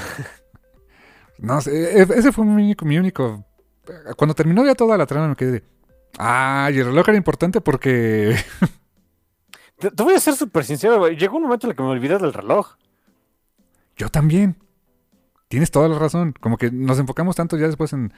No 1.39 1.59
sé, 1.61 1.99
e, 1.99 2.03
e, 2.03 2.07
ese 2.15 2.31
fue 2.31 2.45
mi 2.45 2.63
único, 2.63 2.85
mi 2.85 2.97
único. 2.97 3.43
Cuando 4.15 4.35
terminó 4.35 4.65
ya 4.65 4.75
toda 4.75 4.97
la 4.97 5.05
trama 5.05 5.29
me 5.29 5.35
quedé 5.35 5.51
de. 5.51 5.63
Ah, 6.17 6.69
y 6.71 6.79
el 6.79 6.85
reloj 6.85 7.09
era 7.09 7.17
importante 7.17 7.61
porque. 7.61 8.35
te, 9.79 9.91
te, 9.91 10.03
voy 10.03 10.13
a 10.13 10.19
ser 10.19 10.35
súper 10.35 10.63
sincero, 10.63 10.99
güey. 10.99 11.17
Llegó 11.17 11.37
un 11.37 11.43
momento 11.43 11.67
en 11.67 11.71
el 11.71 11.77
que 11.77 11.83
me 11.83 11.89
olvidé 11.89 12.17
del 12.17 12.33
reloj. 12.33 12.75
Yo 13.97 14.09
también. 14.09 14.57
Tienes 15.47 15.71
toda 15.71 15.87
la 15.87 15.97
razón. 15.99 16.33
Como 16.39 16.57
que 16.57 16.71
nos 16.71 16.99
enfocamos 16.99 17.35
tanto 17.35 17.57
ya 17.57 17.67
después 17.67 17.91
en. 17.93 18.13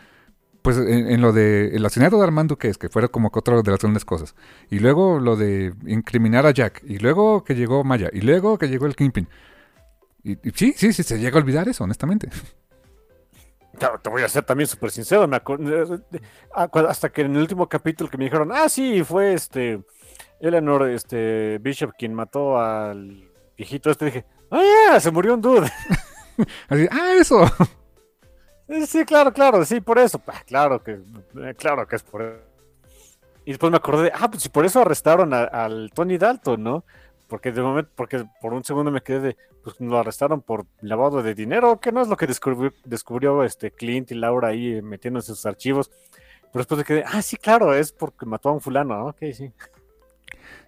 Pues 0.68 0.80
en, 0.80 1.10
en 1.10 1.22
lo 1.22 1.32
de 1.32 1.70
el 1.70 1.86
asesinato 1.86 2.18
de 2.18 2.24
Armando 2.24 2.58
que 2.58 2.68
es, 2.68 2.78
que 2.78 2.90
fuera 2.90 3.08
como 3.08 3.32
otra 3.34 3.62
de 3.62 3.72
las 3.72 3.80
grandes 3.80 4.04
cosas. 4.04 4.36
Y 4.70 4.80
luego 4.80 5.18
lo 5.18 5.38
de 5.38 5.74
incriminar 5.86 6.46
a 6.46 6.52
Jack. 6.52 6.84
Y 6.86 6.98
luego 6.98 7.46
que 7.46 7.56
llegó 7.56 7.86
Maya. 7.86 8.10
Y 8.12 8.20
luego 8.20 8.58
que 8.58 8.68
llegó 8.68 8.86
el 8.86 8.94
Kingpin. 8.94 9.30
Y, 10.26 10.34
y 10.34 10.52
sí, 10.54 10.74
sí, 10.76 10.92
sí, 10.92 11.04
se 11.04 11.20
llega 11.20 11.38
a 11.38 11.42
olvidar 11.42 11.70
eso, 11.70 11.86
honestamente. 11.86 12.28
Claro, 13.80 13.98
te 14.02 14.10
voy 14.10 14.24
a 14.24 14.28
ser 14.28 14.44
también 14.44 14.68
súper 14.68 14.92
sincero. 14.92 15.26
Me 15.26 15.42
hasta 16.54 17.10
que 17.14 17.22
en 17.22 17.38
el 17.38 17.44
último 17.44 17.70
capítulo 17.70 18.10
que 18.10 18.18
me 18.18 18.26
dijeron, 18.26 18.52
ah, 18.52 18.68
sí, 18.68 19.06
fue 19.06 19.36
este 19.36 19.82
Eleanor 20.42 20.90
este, 20.90 21.60
Bishop 21.60 21.94
quien 21.98 22.14
mató 22.14 22.60
al 22.60 23.32
viejito 23.56 23.90
este, 23.90 24.04
dije, 24.04 24.26
ah, 24.52 24.62
yeah, 24.90 25.00
se 25.00 25.12
murió 25.12 25.34
un 25.34 25.42
dude. 25.42 25.72
Así, 26.68 26.88
ah, 26.92 27.14
eso. 27.18 27.46
Sí, 28.86 29.06
claro, 29.06 29.32
claro, 29.32 29.64
sí, 29.64 29.80
por 29.80 29.98
eso. 29.98 30.22
Ah, 30.28 30.42
claro 30.46 30.84
que, 30.84 31.00
claro 31.58 31.88
que 31.88 31.96
es 31.96 32.04
por 32.04 32.22
eso. 32.22 32.42
Y 33.46 33.52
después 33.52 33.72
me 33.72 33.78
acordé, 33.78 34.12
ah, 34.14 34.30
pues 34.30 34.44
sí, 34.44 34.50
por 34.50 34.66
eso 34.66 34.82
arrestaron 34.82 35.34
al 35.34 35.90
Tony 35.94 36.18
Dalton, 36.18 36.62
¿no? 36.62 36.84
Porque 37.28 37.54
de 37.54 37.62
momento, 37.62 37.92
porque 37.96 38.26
por 38.42 38.54
un 38.54 38.64
segundo 38.64 38.92
me 38.92 39.02
quedé 39.02 39.20
de, 39.22 39.38
pues 39.64 39.80
lo 39.80 39.98
arrestaron 39.98 40.42
por 40.42 40.66
lavado 40.82 41.24
de 41.24 41.34
dinero, 41.34 41.80
que 41.80 41.94
no 41.94 42.02
es 42.02 42.10
lo 42.10 42.18
que 42.18 42.28
descubrió, 42.28 43.44
este 43.44 43.72
Clint 43.72 44.12
y 44.12 44.16
Laura 44.16 44.50
ahí 44.50 44.82
metiendo 44.82 45.20
en 45.20 45.24
sus 45.24 45.46
archivos. 45.46 45.90
Pero 46.42 46.60
después 46.60 46.78
me 46.78 46.84
quedé, 46.84 47.04
ah, 47.08 47.22
sí, 47.22 47.38
claro, 47.38 47.74
es 47.74 47.94
porque 47.94 48.26
mató 48.26 48.50
a 48.50 48.54
un 48.54 48.62
fulano, 48.62 49.08
ok, 49.08 49.18
sí. 49.34 49.52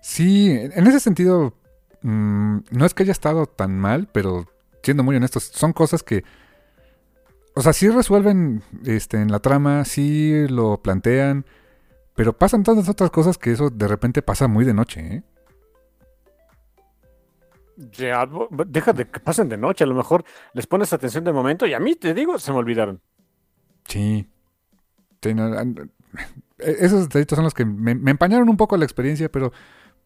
Sí, 0.01 0.49
en 0.49 0.87
ese 0.87 1.01
sentido, 1.01 1.53
mmm, 2.01 2.59
no 2.71 2.85
es 2.85 2.93
que 2.93 3.03
haya 3.03 3.11
estado 3.11 3.45
tan 3.45 3.77
mal, 3.77 4.07
pero 4.11 4.45
siendo 4.83 5.03
muy 5.03 5.17
honestos, 5.17 5.43
son 5.43 5.73
cosas 5.73 6.01
que, 6.01 6.23
o 7.55 7.61
sea, 7.61 7.73
sí 7.73 7.89
resuelven 7.89 8.63
este, 8.85 9.21
en 9.21 9.31
la 9.31 9.39
trama, 9.39 9.85
sí 9.85 10.47
lo 10.47 10.81
plantean, 10.81 11.45
pero 12.15 12.37
pasan 12.37 12.63
tantas 12.63 12.89
otras 12.89 13.11
cosas 13.11 13.37
que 13.37 13.51
eso 13.51 13.69
de 13.69 13.87
repente 13.87 14.21
pasa 14.21 14.47
muy 14.47 14.65
de 14.65 14.73
noche, 14.73 15.15
¿eh? 15.15 15.23
Ya, 17.97 18.27
deja 18.67 18.91
de 18.91 19.07
que 19.07 19.21
pasen 19.21 19.47
de 19.47 19.57
noche, 19.57 19.85
a 19.85 19.87
lo 19.87 19.95
mejor 19.95 20.25
les 20.53 20.67
pones 20.67 20.91
atención 20.91 21.23
de 21.23 21.31
momento 21.31 21.65
y 21.65 21.73
a 21.73 21.79
mí 21.79 21.95
te 21.95 22.13
digo, 22.13 22.37
se 22.37 22.51
me 22.51 22.57
olvidaron. 22.57 23.01
Sí. 23.87 24.27
sí 25.21 25.33
no, 25.33 25.49
esos 26.57 27.03
detallitos 27.03 27.37
son 27.37 27.45
los 27.45 27.53
que 27.53 27.63
me, 27.63 27.95
me, 27.95 28.11
empañaron 28.11 28.49
un 28.49 28.57
poco 28.57 28.75
la 28.75 28.83
experiencia, 28.83 29.31
pero 29.31 29.53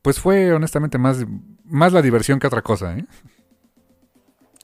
pues 0.04 0.20
fue 0.20 0.54
honestamente 0.54 1.00
más, 1.00 1.26
más 1.66 1.94
la 1.94 2.04
diversión 2.04 2.38
que 2.38 2.46
otra 2.46 2.62
cosa, 2.62 2.96
¿eh? 2.96 3.06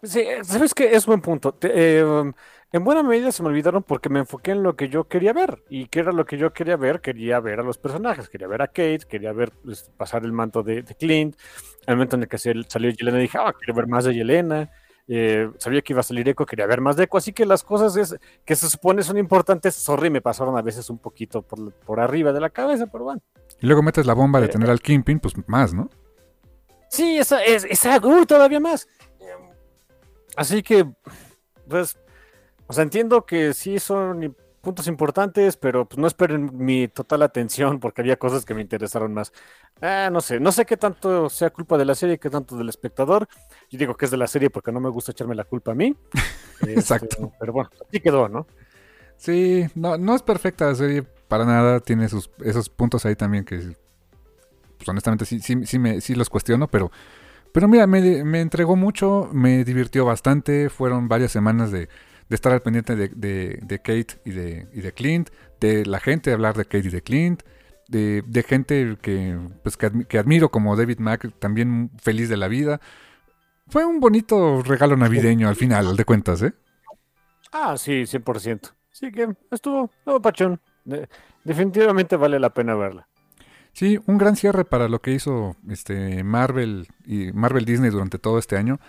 Sí, 0.04 0.24
sabes 0.44 0.74
que 0.74 0.96
es 0.96 1.06
buen 1.06 1.22
punto. 1.22 1.54
Te, 1.54 1.72
eh, 1.74 2.32
en 2.72 2.84
buena 2.84 3.02
medida 3.02 3.32
se 3.32 3.42
me 3.42 3.50
olvidaron 3.50 3.84
porque 3.84 4.10
me 4.10 4.20
enfoqué 4.20 4.52
en 4.52 4.62
lo 4.62 4.76
que 4.76 4.90
yo 4.90 5.08
quería 5.08 5.34
ver. 5.34 5.64
¿Y 5.70 5.88
qué 5.88 6.02
era 6.02 6.12
lo 6.12 6.26
que 6.26 6.38
yo 6.38 6.54
quería 6.54 6.78
ver? 6.78 7.02
Quería 7.02 7.40
ver 7.40 7.60
a 7.60 7.64
los 7.64 7.78
personajes, 7.78 8.30
quería 8.30 8.48
ver 8.48 8.62
a 8.62 8.68
Kate, 8.68 9.02
quería 9.10 9.34
ver 9.34 9.52
pues, 9.64 9.90
pasar 9.98 10.24
el 10.24 10.32
manto 10.32 10.62
de, 10.62 10.84
de 10.84 10.96
Clint. 10.96 11.36
Al 11.88 11.96
momento 11.96 12.16
en 12.16 12.24
el 12.24 12.28
que 12.28 12.38
salió 12.38 12.92
Yelena 12.92 13.18
dije, 13.18 13.38
ah, 13.40 13.54
quiero 13.58 13.74
ver 13.74 13.88
más 13.88 14.06
de 14.06 14.14
Yelena. 14.14 14.70
Eh, 15.12 15.50
sabía 15.58 15.82
que 15.82 15.94
iba 15.94 16.02
a 16.02 16.04
salir 16.04 16.30
Echo, 16.30 16.46
quería 16.46 16.68
ver 16.68 16.82
más 16.82 16.96
de 16.96 17.06
Echo, 17.06 17.18
así 17.18 17.34
que 17.34 17.44
las 17.44 17.64
cosas 17.64 17.96
es, 17.96 18.16
que 18.46 18.56
se 18.56 18.70
supone 18.70 19.02
son 19.02 19.18
importantes, 19.18 19.74
sorry, 19.74 20.12
me 20.12 20.22
pasaron 20.22 20.56
a 20.56 20.62
veces 20.62 20.88
un 20.92 21.00
poquito 21.00 21.42
por, 21.42 21.74
por 21.74 22.00
arriba 22.00 22.32
de 22.32 22.40
la 22.40 22.52
cabeza, 22.52 22.86
pero 22.86 23.06
bueno. 23.06 23.22
Y 23.60 23.66
luego 23.66 23.82
metes 23.82 24.06
la 24.06 24.14
bomba 24.14 24.40
de 24.40 24.46
eh, 24.46 24.50
tener 24.50 24.70
al 24.70 24.82
Kingpin, 24.82 25.20
pues 25.20 25.34
más, 25.48 25.74
¿no? 25.74 25.90
Sí, 26.90 27.18
esa 27.18 27.44
es, 27.44 27.66
esa, 27.66 27.98
uh, 27.98 28.26
todavía 28.28 28.60
más. 28.60 28.88
Así 30.36 30.62
que, 30.62 30.88
pues, 31.68 31.98
o 32.70 32.74
sea, 32.74 32.84
entiendo 32.84 33.26
que 33.26 33.56
sí 33.56 33.80
son 33.80 34.36
puntos 34.62 34.86
importantes, 34.86 35.58
pero 35.58 35.90
pues 35.90 35.98
no 35.98 36.06
esperen 36.06 36.52
mi 36.54 36.88
total 36.88 37.24
atención 37.24 37.80
porque 37.80 38.02
había 38.02 38.20
cosas 38.20 38.46
que 38.46 38.54
me 38.54 38.62
interesaron 38.62 39.12
más. 39.12 39.34
Ah, 39.82 40.10
no 40.12 40.22
sé, 40.22 40.40
no 40.40 40.52
sé 40.52 40.68
qué 40.68 40.78
tanto 40.78 41.32
sea 41.32 41.50
culpa 41.50 41.80
de 41.80 41.86
la 41.86 41.96
serie, 41.96 42.20
qué 42.20 42.30
tanto 42.30 42.56
del 42.56 42.70
espectador. 42.70 43.28
Yo 43.72 43.80
digo 43.80 43.98
que 43.98 44.06
es 44.06 44.12
de 44.12 44.18
la 44.18 44.28
serie 44.28 44.52
porque 44.52 44.72
no 44.72 44.80
me 44.80 44.90
gusta 44.90 45.14
echarme 45.14 45.34
la 45.34 45.46
culpa 45.46 45.72
a 45.72 45.76
mí. 45.76 45.96
Exacto. 46.68 47.18
Este, 47.24 47.38
pero 47.40 47.54
bueno, 47.54 47.72
así 47.88 48.00
quedó, 48.00 48.30
¿no? 48.30 48.46
Sí, 49.18 49.66
no, 49.74 49.98
no 49.98 50.16
es 50.16 50.22
perfecta 50.22 50.68
la 50.68 50.76
serie 50.76 51.02
para 51.28 51.46
nada, 51.46 51.80
tiene 51.80 52.08
sus, 52.08 52.30
esos 52.46 52.70
puntos 52.70 53.04
ahí 53.04 53.16
también 53.16 53.46
que 53.46 53.58
pues, 54.78 54.88
honestamente 54.88 55.26
sí, 55.26 55.40
sí, 55.40 55.66
sí, 55.66 55.80
me, 55.80 56.02
sí 56.02 56.14
los 56.14 56.30
cuestiono, 56.30 56.68
pero 56.68 56.92
pero 57.52 57.68
mira, 57.68 57.88
me, 57.88 58.24
me, 58.24 58.42
entregó 58.42 58.76
mucho, 58.76 59.28
me 59.34 59.64
divirtió 59.64 60.06
bastante, 60.06 60.70
fueron 60.70 61.08
varias 61.08 61.32
semanas 61.32 61.72
de, 61.72 61.90
de 62.30 62.36
estar 62.36 62.54
al 62.54 62.62
pendiente 62.62 62.96
de, 62.96 63.10
de, 63.10 63.60
de 63.62 63.80
Kate 63.80 64.22
y 64.24 64.32
de, 64.32 64.68
y 64.74 64.82
de, 64.82 64.92
Clint, 64.94 65.30
de 65.60 65.86
la 65.86 66.00
gente 66.00 66.32
hablar 66.32 66.56
de 66.56 66.66
Kate 66.66 66.88
y 66.88 66.92
de 66.92 67.02
Clint, 67.02 67.44
de, 67.90 68.46
gente 68.48 68.98
que, 69.02 69.38
pues, 69.64 69.76
que, 69.76 69.88
admi 69.88 70.06
que, 70.06 70.20
admiro 70.20 70.50
como 70.50 70.76
David 70.76 71.00
Mack, 71.00 71.34
también 71.40 71.92
feliz 71.98 72.30
de 72.30 72.38
la 72.38 72.48
vida. 72.48 72.80
Fue 73.68 73.86
un 73.86 74.00
bonito 74.00 74.62
regalo 74.62 74.96
navideño 74.96 75.50
al 75.50 75.56
final, 75.56 75.96
de 75.96 76.06
cuentas, 76.06 76.42
¿eh? 76.44 76.54
Ah, 77.52 77.76
sí, 77.78 78.04
100%. 78.04 78.74
Sí 78.92 79.12
que 79.12 79.30
estuvo, 79.52 79.90
estuvo 80.00 80.22
pachón. 80.22 80.60
De, 80.86 81.08
definitivamente 81.44 82.16
vale 82.16 82.40
la 82.40 82.54
pena 82.54 82.76
verla. 82.76 83.08
Sí, 83.74 84.00
un 84.08 84.18
gran 84.18 84.36
cierre 84.36 84.66
para 84.66 84.88
lo 84.88 85.02
que 85.02 85.12
hizo 85.12 85.56
este 85.70 86.24
Marvel 86.24 86.88
y 87.06 87.32
Marvel 87.32 87.66
Disney 87.66 87.90
durante 87.90 88.20
todo 88.20 88.38
este 88.38 88.58
año. 88.58 88.80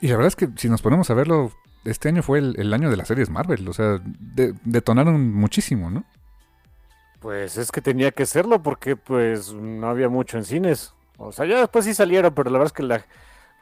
Y 0.00 0.08
la 0.08 0.16
verdad 0.16 0.28
es 0.28 0.36
que 0.36 0.48
si 0.56 0.68
nos 0.68 0.82
ponemos 0.82 1.10
a 1.10 1.14
verlo, 1.14 1.52
este 1.84 2.08
año 2.08 2.22
fue 2.22 2.38
el, 2.38 2.54
el 2.58 2.72
año 2.74 2.90
de 2.90 2.96
las 2.96 3.08
series 3.08 3.30
Marvel. 3.30 3.66
O 3.68 3.72
sea, 3.72 4.00
de, 4.04 4.54
detonaron 4.64 5.32
muchísimo, 5.32 5.90
¿no? 5.90 6.04
Pues 7.20 7.56
es 7.56 7.72
que 7.72 7.80
tenía 7.80 8.12
que 8.12 8.26
serlo 8.26 8.62
porque 8.62 8.96
pues 8.96 9.52
no 9.52 9.88
había 9.88 10.08
mucho 10.08 10.38
en 10.38 10.44
cines. 10.44 10.94
O 11.16 11.32
sea, 11.32 11.46
ya 11.46 11.58
después 11.58 11.84
sí 11.84 11.94
salieron, 11.94 12.32
pero 12.32 12.50
la 12.50 12.58
verdad 12.58 12.72
es 12.72 12.76
que 12.76 12.82
la... 12.84 13.04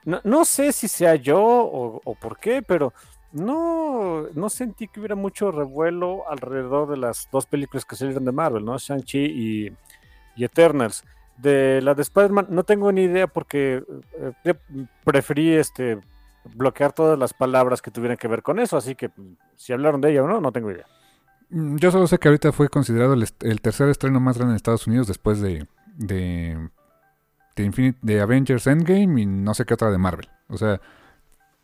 No, 0.04 0.20
no 0.24 0.44
sé 0.44 0.72
si 0.72 0.88
sea 0.88 1.16
yo 1.16 1.40
o, 1.42 2.14
por 2.20 2.38
qué, 2.38 2.62
pero 2.62 2.92
no, 3.32 4.26
no 4.34 4.48
sentí 4.50 4.86
que 4.86 5.00
hubiera 5.00 5.16
mucho 5.16 5.50
revuelo 5.50 6.30
alrededor 6.30 6.88
de 6.88 6.96
las 6.96 7.28
dos 7.32 7.46
películas 7.46 7.84
que 7.84 7.96
salieron 7.96 8.24
de 8.24 8.30
Marvel, 8.30 8.64
¿no? 8.64 8.78
Shang-Chi 8.78 9.18
y, 9.18 9.72
y 10.36 10.44
Eternals. 10.44 11.02
De 11.38 11.80
la 11.82 11.94
de 11.94 12.02
Spider-Man 12.02 12.46
no 12.50 12.62
tengo 12.62 12.92
ni 12.92 13.02
idea 13.02 13.26
porque 13.26 13.82
eh, 14.44 14.54
preferí 15.04 15.54
este 15.54 15.98
bloquear 16.54 16.92
todas 16.92 17.18
las 17.18 17.34
palabras 17.34 17.82
que 17.82 17.90
tuvieran 17.90 18.16
que 18.16 18.28
ver 18.28 18.42
con 18.42 18.58
eso, 18.58 18.76
así 18.76 18.94
que 18.94 19.10
si 19.56 19.72
hablaron 19.72 20.00
de 20.00 20.10
ella 20.10 20.22
o 20.22 20.28
no, 20.28 20.40
no 20.40 20.52
tengo 20.52 20.70
idea. 20.70 20.86
Yo 21.48 21.90
solo 21.90 22.06
sé 22.06 22.18
que 22.18 22.28
ahorita 22.28 22.52
fue 22.52 22.68
considerado 22.68 23.14
el, 23.14 23.60
tercer 23.60 23.88
estreno 23.88 24.18
más 24.18 24.36
grande 24.36 24.52
en 24.52 24.56
Estados 24.56 24.86
Unidos 24.86 25.06
después 25.06 25.40
de, 25.40 25.66
de, 25.96 26.70
de, 27.56 28.20
Avengers 28.20 28.66
Endgame 28.66 29.22
y 29.22 29.26
no 29.26 29.54
sé 29.54 29.64
qué 29.64 29.74
otra 29.74 29.90
de 29.90 29.98
Marvel. 29.98 30.28
O 30.48 30.58
sea, 30.58 30.80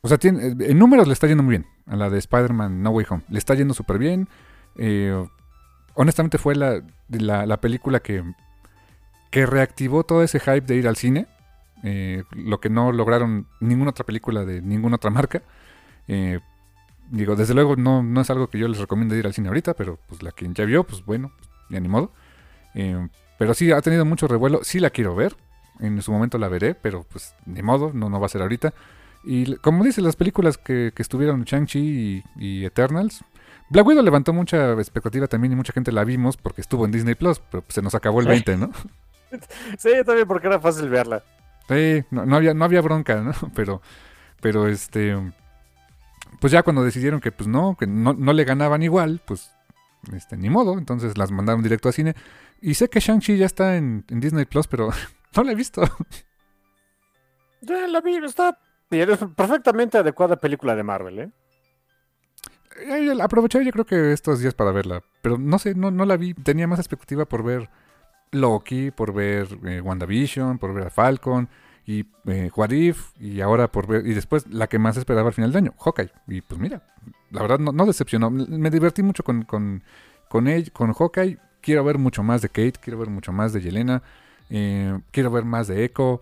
o 0.01 0.09
sea 0.09 0.19
tiene, 0.19 0.55
en 0.59 0.79
números 0.79 1.09
le 1.09 1.13
está 1.13 1.27
yendo 1.27 1.43
muy 1.43 1.53
bien 1.53 1.67
a 1.87 1.97
la 1.97 2.11
de 2.11 2.19
Spider-Man 2.19 2.83
No 2.83 2.91
Way 2.91 3.07
Home. 3.11 3.23
Le 3.29 3.39
está 3.39 3.55
yendo 3.55 3.75
súper 3.75 3.99
bien. 3.99 4.29
Eh, 4.77 5.27
honestamente 5.95 6.39
fue 6.39 6.55
la, 6.55 6.81
la, 7.09 7.45
la 7.47 7.61
película 7.61 7.99
que, 7.99 8.23
que 9.33 9.47
reactivó 9.47 10.05
todo 10.05 10.23
ese 10.23 10.39
hype 10.39 10.61
de 10.61 10.77
ir 10.77 10.87
al 10.87 10.97
cine. 10.97 11.27
Eh, 11.83 12.23
lo 12.33 12.61
que 12.61 12.71
no 12.71 12.93
lograron 12.93 13.47
ninguna 13.61 13.91
otra 13.91 14.07
película 14.07 14.45
de 14.45 14.63
ninguna 14.63 14.97
otra 14.97 15.11
marca. 15.11 15.43
Eh, 16.09 16.41
digo, 17.11 17.37
desde 17.37 17.55
luego 17.55 17.77
no, 17.77 18.03
no 18.03 18.21
es 18.21 18.31
algo 18.31 18.49
que 18.49 18.59
yo 18.59 18.69
les 18.69 18.79
recomiendo 18.79 19.15
ir 19.17 19.27
al 19.27 19.35
cine 19.35 19.49
ahorita, 19.49 19.75
pero 19.75 19.99
pues 20.09 20.23
la 20.23 20.33
que 20.33 20.49
ya 20.53 20.65
vio, 20.65 20.85
pues 20.85 21.05
bueno, 21.05 21.33
ya 21.71 21.81
ni 21.81 21.89
modo. 21.89 22.13
Eh, 22.75 23.09
pero 23.39 23.55
sí, 23.55 23.73
ha 23.73 23.81
tenido 23.81 24.05
mucho 24.05 24.29
revuelo, 24.29 24.61
sí 24.63 24.79
la 24.81 24.91
quiero 24.91 25.15
ver, 25.15 25.37
en 25.81 26.01
su 26.03 26.13
momento 26.13 26.39
la 26.39 26.49
veré, 26.49 26.75
pero 26.75 27.05
pues 27.11 27.35
ni 27.47 27.63
modo, 27.63 27.91
no, 27.93 28.09
no 28.09 28.21
va 28.21 28.27
a 28.27 28.31
ser 28.31 28.43
ahorita. 28.43 28.73
Y 29.25 29.57
como 29.57 29.85
dice, 29.85 30.01
las 30.01 30.17
películas 30.17 30.59
que, 30.59 30.93
que 30.95 31.03
estuvieron 31.03 31.45
Shang-Chi 31.45 31.79
y, 31.79 32.25
y, 32.37 32.65
Eternals, 32.65 33.25
Black 33.69 33.87
Widow 33.87 34.03
levantó 34.03 34.33
mucha 34.33 34.73
expectativa 34.73 35.27
también 35.29 35.53
y 35.53 35.57
mucha 35.57 35.73
gente 35.73 35.93
la 35.93 36.05
vimos 36.05 36.37
porque 36.37 36.61
estuvo 36.61 36.85
en 36.85 36.93
Disney 36.93 37.15
Plus, 37.15 37.41
pero 37.51 37.63
pues 37.63 37.75
se 37.75 37.83
nos 37.83 37.95
acabó 37.95 38.21
el 38.21 38.27
20, 38.27 38.57
¿no? 38.57 38.71
Sí, 39.79 39.91
también 40.05 40.29
porque 40.29 40.47
era 40.47 40.61
fácil 40.61 40.91
verla. 40.91 41.25
Sí, 41.75 42.05
no, 42.11 42.37
había, 42.37 42.55
no 42.55 42.65
había 42.65 42.81
bronca, 42.81 43.17
¿no? 43.17 43.33
Pero, 43.55 43.81
pero 44.41 44.67
este, 44.67 45.17
pues 46.41 46.53
ya 46.53 46.65
cuando 46.65 46.83
decidieron 46.83 47.21
que 47.21 47.31
pues 47.31 47.47
no, 47.47 47.77
que 47.79 47.87
no, 47.87 48.13
no 48.13 48.33
le 48.33 48.45
ganaban 48.45 48.83
igual, 48.83 49.21
pues 49.25 49.53
este, 50.13 50.37
ni 50.37 50.51
modo, 50.51 50.77
entonces 50.79 51.17
las 51.17 51.31
mandaron 51.31 51.63
directo 51.63 51.89
a 51.89 51.93
cine. 51.93 52.15
Y 52.61 52.75
sé 52.75 52.89
que 52.89 52.99
Shang-Chi 52.99 53.37
ya 53.37 53.47
está 53.47 53.77
en, 53.77 54.05
Disney 54.09 54.45
Plus, 54.45 54.67
pero 54.67 54.91
no 55.37 55.45
la 55.45 55.53
he 55.53 55.55
visto. 55.55 55.83
Ya 57.65 57.87
la 57.87 58.01
vi, 58.01 58.17
está 58.17 58.59
es 58.91 59.19
perfectamente 59.37 59.99
adecuada 59.99 60.37
película 60.37 60.75
de 60.75 60.83
Marvel, 60.83 61.19
¿eh? 61.19 61.31
eh 62.87 63.17
aproveché 63.23 63.65
yo 63.65 63.71
creo 63.73 63.85
que 63.85 64.13
estos 64.13 64.41
días 64.41 64.55
para 64.55 64.73
verla, 64.73 65.03
pero 65.23 65.39
no 65.39 65.59
sé, 65.59 65.75
no, 65.75 65.91
no 65.91 66.05
la 66.05 66.17
vi, 66.17 66.35
tenía 66.35 66.67
más 66.67 66.79
expectativa 66.79 67.25
por 67.25 67.43
ver 67.43 67.71
Loki, 68.33 68.91
por 68.91 69.13
ver 69.13 69.47
eh, 69.65 69.81
WandaVision, 69.81 70.59
por 70.59 70.75
ver 70.75 70.87
a 70.87 70.91
Falcon 70.91 71.49
y 71.87 72.07
eh, 72.27 72.51
What 72.55 72.71
y 73.19 73.41
ahora 73.41 73.71
por 73.71 73.87
ver, 73.87 74.07
y 74.07 74.15
después 74.15 74.47
la 74.49 74.69
que 74.69 74.79
más 74.79 74.97
esperaba 74.97 75.29
al 75.29 75.35
final 75.35 75.53
del 75.53 75.65
año, 75.65 75.75
Hawkeye. 75.79 76.11
Y 76.29 76.41
pues 76.41 76.61
mira, 76.61 76.83
la 77.31 77.43
verdad 77.43 77.59
no, 77.59 77.87
decepcionó, 77.87 78.31
me 78.31 78.71
divertí 78.71 79.03
mucho 79.03 79.23
con, 79.23 79.43
con, 79.43 79.83
con, 80.29 80.47
con 80.73 80.93
Hawkeye, 80.93 81.39
quiero 81.61 81.85
ver 81.85 81.99
mucho 81.99 82.23
más 82.23 82.43
de 82.43 82.49
Kate, 82.49 82.75
quiero 82.81 82.99
ver 82.99 83.11
mucho 83.11 83.33
más 83.33 83.53
de 83.53 83.61
Yelena, 83.61 84.03
eh, 84.51 84.99
quiero 85.11 85.31
ver 85.31 85.45
más 85.45 85.69
de 85.69 85.85
Echo, 85.85 86.21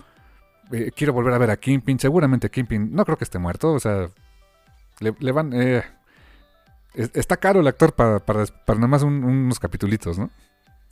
eh, 0.73 0.91
quiero 0.95 1.13
volver 1.13 1.35
a 1.35 1.39
ver 1.39 1.51
a 1.51 1.57
Kimpin, 1.57 1.99
seguramente 1.99 2.51
Kimpin, 2.51 2.93
no 2.93 3.05
creo 3.05 3.19
que 3.19 3.25
esté 3.25 3.39
muerto, 3.39 3.73
o 3.73 3.81
sea, 3.81 4.09
le, 5.01 5.33
van... 5.33 5.53
está 6.95 7.37
caro 7.37 7.61
el 7.61 7.67
actor 7.67 7.95
para, 7.95 8.19
para, 8.19 8.47
para 8.47 8.79
nada 8.79 8.89
más 8.89 9.03
unos 9.03 9.61
capitulitos, 9.61 10.19
¿no? 10.19 10.31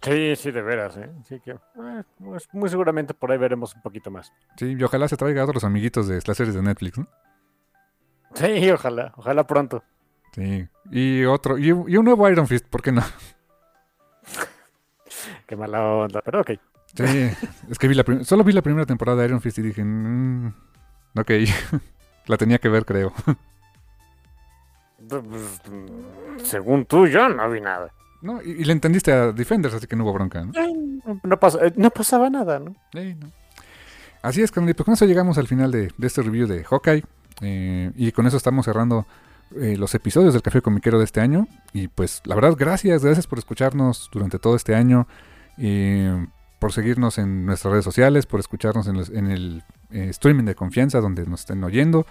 Sí, 0.00 0.36
sí, 0.36 0.50
de 0.52 0.62
veras, 0.62 0.96
¿eh? 0.96 1.10
Sí, 1.24 1.40
que, 1.40 1.52
eh, 1.52 2.02
pues, 2.18 2.48
muy 2.52 2.68
seguramente 2.68 3.14
por 3.14 3.32
ahí 3.32 3.38
veremos 3.38 3.74
un 3.74 3.82
poquito 3.82 4.10
más. 4.10 4.32
Sí, 4.56 4.76
y 4.78 4.82
ojalá 4.82 5.08
se 5.08 5.16
traiga 5.16 5.42
a 5.42 5.44
otros 5.44 5.64
amiguitos 5.64 6.06
de 6.06 6.20
las 6.24 6.36
series 6.36 6.54
de 6.54 6.62
Netflix, 6.62 6.98
¿no? 6.98 7.08
Sí, 8.34 8.70
ojalá, 8.70 9.12
ojalá 9.16 9.44
pronto. 9.46 9.82
Sí, 10.32 10.68
y 10.90 11.24
otro, 11.24 11.58
y, 11.58 11.72
un 11.72 12.04
nuevo 12.04 12.28
Iron 12.28 12.46
Fist, 12.46 12.66
¿por 12.66 12.82
qué 12.82 12.92
no? 12.92 13.02
qué 15.46 15.56
mala 15.56 15.82
onda, 15.82 16.22
pero 16.22 16.42
ok. 16.42 16.52
Sí, 16.94 17.04
es 17.70 17.78
que 17.78 17.88
vi 17.88 17.94
la 17.94 18.04
solo 18.24 18.44
vi 18.44 18.52
la 18.52 18.62
primera 18.62 18.86
temporada 18.86 19.20
de 19.20 19.26
Iron 19.26 19.40
Fist 19.40 19.58
y 19.58 19.62
dije, 19.62 19.82
mm, 19.82 20.46
ok, 21.18 21.30
la 22.26 22.36
tenía 22.36 22.58
que 22.58 22.68
ver, 22.68 22.84
creo. 22.84 23.12
Pues, 25.08 25.22
pues, 25.24 26.48
según 26.48 26.86
tú, 26.86 27.08
yo 27.08 27.28
no 27.28 27.50
vi 27.50 27.60
nada. 27.60 27.92
¿No? 28.20 28.42
Y, 28.42 28.64
le 28.64 28.72
entendiste 28.72 29.12
a 29.12 29.32
Defenders, 29.32 29.74
así 29.74 29.86
que 29.86 29.96
no 29.96 30.04
hubo 30.04 30.12
bronca. 30.12 30.44
¿no? 30.44 30.52
Eh, 30.54 31.72
no, 31.76 31.90
pasaba 31.90 32.30
nada, 32.30 32.58
¿no? 32.58 32.74
Así 34.22 34.42
es, 34.42 34.50
Candy. 34.50 34.74
Pues 34.74 34.84
con 34.84 34.94
eso 34.94 35.06
llegamos 35.06 35.38
al 35.38 35.46
final 35.46 35.70
de, 35.70 35.92
este 36.00 36.22
review 36.22 36.46
de 36.46 36.64
Hawkeye. 36.64 37.04
Eh, 37.40 37.92
y 37.94 38.12
con 38.12 38.26
eso 38.26 38.36
estamos 38.36 38.64
cerrando 38.64 39.06
eh, 39.56 39.76
los 39.76 39.94
episodios 39.94 40.32
del 40.32 40.42
Café 40.42 40.60
Comiquero 40.60 40.98
de 40.98 41.04
este 41.04 41.20
año. 41.20 41.46
Y 41.72 41.88
pues 41.88 42.22
la 42.24 42.34
verdad, 42.34 42.54
gracias, 42.58 43.04
gracias 43.04 43.26
por 43.26 43.38
escucharnos 43.38 44.10
durante 44.12 44.38
todo 44.38 44.56
este 44.56 44.74
año. 44.74 45.06
por 46.58 46.72
seguirnos 46.72 47.18
en 47.18 47.46
nuestras 47.46 47.70
redes 47.70 47.84
sociales, 47.84 48.26
por 48.26 48.40
escucharnos 48.40 48.88
en, 48.88 49.28
el 49.28 49.62
streaming 49.90 50.44
de 50.44 50.56
confianza 50.56 51.00
donde 51.00 51.24
nos 51.26 51.40
estén 51.40 51.62
oyendo, 51.62 52.06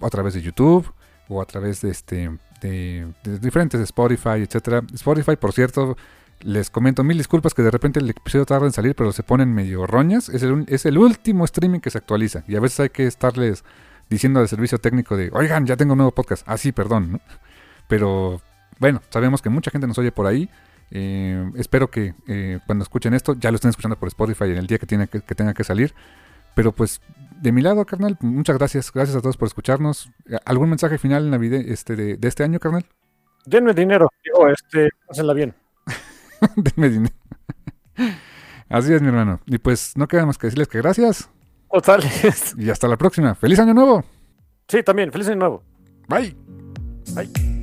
a 0.00 0.08
través 0.08 0.34
de 0.34 0.40
YouTube 0.40 0.90
o 1.28 1.42
a 1.42 1.44
través 1.44 1.82
de 1.82 1.90
este 1.90 2.30
de, 2.60 3.12
diferentes, 3.40 3.78
de 3.78 3.84
Spotify, 3.84 4.42
etcétera. 4.42 4.82
Spotify, 4.92 5.36
por 5.36 5.52
cierto, 5.52 5.96
les 6.40 6.70
comento 6.70 7.04
mil 7.04 7.18
disculpas 7.18 7.54
que 7.54 7.62
de 7.62 7.70
repente 7.70 8.00
el 8.00 8.10
episodio 8.10 8.46
tarda 8.46 8.66
en 8.66 8.72
salir, 8.72 8.94
pero 8.94 9.12
se 9.12 9.22
ponen 9.22 9.54
medio 9.54 9.86
roñas. 9.86 10.28
Es 10.28 10.42
el, 10.42 10.64
es 10.68 10.86
el 10.86 10.98
último 10.98 11.44
streaming 11.44 11.80
que 11.80 11.90
se 11.90 11.98
actualiza. 11.98 12.44
Y 12.48 12.56
a 12.56 12.60
veces 12.60 12.80
hay 12.80 12.90
que 12.90 13.06
estarles 13.06 13.64
diciendo 14.08 14.40
al 14.40 14.48
servicio 14.48 14.78
técnico 14.78 15.16
de, 15.16 15.30
oigan, 15.32 15.66
ya 15.66 15.76
tengo 15.76 15.92
un 15.92 15.98
nuevo 15.98 16.12
podcast. 16.12 16.42
Ah, 16.46 16.56
sí, 16.56 16.72
perdón. 16.72 17.20
Pero 17.88 18.40
bueno, 18.78 19.02
sabemos 19.10 19.42
que 19.42 19.50
mucha 19.50 19.70
gente 19.70 19.86
nos 19.86 19.98
oye 19.98 20.12
por 20.12 20.26
ahí. 20.26 20.48
Eh, 20.92 21.50
espero 21.54 21.90
que 21.90 22.14
eh, 22.26 22.58
cuando 22.66 22.82
escuchen 22.82 23.14
esto 23.14 23.36
ya 23.38 23.52
lo 23.52 23.54
estén 23.54 23.68
escuchando 23.68 23.96
por 23.96 24.08
Spotify 24.08 24.44
en 24.44 24.56
el 24.56 24.66
día 24.66 24.78
que, 24.78 24.86
tiene 24.86 25.08
que 25.08 25.34
tenga 25.34 25.54
que 25.54 25.64
salir. 25.64 25.94
Pero 26.54 26.72
pues 26.72 27.00
de 27.40 27.52
mi 27.52 27.62
lado, 27.62 27.84
carnal, 27.86 28.16
muchas 28.20 28.58
gracias. 28.58 28.92
Gracias 28.92 29.16
a 29.16 29.20
todos 29.20 29.36
por 29.36 29.48
escucharnos. 29.48 30.10
¿Algún 30.44 30.68
mensaje 30.68 30.98
final 30.98 31.24
en 31.24 31.30
Navidad 31.30 31.60
este, 31.60 31.96
de, 31.96 32.28
este 32.28 32.44
año, 32.44 32.60
carnal? 32.60 32.84
Denme 33.46 33.72
dinero. 33.72 34.08
Digo, 34.22 34.48
este, 34.48 34.90
pásenla 35.06 35.32
bien. 35.32 35.54
Denme 36.56 36.88
dinero. 36.90 37.14
Así 38.68 38.92
es, 38.92 39.02
mi 39.02 39.08
hermano. 39.08 39.40
Y 39.46 39.58
pues 39.58 39.96
no 39.96 40.06
queda 40.06 40.26
más 40.26 40.38
que 40.38 40.46
decirles 40.46 40.68
que 40.68 40.78
gracias. 40.78 41.30
Totales. 41.70 42.54
Y 42.58 42.68
hasta 42.70 42.88
la 42.88 42.96
próxima. 42.96 43.34
¡Feliz 43.34 43.58
año 43.58 43.74
nuevo! 43.74 44.04
Sí, 44.68 44.82
también. 44.82 45.10
¡Feliz 45.10 45.28
año 45.28 45.38
nuevo! 45.38 45.62
Bye. 46.08 46.36
Bye. 47.14 47.59